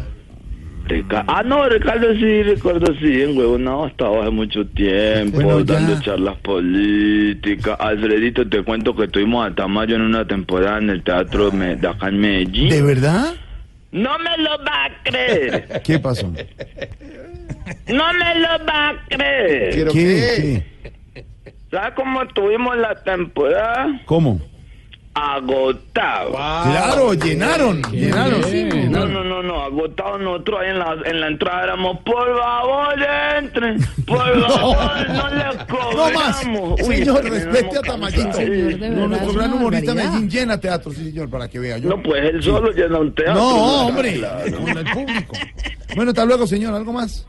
Rica- 0.86 1.24
Ah, 1.28 1.42
no, 1.44 1.68
Ricardo 1.70 2.14
sí, 2.16 2.44
recuerdo 2.44 2.94
sí, 3.00 3.22
en 3.22 3.38
Huevonao 3.38 3.88
estaba 3.88 4.22
hace 4.24 4.32
mucho 4.32 4.66
tiempo, 4.68 5.38
Bueno, 5.42 5.64
dando 5.64 6.02
charlas 6.02 6.36
políticas. 6.40 7.78
Alfredito, 7.80 8.48
te 8.50 8.62
cuento 8.64 8.94
que 8.94 9.06
estuvimos 9.06 9.48
hasta 9.50 9.66
mayo 9.68 9.96
en 9.96 10.02
una 10.02 10.28
temporada 10.28 10.80
en 10.80 10.90
el 10.90 11.02
teatro 11.04 11.52
Me- 11.54 11.78
de 11.78 11.88
acá 11.88 12.10
en 12.10 12.20
Medellín. 12.20 12.70
¿De 12.70 12.82
verdad? 12.82 13.34
No 13.94 14.18
me 14.20 14.38
lo 14.44 14.50
va 14.66 14.86
a 14.86 15.04
creer. 15.04 15.82
¿Qué 15.86 16.00
pasó? 16.00 16.28
No 17.88 18.04
me 18.14 18.40
lo 18.40 18.66
va 18.66 18.90
a 18.90 18.96
creer. 19.08 19.88
¿Qué? 19.88 20.64
¿Sabes 21.74 21.94
cómo 21.96 22.26
tuvimos 22.28 22.78
la 22.78 22.94
temporada? 23.04 24.00
¿Cómo? 24.06 24.40
Agotado. 25.16 26.32
Claro, 26.32 27.14
llenaron, 27.14 27.82
llenaron. 27.92 28.42
No, 28.92 29.06
no, 29.08 29.24
no, 29.24 29.44
no, 29.44 29.62
agotado 29.64 30.18
nosotros 30.18 30.60
ahí 30.62 30.70
en 30.70 30.80
la, 30.80 30.96
en 31.06 31.20
la 31.20 31.28
entrada 31.28 31.64
éramos, 31.66 32.00
por 32.00 32.36
favor, 32.38 32.96
entren, 33.38 33.78
por 34.08 34.18
favor, 34.50 35.10
no 35.10 35.30
les 35.30 35.46
No 35.68 36.12
más. 36.14 36.36
cobramos. 36.42 36.82
Uy, 36.82 36.96
Señor, 36.98 37.24
respete 37.26 37.78
a 37.78 37.82
Tamayito. 37.82 38.90
No, 38.90 39.08
nuestro 39.08 39.34
gran 39.34 39.54
humorista 39.54 39.94
Medellín 39.94 40.30
llena 40.30 40.60
teatro, 40.60 40.92
sí, 40.92 41.06
señor, 41.06 41.30
para 41.30 41.48
que 41.48 41.60
vea. 41.60 41.78
Yo. 41.78 41.90
No, 41.90 42.02
pues 42.02 42.24
él 42.24 42.42
solo 42.44 42.72
llena 42.72 43.00
un 43.00 43.14
teatro. 43.14 43.36
No, 43.36 43.88
hombre, 43.88 44.14
Claro. 44.16 44.58
con 44.64 44.78
el 44.78 44.86
público. 44.86 45.36
Bueno, 45.96 46.10
hasta 46.12 46.26
luego, 46.26 46.48
señor. 46.48 46.74
¿Algo 46.74 46.92
más? 46.94 47.28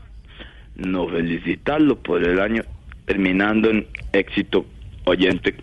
No, 0.75 1.07
felicitarlo 1.07 1.95
por 1.97 2.23
el 2.23 2.39
año 2.39 2.63
terminando 3.05 3.69
en 3.69 3.85
éxito 4.13 4.65
oyente, 5.05 5.55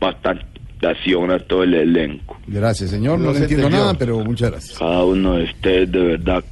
bastante 0.00 0.44
a 0.84 1.38
todo 1.46 1.62
el 1.62 1.74
elenco. 1.74 2.36
Gracias, 2.46 2.90
señor. 2.90 3.18
No, 3.18 3.26
No 3.26 3.32
le 3.32 3.38
se 3.38 3.42
entiendo 3.44 3.66
entendió. 3.66 3.84
nada, 3.86 3.98
pero 3.98 4.18
muchas 4.24 4.50
gracias. 4.50 4.78
Cada 4.78 5.04
uno 5.04 5.34
de 5.36 5.44
ustedes, 5.44 5.92
de 5.92 6.00
verdad, 6.02 6.44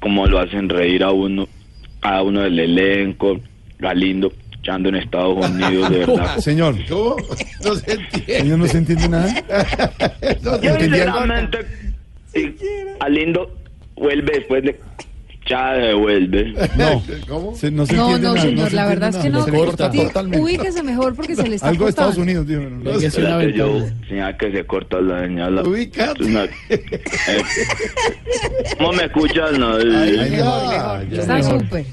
como 0.00 0.26
lo 0.26 0.38
hacen 0.38 0.68
reír 0.68 1.02
a 1.02 1.10
uno, 1.10 1.48
cada 2.00 2.22
uno 2.22 2.42
del 2.42 2.58
elenco, 2.60 3.40
Galindo, 3.78 4.32
echando 4.60 4.88
en 4.90 4.94
Estados 4.96 5.44
Unidos, 5.50 5.90
de 5.90 5.98
verdad. 6.06 6.38
Señor. 6.38 6.76
¿Cómo? 6.88 7.16
No 7.64 7.74
se 7.74 7.92
entiende. 7.94 8.38
Señor, 8.38 8.58
no 8.58 8.66
se 8.66 8.78
entiende 8.78 9.08
nada. 9.08 9.28
¿Entendí 10.62 11.00
algo? 11.00 11.18
sinceramente, 11.18 11.58
Galindo 13.00 13.50
vuelve 13.96 14.32
después 14.38 14.62
de... 14.62 14.80
Ya 15.46 15.72
devuelve. 15.74 16.54
No. 16.76 17.02
¿Cómo? 17.28 17.54
Se- 17.54 17.70
no 17.70 17.84
se 17.84 17.94
No, 17.94 18.04
entiende 18.16 18.28
no, 18.28 18.34
nada, 18.34 18.46
señor, 18.46 18.70
se 18.70 18.76
la 18.76 18.86
verdad 18.86 19.10
es 19.10 19.16
que 19.16 19.28
no. 19.30 19.44
Se 19.44 19.50
corta 19.52 19.90
totalmente. 19.90 20.40
Ubíquese 20.42 20.82
mejor 20.82 21.14
porque 21.14 21.36
se 21.36 21.46
le 21.46 21.56
está 21.56 21.68
Algo 21.68 21.84
de 21.84 21.90
Estados. 21.90 22.16
Unidos, 22.16 22.46
digo. 22.46 22.62
no. 22.62 22.92
Hay 22.92 22.98
que 23.00 23.06
hacer 23.08 23.24
una 23.24 23.42
Espérate, 23.42 23.58
yo, 23.58 23.74
ventana. 23.74 24.06
señal 24.08 24.36
que 24.38 24.52
se 24.52 24.64
corta 24.66 25.00
la 25.02 25.20
señal. 25.20 25.66
Ubícate. 25.66 26.24
una- 26.24 26.44
eh, 26.70 27.42
¿Cómo 28.78 28.92
me 28.92 29.04
escuchan? 29.04 29.58
No, 29.60 29.76
Ay, 29.76 29.84
Eh, 29.86 30.28
ya, 30.38 31.04
ya. 31.10 31.20
Está 31.20 31.42
súper. 31.42 31.84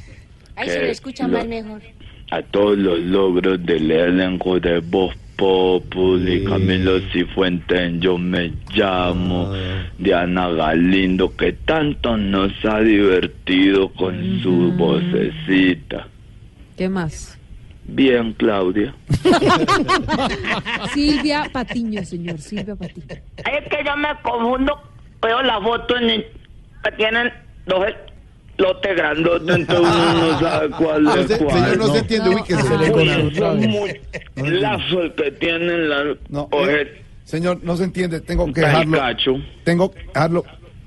Ahí 0.56 0.70
se 0.70 0.92
escucha 0.92 1.28
lo- 1.28 1.38
más 1.38 1.48
mejor. 1.48 1.82
a 2.32 2.42
todos 2.44 2.78
los 2.78 3.00
logros 3.00 3.66
del 3.66 3.92
elenco 3.92 4.60
de 4.60 4.80
Voz 4.80 5.14
Populi, 5.46 6.44
Camilo 6.44 7.00
Cifuentes, 7.12 7.94
yo 8.00 8.16
me 8.20 8.54
llamo, 8.76 9.52
Diana 9.98 10.50
Galindo, 10.50 11.36
que 11.36 11.54
tanto 11.54 12.16
nos 12.16 12.52
ha 12.64 12.80
divertido 12.82 13.90
con 13.90 14.40
su 14.44 14.72
vocecita. 14.74 16.08
¿Qué 16.78 16.88
más? 16.88 17.40
Bien, 17.86 18.34
Claudia. 18.34 18.94
Silvia 20.94 21.50
Patiño, 21.52 22.06
señor. 22.06 22.38
Silvia 22.38 22.76
Patiño. 22.76 23.06
Es 23.38 23.68
que 23.68 23.84
yo 23.84 23.98
me 23.98 24.10
confundo, 24.22 24.80
veo 25.24 25.42
la 25.42 25.60
foto 25.60 25.98
en 25.98 26.10
el- 26.12 26.26
que 26.84 26.92
tienen 26.98 27.32
dos 27.66 27.84
lote 28.58 28.94
grandote, 28.94 29.54
entonces 29.54 29.96
uno 29.96 30.14
no 30.32 30.40
sabe 30.40 30.70
cuál 30.70 31.04
No 31.04 31.16
es 31.16 31.28
se- 31.28 31.38
cuál. 31.38 31.54
señor, 31.60 31.78
no 31.78 31.88
se 31.94 31.98
entiende. 32.00 32.30
Uy, 32.30 32.42
Se 34.36 34.44
le 34.44 34.60
lazo 34.62 35.02
el 35.02 35.14
que 35.14 35.32
tienen 35.32 35.90
la 35.90 36.04
No, 36.30 36.48
eh, 36.68 37.04
señor, 37.24 37.60
no 37.64 37.76
se 37.78 37.84
entiende. 37.86 38.22
Tengo 38.22 38.52
que 38.54 38.62
dejarlo. 38.62 38.98
cacho. 38.98 39.36
Tengo 39.64 39.92
que 39.92 40.04
dejarlo. 40.04 40.44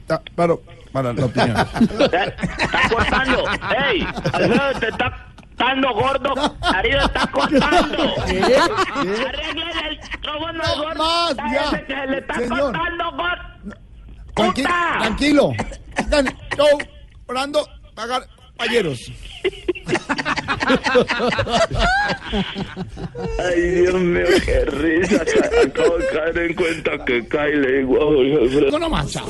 Ah, 0.08 0.20
Para, 0.34 0.54
para 0.92 1.12
la 1.12 1.24
opinión. 1.24 1.56
Está 1.90 2.88
cortando. 2.90 3.44
¡Ey! 3.90 4.06
Alfredo 4.32 4.80
te 4.80 4.88
está 4.88 5.26
dando 5.56 5.94
gordo. 5.94 6.34
Darío 6.60 6.98
está 7.00 7.26
cortando. 7.28 8.14
¿Qué? 8.26 8.56
Arréglale 8.56 9.88
el 9.88 9.98
micrófono 10.12 10.62
al 10.62 10.78
gordo. 10.78 10.98
más, 10.98 11.36
ya. 11.36 11.84
que 11.86 11.94
se 11.94 12.06
le 12.06 12.18
está 12.18 12.34
Señor. 12.34 12.60
cortando 12.60 13.04
gordo. 13.12 13.74
Tranqui- 14.34 14.62
¡Puta! 14.62 14.96
tranquilo. 15.00 15.52
Dani, 16.08 16.30
Show, 16.56 16.78
orando, 17.26 17.66
pagar, 17.94 18.26
payeros. 18.56 19.00
Ay, 23.38 23.60
Dios 23.60 23.94
mío, 23.94 24.26
qué 24.44 24.64
risa. 24.66 25.24
Ca- 25.24 25.60
Acabo 25.66 25.98
de 25.98 26.06
caer 26.08 26.38
en 26.38 26.54
cuenta 26.54 27.04
que 27.04 27.26
cae 27.28 27.56
le 27.56 27.78
digo 27.78 27.96
a 27.96 28.04
Jorge 28.04 28.34
Alfredo. 28.42 28.78
No 28.78 28.88
más, 28.88 29.10
chao. 29.10 29.26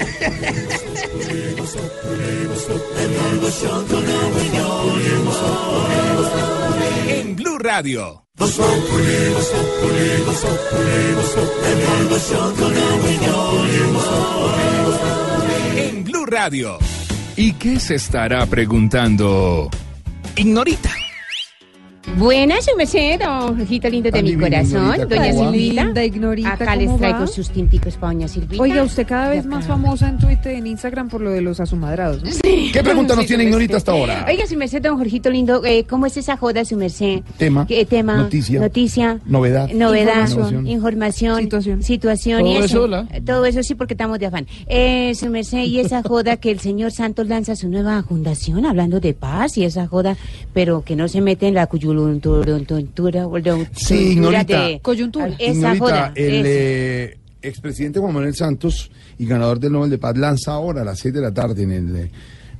En 7.08 7.36
Blue 7.36 7.58
Radio. 7.58 8.24
En 15.76 16.04
Blue 16.04 16.26
Radio. 16.26 16.78
¿Y 17.36 17.52
qué 17.54 17.80
se 17.80 17.96
estará 17.96 18.46
preguntando? 18.46 19.68
Ignorita. 20.36 20.90
Buenas, 22.18 22.66
su 22.66 22.76
merced, 22.76 23.18
don 23.18 23.56
Jorgito 23.56 23.88
lindo 23.88 24.10
de 24.10 24.22
mi 24.22 24.36
corazón, 24.36 25.08
doña. 25.08 25.32
Silvita. 25.32 25.84
Linda, 25.84 26.04
Ignorita, 26.04 26.52
Acá 26.52 26.76
les 26.76 26.86
¿cómo 26.86 26.98
traigo 26.98 27.20
va? 27.20 27.26
sus 27.26 27.48
tinticos 27.50 27.96
para 27.96 28.12
doña 28.12 28.28
Silvita. 28.28 28.62
Oiga, 28.62 28.82
usted 28.82 29.06
cada 29.06 29.30
vez 29.30 29.44
Y 29.46 29.48
más 29.48 29.66
famosa 29.66 30.08
en 30.10 30.18
Twitter, 30.18 30.52
en 30.54 30.66
Instagram 30.66 31.08
por 31.08 31.22
lo 31.22 31.30
de 31.30 31.40
los 31.40 31.60
asumadrados, 31.60 32.22
¿no? 32.22 32.30
¿Qué 32.42 32.82
pregunta 32.84 33.14
nos 33.16 33.24
Sí, 33.24 33.28
tiene 33.28 33.44
Ignorita 33.44 33.78
hasta 33.78 33.92
ahora? 33.92 34.26
Oiga, 34.28 34.46
su 34.46 34.54
merced, 34.56 34.82
don 34.82 34.98
Jorgito 34.98 35.30
lindo, 35.30 35.64
eh, 35.64 35.84
¿cómo 35.88 36.04
es 36.04 36.16
esa 36.18 36.36
joda, 36.36 36.64
su 36.66 36.76
merced? 36.76 37.22
Tema, 37.38 37.66
¿Qué 37.66 37.86
tema? 37.86 38.16
noticia, 38.18 38.60
Noticia. 38.60 39.20
novedad, 39.24 39.70
Novedad. 39.70 40.28
información. 40.28 40.66
Información. 40.68 41.40
Situación. 41.42 41.82
Situación. 41.82 42.46
y 42.46 42.54
Todo 42.54 42.64
eso, 42.64 42.86
¿la? 42.86 43.08
Todo 43.24 43.44
eso 43.46 43.62
sí, 43.62 43.74
porque 43.74 43.94
estamos 43.94 44.18
de 44.18 44.26
afán. 44.26 44.46
Eh, 44.66 45.14
su 45.14 45.30
merced, 45.30 45.62
y 45.64 45.80
esa 45.80 46.02
joda 46.02 46.36
que 46.36 46.50
el 46.50 46.60
señor 46.60 46.92
Santos 46.92 47.26
lanza 47.28 47.56
su 47.56 47.68
nueva 47.68 48.02
fundación 48.02 48.66
hablando 48.66 49.00
de 49.00 49.14
paz 49.14 49.56
y 49.56 49.64
esa 49.64 49.86
joda, 49.86 50.16
pero 50.52 50.82
que 50.84 50.96
no 50.96 51.08
se 51.08 51.22
mete 51.22 51.48
en 51.48 51.54
la 51.54 51.66
coyuntura. 51.66 51.93
Sí, 53.74 54.12
Ignorita. 54.12 54.66
Coyuntura. 54.82 55.34
Esa 55.38 55.76
joda. 55.76 56.12
el 56.14 56.42
eh, 56.46 57.18
expresidente 57.42 58.00
Juan 58.00 58.14
Manuel 58.14 58.34
Santos 58.34 58.90
y 59.18 59.26
ganador 59.26 59.58
del 59.60 59.72
Nobel 59.72 59.90
de 59.90 59.98
Paz 59.98 60.16
lanza 60.16 60.52
ahora 60.52 60.82
a 60.82 60.84
las 60.84 60.98
6 60.98 61.14
de 61.14 61.20
la 61.20 61.32
tarde 61.32 61.62
en 61.62 61.70
el 61.72 61.96
eh, 61.96 62.10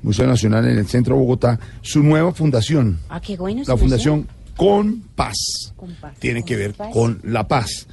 Museo 0.02 0.26
Nacional 0.26 0.66
en 0.68 0.78
el 0.78 0.86
centro 0.86 1.14
de 1.14 1.20
Bogotá 1.22 1.58
su 1.80 2.02
nueva 2.02 2.32
fundación, 2.32 2.98
Ah, 3.08 3.20
qué 3.20 3.36
bueno. 3.36 3.62
la. 3.66 3.76
Fundación 3.76 4.26
Con 4.56 5.02
Paz. 5.16 5.72
Con 5.76 5.92
paz, 6.00 6.14
Tiene 6.18 6.40
con 6.40 6.48
que 6.48 6.56
ver 6.56 6.74
paz. 6.74 6.90
con 6.92 7.20
la 7.24 7.48
paz. 7.48 7.86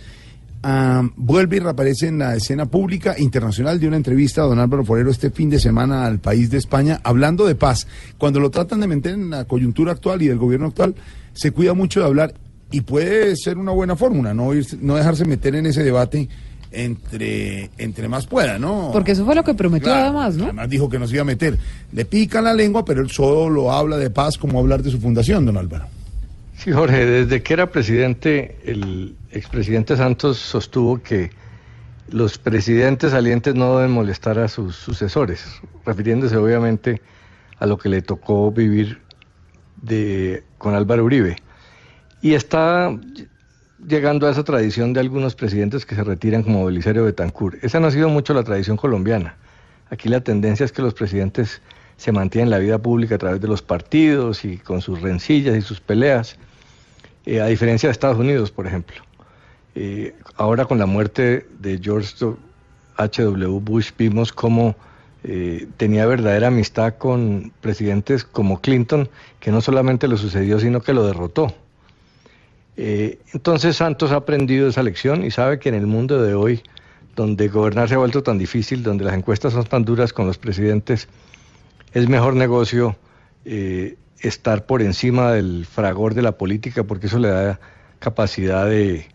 Ah, 0.64 1.02
vuelve 1.16 1.58
y 1.58 1.60
reaparece 1.60 2.08
en 2.08 2.20
la 2.20 2.36
escena 2.36 2.68
pública 2.68 3.16
internacional 3.18 3.80
de 3.80 3.88
una 3.88 3.98
entrevista 3.98 4.42
a 4.42 4.46
don 4.46 4.60
Álvaro 4.60 4.86
Forero 4.86 5.10
este 5.10 5.32
fin 5.32 5.50
de 5.50 5.60
semana 5.60 6.06
al 6.06 6.20
país 6.20 6.52
de 6.52 6.60
España 6.60 7.00
hablando 7.04 7.48
de 7.48 7.56
paz. 7.56 7.88
Cuando 8.20 8.40
lo 8.40 8.52
tratan 8.52 8.80
de 8.82 8.88
meter 8.88 9.14
en 9.16 9.32
la 9.32 9.46
coyuntura 9.46 9.94
actual 9.94 10.22
y 10.22 10.28
del 10.28 10.38
gobierno 10.38 10.68
actual, 10.68 10.94
se 11.34 11.52
cuida 11.52 11.74
mucho 11.74 12.00
de 12.02 12.06
hablar 12.06 12.34
y 12.70 12.82
puede 12.82 13.36
ser 13.38 13.58
una 13.58 13.72
buena 13.72 13.96
fórmula, 13.96 14.34
no, 14.36 14.54
irse- 14.54 14.78
no 14.80 14.96
dejarse 14.96 15.26
meter 15.26 15.56
en 15.56 15.66
ese 15.66 15.82
debate 15.84 16.30
entre, 16.72 17.70
entre 17.78 18.08
más 18.08 18.28
pueda, 18.28 18.58
¿no? 18.60 18.92
Porque 18.94 19.12
eso 19.14 19.26
fue 19.26 19.36
lo 19.36 19.44
que 19.44 19.54
prometió 19.54 19.88
Claro, 19.90 20.06
además, 20.20 20.36
¿no? 20.36 20.44
Además 20.46 20.70
dijo 20.70 20.90
que 20.90 21.00
nos 21.00 21.12
iba 21.12 21.22
a 21.22 21.26
meter. 21.26 21.58
Le 21.92 22.06
pican 22.06 22.44
la 22.44 22.54
lengua, 22.54 22.86
pero 22.86 23.02
él 23.02 23.10
solo 23.10 23.72
habla 23.72 23.98
de 23.98 24.10
paz 24.10 24.38
como 24.38 24.60
hablar 24.60 24.82
de 24.84 24.92
su 24.92 25.00
fundación, 25.00 25.46
don 25.46 25.58
Álvaro. 25.58 25.86
Sí, 26.64 26.72
Jorge, 26.72 27.08
desde 27.08 27.42
que 27.42 27.54
era 27.54 27.72
presidente, 27.72 28.56
el 28.64 29.16
expresidente 29.32 29.98
Santos 29.98 30.38
sostuvo 30.38 31.02
que 31.02 31.32
los 32.08 32.38
presidentes 32.38 33.14
salientes 33.14 33.56
no 33.56 33.78
deben 33.78 33.92
molestar 33.92 34.38
a 34.38 34.48
sus 34.48 34.76
sucesores, 34.76 35.60
refiriéndose 35.88 36.38
obviamente 36.38 37.02
a 37.58 37.66
lo 37.66 37.80
que 37.80 37.90
le 37.90 38.04
tocó 38.04 38.52
vivir 38.52 39.02
de, 39.82 40.44
con 40.60 40.76
Álvaro 40.76 41.04
Uribe. 41.04 41.38
Y 42.22 42.36
está 42.36 42.96
llegando 43.84 44.28
a 44.28 44.30
esa 44.30 44.44
tradición 44.44 44.94
de 44.94 45.00
algunos 45.00 45.34
presidentes 45.34 45.84
que 45.84 45.96
se 45.96 46.04
retiran 46.04 46.44
como 46.44 46.64
Belisario 46.64 47.06
Betancourt. 47.06 47.56
Esa 47.64 47.80
no 47.80 47.88
ha 47.88 47.92
sido 47.92 48.08
mucho 48.08 48.36
la 48.36 48.44
tradición 48.44 48.78
colombiana. 48.78 49.36
Aquí 49.90 50.10
la 50.10 50.22
tendencia 50.22 50.64
es 50.64 50.72
que 50.72 50.84
los 50.84 50.94
presidentes 50.94 51.60
se 51.98 52.12
mantienen 52.12 52.50
en 52.50 52.52
la 52.52 52.60
vida 52.60 52.78
pública 52.78 53.16
a 53.16 53.18
través 53.18 53.42
de 53.42 53.48
los 53.48 53.64
partidos 53.64 54.46
y 54.46 54.60
con 54.60 54.82
sus 54.82 55.02
rencillas 55.02 55.58
y 55.58 55.62
sus 55.62 55.82
peleas, 55.82 56.38
eh, 57.26 57.40
a 57.40 57.46
diferencia 57.48 57.88
de 57.88 57.92
Estados 57.92 58.18
Unidos, 58.18 58.52
por 58.52 58.68
ejemplo. 58.68 59.02
Eh, 59.76 60.16
ahora 60.36 60.66
con 60.66 60.80
la 60.80 60.86
muerte 60.86 61.46
de 61.60 61.80
George 61.82 62.16
H.W. 62.98 63.60
Bush 63.62 63.92
vimos 63.98 64.34
cómo 64.34 64.76
eh, 65.24 65.68
tenía 65.78 66.06
verdadera 66.08 66.48
amistad 66.48 66.96
con 66.98 67.52
presidentes 67.62 68.24
como 68.24 68.60
Clinton, 68.60 69.08
que 69.40 69.52
no 69.52 69.62
solamente 69.62 70.08
lo 70.08 70.18
sucedió, 70.18 70.60
sino 70.60 70.82
que 70.82 70.94
lo 70.94 71.06
derrotó. 71.06 71.54
Entonces 72.78 73.76
Santos 73.76 74.12
ha 74.12 74.16
aprendido 74.16 74.68
esa 74.68 74.82
lección 74.82 75.24
y 75.24 75.30
sabe 75.30 75.60
que 75.60 75.70
en 75.70 75.76
el 75.76 75.86
mundo 75.86 76.24
de 76.24 76.34
hoy, 76.34 76.64
donde 77.16 77.48
gobernar 77.48 77.88
se 77.88 77.94
ha 77.94 78.00
vuelto 78.00 78.24
tan 78.24 78.40
difícil, 78.40 78.82
donde 78.82 79.04
las 79.06 79.14
encuestas 79.14 79.54
son 79.54 79.66
tan 79.66 79.86
duras 79.86 80.14
con 80.14 80.26
los 80.26 80.40
presidentes, 80.40 81.08
es 81.94 82.10
mejor 82.10 82.36
negocio 82.36 82.96
estar 84.22 84.66
por 84.66 84.82
encima 84.82 85.32
del 85.34 85.66
fragor 85.66 86.14
de 86.14 86.22
la 86.22 86.34
política, 86.34 86.84
porque 86.84 87.08
eso 87.08 87.20
le 87.20 87.30
da 87.30 87.60
capacidad 88.00 88.66
de, 88.68 89.08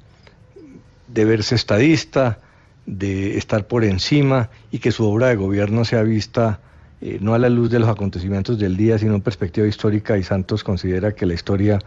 de 1.09 1.25
verse 1.25 1.55
estadista, 1.55 2.39
de 2.87 3.37
estar 3.37 3.67
por 3.67 3.85
encima 3.85 4.51
y 4.71 4.79
que 4.79 4.93
su 4.93 5.05
obra 5.07 5.29
de 5.29 5.37
gobierno 5.37 5.85
sea 5.85 6.03
vista 6.03 6.61
eh, 7.01 7.19
no 7.21 7.35
a 7.35 7.39
la 7.39 7.49
luz 7.49 7.71
de 7.71 7.79
los 7.79 7.89
acontecimientos 7.89 8.59
del 8.59 8.77
día, 8.77 8.99
sino 8.99 9.15
en 9.15 9.21
perspectiva 9.21 9.67
histórica, 9.67 10.17
y 10.17 10.23
Santos 10.23 10.65
considera 10.65 11.13
que 11.13 11.27
la 11.27 11.35
historia 11.35 11.79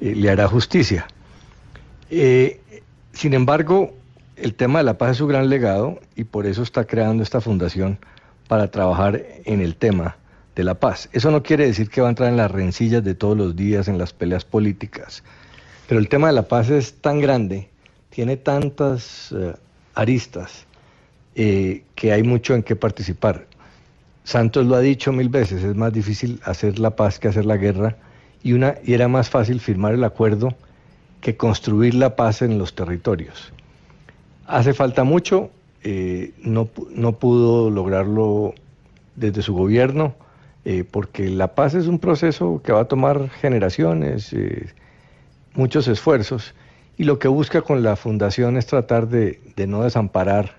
eh, 0.00 0.14
le 0.14 0.30
hará 0.30 0.46
justicia. 0.46 1.06
Eh, 2.10 2.60
sin 3.12 3.32
embargo, 3.34 3.94
el 4.36 4.54
tema 4.54 4.80
de 4.80 4.84
la 4.84 4.98
paz 4.98 5.12
es 5.12 5.16
su 5.16 5.26
gran 5.26 5.48
legado 5.48 6.00
y 6.14 6.24
por 6.24 6.46
eso 6.46 6.62
está 6.62 6.84
creando 6.84 7.22
esta 7.22 7.40
fundación 7.40 7.98
para 8.46 8.70
trabajar 8.70 9.24
en 9.44 9.60
el 9.60 9.76
tema 9.76 10.16
de 10.56 10.64
la 10.64 10.74
paz. 10.74 11.08
Eso 11.12 11.30
no 11.30 11.42
quiere 11.42 11.66
decir 11.66 11.88
que 11.90 12.00
va 12.00 12.08
a 12.08 12.10
entrar 12.10 12.30
en 12.30 12.38
las 12.38 12.50
rencillas 12.50 13.04
de 13.04 13.14
todos 13.14 13.36
los 13.36 13.54
días, 13.54 13.86
en 13.88 13.98
las 13.98 14.12
peleas 14.12 14.44
políticas, 14.44 15.22
pero 15.86 16.00
el 16.00 16.08
tema 16.08 16.26
de 16.28 16.32
la 16.32 16.48
paz 16.48 16.70
es 16.70 16.94
tan 16.94 17.20
grande, 17.20 17.68
tiene 18.10 18.38
tantas 18.38 19.32
eh, 19.32 19.54
aristas, 19.94 20.66
eh, 21.34 21.84
que 21.94 22.12
hay 22.12 22.22
mucho 22.22 22.54
en 22.54 22.62
qué 22.62 22.74
participar. 22.74 23.46
Santos 24.24 24.66
lo 24.66 24.74
ha 24.74 24.80
dicho 24.80 25.12
mil 25.12 25.28
veces, 25.28 25.62
es 25.62 25.76
más 25.76 25.92
difícil 25.92 26.40
hacer 26.42 26.78
la 26.78 26.96
paz 26.96 27.18
que 27.18 27.28
hacer 27.28 27.44
la 27.44 27.58
guerra 27.58 27.96
y, 28.42 28.54
una, 28.54 28.76
y 28.82 28.94
era 28.94 29.06
más 29.06 29.28
fácil 29.28 29.60
firmar 29.60 29.92
el 29.94 30.02
acuerdo 30.02 30.56
que 31.20 31.36
construir 31.36 31.94
la 31.94 32.16
paz 32.16 32.40
en 32.40 32.58
los 32.58 32.74
territorios. 32.74 33.52
Hace 34.46 34.72
falta 34.72 35.04
mucho, 35.04 35.50
eh, 35.84 36.32
no, 36.42 36.68
no 36.90 37.12
pudo 37.12 37.70
lograrlo 37.70 38.54
desde 39.16 39.42
su 39.42 39.54
gobierno, 39.54 40.14
eh, 40.66 40.82
porque 40.84 41.28
la 41.30 41.54
paz 41.54 41.74
es 41.74 41.86
un 41.86 42.00
proceso 42.00 42.60
que 42.62 42.72
va 42.72 42.80
a 42.80 42.84
tomar 42.86 43.30
generaciones, 43.30 44.32
eh, 44.32 44.66
muchos 45.54 45.86
esfuerzos, 45.86 46.54
y 46.98 47.04
lo 47.04 47.18
que 47.20 47.28
busca 47.28 47.62
con 47.62 47.82
la 47.84 47.94
fundación 47.94 48.56
es 48.56 48.66
tratar 48.66 49.06
de, 49.08 49.40
de 49.54 49.66
no 49.68 49.84
desamparar 49.84 50.58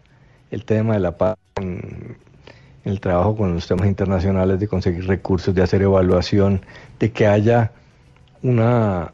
el 0.50 0.64
tema 0.64 0.94
de 0.94 1.02
la 1.02 1.18
paz 1.18 1.36
en, 1.58 2.16
el 2.86 3.02
trabajo 3.02 3.36
con 3.36 3.54
los 3.54 3.68
temas 3.68 3.86
internacionales, 3.88 4.62
de 4.62 4.68
conseguir 4.70 5.06
recursos, 5.08 5.54
de 5.54 5.62
hacer 5.62 5.82
evaluación, 5.82 6.62
de 7.00 7.12
que 7.12 7.28
haya 7.28 7.72
una 8.42 9.12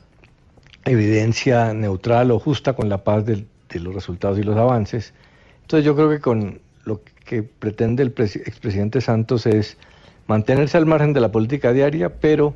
evidencia 0.86 1.74
neutral 1.74 2.30
o 2.30 2.38
justa 2.38 2.74
con 2.74 2.88
la 2.88 3.04
paz 3.04 3.26
del- 3.26 3.48
de 3.70 3.80
los 3.80 3.96
resultados 3.96 4.38
y 4.38 4.44
los 4.44 4.58
avances. 4.58 5.14
Entonces 5.62 5.86
yo 5.86 5.96
creo 5.96 6.10
que 6.10 6.20
con 6.20 6.60
lo 6.86 7.02
que 7.26 7.42
pretende 7.42 8.04
el 8.04 8.14
presi- 8.14 8.42
expresidente 8.46 9.02
Santos 9.02 9.48
es 9.48 9.78
mantenerse 10.28 10.78
al 10.78 10.86
margen 10.86 11.14
de 11.14 11.22
la 11.22 11.32
política 11.32 11.74
diaria, 11.74 12.10
pero 12.20 12.56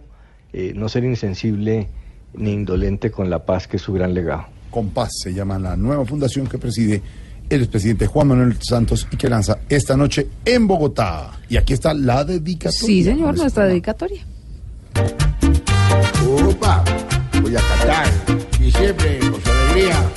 eh, 0.54 0.74
no 0.76 0.90
ser 0.90 1.04
insensible 1.04 1.90
ni 2.34 2.54
indolente 2.54 3.12
con 3.12 3.30
la 3.30 3.46
paz, 3.46 3.68
que 3.68 3.78
es 3.78 3.84
su 3.84 3.94
gran 3.94 4.14
legado. 4.14 4.46
Con 4.70 4.90
Paz 4.90 5.10
se 5.24 5.34
llama 5.34 5.58
la 5.58 5.76
nueva 5.76 6.06
fundación 6.06 6.48
que 6.48 6.58
preside 6.58 7.02
el 7.50 7.62
expresidente 7.62 8.08
Juan 8.08 8.28
Manuel 8.28 8.58
Santos 8.62 9.08
y 9.10 9.18
que 9.18 9.30
lanza 9.30 9.60
esta 9.70 9.96
noche 9.96 10.28
en 10.44 10.68
Bogotá. 10.68 11.32
Y 11.50 11.58
aquí 11.58 11.74
está 11.74 11.94
la 11.94 12.24
dedicatoria. 12.24 12.80
Sí, 12.80 13.04
señor, 13.04 13.38
nuestra 13.38 13.66
dedicatoria. 13.66 14.26
Opa, 16.46 16.84
voy 17.42 17.56
a 17.56 17.62
cantar. 17.62 18.08
Y 18.60 18.72
siempre 18.72 19.20
con 19.20 19.42
su 19.42 19.50
alegría. 19.50 20.12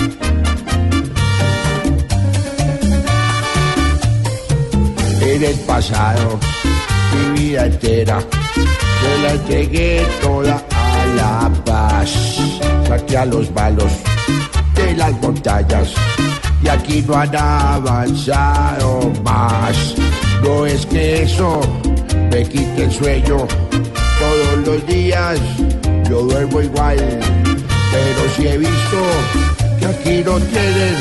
En 5.23 5.45
el 5.45 5.57
pasado, 5.61 6.41
mi 7.13 7.41
vida 7.41 7.67
entera, 7.67 8.21
se 8.21 9.23
la 9.23 9.33
entregué 9.33 10.07
toda 10.23 10.63
a 10.71 11.07
la 11.17 11.51
paz. 11.65 12.11
Saqué 12.87 13.19
a 13.19 13.25
los 13.25 13.51
malos 13.53 13.93
de 14.75 14.95
las 14.97 15.13
montañas 15.21 15.95
y 16.63 16.69
aquí 16.69 17.05
no 17.07 17.15
han 17.15 17.37
avanzado 17.37 19.13
más. 19.23 19.95
No 20.43 20.67
es 20.67 20.87
que 20.87 21.23
eso 21.23 21.61
me 22.31 22.45
quite 22.45 22.85
el 22.85 22.93
sueño, 22.93 23.47
todos 24.21 24.67
los 24.67 24.87
días 24.87 25.39
yo 26.09 26.23
duermo 26.23 26.61
igual, 26.61 26.97
pero 27.93 28.35
si 28.37 28.47
he 28.49 28.59
visto 28.59 28.99
que 29.79 29.87
aquí 29.87 30.23
no 30.25 30.39
tienen 30.39 30.97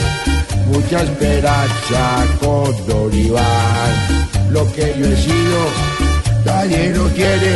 mucha 0.68 1.02
esperanza 1.03 2.26
con 2.40 2.88
Don 2.88 3.14
Iván. 3.14 4.27
Lo 4.52 4.65
que 4.73 4.95
yo 4.99 5.06
he 5.06 5.15
sido, 5.15 5.60
nadie 6.49 6.89
lo 6.89 7.05
tiene, 7.09 7.53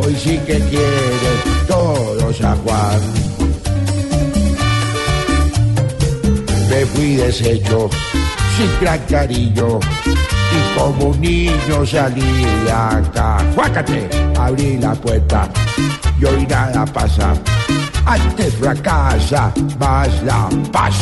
hoy 0.00 0.14
sí 0.16 0.38
que 0.46 0.58
quiere 0.70 1.32
todos 1.66 2.40
a 2.42 2.56
Juan. 2.62 3.00
Me 6.68 6.86
fui 6.86 7.16
deshecho, 7.16 7.88
sin 8.56 8.70
gran 8.80 9.00
y 10.56 10.78
como 10.78 11.10
un 11.10 11.20
niño 11.20 11.86
salí 11.86 12.66
acá. 12.68 13.38
¡Juácate! 13.54 14.08
Abrí 14.36 14.78
la 14.78 14.94
puerta 14.94 15.48
y 16.20 16.24
hoy 16.24 16.46
nada 16.46 16.84
pasa. 16.86 17.34
Antes 18.04 18.54
fracasa 18.54 19.52
más 19.78 20.22
la 20.24 20.48
paz. 20.72 20.94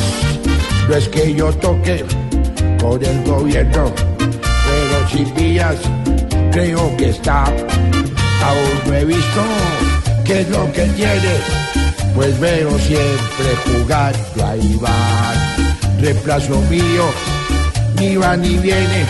No 0.89 0.95
es 0.95 1.09
que 1.09 1.35
yo 1.35 1.53
toque 1.55 2.05
con 2.81 3.03
el 3.03 3.25
gobierno, 3.25 3.93
pero 4.19 5.09
sin 5.11 5.35
vías 5.35 5.79
creo 6.59 6.97
que 6.97 7.11
está. 7.11 7.45
Aún 7.45 8.75
no 8.87 8.95
he 8.95 9.05
visto 9.05 9.43
qué 10.25 10.41
es 10.41 10.49
lo 10.51 10.73
que 10.73 10.83
tiene, 10.99 11.35
pues 12.17 12.39
veo 12.41 12.77
siempre 12.81 13.49
jugando 13.65 14.47
a 14.47 14.57
Iván. 14.57 15.37
Reemplazo 16.01 16.61
mío, 16.63 17.05
ni 17.99 18.17
va 18.17 18.37
ni 18.37 18.57
viene, 18.59 19.07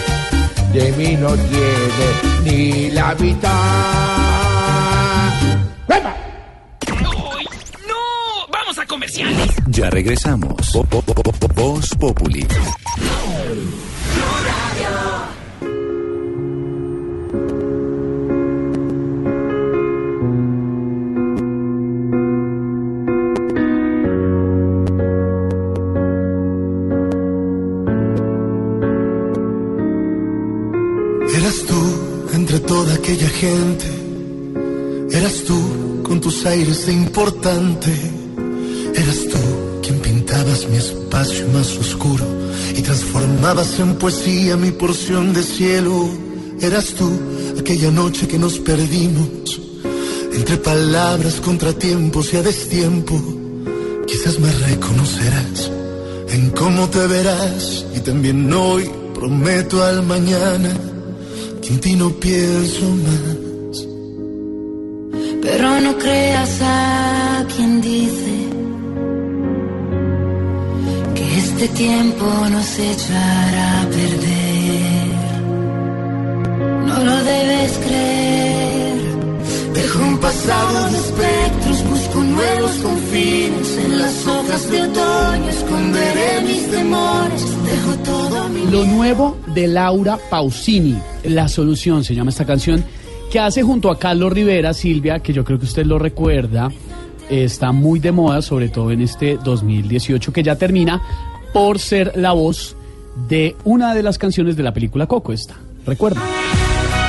de 0.75 0.93
mí 0.93 1.17
no 1.17 1.31
tiene 1.35 2.07
ni 2.45 2.91
la 2.91 3.15
mitad. 3.15 3.51
¡No! 7.89 8.47
¡Vamos 8.53 8.79
a 8.79 8.85
comerciales! 8.87 9.49
Ya 9.69 9.89
regresamos. 9.89 10.53
Vo- 10.75 10.87
vo- 10.91 11.03
vo- 11.03 11.23
vo- 11.23 11.55
Voz 11.55 11.89
Populi. 11.99 12.47
Gente. 33.39 33.87
Eras 35.17 35.45
tú 35.47 36.03
con 36.03 36.21
tus 36.21 36.45
aires 36.45 36.87
de 36.87 36.93
importante. 36.93 37.93
Eras 38.95 39.21
tú 39.31 39.39
quien 39.83 40.01
pintabas 40.01 40.69
mi 40.69 40.77
espacio 40.77 41.47
más 41.53 41.77
oscuro 41.77 42.25
y 42.77 42.83
transformabas 42.83 43.79
en 43.79 43.95
poesía 43.95 44.57
mi 44.57 44.73
porción 44.73 45.33
de 45.33 45.43
cielo. 45.45 46.09
Eras 46.61 46.87
tú 46.99 47.09
aquella 47.61 47.93
noche 47.93 48.27
que 48.27 48.39
nos 48.39 48.59
perdimos 48.59 49.61
entre 50.35 50.57
palabras, 50.57 51.41
contratiempos 51.41 52.35
y 52.35 52.39
a 52.39 52.43
destiempo. 52.43 53.15
Quizás 54.07 54.41
me 54.41 54.51
reconocerás 54.51 55.71
en 56.31 56.51
cómo 56.51 56.89
te 56.89 57.07
verás 57.07 57.87
y 57.95 58.01
también 58.01 58.53
hoy 58.53 58.91
prometo 59.15 59.85
al 59.85 60.03
mañana 60.05 60.71
en 61.71 61.81
ti 61.81 61.95
no 61.97 62.11
pienso 62.11 62.85
más. 63.05 63.87
Pero 65.43 65.81
no 65.81 65.97
creas 65.99 66.61
a 66.63 67.45
quien 67.55 67.81
dice 67.81 68.35
que 71.15 71.39
este 71.39 71.69
tiempo 71.69 72.27
nos 72.51 72.79
echará 72.79 73.83
a 73.83 73.87
perder. 73.87 75.17
No 76.87 77.05
lo 77.05 77.17
debes 77.25 77.73
creer. 77.85 78.18
Dejo 79.79 80.01
un 80.01 80.19
pasado 80.19 80.91
de 80.91 80.99
espectros, 80.99 81.89
busco 81.89 82.19
nuevos 82.19 82.73
confines. 82.79 83.79
En 83.79 83.99
las 83.99 84.27
hojas 84.27 84.71
de 84.73 84.83
otoño 84.83 85.49
esconderé 85.49 86.41
mis 86.43 86.69
temores. 86.69 87.43
Dejo 87.65 87.95
todo 88.05 88.49
mi 88.49 88.67
Lo 88.67 88.85
nuevo 88.85 89.39
de 89.55 89.69
Laura 89.69 90.19
Pausini, 90.31 90.99
La 91.23 91.47
Solución 91.47 92.03
se 92.03 92.17
llama 92.17 92.31
esta 92.31 92.45
canción, 92.45 92.85
que 93.31 93.39
hace 93.39 93.63
junto 93.63 93.89
a 93.93 93.99
Carlos 94.01 94.33
Rivera, 94.33 94.75
Silvia, 94.75 95.21
que 95.21 95.33
yo 95.33 95.45
creo 95.45 95.61
que 95.61 95.67
usted 95.67 95.87
lo 95.87 96.01
recuerda, 96.01 96.73
está 97.31 97.71
muy 97.71 98.01
de 98.01 98.11
moda, 98.11 98.43
sobre 98.43 98.71
todo 98.71 98.91
en 98.91 99.03
este 99.03 99.39
2018 99.45 100.33
que 100.33 100.43
ya 100.43 100.57
termina, 100.57 101.01
por 101.53 101.79
ser 101.79 102.13
la 102.17 102.33
voz 102.33 102.75
de 103.29 103.55
una 103.63 103.95
de 103.95 104.03
las 104.03 104.19
canciones 104.19 104.57
de 104.57 104.65
la 104.65 104.75
película 104.75 105.07
Coco, 105.07 105.33
esta. 105.33 105.55
¿Recuerda? 105.87 106.21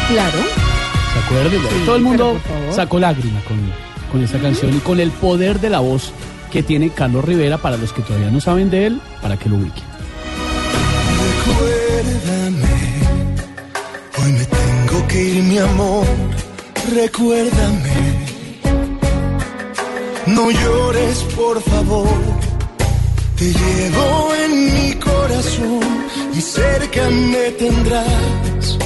Claro. 0.08 0.59
¿Se 1.20 1.26
acuerdan? 1.26 1.52
Sí, 1.52 1.86
Todo 1.86 1.96
el 1.96 2.02
mundo 2.02 2.40
sacó 2.72 3.00
lágrima 3.00 3.40
con, 3.42 3.58
con 4.12 4.24
esta 4.24 4.40
canción 4.40 4.76
y 4.76 4.80
con 4.80 5.00
el 5.00 5.12
poder 5.12 5.60
de 5.60 5.70
la 5.70 5.80
voz 5.80 6.12
que 6.52 6.64
tiene 6.64 6.90
Carlos 6.90 7.26
Rivera, 7.26 7.58
para 7.58 7.78
los 7.78 7.94
que 7.94 8.02
todavía 8.02 8.32
no 8.32 8.40
saben 8.42 8.70
de 8.70 8.88
él, 8.88 9.02
para 9.22 9.38
que 9.38 9.50
lo 9.50 9.58
ubiquen. 9.58 9.84
Recuérdame, 11.46 12.68
hoy 14.18 14.32
me 14.32 14.46
tengo 14.46 15.08
que 15.08 15.24
ir, 15.24 15.44
mi 15.44 15.58
amor. 15.60 16.06
Recuérdame, 16.96 18.20
no 20.28 20.50
llores, 20.50 21.20
por 21.36 21.62
favor. 21.62 22.08
Te 23.38 23.54
llevo 23.54 24.34
en 24.46 24.74
mi 24.74 24.94
corazón 24.96 25.80
y 26.34 26.42
cerca 26.42 27.10
me 27.10 27.52
tendrás. 27.52 28.78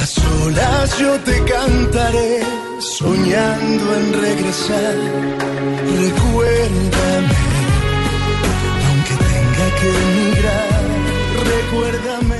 A 0.00 0.06
solas 0.06 0.96
yo 1.00 1.18
te 1.20 1.42
cantaré, 1.44 2.40
soñando 2.78 3.96
en 3.96 4.12
regresar. 4.20 4.94
Recuérdame, 5.98 7.38
aunque 8.86 9.14
tenga 9.18 9.66
que 9.80 9.88
emigrar. 9.88 10.80
Recuérdame. 11.44 12.36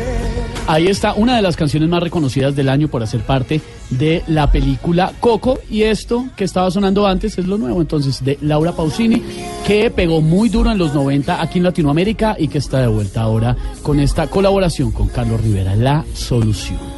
Ahí 0.68 0.86
está 0.86 1.14
una 1.14 1.35
de 1.35 1.43
las 1.43 1.56
canciones 1.56 1.89
más 1.89 2.01
reconocidas 2.01 2.55
del 2.55 2.68
año 2.68 2.86
por 2.86 3.02
hacer 3.02 3.22
parte 3.22 3.60
de 3.90 4.22
la 4.28 4.52
película 4.52 5.12
Coco. 5.18 5.59
Y 5.68 5.82
esto 5.82 6.28
que 6.36 6.44
estaba 6.44 6.70
sonando 6.70 7.09
antes 7.09 7.39
es 7.39 7.47
lo 7.48 7.59
nuevo 7.59 7.80
entonces 7.80 8.24
de 8.24 8.39
Laura 8.40 8.70
Pausini, 8.70 9.20
que 9.66 9.90
pegó 9.90 10.20
muy 10.20 10.48
duro 10.48 10.70
en 10.70 10.78
los 10.78 10.94
90 10.94 11.43
aquí 11.43 11.59
en 11.59 11.64
Latinoamérica 11.64 12.36
y 12.39 12.47
que 12.47 12.59
está 12.59 12.80
de 12.80 12.86
vuelta 12.86 13.22
ahora 13.22 13.56
con 13.82 13.98
esta 13.98 14.28
colaboración 14.28 14.93
con 14.93 15.09
Carlos 15.09 15.40
Rivera, 15.40 15.74
La 15.74 16.05
Solución. 16.14 16.98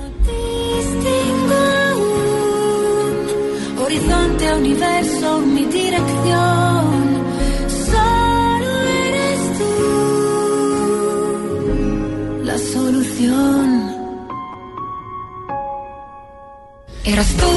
Horizonte, 3.90 4.54
universo, 4.54 5.40
mi 5.40 5.64
dirección. 5.64 7.24
Solo 7.86 8.80
eres 8.86 9.58
tú 9.58 9.74
la 12.44 12.56
solución. 12.56 13.90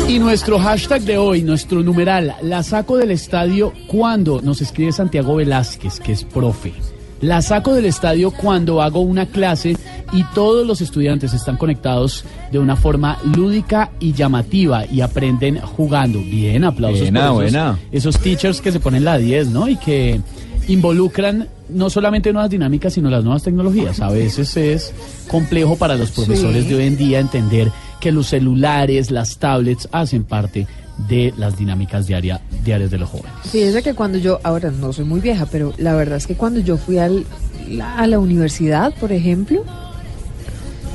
Y 0.07 0.17
nuestro 0.17 0.57
hashtag 0.57 1.03
de 1.03 1.19
hoy, 1.19 1.43
nuestro 1.43 1.83
numeral, 1.83 2.35
la 2.41 2.63
saco 2.63 2.97
del 2.97 3.11
estadio 3.11 3.71
cuando 3.85 4.41
nos 4.41 4.59
escribe 4.59 4.91
Santiago 4.91 5.35
Velázquez, 5.35 5.99
que 5.99 6.13
es 6.13 6.23
profe. 6.23 6.73
La 7.21 7.43
saco 7.43 7.75
del 7.75 7.85
estadio 7.85 8.31
cuando 8.31 8.81
hago 8.81 9.01
una 9.01 9.27
clase 9.27 9.77
y 10.13 10.23
todos 10.35 10.65
los 10.67 10.79
estudiantes 10.81 11.33
están 11.33 11.57
conectados 11.57 12.23
de 12.51 12.59
una 12.59 12.75
forma 12.75 13.17
lúdica 13.35 13.89
y 13.99 14.13
llamativa 14.13 14.85
y 14.85 15.01
aprenden 15.01 15.59
jugando. 15.59 16.19
Bien, 16.19 16.63
aplausos 16.63 17.01
Buena, 17.01 17.31
por 17.31 17.43
esos, 17.45 17.51
buena. 17.53 17.79
esos 17.91 18.19
teachers 18.19 18.61
que 18.61 18.71
se 18.71 18.79
ponen 18.79 19.03
la 19.05 19.17
10, 19.17 19.47
¿no? 19.47 19.67
Y 19.67 19.75
que 19.77 20.21
involucran 20.67 21.47
no 21.69 21.89
solamente 21.89 22.31
nuevas 22.31 22.49
dinámicas, 22.51 22.93
sino 22.93 23.09
las 23.09 23.23
nuevas 23.23 23.43
tecnologías. 23.43 23.99
A 23.99 24.09
veces 24.09 24.55
es 24.57 24.93
complejo 25.27 25.75
para 25.75 25.95
los 25.95 26.11
profesores 26.11 26.63
Sí. 26.63 26.69
de 26.69 26.75
hoy 26.75 26.83
en 26.87 26.97
día 26.97 27.19
entender 27.19 27.71
que 27.99 28.11
los 28.11 28.27
celulares, 28.27 29.11
las 29.11 29.37
tablets 29.37 29.87
hacen 29.91 30.23
parte 30.23 30.67
de 31.09 31.33
las 31.37 31.57
dinámicas 31.57 32.05
diaria, 32.05 32.41
diarias 32.63 32.91
de 32.91 32.97
los 32.99 33.09
jóvenes. 33.09 33.31
Fíjese 33.45 33.81
que 33.81 33.93
cuando 33.93 34.17
yo, 34.19 34.39
ahora 34.43 34.71
no 34.71 34.93
soy 34.93 35.05
muy 35.05 35.21
vieja, 35.21 35.47
pero 35.51 35.73
la 35.77 35.95
verdad 35.95 36.17
es 36.17 36.27
que 36.27 36.35
cuando 36.35 36.59
yo 36.59 36.77
fui 36.77 36.97
al, 36.99 37.25
la- 37.69 37.95
a 37.95 38.05
la 38.07 38.19
universidad, 38.19 38.93
por 38.99 39.11
ejemplo, 39.11 39.63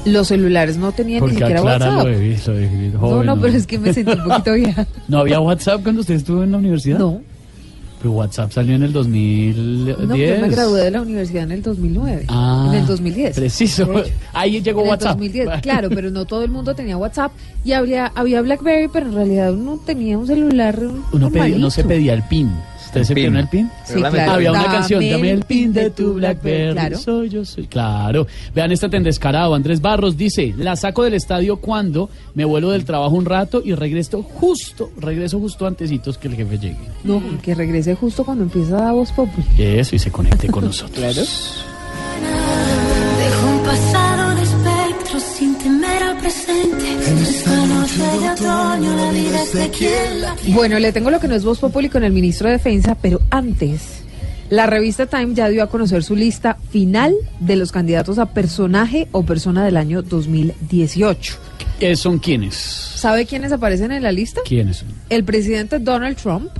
los 0.04 0.28
celulares 0.28 0.76
no 0.76 0.92
tenían 0.92 1.16
ni 1.16 1.20
Porque 1.20 1.36
siquiera 1.36 1.60
aclara 1.60 1.86
WhatsApp. 1.86 2.04
lo 2.06 2.10
de, 2.18 2.38
lo 2.46 2.52
de 2.54 2.90
No, 2.92 2.98
joven, 3.00 3.26
no, 3.26 3.40
pero 3.40 3.52
es 3.56 3.66
que 3.66 3.78
me 3.78 3.92
sentí 3.92 4.12
un 4.12 4.24
poquito 4.24 4.52
vieja. 4.54 4.86
¿No 5.08 5.18
había 5.18 5.40
WhatsApp 5.40 5.82
cuando 5.82 6.00
usted 6.00 6.14
estuvo 6.14 6.42
en 6.42 6.52
la 6.52 6.58
universidad? 6.58 6.98
No. 6.98 7.20
Pero 8.00 8.12
WhatsApp 8.12 8.52
salió 8.52 8.76
en 8.76 8.84
el 8.84 8.92
2010. 8.92 9.98
No, 10.06 10.14
yo 10.14 10.40
me 10.40 10.48
gradué 10.50 10.84
de 10.84 10.90
la 10.92 11.02
universidad 11.02 11.42
en 11.42 11.50
el 11.50 11.62
2009. 11.62 12.26
Ah, 12.28 12.66
en 12.70 12.74
el 12.78 12.86
2010. 12.86 13.34
Preciso. 13.36 13.88
Ahí 14.32 14.62
llegó 14.62 14.80
En 14.82 14.86
el 14.86 14.90
WhatsApp. 14.90 15.10
2010, 15.18 15.48
claro, 15.62 15.88
pero 15.90 16.08
no 16.10 16.24
todo 16.24 16.44
el 16.44 16.50
mundo 16.52 16.74
tenía 16.76 16.96
WhatsApp. 16.96 17.32
Y 17.64 17.72
habría, 17.72 18.12
había 18.14 18.40
BlackBerry, 18.40 18.86
pero 18.92 19.06
en 19.06 19.14
realidad 19.14 19.52
uno 19.52 19.80
tenía 19.84 20.16
un 20.16 20.28
celular. 20.28 20.78
Uno 21.12 21.28
pedía- 21.30 21.58
no 21.58 21.70
se 21.70 21.82
pedía 21.82 22.14
el 22.14 22.22
PIN. 22.22 22.50
¿Ustedes 22.88 23.06
se 23.08 23.14
pin. 23.14 23.36
el 23.36 23.48
PIN? 23.48 23.70
Sí, 23.84 23.94
claro. 23.94 24.32
Había 24.32 24.50
una 24.50 24.64
canción, 24.64 25.06
dame 25.06 25.30
el 25.30 25.44
PIN 25.44 25.74
de 25.74 25.90
tu 25.90 26.14
BlackBerry. 26.14 26.72
Claro. 26.72 26.96
Soy 26.98 27.28
yo, 27.28 27.44
soy. 27.44 27.66
Claro. 27.66 28.26
Vean 28.54 28.72
este 28.72 28.88
tan 28.88 29.02
descarado. 29.02 29.54
Andrés 29.54 29.82
Barros 29.82 30.16
dice, 30.16 30.54
la 30.56 30.74
saco 30.74 31.04
del 31.04 31.12
estadio 31.12 31.58
cuando 31.58 32.08
me 32.34 32.46
vuelo 32.46 32.70
del 32.70 32.86
trabajo 32.86 33.14
un 33.14 33.26
rato 33.26 33.60
y 33.62 33.74
regreso 33.74 34.22
justo, 34.22 34.90
regreso 34.98 35.38
justo 35.38 35.66
antecitos 35.66 36.16
que 36.16 36.28
el 36.28 36.36
jefe 36.36 36.58
llegue. 36.58 36.78
No, 37.04 37.22
que 37.42 37.54
regrese 37.54 37.94
justo 37.94 38.24
cuando 38.24 38.44
empieza 38.44 38.88
a 38.88 38.92
Voz 38.92 39.12
Populi. 39.12 39.44
Eso, 39.58 39.94
y 39.94 39.98
se 39.98 40.10
conecte 40.10 40.48
con 40.48 40.64
nosotros. 40.64 40.98
Claro. 40.98 42.77
Presente. 46.28 46.92
En 47.10 47.18
esta 47.18 47.66
noche 47.66 47.98
de 48.20 48.30
otoño 48.30 48.96
la 48.96 49.10
vida 49.12 49.42
es 49.42 49.52
de 49.54 49.70
quien 49.70 50.20
la 50.20 50.36
Bueno, 50.48 50.78
le 50.78 50.92
tengo 50.92 51.10
lo 51.10 51.20
que 51.20 51.26
no 51.28 51.34
es 51.34 51.42
Voz 51.44 51.58
Populi 51.58 51.88
con 51.88 52.04
el 52.04 52.12
ministro 52.12 52.48
de 52.48 52.54
Defensa, 52.54 52.96
pero 53.00 53.20
antes, 53.30 54.02
la 54.50 54.66
revista 54.66 55.06
Time 55.06 55.34
ya 55.34 55.48
dio 55.48 55.62
a 55.62 55.68
conocer 55.70 56.04
su 56.04 56.14
lista 56.14 56.58
final 56.70 57.14
de 57.40 57.56
los 57.56 57.72
candidatos 57.72 58.18
a 58.18 58.26
personaje 58.26 59.08
o 59.12 59.22
persona 59.22 59.64
del 59.64 59.78
año 59.78 60.02
2018. 60.02 61.34
Eh, 61.80 61.96
¿Son 61.96 62.18
quiénes? 62.18 62.54
¿Sabe 62.54 63.24
quiénes 63.24 63.52
aparecen 63.52 63.92
en 63.92 64.02
la 64.02 64.12
lista? 64.12 64.42
¿Quiénes 64.44 64.78
son? 64.78 64.88
El 65.08 65.24
presidente 65.24 65.78
Donald 65.78 66.16
Trump, 66.16 66.50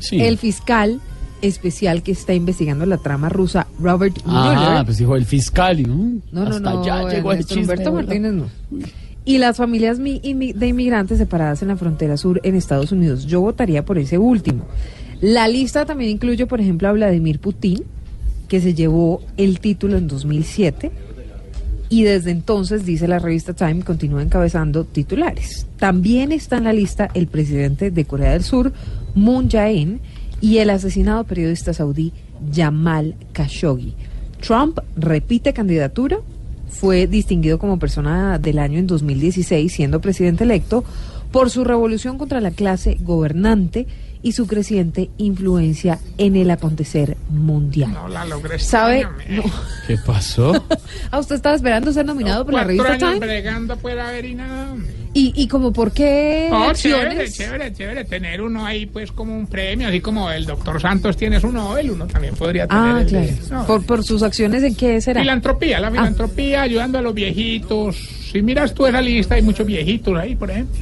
Sí. 0.00 0.20
el 0.22 0.38
fiscal 0.38 1.00
especial 1.42 2.02
que 2.02 2.12
está 2.12 2.34
investigando 2.34 2.86
la 2.86 2.98
trama 2.98 3.28
rusa, 3.28 3.66
Robert 3.80 4.18
Ah, 4.26 4.54
Mueller. 4.54 4.84
pues 4.84 4.98
dijo 4.98 5.16
el 5.16 5.24
fiscal. 5.24 5.82
No, 5.86 6.20
no, 6.32 6.42
hasta 6.42 6.60
no, 6.72 6.84
ya 6.84 7.08
llegó 7.08 7.32
el 7.32 7.44
chisme. 7.44 7.62
Humberto. 7.62 7.92
Martínez 7.92 8.32
no. 8.32 8.46
Y 9.24 9.38
las 9.38 9.56
familias 9.56 9.98
de 9.98 10.66
inmigrantes 10.68 11.18
separadas 11.18 11.60
en 11.62 11.68
la 11.68 11.76
frontera 11.76 12.16
sur 12.16 12.40
en 12.44 12.54
Estados 12.54 12.92
Unidos. 12.92 13.26
Yo 13.26 13.40
votaría 13.42 13.84
por 13.84 13.98
ese 13.98 14.16
último. 14.18 14.64
La 15.20 15.48
lista 15.48 15.84
también 15.84 16.10
incluye, 16.12 16.46
por 16.46 16.60
ejemplo, 16.60 16.88
a 16.88 16.92
Vladimir 16.92 17.38
Putin, 17.40 17.82
que 18.48 18.60
se 18.60 18.72
llevó 18.72 19.20
el 19.36 19.60
título 19.60 19.98
en 19.98 20.08
2007 20.08 20.90
y 21.90 22.02
desde 22.04 22.30
entonces, 22.30 22.84
dice 22.86 23.08
la 23.08 23.18
revista 23.18 23.52
Time, 23.54 23.82
continúa 23.82 24.22
encabezando 24.22 24.84
titulares. 24.84 25.66
También 25.78 26.32
está 26.32 26.58
en 26.58 26.64
la 26.64 26.72
lista 26.72 27.08
el 27.14 27.26
presidente 27.28 27.90
de 27.90 28.04
Corea 28.04 28.32
del 28.32 28.44
Sur, 28.44 28.72
Moon 29.14 29.48
Jae-in, 29.50 30.00
y 30.40 30.58
el 30.58 30.70
asesinado 30.70 31.24
periodista 31.24 31.72
saudí 31.72 32.12
Jamal 32.54 33.16
Khashoggi. 33.32 33.94
Trump 34.40 34.78
repite 34.96 35.52
candidatura, 35.52 36.18
fue 36.68 37.06
distinguido 37.06 37.58
como 37.58 37.78
persona 37.78 38.38
del 38.38 38.58
año 38.58 38.78
en 38.78 38.86
2016, 38.86 39.72
siendo 39.72 40.00
presidente 40.00 40.44
electo, 40.44 40.84
por 41.32 41.50
su 41.50 41.64
revolución 41.64 42.18
contra 42.18 42.40
la 42.40 42.50
clase 42.50 42.96
gobernante 43.00 43.86
y 44.22 44.32
su 44.32 44.46
creciente 44.46 45.10
influencia 45.18 45.98
en 46.18 46.36
el 46.36 46.50
acontecer 46.50 47.16
mundial. 47.30 47.92
No 47.92 48.08
la 48.08 48.24
logré. 48.24 48.58
¿Sabe? 48.58 49.00
extrañame. 49.00 49.36
No. 49.36 49.44
¿Qué 49.86 49.96
pasó? 50.04 50.52
Ah, 51.10 51.18
usted 51.20 51.36
estaba 51.36 51.54
esperando 51.54 51.90
ser 51.92 52.04
nominado 52.04 52.44
por 52.44 52.52
la 52.52 52.64
Cuatro 52.64 52.84
revista 52.84 53.06
años 53.06 53.14
Time. 53.20 53.26
bregando 53.26 53.72
a 53.74 54.10
ver 54.10 54.24
y 54.26 54.34
nada. 54.34 54.74
¿Y, 55.14 55.32
y 55.34 55.48
como 55.48 55.72
por 55.72 55.90
qué 55.92 56.48
No, 56.50 56.72
chévere, 56.74 57.30
chévere, 57.30 57.72
chévere. 57.72 58.04
Tener 58.04 58.42
uno 58.42 58.66
ahí, 58.66 58.84
pues, 58.84 59.10
como 59.10 59.34
un 59.36 59.46
premio, 59.46 59.88
así 59.88 60.00
como 60.00 60.30
el 60.30 60.44
doctor 60.44 60.80
Santos 60.80 61.16
tiene 61.16 61.40
su 61.40 61.50
Nobel, 61.50 61.90
uno 61.92 62.06
también 62.06 62.34
podría 62.34 62.66
tener 62.66 62.82
Ah, 62.84 63.00
el 63.00 63.06
claro. 63.06 63.26
de- 63.26 63.36
no, 63.50 63.66
Por, 63.66 63.86
por 63.86 64.04
sus 64.04 64.22
acciones, 64.22 64.62
¿en 64.62 64.74
qué 64.74 65.00
será? 65.00 65.20
Filantropía, 65.20 65.80
la 65.80 65.88
Ah. 65.88 65.92
filantropía, 65.92 66.62
ayudando 66.62 66.98
a 66.98 67.02
los 67.02 67.14
viejitos. 67.14 67.96
Si 68.30 68.42
miras 68.42 68.74
tú 68.74 68.86
esa 68.86 69.00
lista, 69.00 69.36
hay 69.36 69.42
muchos 69.42 69.66
viejitos 69.66 70.14
ahí, 70.18 70.36
por 70.36 70.50
ejemplo. 70.50 70.78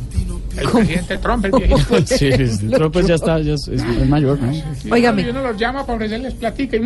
El 0.59 0.69
presidente 0.71 1.19
Trump, 1.19 1.45
el 1.45 1.51
viejito. 1.53 1.79
sí, 2.07 2.31
sí, 2.49 2.67
Trump 2.73 2.93
pues 2.93 3.07
ya 3.07 3.15
está, 3.17 3.41
ya 3.41 3.55
es, 3.55 3.69
es- 3.69 4.09
mayor, 4.09 4.39
¿no? 4.41 4.53
Y 4.53 5.29
uno 5.31 5.43
los 5.43 5.57
llama 5.59 5.85
para 5.85 5.97
ofrecerles 5.97 6.35
platica 6.35 6.77
y... 6.77 6.83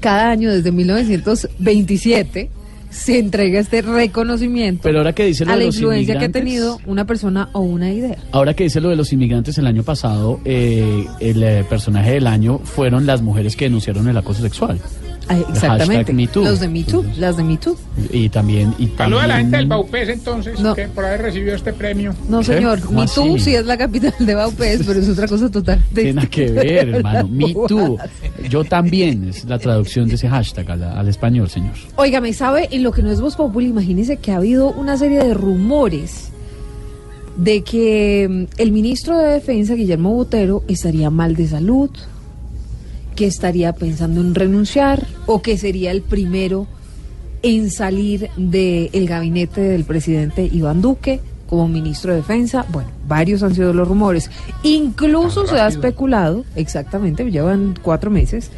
Cada 0.00 0.30
año 0.30 0.50
desde 0.50 0.72
1927 0.72 2.50
se 2.90 3.18
entrega 3.18 3.58
este 3.60 3.80
reconocimiento 3.80 4.82
Pero 4.82 4.98
ahora 4.98 5.14
que 5.14 5.24
dice 5.24 5.46
lo 5.46 5.52
a 5.52 5.54
de 5.54 5.60
la 5.60 5.66
los 5.66 5.76
influencia 5.76 6.14
que 6.18 6.24
ha 6.24 6.28
inmigrantes- 6.28 6.32
tenido 6.32 6.78
una 6.86 7.06
persona 7.06 7.48
o 7.52 7.60
una 7.60 7.90
idea. 7.90 8.18
Ahora 8.32 8.52
que 8.54 8.64
dice 8.64 8.80
lo 8.82 8.90
de 8.90 8.96
los 8.96 9.12
inmigrantes 9.12 9.56
el 9.58 9.66
año 9.66 9.82
pasado, 9.82 10.40
eh, 10.44 11.06
el 11.20 11.42
eh, 11.42 11.64
personaje 11.68 12.10
del 12.12 12.26
año 12.26 12.58
fueron 12.58 13.06
las 13.06 13.22
mujeres 13.22 13.56
que 13.56 13.64
denunciaron 13.66 14.08
el 14.08 14.16
acoso 14.16 14.42
sexual. 14.42 14.78
Ah, 15.40 15.46
Exactamente. 15.50 15.94
hashtag 15.96 16.14
Me 16.14 16.26
Too. 16.26 16.44
Los 16.44 16.60
de 16.60 16.68
Me 16.68 16.84
Too, 16.84 17.04
las 17.18 17.36
de 17.36 17.44
Me 17.44 17.56
Too. 17.56 17.76
Y 18.12 18.28
también... 18.28 18.74
Y 18.78 18.88
Saluda 18.88 19.24
a 19.24 19.26
la 19.26 19.36
gente 19.38 19.56
del 19.56 19.68
también- 19.68 19.68
Baupés, 19.68 20.08
entonces, 20.08 20.60
No. 20.60 20.74
que 20.74 20.88
por 20.88 21.04
haber 21.04 21.22
recibido 21.22 21.54
este 21.54 21.72
premio. 21.72 22.14
No, 22.28 22.42
señor, 22.42 22.80
¿Cómo 22.80 23.00
Me 23.00 23.06
Too 23.06 23.34
así? 23.36 23.44
sí 23.44 23.54
es 23.54 23.64
la 23.66 23.76
capital 23.76 24.14
de 24.18 24.34
Baupés, 24.34 24.82
pero 24.86 25.00
es 25.00 25.08
otra 25.08 25.26
cosa 25.28 25.50
total. 25.50 25.82
Tiene 25.94 26.26
que 26.28 26.50
ver, 26.50 26.88
hermano. 26.90 27.28
Me 27.28 27.52
too. 27.68 27.98
Yo 28.48 28.64
también, 28.64 29.28
es 29.28 29.44
la 29.44 29.58
traducción 29.58 30.08
de 30.08 30.14
ese 30.16 30.28
hashtag 30.28 30.70
al, 30.70 30.82
al 30.84 31.08
español, 31.08 31.48
señor. 31.48 31.74
Óigame, 31.96 32.32
¿sabe? 32.32 32.68
En 32.70 32.82
lo 32.82 32.92
que 32.92 33.02
no 33.02 33.10
es 33.10 33.20
Voz 33.20 33.36
Populi, 33.36 33.66
imagínese 33.68 34.16
que 34.18 34.32
ha 34.32 34.36
habido 34.36 34.70
una 34.72 34.96
serie 34.96 35.18
de 35.22 35.34
rumores 35.34 36.28
de 37.36 37.62
que 37.62 38.28
mm, 38.30 38.60
el 38.60 38.72
ministro 38.72 39.16
de 39.18 39.28
Defensa, 39.32 39.74
Guillermo 39.74 40.12
Botero, 40.12 40.62
estaría 40.68 41.08
mal 41.10 41.34
de 41.34 41.46
salud, 41.48 41.90
que 43.14 43.26
estaría 43.26 43.72
pensando 43.72 44.20
en 44.20 44.34
renunciar 44.34 45.06
o 45.26 45.42
que 45.42 45.58
sería 45.58 45.90
el 45.90 46.02
primero 46.02 46.66
en 47.42 47.70
salir 47.70 48.30
del 48.36 49.06
gabinete 49.06 49.60
del 49.60 49.84
presidente 49.84 50.48
Iván 50.50 50.80
Duque 50.80 51.20
como 51.48 51.68
ministro 51.68 52.12
de 52.12 52.18
Defensa. 52.18 52.64
Bueno, 52.70 52.88
varios 53.06 53.42
han 53.42 53.54
sido 53.54 53.72
los 53.74 53.86
rumores. 53.86 54.30
Incluso 54.62 55.46
se 55.46 55.60
ha 55.60 55.68
especulado, 55.68 56.44
exactamente, 56.56 57.30
llevan 57.30 57.74
cuatro 57.82 58.10
meses, 58.10 58.50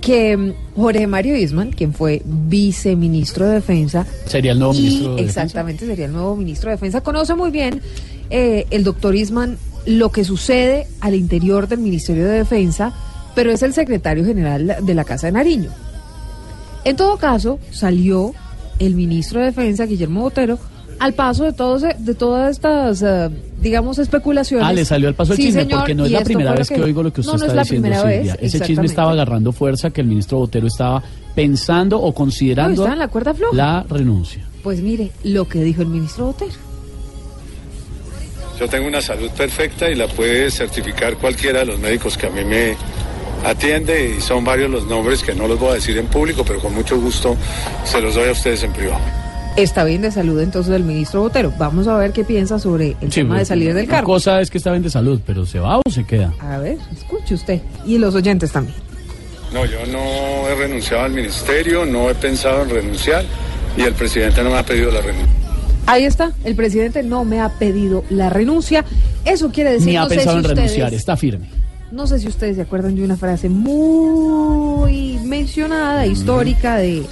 que 0.00 0.36
mm, 0.36 0.52
Jorge 0.76 1.06
Mario 1.06 1.36
Isman, 1.36 1.72
quien 1.72 1.92
fue 1.92 2.22
viceministro 2.24 3.46
de 3.46 3.54
Defensa, 3.54 4.06
Sería 4.26 4.52
el 4.52 4.58
nuevo 4.58 4.74
y 4.74 4.78
ministro 4.78 5.02
de 5.10 5.16
Defensa. 5.16 5.42
exactamente 5.42 5.86
sería 5.86 6.06
el 6.06 6.12
nuevo 6.12 6.36
ministro 6.36 6.70
de 6.70 6.76
Defensa, 6.76 7.00
conoce 7.02 7.34
muy 7.34 7.50
bien 7.50 7.82
eh, 8.30 8.66
el 8.70 8.82
doctor 8.84 9.14
Isman 9.14 9.58
lo 9.84 10.10
que 10.10 10.24
sucede 10.24 10.86
al 11.00 11.14
interior 11.14 11.68
del 11.68 11.80
Ministerio 11.80 12.24
de 12.24 12.38
Defensa, 12.38 12.94
pero 13.34 13.50
es 13.50 13.62
el 13.62 13.72
secretario 13.72 14.24
general 14.24 14.76
de 14.82 14.94
la 14.94 15.04
Casa 15.04 15.26
de 15.28 15.32
Nariño. 15.32 15.70
En 16.84 16.96
todo 16.96 17.16
caso, 17.16 17.58
salió 17.70 18.32
el 18.78 18.94
ministro 18.94 19.40
de 19.40 19.46
Defensa, 19.46 19.86
Guillermo 19.86 20.22
Botero, 20.22 20.58
al 20.98 21.14
paso 21.14 21.44
de 21.44 21.52
todos 21.52 21.82
de 21.82 22.14
todas 22.14 22.50
estas, 22.52 23.02
eh, 23.02 23.28
digamos, 23.60 23.98
especulaciones. 23.98 24.66
Ah, 24.66 24.72
le 24.72 24.84
salió 24.84 25.08
al 25.08 25.14
paso 25.14 25.32
el 25.32 25.36
Sí, 25.36 25.44
chisme, 25.46 25.62
señor, 25.62 25.80
porque 25.80 25.94
no 25.94 26.04
es 26.04 26.10
la 26.12 26.20
primera 26.22 26.52
vez 26.52 26.68
que, 26.68 26.80
oigo 26.80 27.02
lo 27.02 27.12
que 27.12 27.20
usted 27.22 27.32
no, 27.32 27.38
no 27.38 27.44
está 27.44 27.52
es 27.52 27.56
la 27.56 27.62
diciendo, 27.62 27.88
primera 27.88 28.02
Silvia. 28.12 28.34
vez, 28.34 28.54
Ese 28.54 28.60
chisme 28.64 28.86
estaba 28.86 29.12
agarrando 29.12 29.52
fuerza 29.52 29.90
que 29.90 30.00
el 30.00 30.06
ministro 30.06 30.38
Botero 30.38 30.66
estaba 30.66 31.02
pensando 31.34 31.98
o 32.00 32.08
No, 32.08 32.14
considerando 32.14 32.82
está 32.82 32.92
en 32.92 32.98
la 33.00 33.08
cuerda 33.08 33.34
floja. 33.34 33.56
la 33.56 33.84
renuncia. 33.88 34.46
Pues 34.62 34.80
mire, 34.80 35.10
lo 35.24 35.48
que 35.48 35.62
dijo 35.64 35.82
el 35.82 35.88
ministro 35.88 36.26
Botero. 36.26 36.52
Yo 38.60 38.68
tengo 38.68 38.86
una 38.86 39.00
salud 39.00 39.30
perfecta 39.30 39.90
y 39.90 39.94
la 39.96 40.06
puede 40.06 40.50
certificar 40.50 41.16
cualquiera 41.16 41.60
de 41.60 41.66
los 41.66 41.80
médicos 41.80 42.16
que 42.16 42.26
a 42.26 42.30
mí 42.30 42.44
me 42.44 42.76
atiende 43.44 44.14
y 44.16 44.20
son 44.20 44.44
varios 44.44 44.70
los 44.70 44.86
nombres 44.86 45.22
que 45.22 45.34
no 45.34 45.46
los 45.48 45.58
voy 45.58 45.70
a 45.70 45.74
decir 45.74 45.96
en 45.98 46.06
público, 46.06 46.44
pero 46.46 46.60
con 46.60 46.74
mucho 46.74 47.00
gusto 47.00 47.36
se 47.84 48.00
los 48.00 48.14
doy 48.14 48.28
a 48.28 48.32
ustedes 48.32 48.62
en 48.62 48.72
privado. 48.72 49.00
Está 49.56 49.84
bien 49.84 50.00
de 50.00 50.10
salud 50.10 50.40
entonces 50.40 50.74
el 50.74 50.82
ministro 50.82 51.20
Botero. 51.20 51.52
Vamos 51.58 51.86
a 51.86 51.96
ver 51.98 52.12
qué 52.12 52.24
piensa 52.24 52.58
sobre 52.58 52.96
el 53.02 53.12
Sí, 53.12 53.20
tema 53.20 53.34
de 53.34 53.40
pues, 53.40 53.48
salir 53.48 53.74
del 53.74 53.86
cargo. 53.86 54.06
cosa 54.14 54.40
es 54.40 54.50
que 54.50 54.56
está 54.58 54.70
bien 54.70 54.82
de 54.82 54.88
salud, 54.90 55.20
pero 55.26 55.44
¿se 55.44 55.58
va 55.58 55.78
o 55.78 55.82
se 55.90 56.04
queda? 56.04 56.32
A 56.40 56.56
ver, 56.58 56.78
escuche 56.96 57.34
usted. 57.34 57.60
Y 57.84 57.98
los 57.98 58.14
oyentes 58.14 58.50
también. 58.50 58.76
No, 59.52 59.66
yo 59.66 59.84
no 59.86 60.48
he 60.48 60.54
renunciado 60.54 61.04
al 61.04 61.12
ministerio, 61.12 61.84
no 61.84 62.08
he 62.08 62.14
pensado 62.14 62.62
en 62.62 62.70
renunciar 62.70 63.24
y 63.76 63.82
el 63.82 63.92
presidente 63.92 64.42
no 64.42 64.48
me 64.50 64.56
ha 64.56 64.62
pedido 64.64 64.90
la 64.90 65.02
renuncia. 65.02 65.28
Ahí 65.84 66.04
está, 66.04 66.32
el 66.44 66.54
presidente 66.54 67.02
no 67.02 67.24
me 67.24 67.40
ha 67.40 67.50
pedido 67.58 68.04
la 68.08 68.30
renuncia. 68.30 68.84
Eso 69.26 69.50
quiere 69.50 69.72
decir, 69.72 69.88
Ni 69.88 69.96
ha 69.96 70.02
no 70.04 70.08
pensado 70.08 70.40
si 70.40 70.46
en 70.48 70.56
renunciar, 70.56 70.94
está 70.94 71.16
firme. 71.18 71.50
No 71.92 72.06
sé 72.06 72.18
si 72.18 72.26
ustedes 72.28 72.56
se 72.56 72.62
acuerdan 72.62 72.94
de 72.96 73.04
una 73.04 73.16
frase 73.18 73.48
muy 73.50 75.18
mencionada, 75.24 76.06
histórica, 76.06 76.76
de 76.76 77.02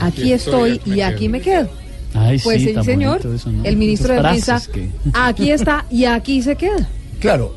aquí 0.00 0.32
estoy 0.32 0.80
y 0.84 1.00
aquí 1.00 1.28
me 1.28 1.40
quedo. 1.40 1.68
Ay, 2.14 2.38
Pues 2.38 2.62
sí, 2.62 2.68
el 2.70 2.84
señor, 2.84 3.18
bonito 3.18 3.34
eso, 3.34 3.50
¿no? 3.50 3.64
el 3.64 3.76
ministro 3.76 4.14
de 4.14 4.22
Defensa, 4.22 4.62
que- 4.72 4.88
aquí 5.14 5.50
está 5.50 5.84
y 5.90 6.04
aquí 6.04 6.42
se 6.42 6.54
queda. 6.54 6.88
Claro, 7.18 7.52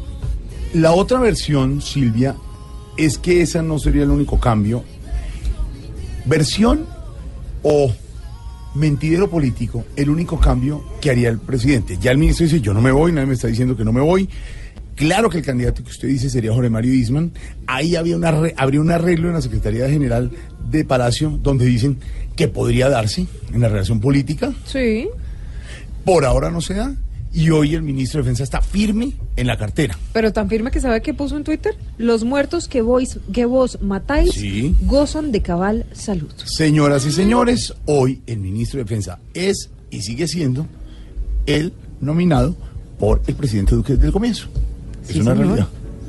la 0.74 0.94
otra 0.94 1.20
versión, 1.20 1.80
Silvia, 1.80 2.36
es 2.98 3.20
que 3.20 3.42
esa 3.44 3.62
no 3.62 3.78
sería 3.78 4.02
el 4.02 4.10
único 4.10 4.40
cambio. 4.40 4.84
Versión 6.26 6.88
o 7.62 7.92
mentidero 8.74 9.30
político, 9.30 9.84
el 9.96 10.10
único 10.10 10.40
cambio 10.40 10.84
que 11.02 11.12
haría 11.12 11.30
el 11.30 11.38
presidente. 11.38 12.00
Ya 12.02 12.10
el 12.10 12.18
ministro 12.18 12.46
dice, 12.46 12.60
yo 12.62 12.74
no 12.74 12.82
me 12.82 12.92
voy, 12.92 13.12
nadie 13.12 13.28
me 13.28 13.34
está 13.36 13.48
diciendo 13.48 13.78
que 13.78 13.86
no 13.86 13.94
me 13.94 14.02
voy. 14.02 14.28
Claro 14.98 15.30
que 15.30 15.38
el 15.38 15.46
candidato 15.46 15.84
que 15.84 15.92
usted 15.92 16.08
dice 16.08 16.30
sería 16.30 16.52
Jorge 16.52 16.70
Mario 16.72 16.92
Isman. 16.94 17.32
Ahí 17.68 17.96
había 17.96 18.18
una 18.18 18.30
habría 18.58 18.82
un 18.82 18.92
arreglo 18.92 19.28
en 19.30 19.36
la 19.36 19.42
Secretaría 19.42 19.88
General 19.90 20.30
de 20.70 20.84
Palacio 20.84 21.40
donde 21.42 21.66
dicen 21.66 22.00
que 22.36 22.48
podría 22.48 22.90
darse 22.90 23.28
en 23.54 23.62
la 23.62 23.70
relación 23.70 24.00
política. 24.02 24.54
Sí. 24.66 25.08
Por 26.04 26.26
ahora 26.26 26.50
no 26.52 26.62
se 26.62 26.74
da. 26.74 26.96
Y 27.32 27.52
hoy 27.52 27.76
el 27.76 27.84
ministro 27.84 28.20
de 28.20 28.24
Defensa 28.24 28.44
está 28.44 28.62
firme 28.62 29.14
en 29.36 29.46
la 29.46 29.58
cartera. 29.58 29.96
Pero 30.14 30.34
tan 30.34 30.50
firme 30.50 30.72
que 30.72 30.82
sabe 30.82 31.02
que 31.04 31.14
puso 31.14 31.38
en 31.38 31.44
Twitter, 31.44 31.76
los 32.00 32.24
muertos 32.24 32.68
que 32.68 32.82
vos, 32.82 33.20
que 33.32 33.46
vos 33.46 33.78
matáis 33.82 34.32
Sí. 34.32 34.76
gozan 34.82 35.32
de 35.32 35.44
cabal 35.44 35.86
salud. 35.92 36.32
Señoras 36.46 37.06
y 37.06 37.12
señores, 37.12 37.76
hoy 37.86 38.22
el 38.26 38.40
ministro 38.40 38.80
de 38.80 38.86
Defensa 38.86 39.20
es 39.36 39.70
y 39.92 40.02
sigue 40.02 40.28
siendo 40.28 40.66
el 41.46 41.72
nominado 42.02 42.56
por 42.98 43.22
el 43.28 43.36
presidente 43.36 43.76
Duque 43.76 43.94
desde 43.94 44.08
el 44.08 44.14
comienzo. 44.14 44.48
Es 45.08 45.14
Sí, 45.14 45.20
una 45.22 45.32
señor. 45.32 45.48
realidad. 45.48 45.68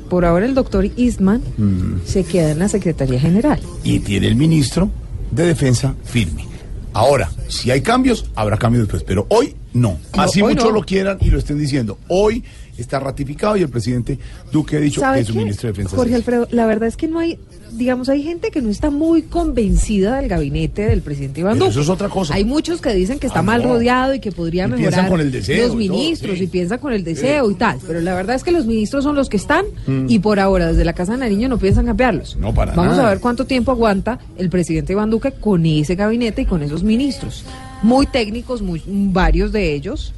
Por 0.09 0.25
ahora 0.25 0.45
el 0.45 0.55
doctor 0.55 0.85
Eastman 0.97 1.41
Mm. 1.57 2.05
se 2.05 2.23
queda 2.23 2.51
en 2.51 2.59
la 2.59 2.67
Secretaría 2.67 3.19
General. 3.19 3.59
Y 3.83 3.99
tiene 3.99 4.27
el 4.27 4.35
ministro 4.35 4.89
de 5.31 5.45
Defensa 5.45 5.93
firme. 6.03 6.45
Ahora, 6.93 7.29
si 7.47 7.69
hay 7.69 7.81
cambios, 7.81 8.25
habrá 8.35 8.57
cambios 8.57 8.83
después, 8.85 9.03
pero 9.03 9.27
hoy 9.29 9.53
no. 9.73 9.97
Así 10.13 10.41
hoy 10.41 10.53
mucho 10.55 10.67
no. 10.67 10.71
lo 10.75 10.83
quieran 10.83 11.17
y 11.21 11.29
lo 11.29 11.37
estén 11.39 11.57
diciendo. 11.59 11.97
Hoy 12.07 12.43
está 12.77 12.99
ratificado 12.99 13.57
y 13.57 13.61
el 13.61 13.67
presidente 13.69 14.17
Duque 14.53 14.77
ha 14.77 14.79
dicho 14.79 15.01
¿Sabe 15.01 15.19
que 15.19 15.25
su 15.25 15.33
qué? 15.33 15.39
ministro 15.39 15.67
de 15.67 15.73
Defensa 15.73 15.95
Jorge 15.97 16.11
es 16.11 16.15
Alfredo, 16.15 16.47
la 16.51 16.65
verdad 16.65 16.87
es 16.87 16.95
que 16.95 17.09
no 17.09 17.19
hay, 17.19 17.37
digamos, 17.73 18.07
hay 18.07 18.23
gente 18.23 18.51
que 18.51 18.61
no 18.61 18.69
está 18.69 18.89
muy 18.89 19.23
convencida 19.23 20.15
del 20.15 20.29
gabinete 20.29 20.83
del 20.83 21.01
presidente 21.01 21.41
Iván 21.41 21.55
Pero 21.55 21.65
Duque. 21.65 21.71
eso 21.73 21.81
es 21.81 21.89
otra 21.89 22.07
cosa. 22.07 22.35
Hay 22.35 22.45
muchos 22.45 22.79
que 22.79 22.93
dicen 22.93 23.19
que 23.19 23.27
está 23.27 23.39
Ah, 23.39 23.43
mal 23.43 23.63
no. 23.63 23.73
rodeado 23.73 24.13
y 24.13 24.21
que 24.21 24.31
podría 24.31 24.63
Y 24.65 24.67
piensan 24.71 24.81
mejorar 24.85 25.09
con 25.09 25.19
el 25.19 25.29
deseo 25.29 25.67
los 25.67 25.75
ministros 25.75 26.37
sí. 26.37 26.43
y 26.45 26.47
piensa 26.47 26.77
con 26.77 26.93
el 26.93 27.03
deseo 27.03 27.51
y 27.51 27.55
tal. 27.55 27.79
Pero 27.85 27.99
la 27.99 28.15
verdad 28.15 28.37
es 28.37 28.43
que 28.45 28.51
los 28.51 28.65
ministros 28.65 29.03
son 29.03 29.15
los 29.17 29.27
que 29.27 29.35
están 29.37 29.65
Mm. 29.85 30.05
y 30.07 30.19
por 30.19 30.39
ahora 30.39 30.67
desde 30.67 30.85
la 30.85 30.93
Casa 30.93 31.11
de 31.11 31.17
Nariño 31.19 31.49
no 31.49 31.57
piensan 31.59 31.85
cambiarlos. 31.85 32.37
No, 32.37 32.53
para 32.53 32.73
Vamos 32.75 32.95
nada. 32.95 33.07
a 33.07 33.11
ver 33.11 33.19
cuánto 33.19 33.43
tiempo 33.45 33.71
aguanta 33.71 34.19
el 34.37 34.49
presidente 34.49 34.93
Iván 34.93 35.09
Duque 35.09 35.33
con 35.33 35.65
ese 35.65 35.95
gabinete 35.95 36.43
y 36.43 36.45
con 36.45 36.63
esos 36.63 36.81
ministros. 36.83 37.43
Muy 37.81 38.05
técnicos, 38.07 38.61
muy, 38.61 38.81
varios 38.85 39.51
de 39.51 39.73
ellos. 39.73 40.13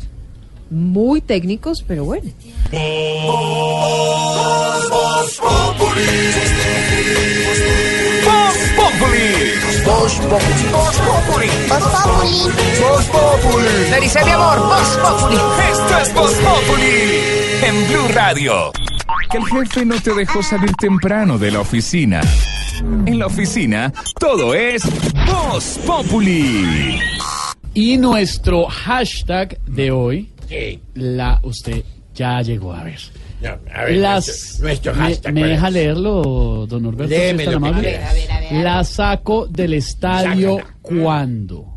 Muy 0.69 1.21
técnicos, 1.21 1.83
pero 1.85 2.05
bueno. 2.05 2.29
Voz 3.27 4.87
Populi. 5.39 6.01
Voz 8.25 8.57
Populi. 8.75 9.53
Voz 9.85 10.13
Populi. 10.13 10.65
Voz 10.71 10.97
Populi. 10.97 11.49
Voz 12.81 13.05
Populi. 13.05 14.01
Dice 14.01 14.19
mi 14.25 14.31
amor, 14.31 14.59
Voz 14.59 14.97
Populi. 14.97 15.37
Esto 15.71 15.97
es 16.01 16.13
Voz 16.13 16.33
Populi. 16.35 17.19
En 17.63 17.87
Blue 17.87 18.07
Radio. 18.13 18.71
Que 19.29 19.37
el 19.37 19.45
jefe 19.45 19.85
no 19.85 20.01
te 20.01 20.13
dejó 20.13 20.41
salir 20.41 20.73
temprano 20.73 21.37
de 21.37 21.51
la 21.51 21.59
oficina. 21.59 22.21
En 23.05 23.19
la 23.19 23.27
oficina, 23.27 23.93
todo 24.19 24.53
es 24.53 24.83
Voz 25.25 25.79
Populi. 25.85 26.99
Y 27.73 27.97
nuestro 27.97 28.65
hashtag 28.65 29.57
de 29.65 29.91
hoy, 29.91 30.29
la 30.95 31.39
usted 31.43 31.83
ya 32.13 32.41
llegó 32.41 32.73
a 32.73 32.83
ver. 32.83 32.99
a 33.73 33.83
ver, 33.85 33.97
Las, 33.97 34.27
nuestro- 34.27 34.65
nuestro 34.67 34.93
me- 34.93 34.99
hashtag, 34.99 35.33
¿Me, 35.33 35.39
¿cuál 35.41 35.51
es? 35.51 35.57
deja 35.57 35.69
leerlo, 35.69 36.65
don 36.67 36.83
Norberto? 36.83 37.07
si 37.07 37.13
es 37.15 37.19
Léeme 37.21 37.45
tan 37.45 37.53
lo 37.53 37.59
que 37.61 37.67
amable? 37.67 37.89
quieras. 37.89 38.09
A 38.09 38.13
ver, 38.13 38.31
a 38.31 38.39
ver, 38.41 38.63
La 38.63 38.83
saco 38.83 39.47
del 39.47 39.73
estadio 39.75 40.57
Sácala. 40.57 40.77
cuando. 40.81 41.70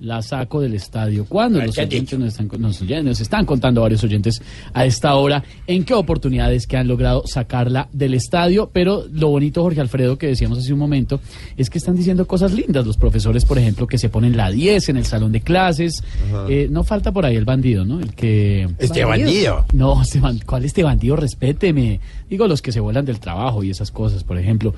La 0.00 0.22
saco 0.22 0.60
del 0.60 0.74
estadio 0.74 1.24
cuando. 1.26 1.60
Los 1.60 1.74
¿qué 1.74 1.82
has 1.82 1.86
oyentes 1.86 2.18
nos 2.18 2.28
están, 2.28 2.50
nos, 2.60 2.80
ya 2.80 3.02
nos 3.02 3.20
están 3.20 3.44
contando 3.46 3.82
varios 3.82 4.02
oyentes 4.04 4.40
a 4.72 4.84
esta 4.84 5.14
hora 5.14 5.42
en 5.66 5.84
qué 5.84 5.94
oportunidades 5.94 6.66
que 6.66 6.76
han 6.76 6.88
logrado 6.88 7.26
sacarla 7.26 7.88
del 7.92 8.14
estadio. 8.14 8.70
Pero 8.72 9.04
lo 9.12 9.28
bonito, 9.28 9.62
Jorge 9.62 9.80
Alfredo, 9.80 10.18
que 10.18 10.28
decíamos 10.28 10.58
hace 10.58 10.72
un 10.72 10.78
momento, 10.78 11.20
es 11.56 11.70
que 11.70 11.78
están 11.78 11.96
diciendo 11.96 12.26
cosas 12.26 12.52
lindas. 12.52 12.86
Los 12.86 12.96
profesores, 12.96 13.44
por 13.44 13.58
ejemplo, 13.58 13.86
que 13.86 13.98
se 13.98 14.08
ponen 14.08 14.36
la 14.36 14.50
10 14.50 14.88
en 14.90 14.96
el 14.96 15.04
salón 15.04 15.32
de 15.32 15.40
clases. 15.40 16.02
Eh, 16.48 16.68
no 16.70 16.84
falta 16.84 17.12
por 17.12 17.26
ahí 17.26 17.36
el 17.36 17.44
bandido, 17.44 17.84
¿no? 17.84 18.00
El 18.00 18.14
que. 18.14 18.68
Este 18.78 19.04
bandido. 19.04 19.64
No, 19.72 20.02
este 20.02 20.20
¿cuál 20.46 20.64
este 20.64 20.82
bandido? 20.82 21.16
Respéteme. 21.16 22.00
Digo, 22.28 22.46
los 22.46 22.62
que 22.62 22.72
se 22.72 22.80
vuelan 22.80 23.04
del 23.04 23.20
trabajo 23.20 23.62
y 23.64 23.70
esas 23.70 23.90
cosas, 23.90 24.24
por 24.24 24.38
ejemplo. 24.38 24.74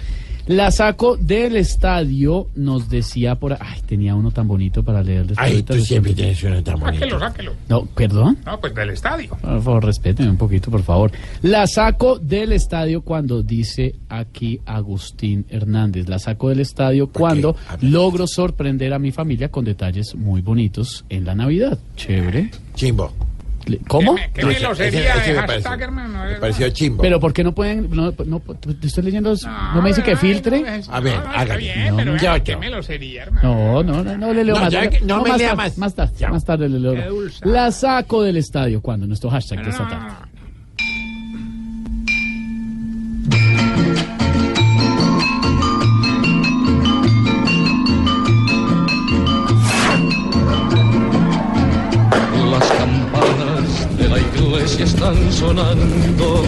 La 0.51 0.73
saco 0.73 1.17
del 1.17 1.55
estadio, 1.55 2.49
nos 2.57 2.89
decía 2.89 3.37
por. 3.37 3.53
Ay, 3.61 3.83
tenía 3.87 4.17
uno 4.17 4.33
tan 4.33 4.49
bonito 4.49 4.83
para 4.83 5.01
leer. 5.01 5.27
Ay, 5.37 5.63
tú 5.63 5.75
siempre 5.75 6.13
tienes 6.13 6.43
uno 6.43 6.61
tan 6.61 6.81
bonito. 6.81 7.05
Sáquelo, 7.05 7.21
sáquelo. 7.21 7.53
No, 7.69 7.87
perdón. 7.87 8.37
No, 8.45 8.59
pues 8.59 8.75
del 8.75 8.91
estadio. 8.91 9.29
Por 9.29 9.63
favor, 9.63 9.85
respéteme 9.85 10.29
un 10.29 10.37
poquito, 10.37 10.69
por 10.69 10.83
favor. 10.83 11.13
La 11.43 11.69
saco 11.69 12.19
del 12.19 12.53
estadio 12.53 13.03
cuando 13.03 13.45
dice 13.45 13.95
aquí 14.09 14.61
Agustín 14.67 15.47
Hernández. 15.49 16.09
La 16.09 16.19
saco 16.19 16.49
del 16.49 16.59
estadio 16.59 17.07
cuando 17.13 17.55
logro 17.81 18.27
sorprender 18.27 18.93
a 18.93 18.99
mi 18.99 19.13
familia 19.13 19.53
con 19.53 19.65
detalles 19.65 20.17
muy 20.17 20.41
bonitos 20.41 21.05
en 21.11 21.27
la 21.27 21.37
Navidad. 21.37 21.79
Chévere. 21.95 22.51
Chimbo. 22.75 23.30
¿Cómo? 23.89 24.17
¿Qué 24.35 24.45
de 24.45 24.55
hashtag, 24.55 25.83
hermano? 25.83 26.25
verdad. 26.41 26.69
chimbo. 26.73 27.03
Pero 27.03 27.21
¿por 27.21 27.33
qué 27.33 27.45
no 27.45 27.55
pueden? 27.55 27.89
No, 27.91 28.13
no, 28.27 28.41
te 28.41 28.87
estoy 28.87 29.05
leyendo. 29.05 29.35
No, 29.75 29.83
me 29.83 29.89
dice 29.91 30.03
que 30.03 30.17
filtre. 30.17 30.65
A 30.89 31.01
ver, 31.01 31.15
hágale. 31.35 31.59
bien, 31.59 31.91
No, 31.91 31.97
pero 31.97 32.17
ya 32.17 32.41
qué 32.41 32.57
melosería, 32.57 33.23
hermano. 33.25 33.83
No, 33.83 33.83
no, 33.83 34.05
no, 34.05 34.19
no 34.19 34.33
le 34.33 34.45
leo 34.45 34.55
No, 34.57 34.61
más. 34.63 34.73
no 35.03 35.23
me 35.23 35.39
lea 35.39 35.55
más. 35.55 35.79
Más 35.79 35.95
tarde, 35.95 36.29
más 36.29 36.45
tarde 36.45 36.69
le 36.69 36.79
leo. 36.79 37.29
La 37.43 37.71
saco 37.73 38.23
del 38.23 38.37
estadio 38.37 38.81
cuando 38.81 39.07
nuestro 39.07 39.31
hashtag 39.31 39.65
de 39.65 39.71
esta 39.71 39.89
tarde. 39.89 40.31
Iglesia 54.61 54.85
están 54.85 55.32
sonando, 55.32 56.45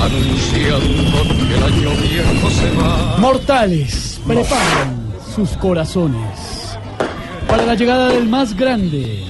anunciando 0.00 1.22
que 1.46 1.54
el 1.54 1.62
año 1.62 1.90
viejo 2.00 2.50
se 2.50 2.70
va. 2.74 3.18
Mortales, 3.18 4.18
preparen 4.26 5.12
sus 5.34 5.50
corazones 5.58 6.78
para 7.46 7.66
la 7.66 7.74
llegada 7.74 8.08
del 8.08 8.26
más 8.28 8.56
grande, 8.56 9.24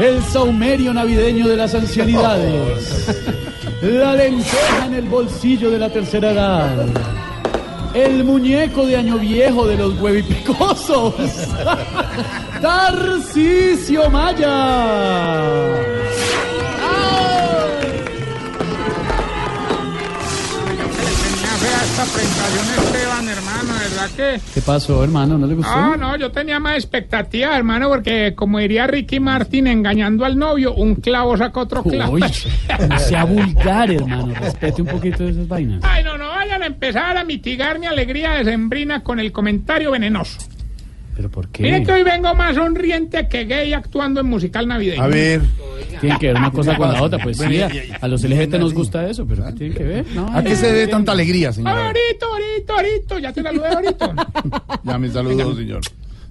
el 0.00 0.20
saumerio 0.24 0.92
navideño 0.92 1.46
de 1.46 1.56
las 1.56 1.76
ancianidades, 1.76 3.06
la 3.82 4.16
lenteja 4.16 4.86
en 4.86 4.94
el 4.94 5.08
bolsillo 5.08 5.70
de 5.70 5.78
la 5.78 5.90
tercera 5.90 6.32
edad, 6.32 6.86
el 7.94 8.24
muñeco 8.24 8.84
de 8.84 8.96
año 8.96 9.16
viejo 9.16 9.64
de 9.64 9.76
los 9.76 9.96
huevipicosos, 10.00 11.14
Tarcisio 12.60 14.10
Maya. 14.10 16.09
Esta 22.00 22.14
presentación, 22.14 22.86
Esteban, 22.86 23.28
hermano, 23.28 23.74
de 23.74 23.80
verdad 23.80 24.10
que... 24.16 24.40
¿Qué 24.54 24.62
pasó, 24.62 25.04
hermano? 25.04 25.36
¿No 25.36 25.46
le 25.46 25.54
gustó? 25.54 25.70
No, 25.70 25.96
no, 25.98 26.16
yo 26.16 26.32
tenía 26.32 26.58
más 26.58 26.76
expectativas, 26.76 27.54
hermano, 27.54 27.90
porque 27.90 28.32
como 28.34 28.58
diría 28.58 28.86
Ricky 28.86 29.20
Martin, 29.20 29.66
engañando 29.66 30.24
al 30.24 30.38
novio, 30.38 30.72
un 30.72 30.94
clavo 30.94 31.36
saca 31.36 31.60
otro 31.60 31.82
clavo. 31.82 32.14
Uy, 32.14 32.22
no 32.88 32.98
sea 32.98 33.24
vulgar, 33.24 33.90
hermano. 33.90 34.32
Respete 34.34 34.80
un 34.80 34.88
poquito 34.88 35.24
de 35.24 35.32
esas 35.32 35.46
vainas. 35.46 35.80
Ay, 35.84 36.02
no, 36.02 36.16
no 36.16 36.28
vayan 36.28 36.62
a 36.62 36.66
empezar 36.66 37.18
a 37.18 37.24
mitigar 37.24 37.78
mi 37.78 37.84
alegría 37.84 38.30
decembrina 38.30 39.02
con 39.02 39.20
el 39.20 39.30
comentario 39.30 39.90
venenoso. 39.90 40.38
¿Pero 41.14 41.30
por 41.30 41.48
qué? 41.48 41.64
Mire 41.64 41.82
que 41.82 41.92
hoy 41.92 42.02
vengo 42.02 42.34
más 42.34 42.54
sonriente 42.54 43.28
que 43.28 43.44
gay 43.44 43.74
actuando 43.74 44.20
en 44.22 44.26
musical 44.26 44.66
navideño. 44.66 45.02
A 45.02 45.06
ver. 45.06 45.42
Tiene 46.00 46.18
que 46.18 46.26
ver 46.28 46.36
una 46.36 46.50
cosa 46.50 46.76
con 46.76 46.92
la 46.92 47.02
otra, 47.02 47.18
pues 47.22 47.36
sí, 47.36 47.44
Bueno, 47.44 47.66
a, 47.66 47.74
y- 47.74 47.78
y- 47.78 47.92
a 48.00 48.08
los 48.08 48.24
LGBT 48.24 48.54
nos 48.58 48.72
gusta 48.74 49.08
eso, 49.08 49.26
pero 49.26 49.44
¿qué 49.46 49.52
tiene 49.52 49.74
que 49.74 49.84
ver? 49.84 50.06
No, 50.14 50.28
¿A 50.34 50.42
qué 50.42 50.56
se 50.56 50.66
debe 50.72 50.86
tanta 50.88 51.12
alegría, 51.12 51.52
señor? 51.52 51.70
Ahorita, 51.76 52.26
ahorita, 52.26 52.72
ahorita, 52.74 53.18
ya 53.20 53.32
te 53.32 53.42
saludé 53.42 53.68
ahorita. 53.68 54.14
Ya 54.84 54.98
me 54.98 55.10
saludó, 55.10 55.54
señor. 55.54 55.80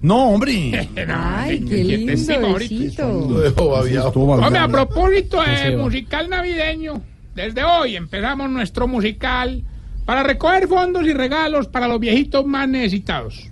No, 0.02 0.30
hombre. 0.30 0.88
Ay, 1.08 1.60
qué 1.60 1.76
Te 1.76 1.84
lindo 1.84 2.54
besito. 2.54 3.28
Babiado. 3.70 4.08
Hombre, 4.10 4.58
a 4.58 4.68
propósito 4.68 5.40
¿Qué 5.44 5.56
se 5.56 5.70
de 5.70 5.76
musical 5.76 6.28
navideño, 6.30 7.02
desde 7.34 7.62
hoy 7.62 7.96
empezamos 7.96 8.50
nuestro 8.50 8.88
musical 8.88 9.62
para 10.06 10.22
recoger 10.22 10.66
fondos 10.66 11.06
y 11.06 11.12
regalos 11.12 11.68
para 11.68 11.86
los 11.86 12.00
viejitos 12.00 12.44
más 12.46 12.68
necesitados. 12.68 13.49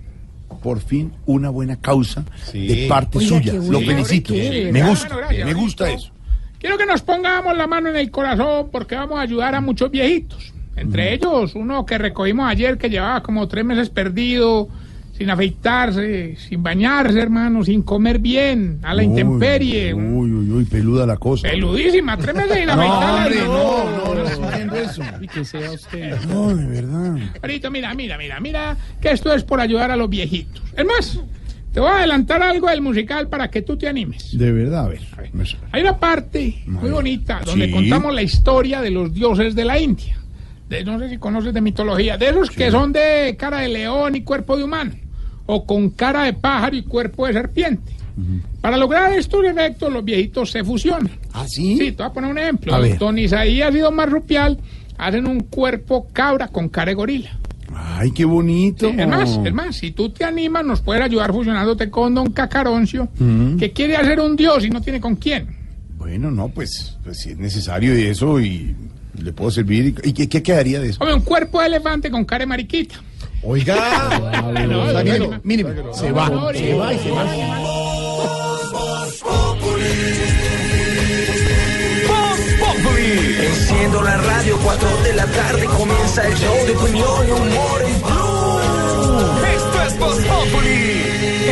Por 0.61 0.79
fin, 0.79 1.13
una 1.25 1.49
buena 1.49 1.77
causa 1.77 2.25
de 2.53 2.85
parte 2.89 3.19
Oiga, 3.19 3.29
suya. 3.29 3.53
Lo 3.53 3.79
felicito. 3.79 4.33
Me 4.33 4.71
bueno, 4.71 4.89
gusta, 4.89 5.15
gracias, 5.15 5.45
me 5.45 5.53
gusta 5.53 5.89
eso. 5.91 6.11
Quiero 6.59 6.77
que 6.77 6.85
nos 6.85 7.01
pongamos 7.01 7.55
la 7.57 7.67
mano 7.67 7.89
en 7.89 7.95
el 7.95 8.11
corazón 8.11 8.69
porque 8.71 8.95
vamos 8.95 9.17
a 9.17 9.21
ayudar 9.21 9.55
a 9.55 9.61
muchos 9.61 9.89
viejitos. 9.89 10.53
Entre 10.75 11.13
ellos, 11.13 11.55
uno 11.55 11.85
que 11.85 11.97
recogimos 11.97 12.49
ayer 12.49 12.77
que 12.77 12.89
llevaba 12.89 13.21
como 13.23 13.47
tres 13.47 13.65
meses 13.65 13.89
perdido, 13.89 14.69
sin 15.19 15.29
afeitarse, 15.29 16.37
sin 16.37 16.63
bañarse, 16.63 17.19
hermano, 17.19 17.63
sin 17.65 17.81
comer 17.83 18.19
bien, 18.19 18.79
a 18.83 18.93
la 18.93 19.03
intemperie. 19.03 19.93
Uy, 19.93 20.31
uy, 20.31 20.49
uy, 20.49 20.63
peluda 20.65 21.05
la 21.05 21.17
cosa. 21.17 21.49
Peludísima, 21.49 22.17
tres 22.17 22.33
meses 22.35 22.57
sin 22.57 22.65
No, 22.67 22.71
afeitarse. 22.73 23.41
hombre, 23.41 23.41
no, 23.45 24.13
no, 24.15 24.15
no 24.39 24.49
entiendo 24.49 24.75
eso. 24.77 25.01
Y 25.21 25.27
que 25.27 25.43
sea 25.43 25.71
usted. 25.71 26.15
No, 26.29 26.55
de 26.55 26.65
verdad. 26.65 27.17
Carito, 27.41 27.69
mira, 27.69 27.93
mira, 27.93 28.17
mira, 28.17 28.39
mira, 28.39 28.77
que 29.01 29.11
esto 29.11 29.33
es 29.33 29.43
por 29.43 29.59
ayudar 29.59 29.91
a 29.91 29.97
los 29.97 30.09
viejitos. 30.09 30.63
Es 30.77 30.85
más, 30.85 31.19
te 31.73 31.81
voy 31.81 31.89
a 31.89 31.97
adelantar 31.97 32.41
algo 32.41 32.69
del 32.69 32.81
musical 32.81 33.27
para 33.27 33.49
que 33.49 33.61
tú 33.61 33.75
te 33.77 33.89
animes. 33.89 34.37
De 34.37 34.51
verdad, 34.53 34.85
a 34.85 34.87
ver. 34.87 35.01
Hay 35.73 35.81
una 35.81 35.97
parte 35.99 36.63
muy 36.65 36.91
bonita 36.91 37.41
donde 37.45 37.65
Sí. 37.65 37.71
contamos 37.73 38.15
la 38.15 38.21
historia 38.23 38.79
de 38.81 38.89
los 38.91 39.13
dioses 39.13 39.53
de 39.53 39.65
la 39.65 39.77
India. 39.77 40.15
De, 40.69 40.85
no 40.85 40.97
sé 40.99 41.09
si 41.09 41.17
conoces 41.17 41.53
de 41.53 41.61
mitología, 41.61 42.15
de 42.17 42.29
esos 42.29 42.49
que 42.51 42.71
son 42.71 42.93
de 42.93 43.35
cara 43.37 43.59
de 43.61 43.67
león 43.69 44.15
y 44.15 44.21
cuerpo 44.21 44.55
de 44.55 44.63
humano, 44.63 44.91
o 45.51 45.65
con 45.65 45.89
cara 45.89 46.25
de 46.25 46.33
pájaro 46.33 46.75
y 46.75 46.83
cuerpo 46.83 47.25
de 47.25 47.33
serpiente. 47.33 47.93
Para 48.61 48.77
lograr 48.77 49.13
estos 49.13 49.43
efectos, 49.43 49.91
los 49.91 50.03
viejitos 50.03 50.51
se 50.51 50.63
fusionan. 50.63 51.09
¿Ah, 51.33 51.45
sí? 51.47 51.75
Sí, 51.75 51.91
te 51.91 52.03
voy 52.03 52.05
a 52.05 52.13
poner 52.13 52.29
un 52.29 52.37
ejemplo. 52.37 52.75
A 52.75 52.79
ver. 52.79 52.99
Don 52.99 53.17
Isaías 53.17 53.73
y 53.73 53.79
Don 53.79 53.95
Marrupial 53.95 54.59
hacen 54.97 55.25
un 55.25 55.39
cuerpo 55.39 56.07
cabra 56.13 56.49
con 56.49 56.69
cara 56.69 56.91
de 56.91 56.95
gorila. 56.95 57.31
Ay, 57.73 58.11
qué 58.11 58.25
bonito. 58.25 58.89
Es 58.89 59.07
más, 59.07 59.39
es 59.43 59.53
más, 59.53 59.75
si 59.77 59.91
tú 59.91 60.09
te 60.11 60.23
animas, 60.23 60.63
nos 60.65 60.81
puedes 60.81 61.01
ayudar 61.01 61.31
fusionándote 61.31 61.89
con 61.89 62.13
Don 62.13 62.31
Cacaroncio, 62.31 63.09
que 63.57 63.71
quiere 63.71 63.95
hacer 63.95 64.19
un 64.19 64.35
dios 64.35 64.63
y 64.65 64.69
no 64.69 64.81
tiene 64.81 65.01
con 65.01 65.15
quién. 65.15 65.47
Bueno, 65.97 66.29
no, 66.29 66.49
pues, 66.49 66.97
pues 67.03 67.21
si 67.21 67.31
es 67.31 67.37
necesario 67.39 67.97
y 67.97 68.03
eso 68.03 68.39
y 68.39 68.75
le 69.19 69.33
puedo 69.33 69.49
servir. 69.49 69.95
¿Y 70.03 70.13
qué, 70.13 70.29
qué 70.29 70.43
quedaría 70.43 70.79
de 70.79 70.89
eso? 70.89 70.99
Hombre, 70.99 71.15
un 71.15 71.23
cuerpo 71.23 71.59
de 71.59 71.67
elefante 71.67 72.11
con 72.11 72.23
cara 72.25 72.43
de 72.43 72.47
mariquita. 72.47 73.01
Oiga, 73.41 73.75
no, 74.67 74.93
no, 74.93 75.39
mínimo, 75.43 75.69
se 75.93 76.11
va, 76.11 76.29
no, 76.29 76.51
se 76.51 76.73
va 76.73 76.93
y 76.93 76.99
se 76.99 77.11
va. 77.11 77.69
Enciendo 83.41 84.01
la 84.03 84.17
radio, 84.17 84.57
4 84.63 84.89
de 85.03 85.13
la 85.13 85.25
tarde 85.25 85.65
comienza 85.65 86.27
el 86.27 86.35
show 86.35 86.55
de 86.65 86.71
opinión 86.75 87.27
y 87.27 87.31
humor 87.31 87.81
en 87.81 88.01
Blue. 88.01 88.59
Esto 89.55 89.81
es 89.83 89.99
Voz 89.99 90.17
Populi 90.17 90.88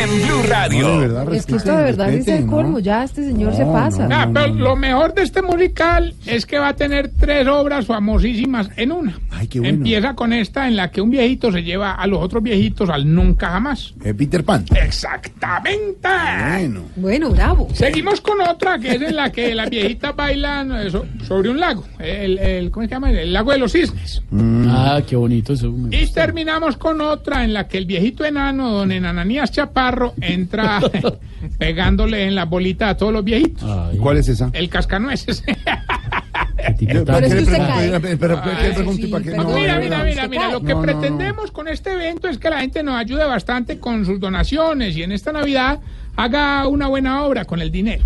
en 0.02 0.22
Blue 0.22 0.42
Radio. 0.48 1.32
Es 1.32 1.46
que 1.46 1.56
esto 1.56 1.76
de 1.76 1.82
verdad 1.84 2.12
es 2.12 2.28
el 2.28 2.46
colmo, 2.46 2.78
ya 2.78 3.04
este 3.04 3.24
señor 3.24 3.54
se 3.54 3.64
pasa. 3.64 4.08
Ah, 4.10 4.28
pero 4.32 4.54
lo 4.54 4.76
mejor 4.76 5.14
de 5.14 5.22
este 5.22 5.42
musical 5.42 6.14
es 6.26 6.46
que 6.46 6.58
va 6.58 6.68
a 6.68 6.76
tener 6.76 7.10
tres 7.18 7.46
obras 7.48 7.86
famosísimas 7.86 8.70
en 8.76 8.92
una. 8.92 9.18
qué 9.50 9.60
bueno. 9.60 9.76
Empieza 9.78 10.14
con 10.14 10.32
esta 10.32 10.68
en 10.68 10.76
la 10.76 10.90
que 10.90 11.00
un 11.00 11.10
viejito 11.10 11.50
se 11.52 11.62
lleva 11.62 11.92
a 11.94 12.06
los 12.06 12.20
otros 12.22 12.42
viejitos 12.42 12.88
al 12.90 13.12
nunca 13.12 13.50
jamás. 13.50 13.94
Eh, 14.04 14.14
Peter 14.14 14.44
Pan. 14.44 14.64
Exactamente. 14.74 16.08
Bueno. 16.50 16.80
Bueno, 16.96 17.30
bravo. 17.30 17.68
Seguimos 17.72 18.20
con 18.20 18.40
otra 18.40 18.78
que 18.78 18.92
es 18.96 19.02
en 19.02 19.16
la 19.16 19.30
que 19.32 19.54
las 19.54 19.70
viejitas 19.70 20.14
bailan 20.14 20.72
eh, 20.86 20.90
so- 20.90 21.06
sobre 21.26 21.50
un 21.50 21.58
lago. 21.60 21.84
El, 21.98 22.38
el- 22.38 22.70
¿Cómo 22.70 22.86
se 22.86 22.90
llama? 22.90 23.10
El 23.10 23.32
lago 23.32 23.52
de 23.52 23.58
los 23.58 23.72
cisnes. 23.72 24.22
Ah, 24.68 25.00
qué 25.06 25.16
bonito 25.16 25.52
eso. 25.52 25.66
Y 25.68 25.70
gusta. 26.00 26.20
terminamos 26.22 26.76
con 26.76 27.00
otra 27.00 27.44
en 27.44 27.52
la 27.52 27.66
que 27.68 27.78
el 27.78 27.86
viejito 27.86 28.24
enano, 28.24 28.70
don 28.72 28.92
Enananías 28.92 29.50
Entra 30.20 30.80
pegándole 31.58 32.26
en 32.26 32.34
la 32.34 32.44
bolita 32.44 32.90
a 32.90 32.96
todos 32.96 33.12
los 33.12 33.24
viejitos. 33.24 33.68
¿Cuál 34.00 34.18
es 34.18 34.28
esa? 34.28 34.50
El 34.52 34.68
cascanueces. 34.68 35.42
Pero 36.78 37.04
mira, 39.54 39.78
mira, 39.78 40.04
mira, 40.04 40.28
mira, 40.28 40.50
lo 40.50 40.60
que 40.60 40.74
No, 40.74 40.74
no, 40.74 40.80
no. 40.80 40.82
pretendemos 40.82 41.50
con 41.50 41.68
este 41.68 41.92
evento 41.92 42.28
es 42.28 42.38
que 42.38 42.50
la 42.50 42.60
gente 42.60 42.82
nos 42.82 42.96
ayude 42.96 43.24
bastante 43.24 43.78
con 43.78 44.04
sus 44.04 44.20
donaciones 44.20 44.96
y 44.96 45.02
en 45.02 45.12
esta 45.12 45.32
Navidad 45.32 45.80
haga 46.16 46.66
una 46.66 46.88
buena 46.88 47.24
obra 47.24 47.44
con 47.44 47.60
el 47.60 47.70
dinero. 47.70 48.04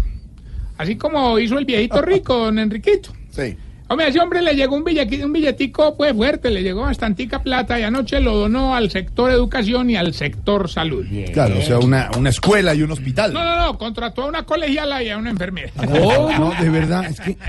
Así 0.79 0.97
como 0.97 1.39
hizo 1.39 1.59
el 1.59 1.65
viejito 1.65 2.03
rico, 2.03 2.37
don 2.37 2.59
Enriquito. 2.59 3.13
Sí. 3.31 3.57
Hombre, 3.93 4.07
a 4.07 4.09
ese 4.09 4.21
hombre 4.21 4.41
le 4.41 4.55
llegó 4.55 4.75
un, 4.75 4.85
billeti- 4.85 5.23
un 5.23 5.33
billetico 5.33 5.95
pues 5.97 6.15
fuerte, 6.15 6.49
le 6.51 6.63
llegó 6.63 6.81
bastantica 6.83 7.43
plata 7.43 7.79
y 7.79 7.83
anoche 7.83 8.21
lo 8.21 8.35
donó 8.37 8.75
al 8.75 8.91
sector 8.91 9.31
educación 9.31 9.91
y 9.91 9.97
al 9.97 10.15
sector 10.15 10.71
salud. 10.71 11.05
Claro, 11.35 11.59
o 11.59 11.63
sea, 11.63 11.79
una, 11.79 12.11
una 12.17 12.31
escuela 12.31 12.75
y 12.75 12.83
un 12.83 12.91
hospital. 12.91 13.33
No, 13.35 13.45
no, 13.45 13.57
no, 13.67 13.77
contrató 13.79 14.23
a 14.23 14.27
una 14.27 14.45
colegiala 14.45 15.03
y 15.03 15.11
a 15.11 15.19
una 15.19 15.29
enfermera. 15.31 15.71
No, 15.87 16.39
no, 16.39 16.55
de 16.59 16.69
verdad, 16.71 17.05
es 17.05 17.21
que. 17.21 17.37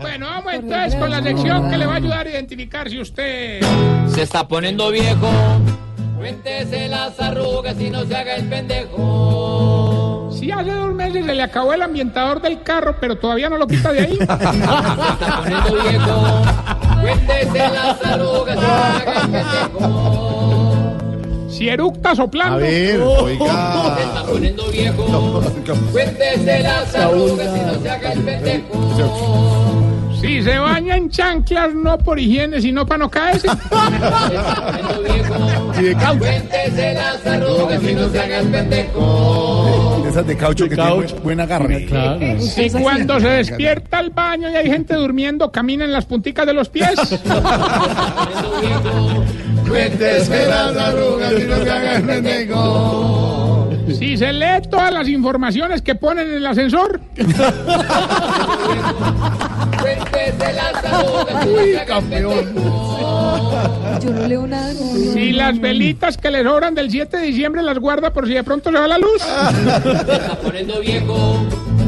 Bueno, 0.00 0.26
vamos 0.26 0.52
entonces 0.54 0.94
con 0.94 1.10
la 1.10 1.20
sección 1.22 1.68
que 1.68 1.76
le 1.76 1.86
va 1.86 1.94
a 1.94 1.96
ayudar 1.96 2.26
a 2.26 2.30
identificar 2.30 2.88
si 2.88 3.00
usted... 3.00 3.60
Se 4.14 4.22
está 4.22 4.46
poniendo 4.46 4.90
viejo. 4.92 5.28
Cuéntese 6.16 6.86
las 6.88 7.18
arrugas 7.20 7.80
y 7.80 7.90
no 7.90 8.04
se 8.04 8.14
haga 8.14 8.36
el 8.36 8.44
pendejo. 8.48 9.73
Si 10.38 10.50
hace 10.50 10.70
dos 10.70 10.92
meses 10.94 11.24
se 11.24 11.34
le 11.34 11.42
acabó 11.42 11.72
el 11.72 11.82
ambientador 11.82 12.40
del 12.42 12.62
carro, 12.62 12.96
pero 13.00 13.16
todavía 13.16 13.48
no 13.48 13.56
lo 13.58 13.66
quita 13.66 13.92
de 13.92 14.00
ahí. 14.00 14.16
Se 14.16 14.22
está 14.22 15.40
poniendo 15.42 15.72
viejo. 15.82 16.42
Cuéntese 17.00 17.58
las 17.58 18.04
arrugas 18.06 18.56
y 18.56 18.60
no 18.60 18.66
se 18.66 19.02
haga 19.02 19.20
el 19.22 19.30
pendejo. 19.30 20.94
Si 21.50 21.68
eructa 21.68 22.14
soplando. 22.16 22.56
A 22.56 22.58
ver, 22.58 22.96
Se 22.96 23.02
oiga. 23.02 23.96
está 24.00 24.24
poniendo 24.24 24.66
viejo. 24.70 25.42
Cuéntese 25.92 26.60
las 26.62 26.94
arrugas 26.94 27.48
y 27.56 27.60
no 27.60 27.74
se 27.80 27.90
haga 27.90 28.12
el 28.12 28.20
pendejo. 28.20 29.80
Si 30.20 30.42
se 30.42 30.58
baña 30.58 30.96
en 30.96 31.10
chanclas, 31.10 31.74
no 31.74 31.98
por 31.98 32.18
higiene, 32.18 32.60
sino 32.60 32.86
para 32.86 32.98
no 32.98 33.10
caerse. 33.10 33.46
Cuéntese 36.18 36.94
las 36.94 37.26
arrugas 37.26 37.82
y 37.82 37.92
no 37.94 38.08
se 38.08 38.20
haga 38.20 38.38
el 38.40 38.48
pendejo. 38.48 39.93
Esas 40.14 40.26
de 40.28 40.36
caucho 40.36 40.68
que 40.68 40.76
tienen 40.76 40.94
buen, 40.94 41.22
buen 41.24 41.40
agarre. 41.40 41.86
Claro. 41.86 42.40
Si 42.40 42.70
cuando 42.70 43.18
se 43.18 43.26
despierta 43.26 43.98
al 43.98 44.10
baño 44.10 44.48
y 44.48 44.54
hay 44.54 44.70
gente 44.70 44.94
durmiendo, 44.94 45.50
camina 45.50 45.84
en 45.84 45.90
las 45.90 46.06
punticas 46.06 46.46
de 46.46 46.54
los 46.54 46.68
pies. 46.68 46.94
Cuéntese 49.68 50.46
las 50.46 50.76
arrugas 50.76 51.32
y 51.32 51.42
no 51.42 51.56
se 51.56 51.68
haga 51.68 51.96
el 51.96 52.02
pendejo. 52.04 53.43
Si 54.04 54.18
se 54.18 54.34
lee 54.34 54.60
todas 54.70 54.92
las 54.92 55.08
informaciones 55.08 55.80
que 55.80 55.94
ponen 55.94 56.28
en 56.28 56.34
el 56.34 56.46
ascensor. 56.46 57.00
Cuéntese 59.80 60.52
las 60.52 60.74
arrugas 60.84 61.46
y 61.46 61.48
no 61.48 61.62
se 61.62 61.80
haga 61.80 61.98
el 61.98 62.04
pendejo. 62.04 62.44
Yo 64.02 64.10
no 64.10 64.28
leo 64.28 64.46
nada. 64.46 64.74
no, 64.74 65.12
Si 65.14 65.32
las 65.32 65.58
velitas 65.58 66.18
que 66.18 66.30
le 66.30 66.44
sobran 66.44 66.74
del 66.74 66.90
7 66.90 67.16
de 67.16 67.22
diciembre 67.28 67.62
las 67.62 67.78
guarda 67.78 68.12
por 68.12 68.26
si 68.26 68.34
de 68.34 68.44
pronto 68.44 68.70
se 68.70 68.76
va 68.78 68.86
la 68.86 68.98
luz. 68.98 69.22
Se 69.22 70.12
está 70.12 70.36
poniendo 70.42 70.80
viejo. 70.80 71.46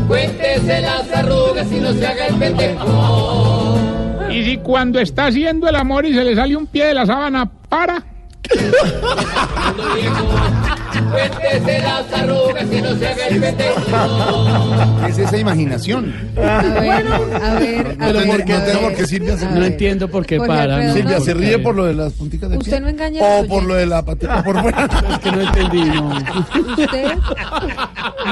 Cuéntese 0.09 0.80
las 0.80 1.12
arrugas 1.12 1.70
y 1.70 1.80
no 1.80 1.93
se 1.93 2.06
haga 2.06 2.28
el 2.28 2.36
pendejo. 2.36 3.78
Y 4.30 4.43
si 4.43 4.56
cuando 4.56 5.01
está 5.01 5.26
haciendo 5.26 5.68
el 5.68 5.76
amor 5.76 6.06
y 6.06 6.14
se 6.14 6.24
le 6.24 6.34
sale 6.34 6.56
un 6.56 6.66
pie 6.66 6.86
de 6.86 6.94
la 6.94 7.05
sábana, 7.05 7.51
para. 7.68 8.15
Poniendo 8.48 9.94
viejo. 9.94 10.27
Cuéntese 11.10 11.78
las 11.82 12.12
arrugas 12.12 12.66
y 12.73 12.81
no 12.82 12.94
se 12.97 13.09
haga 13.09 13.27
el 13.28 13.40
pendejo. 13.40 13.81
¿Qué 15.05 15.10
es 15.12 15.18
esa 15.18 15.36
imaginación? 15.36 16.14
A 16.36 16.62
ver, 16.81 17.06
a 17.06 17.55
ver, 17.59 17.97
a 18.01 18.06
No 18.06 18.12
ver. 18.12 18.16
tengo 18.16 18.32
por 18.32 18.44
qué- 18.44 18.52
a 18.52 18.59
no 18.59 18.64
tengo 18.64 18.81
ver. 18.81 18.89
por 18.89 18.94
qué 18.97 19.06
Silvia 19.06 19.36
se- 19.36 19.47
A 19.47 19.51
No 19.51 19.60
ver. 19.60 19.73
entiendo 19.73 20.09
por 20.09 20.27
qué 20.27 20.39
Jorge 20.39 20.48
para. 20.52 20.74
Alfredo, 20.77 20.94
Silvia 20.94 21.20
se 21.20 21.35
ríe 21.35 21.59
por 21.59 21.74
lo 21.74 21.85
de 21.85 21.94
las 21.94 22.12
punticas 22.14 22.51
de 22.51 22.56
Usted 22.59 22.70
pie. 22.73 22.81
no 22.81 22.89
engaña 22.89 23.20
a 23.20 23.24
O 23.24 23.39
los 23.40 23.47
por 23.48 23.62
lo 23.64 23.74
de 23.74 23.86
la 23.86 24.05
patita 24.05 24.43
por 24.43 24.60
fuera. 24.60 24.89
Es 25.10 25.18
que 25.18 25.32
no 25.32 25.40
entendí, 25.43 25.81
no. 25.85 26.16
Usted 26.78 27.12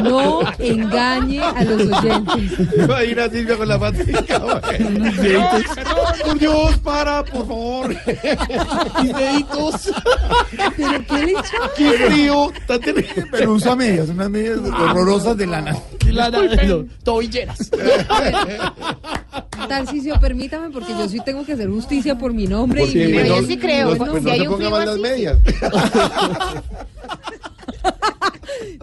no 0.02 0.40
engañe 0.58 1.40
a 1.42 1.64
los 1.64 1.82
oyentes. 2.02 2.88
Va 2.90 2.98
a 2.98 3.04
ir 3.04 3.20
a 3.20 3.28
Silvia 3.28 3.56
con 3.56 3.68
la 3.68 3.78
patica. 3.78 4.40
Por 6.24 6.38
Dios, 6.38 6.78
para, 6.78 7.24
por 7.24 7.46
favor. 7.46 7.88
Mis 9.02 9.14
deditos. 9.16 9.92
¿Pero 10.76 11.06
qué 11.06 11.26
le 11.26 11.32
echó? 11.32 11.42
Qué 11.76 11.90
frío. 11.92 12.52
Tan 12.66 12.80
terrible. 12.80 13.26
Pero 13.30 13.52
usa 13.52 13.74
medias, 13.76 14.08
unas 14.08 14.30
medias 14.30 14.58
horrorosas 14.58 15.36
de 15.36 15.46
lana. 15.46 15.76
Tobilleras. 17.02 17.70
Tarcisio, 19.68 20.18
permítame 20.20 20.70
porque 20.70 20.92
yo 20.92 21.08
sí 21.08 21.18
tengo 21.24 21.44
que 21.44 21.52
hacer 21.54 21.68
justicia 21.70 22.16
por 22.18 22.32
mi 22.32 22.46
nombre. 22.46 22.84
Y 22.84 22.92
Pero 22.92 23.28
no- 23.36 23.40
yo 23.40 23.46
sí 23.46 23.56
creo, 23.56 23.94
no, 23.94 24.04
¿no? 24.06 24.12
pues 24.12 24.22
Si 24.22 24.26
no 24.26 24.32
hay 24.32 24.40
se 24.40 24.48
un 24.48 24.52
ponga 24.54 24.66
frío 24.66 24.70
mal 24.70 24.86
las 24.86 24.98
medias. 24.98 25.38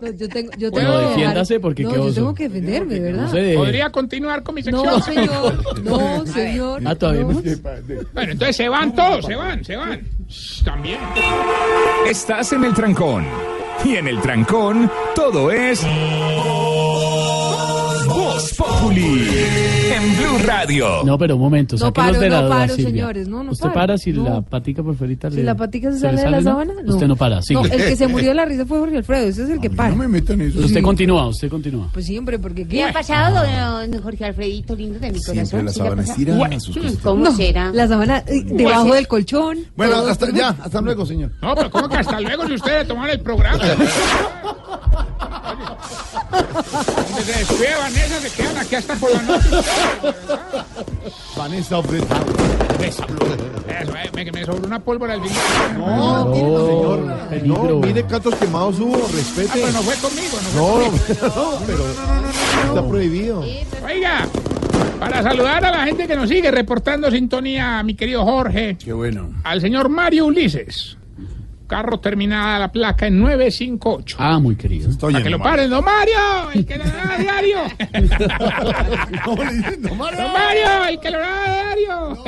No, 0.02 0.10
yo 0.12 0.28
tengo, 0.30 0.52
yo 0.58 0.72
Bueno, 0.72 0.88
tengo 0.90 1.00
dejar- 1.00 1.10
defiéndase 1.16 1.60
porque 1.60 1.84
no, 1.84 1.90
qué 1.92 1.96
yo 1.98 2.04
oso. 2.06 2.14
tengo 2.16 2.34
que 2.34 2.50
defenderme, 2.50 3.00
¿verdad? 3.00 3.24
No 3.28 3.32
deje. 3.32 3.56
¿Podría 3.56 3.90
continuar 3.92 4.42
con 4.44 4.56
mi 4.56 4.64
sección? 4.64 4.86
No, 4.86 5.00
señor, 5.02 5.80
no, 5.84 6.26
señor. 6.26 6.82
Ah, 6.86 6.96
todavía 6.96 7.22
no. 7.24 7.34
Bueno, 8.14 8.32
entonces 8.32 8.56
se 8.56 8.68
van 8.70 8.96
todos, 8.96 9.26
se 9.26 9.36
van, 9.36 9.64
se 9.64 9.76
van. 9.76 10.02
También. 10.64 11.00
Estás 12.08 12.54
en 12.54 12.64
el 12.64 12.74
trancón. 12.74 13.26
Y 13.84 13.96
en 13.96 14.08
el 14.08 14.22
trancón, 14.22 14.92
todo 15.16 15.52
es. 15.52 15.86
Voz 18.42 18.54
Populi. 18.56 19.28
En 19.94 20.18
Blue 20.18 20.40
Radio. 20.48 21.04
No, 21.04 21.16
pero 21.16 21.36
un 21.36 21.42
momento, 21.42 21.76
No 21.78 21.94
paro, 21.94 22.20
de 22.20 22.28
la 22.28 22.38
no 22.42 22.48
duda, 22.48 22.58
paro, 22.58 22.74
Silvia. 22.74 22.90
señores, 22.90 23.28
no, 23.28 23.44
no 23.44 23.52
¿Usted 23.52 23.66
paro, 23.66 23.74
para 23.76 23.98
si 24.00 24.14
no. 24.14 24.24
la 24.24 24.42
patica 24.42 24.82
por 24.82 24.96
fuera 24.96 25.30
Si 25.30 25.36
le- 25.38 25.44
la 25.44 25.56
patica 25.56 25.90
se 25.92 25.96
le 25.96 26.00
sale 26.00 26.22
de 26.24 26.32
la 26.32 26.42
sábana, 26.42 26.74
no. 26.84 26.92
Usted 26.94 27.08
no 27.08 27.16
para, 27.16 27.40
No, 27.52 27.64
el 27.66 27.70
que 27.70 27.96
se 27.96 28.08
murió 28.08 28.30
de 28.30 28.34
la 28.36 28.46
risa 28.46 28.66
fue 28.66 28.80
Jorge 28.80 28.98
Alfredo, 28.98 29.28
ese 29.28 29.44
es 29.44 29.50
el 29.52 29.60
que 29.62 29.70
para. 29.70 29.90
No 29.90 29.96
me 29.98 30.08
metan 30.08 30.42
eso. 30.42 30.58
Usted 30.60 30.78
Sí. 30.78 30.82
continúa, 30.82 31.28
usted 31.28 31.50
continúa. 31.50 31.88
Pues 31.94 32.08
sí, 32.08 32.18
hombre, 32.18 32.40
porque 32.40 32.68
¿Qué 32.68 32.84
ha 32.84 32.92
pasado, 32.92 33.46
don 33.46 34.02
Jorge 34.02 34.26
Alfredito 34.26 34.76
lindo 34.76 34.98
de 34.98 35.12
mi 35.12 35.20
Siempre 35.20 35.44
corazón? 35.60 35.66
la 35.66 35.72
¿Sí 35.72 35.80
le 35.80 35.86
sábana 35.86 36.02
estira, 36.04 36.36
Bueno, 36.36 36.60
sus 36.60 36.78
cositas. 36.78 37.04
¿Cómo 37.04 37.32
será? 37.36 37.72
la 37.72 37.88
sábana 37.88 38.24
eh, 38.26 38.42
debajo 38.44 38.96
del 38.96 39.08
colchón. 39.08 39.60
Bueno, 39.76 39.98
hasta 39.98 40.32
ya, 40.32 40.50
hasta 40.50 40.82
luego, 40.82 41.06
señor. 41.06 41.32
No, 41.44 41.54
pero 41.54 41.70
¿cómo 41.70 41.88
que 41.88 41.98
hasta 41.98 42.20
luego 42.20 42.48
si 42.48 42.54
ustedes 42.56 42.88
toman 42.88 43.08
el 43.12 43.20
programa? 43.20 43.64
Se 47.26 47.34
descuide 47.34 47.76
Vanessa, 47.78 48.20
se 48.22 48.30
quedan 48.32 48.58
aquí 48.58 48.76
hasta 48.76 48.96
por 48.96 49.12
la 49.12 49.22
noche. 49.22 49.48
Vanessa 51.36 51.78
Obretado. 51.80 52.26
Eso, 52.84 53.04
eh, 53.68 54.10
me, 54.16 54.32
me 54.32 54.46
sobró 54.46 54.66
una 54.68 54.80
pólvora 54.80 55.14
al 55.14 55.22
fin. 55.24 55.32
No, 55.78 56.26
No, 56.26 56.34
señor. 56.34 57.28
peligro. 57.30 57.64
No, 57.64 57.80
mire 57.80 58.04
cuántos 58.04 58.36
quemados 58.36 58.80
hubo, 58.80 58.96
Ah, 58.96 59.10
respete. 59.14 59.50
pero 59.54 59.72
no 59.72 59.82
fue 59.82 59.96
conmigo, 59.96 60.38
no 60.42 60.50
fue 60.50 60.62
No, 60.62 60.68
conmigo. 60.92 61.36
no, 61.36 61.66
pero 61.66 61.86
está 62.70 62.88
prohibido. 62.88 63.44
Oiga, 63.86 64.28
para 65.00 65.24
saludar 65.24 65.66
a 65.66 65.72
la 65.72 65.86
gente 65.86 66.08
que 66.08 66.16
nos 66.16 66.30
sigue 66.30 66.50
reportando 66.52 67.10
sintonía, 67.12 67.80
a 67.80 67.84
mi 67.84 67.96
querido 67.96 68.24
Jorge, 68.24 68.78
Qué 68.84 68.94
bueno. 68.94 69.30
al 69.44 69.62
señor 69.62 69.90
Mario 69.90 70.26
Ulises. 70.28 70.98
Carro 71.72 72.02
terminada 72.02 72.60
la 72.60 72.70
placa 72.70 73.08
en 73.08 73.18
958. 73.22 74.18
Ah, 74.20 74.40
muy 74.40 74.58
querido. 74.58 74.90
Estoy 74.90 75.14
Para 75.14 75.24
que 75.24 75.30
lo 75.30 75.40
paren, 75.40 75.70
don 75.70 75.86
Mario, 75.86 76.52
el 76.54 76.66
que 76.66 76.78
lo 76.78 76.84
da 76.84 77.14
a 77.14 77.18
diario. 77.18 77.58
No, 79.26 79.36
le 79.42 79.54
dicen, 79.54 79.82
no, 79.82 79.88
Don 79.90 79.98
Mario. 79.98 80.20
Mario, 80.34 80.86
el 80.90 81.00
que 81.00 81.12
lo 81.12 81.18
da 81.20 81.44
a 81.44 81.76
diario. 81.76 82.24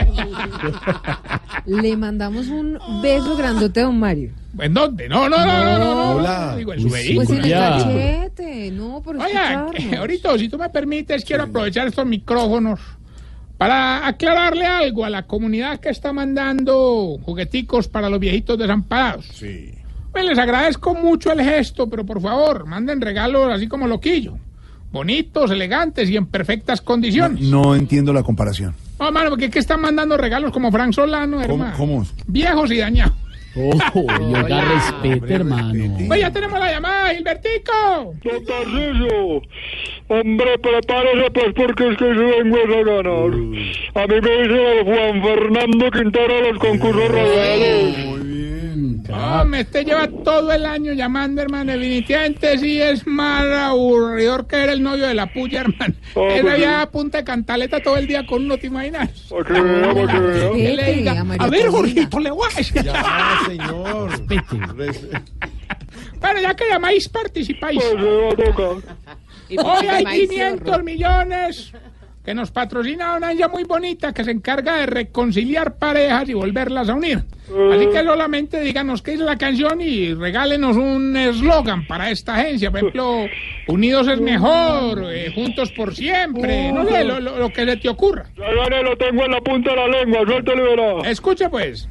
Le 1.65 1.97
mandamos 1.97 2.47
un 2.47 2.79
beso 3.01 3.35
grandote 3.35 3.81
a 3.81 3.83
don 3.83 3.99
Mario. 3.99 4.31
¿En 4.57 4.73
dónde? 4.73 5.09
No, 5.09 5.27
no, 5.27 5.37
no, 5.37 5.45
no, 5.45 5.77
no, 5.77 5.95
no. 5.95 6.11
Hola. 6.15 6.55
Digo, 6.55 6.73
en 6.73 6.81
su 6.81 6.89
vehículo. 6.89 7.27
Pues 7.27 7.37
en 7.37 7.43
el 7.45 7.51
cachete, 7.51 8.71
no, 8.71 9.01
por 9.01 9.17
Oiga, 9.17 9.65
escucharnos. 9.65 9.99
ahorita, 9.99 10.37
si 10.37 10.47
tú 10.47 10.57
me 10.57 10.69
permites, 10.69 11.25
quiero 11.25 11.43
aprovechar 11.43 11.87
estos 11.87 12.05
micrófonos 12.05 12.79
para 13.57 14.07
aclararle 14.07 14.65
algo 14.65 15.05
a 15.05 15.09
la 15.09 15.23
comunidad 15.23 15.79
que 15.79 15.89
está 15.89 16.11
mandando 16.11 17.17
jugueticos 17.23 17.87
para 17.87 18.09
los 18.09 18.19
viejitos 18.19 18.57
desamparados. 18.57 19.25
Sí. 19.33 19.71
Pues 20.11 20.25
les 20.25 20.37
agradezco 20.37 20.93
mucho 20.93 21.31
el 21.31 21.41
gesto, 21.41 21.89
pero 21.89 22.05
por 22.05 22.21
favor, 22.21 22.65
manden 22.65 23.01
regalos 23.01 23.51
así 23.51 23.67
como 23.67 23.87
loquillo. 23.87 24.37
Bonitos, 24.91 25.49
elegantes 25.49 26.09
y 26.09 26.17
en 26.17 26.27
perfectas 26.27 26.81
condiciones. 26.81 27.41
No 27.41 27.75
entiendo 27.75 28.13
la 28.13 28.21
comparación. 28.21 28.75
No, 28.99 29.11
mano, 29.11 29.31
porque 29.31 29.49
¿qué 29.49 29.57
están 29.59 29.81
mandando 29.81 30.15
regalos 30.17 30.51
como 30.51 30.71
Frank 30.71 30.93
Solano, 30.93 31.37
¿Cómo? 31.41 31.53
hermano? 31.53 31.77
cómo? 31.77 32.05
Viejos 32.27 32.71
y 32.71 32.77
dañados. 32.77 33.15
Oh, 33.55 33.71
y 33.95 34.35
oiga, 34.35 34.61
respete, 34.61 35.33
hermano. 35.33 35.97
Pues 36.07 36.19
ya 36.19 36.31
tenemos 36.31 36.59
la 36.59 36.71
llamada, 36.71 37.13
Gilbertico. 37.13 38.15
Don 38.23 38.45
Tarcisio, 38.45 39.41
hombre, 40.07 40.57
prepárese 40.57 41.31
pues 41.31 41.53
porque 41.55 41.89
es 41.89 41.97
que 41.97 42.05
yo 42.05 42.29
vengo 42.29 42.57
a 42.57 42.83
ganar. 42.83 43.33
A 43.95 44.07
mí 44.07 44.21
me 44.21 44.31
dice 44.41 44.79
el 44.79 44.85
Juan 44.85 45.23
Fernando 45.23 45.91
Quintero 45.91 46.51
los 46.51 46.59
concursos. 46.59 47.09
Muy 47.11 48.19
bien. 48.19 48.52
No, 48.83 49.45
me 49.45 49.61
este 49.61 49.85
lleva 49.85 50.07
todo 50.07 50.51
el 50.51 50.65
año 50.65 50.93
llamando, 50.93 51.41
hermano. 51.41 51.71
Definitivamente 51.71 52.57
sí 52.57 52.81
es 52.81 53.07
más 53.07 53.45
aburridor 53.45 54.45
que 54.47 54.57
era 54.57 54.73
el 54.73 54.83
novio 54.83 55.07
de 55.07 55.13
la 55.13 55.31
puya, 55.31 55.61
hermano. 55.61 55.93
Oh, 56.15 56.29
Él 56.29 56.41
pues 56.41 56.53
había 56.53 56.81
a 56.81 56.91
punta 56.91 57.19
de 57.19 57.23
cantaleta 57.23 57.81
todo 57.81 57.97
el 57.97 58.07
día 58.07 58.25
con 58.25 58.43
uno, 58.45 58.57
¿te 58.57 58.67
imaginas? 58.67 59.09
Le 60.55 60.93
diga, 60.93 61.25
a 61.39 61.47
ver. 61.47 61.67
Jorgito, 61.69 62.19
le 62.19 62.31
voy 62.31 62.49
a 62.51 62.57
decir. 62.57 62.83
Ya, 62.83 63.39
señor. 63.47 64.11
Bueno, 66.19 66.41
ya 66.41 66.55
que 66.55 66.69
llamáis, 66.69 67.09
participáis. 67.09 67.81
Pues. 67.81 69.63
Hoy 69.63 69.87
hay 69.87 70.27
500 70.27 70.83
millones 70.83 71.73
que 72.23 72.33
nos 72.33 72.51
patrocina 72.51 73.15
una 73.17 73.31
ella 73.33 73.49
muy 73.49 73.65
bonita 73.65 74.13
que 74.13 74.23
se 74.23 74.31
encarga 74.31 74.77
de 74.77 74.85
reconciliar 74.85 75.75
parejas 75.75 76.29
y 76.29 76.33
volverlas 76.33 76.87
a 76.89 76.93
unir. 76.93 77.21
Así 77.73 77.87
que 77.91 78.01
solamente 78.03 78.61
díganos 78.61 79.01
qué 79.01 79.13
es 79.13 79.19
la 79.19 79.37
canción 79.37 79.81
y 79.81 80.13
regálenos 80.13 80.77
un 80.77 81.15
eslogan 81.17 81.85
para 81.85 82.09
esta 82.09 82.35
agencia. 82.35 82.71
Por 82.71 82.79
ejemplo, 82.79 83.25
Unidos 83.67 84.07
es 84.07 84.21
mejor, 84.21 85.03
eh, 85.11 85.31
Juntos 85.35 85.71
por 85.73 85.93
siempre. 85.93 86.71
No 86.71 86.85
sé, 86.87 87.03
lo, 87.03 87.19
lo- 87.19 87.37
lo 87.37 87.49
que 87.51 87.65
se 87.65 87.77
te 87.77 87.89
ocurra. 87.89 88.25
Ya 88.37 88.45
gané, 88.63 88.81
lo 88.83 88.95
tengo 88.97 89.25
en 89.25 89.31
la 89.31 89.41
punta 89.41 89.71
de 89.71 89.75
la 89.75 89.87
lengua, 89.89 90.21
suéltale, 90.25 90.61
verá. 90.63 91.09
Escuche 91.09 91.49
pues. 91.49 91.87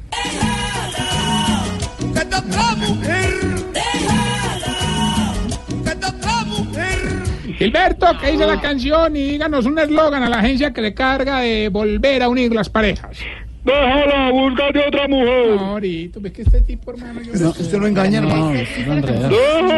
Gilberto, 7.65 8.07
¿qué 8.19 8.31
dice 8.31 8.45
la 8.45 8.59
canción? 8.61 9.15
Y 9.15 9.23
díganos 9.23 9.65
un 9.65 9.77
eslogan 9.79 10.23
a 10.23 10.29
la 10.29 10.39
agencia 10.39 10.71
que 10.73 10.81
le 10.81 10.93
carga 10.93 11.39
de 11.39 11.69
volver 11.69 12.21
a 12.23 12.29
unir 12.29 12.53
las 12.53 12.69
parejas. 12.69 13.17
Déjala, 13.63 14.29
búscate 14.31 14.79
otra 14.87 15.07
mujer. 15.07 15.55
No, 15.55 15.65
ahorita, 15.71 16.19
ves 16.21 16.33
que 16.33 16.41
este 16.41 16.61
tipo, 16.63 16.91
hermano, 16.91 17.21
yo 17.21 17.31
No, 17.33 17.49
usted 17.51 17.77
lo 17.79 17.87
engaña, 17.87 18.17
hermano. 18.19 18.51
No, 18.51 18.85
no 18.87 18.93
enreda. 18.93 19.29
Déjala, 19.29 19.75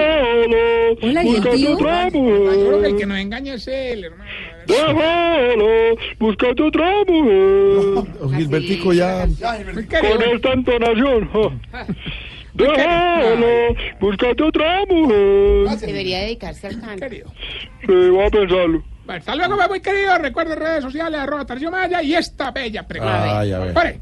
Hola, 1.03 1.23
¿y 1.23 1.27
el 1.27 1.33
búscate 1.35 1.55
tío? 1.57 1.73
otra 1.75 2.09
Yo 2.09 2.11
creo 2.11 2.51
que 2.51 2.57
el 2.57 2.81
mujer. 2.81 2.95
que 2.95 3.05
nos 3.05 3.17
engaña 3.19 3.53
es 3.53 3.67
él, 3.67 4.03
hermano. 4.05 4.31
Déjala, 4.65 6.01
búscate 6.17 6.63
otra 6.63 6.91
mujer. 7.07 8.37
Gilbertico 8.37 8.93
ya. 8.93 9.27
Con 9.27 10.21
esta 10.33 10.53
entonación. 10.53 11.29
Ja. 12.57 12.65
Déjala, 12.65 13.95
búscate 13.99 14.43
otra 14.43 14.85
mujer. 14.87 15.79
Debería 15.79 16.19
dedicarse 16.19 16.67
al 16.67 16.79
canto. 16.79 16.99
querido. 16.99 17.31
Sí, 17.81 17.87
voy 17.87 18.25
a 18.25 18.29
pensarlo. 18.29 18.83
Bueno, 19.05 19.19
hasta 19.19 19.35
luego, 19.35 19.67
muy 19.67 19.81
querido. 19.81 20.17
Recuerden 20.17 20.57
redes 20.57 20.83
sociales, 20.83 21.19
arroba 21.19 21.45
Tarcisio 21.45 21.71
Maya 21.71 22.01
y 22.01 22.15
esta 22.15 22.51
bella 22.51 22.87
pregunta. 22.87 23.39
Ay, 23.39 23.51
a 23.51 23.59
ver. 23.59 23.73
Pare. 23.73 23.99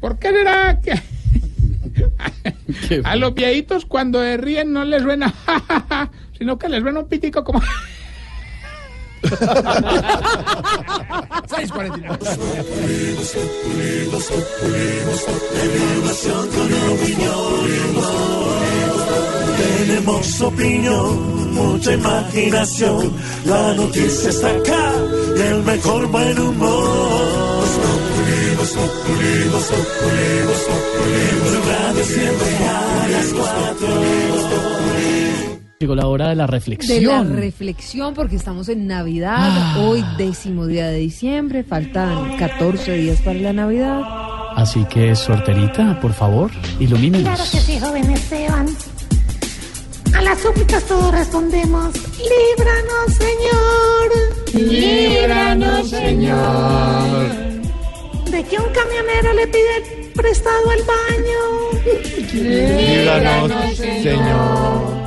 ¿Por 0.00 0.18
qué 0.18 0.30
será 0.30 0.80
que 0.80 0.92
a 3.04 3.16
los 3.16 3.34
viejitos 3.34 3.84
cuando 3.84 4.20
ríen 4.36 4.72
no 4.72 4.84
les 4.84 5.02
suena 5.02 5.30
jajaja, 5.30 6.10
sino 6.38 6.58
que 6.58 6.68
les 6.68 6.82
suena 6.82 7.00
un 7.00 7.08
pitico 7.08 7.44
como... 7.44 7.60
6:45. 11.48 12.08
Tenemos 19.86 20.40
opinión, 20.40 21.54
mucha 21.54 21.92
imaginación. 21.92 23.12
La 23.44 23.74
noticia 23.74 24.30
está 24.30 24.48
acá 24.50 24.92
el 25.36 25.62
mejor 25.64 26.06
buen 26.06 26.38
humor. 26.38 27.20
Siempre 32.02 32.56
a 32.66 33.08
las 33.08 33.26
cuatro. 33.34 34.69
Llegó 35.82 35.94
la 35.94 36.08
hora 36.08 36.28
de 36.28 36.34
la 36.36 36.44
De 36.44 36.50
la 36.50 36.58
reflexión. 36.58 37.36
reflexión, 37.38 38.12
porque 38.12 38.36
estamos 38.36 38.68
en 38.68 38.86
Navidad, 38.86 39.78
hoy 39.78 40.04
décimo 40.18 40.66
día 40.66 40.88
de 40.88 40.98
diciembre, 40.98 41.64
faltan 41.64 42.36
14 42.36 42.92
días 42.98 43.18
para 43.22 43.38
la 43.38 43.54
Navidad. 43.54 44.02
Así 44.56 44.84
que, 44.90 45.16
sorterita, 45.16 45.98
por 46.02 46.12
favor, 46.12 46.50
ilumínenos. 46.78 47.22
Claro 47.22 47.44
que 47.50 47.60
sí, 47.60 47.80
joven 47.80 48.10
Esteban. 48.10 48.66
A 50.14 50.20
las 50.20 50.38
súplicas 50.40 50.84
todos 50.84 51.12
respondemos. 51.12 51.94
Líbranos, 52.18 53.14
Señor. 53.16 54.70
Líbranos, 54.70 55.88
Señor. 55.88 57.28
De 58.30 58.44
que 58.44 58.56
un 58.58 58.68
camionero 58.68 59.32
le 59.32 59.46
pide 59.46 60.12
prestado 60.14 60.72
el 60.72 60.82
baño. 60.82 61.40
Líbranos, 62.34 63.76
Señor. 63.78 64.99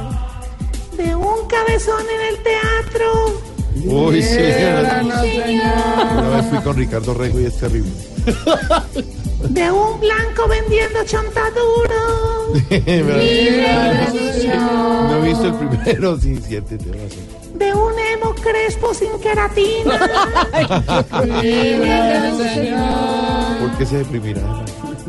Un 1.39 1.47
cabezón 1.47 2.05
en 2.09 2.21
el 2.27 2.37
teatro. 2.43 3.39
Uy, 3.85 4.21
señor. 4.21 4.85
Señor. 5.21 6.17
Una 6.17 6.29
vez 6.29 6.45
fui 6.49 6.59
con 6.59 6.75
Ricardo 6.77 7.13
Rego 7.13 7.39
y 7.39 7.45
es 7.45 7.57
terrible. 7.57 7.91
De 9.49 9.69
un 9.71 9.99
blanco 9.99 10.47
vendiendo 10.47 11.03
chontaduro. 11.03 12.53
Líbranos, 12.69 14.11
Señor. 14.11 14.55
No 14.55 15.17
he 15.17 15.21
visto 15.27 15.47
el 15.47 15.53
primero, 15.55 16.17
sí, 16.17 16.39
siete, 16.47 16.77
razón. 16.77 17.25
De 17.55 17.73
un 17.73 17.91
emo 17.99 18.33
crespo 18.35 18.93
sin 18.93 19.19
queratina. 19.19 19.99
¿Por 23.59 23.71
qué 23.77 23.85
se 23.85 23.97
deprimirá? 23.97 24.63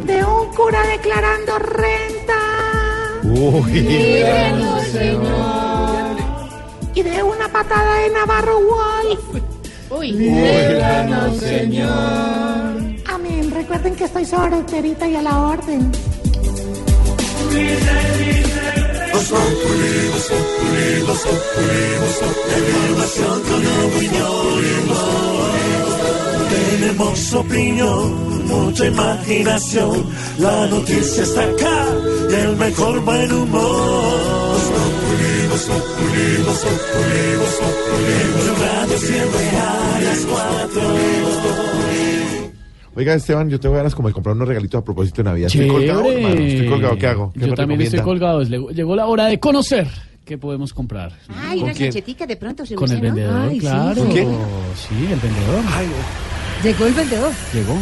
De 0.05 0.25
un 0.25 0.53
cura 0.55 0.85
declarando 0.89 1.59
renta. 1.61 2.35
Uy. 3.23 3.87
Y 6.95 7.03
de 7.03 7.23
una 7.23 7.49
patada 7.49 7.97
de 7.97 8.11
Navarro 8.11 8.61
Wolf. 8.61 9.43
Uy. 9.91 10.12
Líbranos, 10.12 11.39
Señor. 11.39 11.89
Amén. 13.07 13.51
Recuerden 13.51 13.95
que 13.97 14.05
estoy 14.05 14.25
solterita 14.25 15.09
y 15.09 15.16
a 15.16 15.23
la 15.23 15.41
orden. 15.41 15.93
Tenemos 26.51 27.35
opinión, 27.35 28.47
mucha 28.47 28.87
imaginación. 28.87 30.07
La 30.39 30.66
noticia 30.66 31.23
está 31.23 31.43
acá 31.43 31.87
y 32.31 32.35
el 32.35 32.57
mejor 32.57 33.01
buen 33.01 33.33
humor. 33.33 34.94
Voz 35.55 35.67
Populi. 35.67 36.37
Blue 38.35 38.55
Radio 38.59 38.99
siempre 38.99 39.49
a 39.51 40.01
las 40.03 40.19
cuatro. 40.27 40.83
Oiga, 42.97 43.15
Esteban, 43.15 43.49
yo 43.49 43.61
tengo 43.61 43.77
ganas 43.77 43.95
como 43.95 44.09
de 44.09 44.15
comprar 44.15 44.35
unos 44.35 44.49
regalitos 44.49 44.81
a 44.81 44.85
propósito 44.85 45.19
de 45.23 45.25
Navidad. 45.31 45.47
Estoy 45.47 45.69
colgado, 45.69 46.03
Chévere. 46.03 46.23
hermano. 46.25 46.41
Estoy 46.41 46.69
colgado. 46.69 46.99
¿Qué 46.99 47.07
hago? 47.07 47.33
¿Qué 47.33 47.41
Yo 47.41 47.47
me 47.47 47.53
también 47.55 47.81
estoy 47.83 48.01
colgado. 48.01 48.43
Llegó, 48.43 48.97
la 48.97 49.07
hora 49.07 49.27
de 49.27 49.39
conocer 49.39 49.87
qué 50.25 50.39
podemos 50.39 50.75
comprar. 50.75 51.13
Ay, 51.29 51.59
¿Con 51.61 51.69
una 51.69 51.73
quién? 51.73 51.93
sanchetica 51.93 52.27
de 52.27 52.37
pronto. 52.37 52.67
su 52.67 52.75
Con 52.75 52.91
el 52.91 53.01
vendedor, 53.01 53.37
Ay, 53.49 53.55
sí. 53.55 53.61
claro. 53.61 53.95
¿Con 54.03 54.11
quién? 54.11 54.29
Sí, 54.75 54.95
el 55.13 55.21
vendedor. 55.21 55.63
Llegó 56.65 56.87
el 56.87 56.95
vendedor. 56.95 57.33
Llegó. 57.53 57.79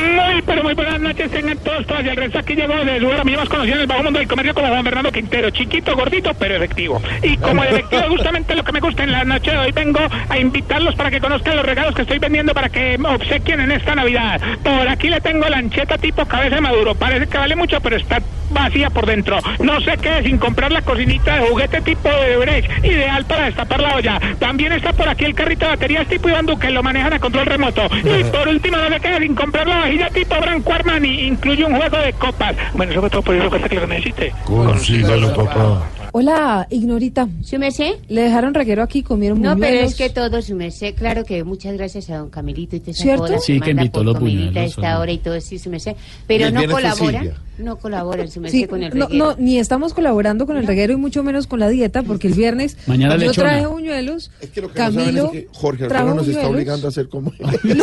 Muy, 0.00 0.42
pero 0.42 0.62
muy 0.62 0.74
buenas 0.74 1.00
noches 1.00 1.30
tengan 1.30 1.58
todos, 1.58 1.86
todas. 1.86 2.04
Y 2.04 2.08
el 2.08 2.16
resto 2.16 2.38
aquí 2.38 2.54
llegó 2.54 2.74
de 2.84 3.00
lugar 3.00 3.20
a 3.20 3.24
mí 3.24 3.36
más 3.36 3.48
conocido 3.48 3.76
en 3.76 3.80
el 3.82 3.86
bajo 3.86 4.02
mundo 4.02 4.18
del 4.18 4.28
comercio 4.28 4.54
como 4.54 4.68
Juan 4.68 4.84
Fernando 4.84 5.12
Quintero. 5.12 5.50
Chiquito, 5.50 5.94
gordito, 5.94 6.32
pero 6.34 6.56
efectivo. 6.56 7.00
Y 7.22 7.36
como 7.36 7.62
efectivo 7.64 8.02
justamente 8.08 8.54
lo 8.54 8.64
que 8.64 8.72
me 8.72 8.80
gusta 8.80 9.04
en 9.04 9.12
la 9.12 9.24
noche 9.24 9.50
de 9.50 9.58
hoy, 9.58 9.72
vengo 9.72 10.00
a 10.28 10.38
invitarlos 10.38 10.94
para 10.94 11.10
que 11.10 11.20
conozcan 11.20 11.56
los 11.56 11.66
regalos 11.66 11.94
que 11.94 12.02
estoy 12.02 12.18
vendiendo 12.18 12.54
para 12.54 12.68
que 12.68 12.98
me 12.98 13.08
obsequien 13.08 13.60
en 13.60 13.72
esta 13.72 13.94
Navidad. 13.94 14.40
Por 14.62 14.88
aquí 14.88 15.08
le 15.08 15.20
tengo 15.20 15.48
lancheta 15.48 15.98
tipo 15.98 16.24
cabeza 16.26 16.56
de 16.56 16.60
maduro. 16.60 16.94
Parece 16.94 17.26
que 17.26 17.38
vale 17.38 17.56
mucho, 17.56 17.80
pero 17.80 17.96
está 17.96 18.20
vacía 18.52 18.90
por 18.90 19.06
dentro. 19.06 19.38
No 19.60 19.80
sé 19.80 19.96
qué, 19.98 20.22
sin 20.22 20.38
comprar 20.38 20.72
la 20.72 20.82
cocinita 20.82 21.36
de 21.36 21.48
juguete 21.48 21.80
tipo 21.80 22.08
de 22.08 22.36
Brecht, 22.36 22.84
ideal 22.84 23.24
para 23.24 23.46
destapar 23.46 23.80
la 23.80 23.96
olla. 23.96 24.20
También 24.38 24.72
está 24.72 24.92
por 24.92 25.08
aquí 25.08 25.24
el 25.24 25.34
carrito 25.34 25.64
de 25.64 25.72
baterías 25.72 26.06
tipo 26.06 26.28
Iván 26.28 26.46
Duque, 26.46 26.70
lo 26.70 26.82
manejan 26.82 27.14
a 27.14 27.18
control 27.18 27.46
remoto. 27.46 27.88
Y 28.04 28.24
por 28.24 28.48
último, 28.48 28.76
no 28.76 28.88
se 28.88 29.00
quede 29.00 29.18
sin 29.20 29.34
comprar 29.34 29.66
la 29.66 29.81
vajilla 29.82 30.10
tipo 30.10 30.34
Branco 30.40 30.72
Armani, 30.72 31.20
incluye 31.28 31.64
un 31.64 31.76
juego 31.76 31.96
de 31.98 32.12
copas. 32.14 32.54
Bueno, 32.74 32.92
sobre 32.94 33.10
todo 33.10 33.22
por 33.22 33.34
eso 33.36 33.50
que 33.68 33.74
lo 33.76 33.86
necesite. 33.86 34.32
Consígalo, 34.44 35.34
papá. 35.34 35.90
Hola, 36.14 36.66
Ignorita. 36.68 37.26
¿Su 37.42 37.58
merced? 37.58 37.92
Le 38.08 38.20
dejaron 38.20 38.52
reguero 38.52 38.82
aquí, 38.82 39.02
comieron 39.02 39.40
No, 39.40 39.56
pero 39.56 39.80
es 39.80 39.94
que 39.94 40.10
todo 40.10 40.42
su 40.42 40.54
merced, 40.54 40.94
claro 40.94 41.24
que 41.24 41.42
muchas 41.42 41.72
gracias 41.72 42.10
a 42.10 42.18
don 42.18 42.28
Camilito 42.28 42.76
y 42.76 42.82
esa 42.86 43.02
¿Cierto? 43.02 43.38
Sí, 43.38 43.58
que 43.60 43.70
invitó 43.70 44.04
los 44.04 44.20
buñuelos, 44.20 44.54
a 44.56 44.64
esta 44.64 44.98
hora 45.00 45.10
y 45.10 45.16
todo, 45.16 45.40
sí, 45.40 45.58
su 45.58 45.70
merced. 45.70 45.96
Pero 46.26 46.50
no 46.50 46.60
colabora, 46.70 47.22
no 47.56 47.76
colabora 47.78 48.26
su 48.26 48.40
merced 48.42 48.58
Sí, 48.58 48.66
con 48.66 48.82
el 48.82 48.94
no, 48.94 49.06
reguero. 49.06 49.24
no, 49.30 49.36
ni 49.38 49.58
estamos 49.58 49.94
colaborando 49.94 50.44
con 50.44 50.58
el 50.58 50.66
reguero 50.66 50.92
y 50.92 50.96
mucho 50.96 51.22
menos 51.22 51.46
con 51.46 51.60
la 51.60 51.68
dieta, 51.70 52.02
porque 52.02 52.26
el 52.28 52.34
viernes 52.34 52.76
Mañana 52.86 53.14
yo 53.16 53.28
lechona. 53.28 53.48
traje 53.52 53.66
buñuelos, 53.68 54.30
Es 54.42 54.50
que 54.50 54.60
lo 54.60 54.68
que 54.70 54.78
no 54.80 54.84
saben 54.84 54.98
Camilo 55.06 55.24
es 55.24 55.30
que 55.32 55.48
Jorge 55.50 55.84
Alfredo 55.84 56.14
nos 56.14 56.28
está 56.28 56.46
obligando 56.46 56.86
a 56.88 56.90
hacer 56.90 57.08
como 57.08 57.32
él. 57.64 57.82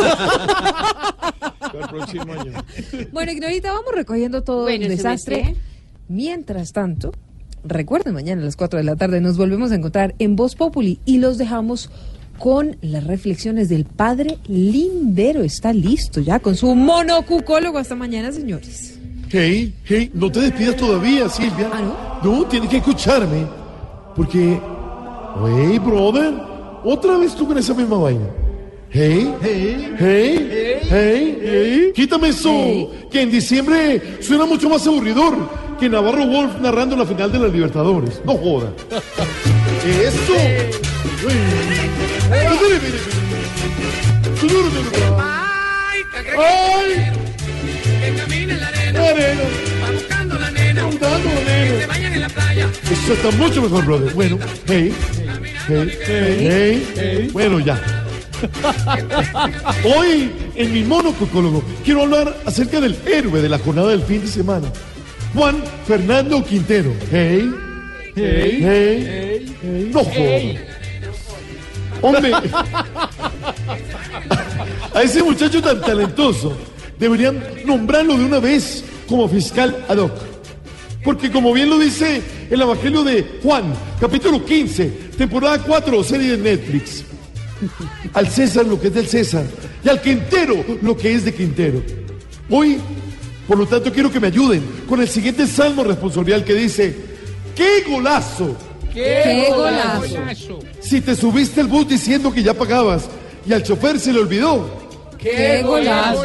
Para 1.72 1.84
el 1.84 1.90
próximo 1.90 2.32
año. 2.32 2.52
Bueno, 3.12 3.32
Ignorita, 3.32 3.72
vamos 3.72 3.94
recogiendo 3.94 4.42
todo 4.42 4.62
Bueno, 4.62 4.84
el 4.84 4.90
desastre. 4.90 5.56
Mientras 6.08 6.72
tanto, 6.72 7.12
recuerden, 7.64 8.14
mañana 8.14 8.42
a 8.42 8.44
las 8.44 8.56
4 8.56 8.78
de 8.78 8.84
la 8.84 8.96
tarde 8.96 9.20
nos 9.20 9.36
volvemos 9.36 9.70
a 9.72 9.76
encontrar 9.76 10.14
en 10.18 10.36
Voz 10.36 10.56
Populi 10.56 10.98
y 11.04 11.18
los 11.18 11.38
dejamos 11.38 11.90
con 12.38 12.76
las 12.80 13.04
reflexiones 13.04 13.68
del 13.68 13.84
padre 13.84 14.38
Lindero. 14.48 15.42
Está 15.42 15.72
listo 15.72 16.20
ya 16.20 16.40
con 16.40 16.56
su 16.56 16.74
monocucólogo. 16.74 17.78
Hasta 17.78 17.94
mañana, 17.94 18.32
señores. 18.32 18.98
Hey, 19.28 19.74
hey, 19.84 20.10
no 20.14 20.32
te 20.32 20.40
despidas 20.40 20.76
todavía, 20.76 21.28
Silvia. 21.28 21.70
¿Ah, 21.72 22.20
no? 22.24 22.44
tienes 22.46 22.68
que 22.70 22.78
escucharme. 22.78 23.46
Porque. 24.16 24.58
Hey, 25.46 25.78
brother. 25.78 26.34
Otra 26.82 27.18
vez 27.18 27.34
tú 27.36 27.46
con 27.46 27.58
esa 27.58 27.74
misma 27.74 27.98
vaina. 27.98 28.39
Hey, 28.92 29.32
hey, 29.40 29.94
hey, 30.00 30.82
hey, 30.90 31.38
hey. 31.40 31.92
Quítame 31.94 32.30
eso. 32.30 32.90
Que 33.08 33.22
en 33.22 33.30
diciembre 33.30 34.18
suena 34.20 34.46
mucho 34.46 34.68
más 34.68 34.84
aburridor 34.84 35.48
que 35.78 35.88
Navarro 35.88 36.26
Wolf 36.26 36.60
narrando 36.60 36.96
la 36.96 37.06
final 37.06 37.30
de 37.30 37.38
la 37.38 37.46
Libertadores. 37.46 38.20
No 38.24 38.36
joda. 38.36 38.72
Eso. 39.86 40.34
¡Ay! 46.36 47.12
Que 48.00 48.14
camina 48.16 48.54
en 48.54 48.60
la 48.60 48.66
arena, 48.66 49.00
va 49.84 49.92
buscando 49.92 50.36
la 50.36 50.50
nena, 50.50 50.90
que 50.90 51.80
se 51.80 51.86
bañan 51.86 52.12
en 52.14 52.20
la 52.22 52.28
playa. 52.28 52.68
Eso 52.90 53.12
está 53.12 53.30
mucho 53.36 53.62
mejor, 53.62 53.84
brother. 53.84 54.12
Bueno, 54.14 54.36
hey, 54.66 54.92
hey, 55.68 55.98
hey, 56.08 56.88
hey. 56.96 57.30
Bueno, 57.32 57.60
ya. 57.60 57.80
Hoy, 59.96 60.30
en 60.54 60.72
mi 60.72 60.82
monococólogo, 60.84 61.62
quiero 61.84 62.02
hablar 62.02 62.36
acerca 62.46 62.80
del 62.80 62.96
héroe 63.06 63.42
de 63.42 63.48
la 63.48 63.58
jornada 63.58 63.88
del 63.88 64.02
fin 64.02 64.20
de 64.20 64.28
semana. 64.28 64.68
Juan 65.34 65.62
Fernando 65.86 66.44
Quintero. 66.44 66.92
Hey, 67.10 67.50
hey, 68.16 68.60
hey, 68.62 69.56
hey. 69.62 69.90
No 69.92 70.04
jodas. 70.04 70.56
Hombre, 72.02 72.32
a 74.94 75.02
ese 75.02 75.22
muchacho 75.22 75.60
tan 75.60 75.80
talentoso 75.82 76.56
deberían 76.98 77.42
nombrarlo 77.66 78.16
de 78.16 78.24
una 78.24 78.40
vez 78.40 78.82
como 79.08 79.28
fiscal 79.28 79.84
ad 79.88 79.98
hoc. 79.98 80.12
Porque 81.04 81.30
como 81.30 81.52
bien 81.52 81.70
lo 81.70 81.78
dice 81.78 82.22
el 82.50 82.60
Evangelio 82.60 83.04
de 83.04 83.40
Juan, 83.42 83.72
capítulo 84.00 84.44
15, 84.44 84.86
temporada 85.16 85.62
4, 85.62 86.04
serie 86.04 86.36
de 86.36 86.38
Netflix. 86.38 87.04
Al 88.14 88.28
César 88.28 88.66
lo 88.66 88.80
que 88.80 88.88
es 88.88 88.94
del 88.94 89.06
César 89.06 89.44
y 89.84 89.88
al 89.88 90.00
Quintero 90.00 90.64
lo 90.82 90.96
que 90.96 91.14
es 91.14 91.24
de 91.24 91.34
Quintero. 91.34 91.82
Hoy, 92.48 92.78
por 93.46 93.58
lo 93.58 93.66
tanto, 93.66 93.92
quiero 93.92 94.10
que 94.10 94.20
me 94.20 94.26
ayuden 94.28 94.62
con 94.88 95.00
el 95.00 95.08
siguiente 95.08 95.46
salmo 95.46 95.84
responsorial 95.84 96.44
que 96.44 96.54
dice, 96.54 96.94
¡qué 97.54 97.84
golazo! 97.88 98.56
¡Qué 98.92 99.46
golazo! 99.54 100.58
Si 100.80 101.00
te 101.00 101.14
subiste 101.14 101.60
el 101.60 101.68
bus 101.68 101.88
diciendo 101.88 102.32
que 102.32 102.42
ya 102.42 102.54
pagabas 102.54 103.08
y 103.46 103.52
al 103.52 103.62
chofer 103.62 104.00
se 104.00 104.12
le 104.12 104.20
olvidó. 104.20 104.68
¡Qué 105.16 105.62
golazo! 105.62 106.24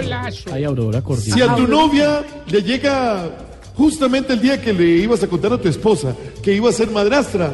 Ay, 0.52 0.64
Aurora. 0.64 1.04
Si 1.20 1.42
a 1.42 1.56
tu 1.56 1.68
novia 1.68 2.24
le 2.48 2.64
llega 2.64 3.30
justamente 3.76 4.34
el 4.34 4.42
día 4.42 4.62
que 4.62 4.74
le 4.74 4.86
ibas 4.86 5.22
a 5.22 5.28
contar 5.28 5.54
a 5.54 5.58
tu 5.58 5.68
esposa 5.68 6.16
que 6.42 6.54
iba 6.54 6.70
a 6.70 6.74
ser 6.74 6.90
madrastra. 6.90 7.52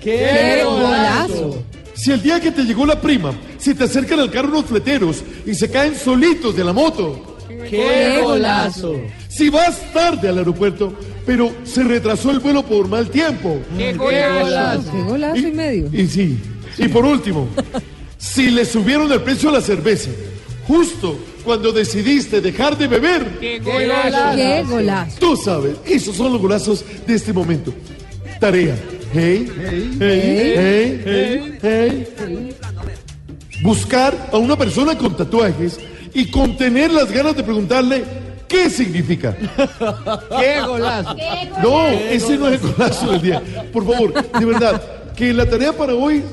¡Qué 0.00 0.62
golazo! 0.64 1.62
Si 1.94 2.10
el 2.10 2.22
día 2.22 2.40
que 2.40 2.50
te 2.50 2.64
llegó 2.64 2.84
la 2.84 3.00
prima, 3.00 3.32
si 3.58 3.74
te 3.74 3.84
acercan 3.84 4.20
al 4.20 4.30
carro 4.30 4.48
unos 4.48 4.66
fleteros 4.66 5.22
y 5.46 5.54
se 5.54 5.70
caen 5.70 5.94
solitos 5.96 6.56
de 6.56 6.64
la 6.64 6.72
moto. 6.72 7.38
¡Qué 7.70 8.20
golazo! 8.22 9.00
Si 9.28 9.48
vas 9.48 9.92
tarde 9.92 10.28
al 10.28 10.38
aeropuerto, 10.38 10.92
pero 11.24 11.52
se 11.64 11.82
retrasó 11.82 12.30
el 12.30 12.40
vuelo 12.40 12.64
por 12.64 12.88
mal 12.88 13.08
tiempo. 13.08 13.60
¡Qué 13.76 13.94
golazo! 13.94 14.90
¡Qué 14.90 15.02
golazo 15.02 15.38
y 15.38 15.52
medio! 15.52 15.88
Y 15.92 16.06
sí. 16.06 16.38
Y 16.78 16.88
por 16.88 17.04
último, 17.04 17.48
si 18.18 18.50
le 18.50 18.64
subieron 18.64 19.10
el 19.12 19.22
precio 19.22 19.48
a 19.48 19.52
la 19.52 19.60
cerveza, 19.60 20.10
justo 20.66 21.18
cuando 21.44 21.72
decidiste 21.72 22.40
dejar 22.40 22.76
de 22.76 22.88
beber. 22.88 23.38
¡Qué 23.40 23.60
golazo! 23.60 24.36
¡Qué 24.36 24.64
golazo! 24.68 25.16
Tú 25.20 25.36
sabes, 25.36 25.76
esos 25.86 26.16
son 26.16 26.32
los 26.32 26.42
golazos 26.42 26.84
de 27.06 27.14
este 27.14 27.32
momento. 27.32 27.72
Tarea. 28.40 28.76
Hey, 29.14 29.48
hey, 29.56 29.96
hey, 30.00 31.02
hey, 31.62 32.08
hey, 32.18 32.56
Buscar 33.62 34.30
a 34.32 34.38
una 34.38 34.56
persona 34.56 34.98
con 34.98 35.16
tatuajes 35.16 35.78
y 36.12 36.32
contener 36.32 36.90
las 36.90 37.12
ganas 37.12 37.36
de 37.36 37.44
preguntarle 37.44 38.02
qué 38.48 38.68
significa. 38.68 39.36
¡Qué 40.36 40.60
golazo! 40.66 41.14
No, 41.62 41.86
ese 41.86 42.36
no 42.36 42.48
es 42.48 42.60
el 42.60 42.72
golazo 42.72 43.12
del 43.12 43.22
día. 43.22 43.42
Por 43.72 43.86
favor, 43.86 44.30
de 44.36 44.44
verdad, 44.44 44.82
que 45.14 45.32
la 45.32 45.48
tarea 45.48 45.72
para 45.72 45.94
hoy 45.94 46.24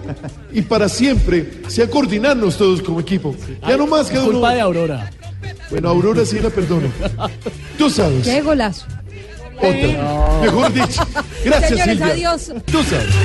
y 0.51 0.63
para 0.63 0.89
siempre 0.89 1.61
sea 1.67 1.87
coordinarnos 1.87 2.57
todos 2.57 2.81
como 2.81 2.99
equipo. 2.99 3.35
Ya 3.61 3.77
no 3.77 3.85
más 3.85 4.09
uno. 4.09 4.23
Culpa 4.23 4.55
de 4.55 4.61
Aurora. 4.61 5.11
Bueno, 5.69 5.89
Aurora 5.89 6.25
sí 6.25 6.39
la 6.39 6.49
perdono. 6.49 6.87
Tú 7.77 7.91
sabes. 7.91 8.25
¡Qué 8.25 8.41
golazo! 8.41 8.87
Otra. 9.61 10.41
Mejor 10.41 10.73
dicho. 10.73 11.07
Gracias, 11.45 11.69
Señores, 11.69 11.97
Silvia. 11.97 12.13
adiós. 12.13 12.51
Tú 12.65 12.83
sabes. 12.83 13.15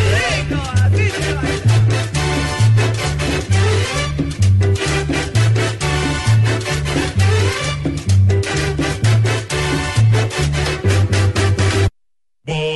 Voz 12.47 12.76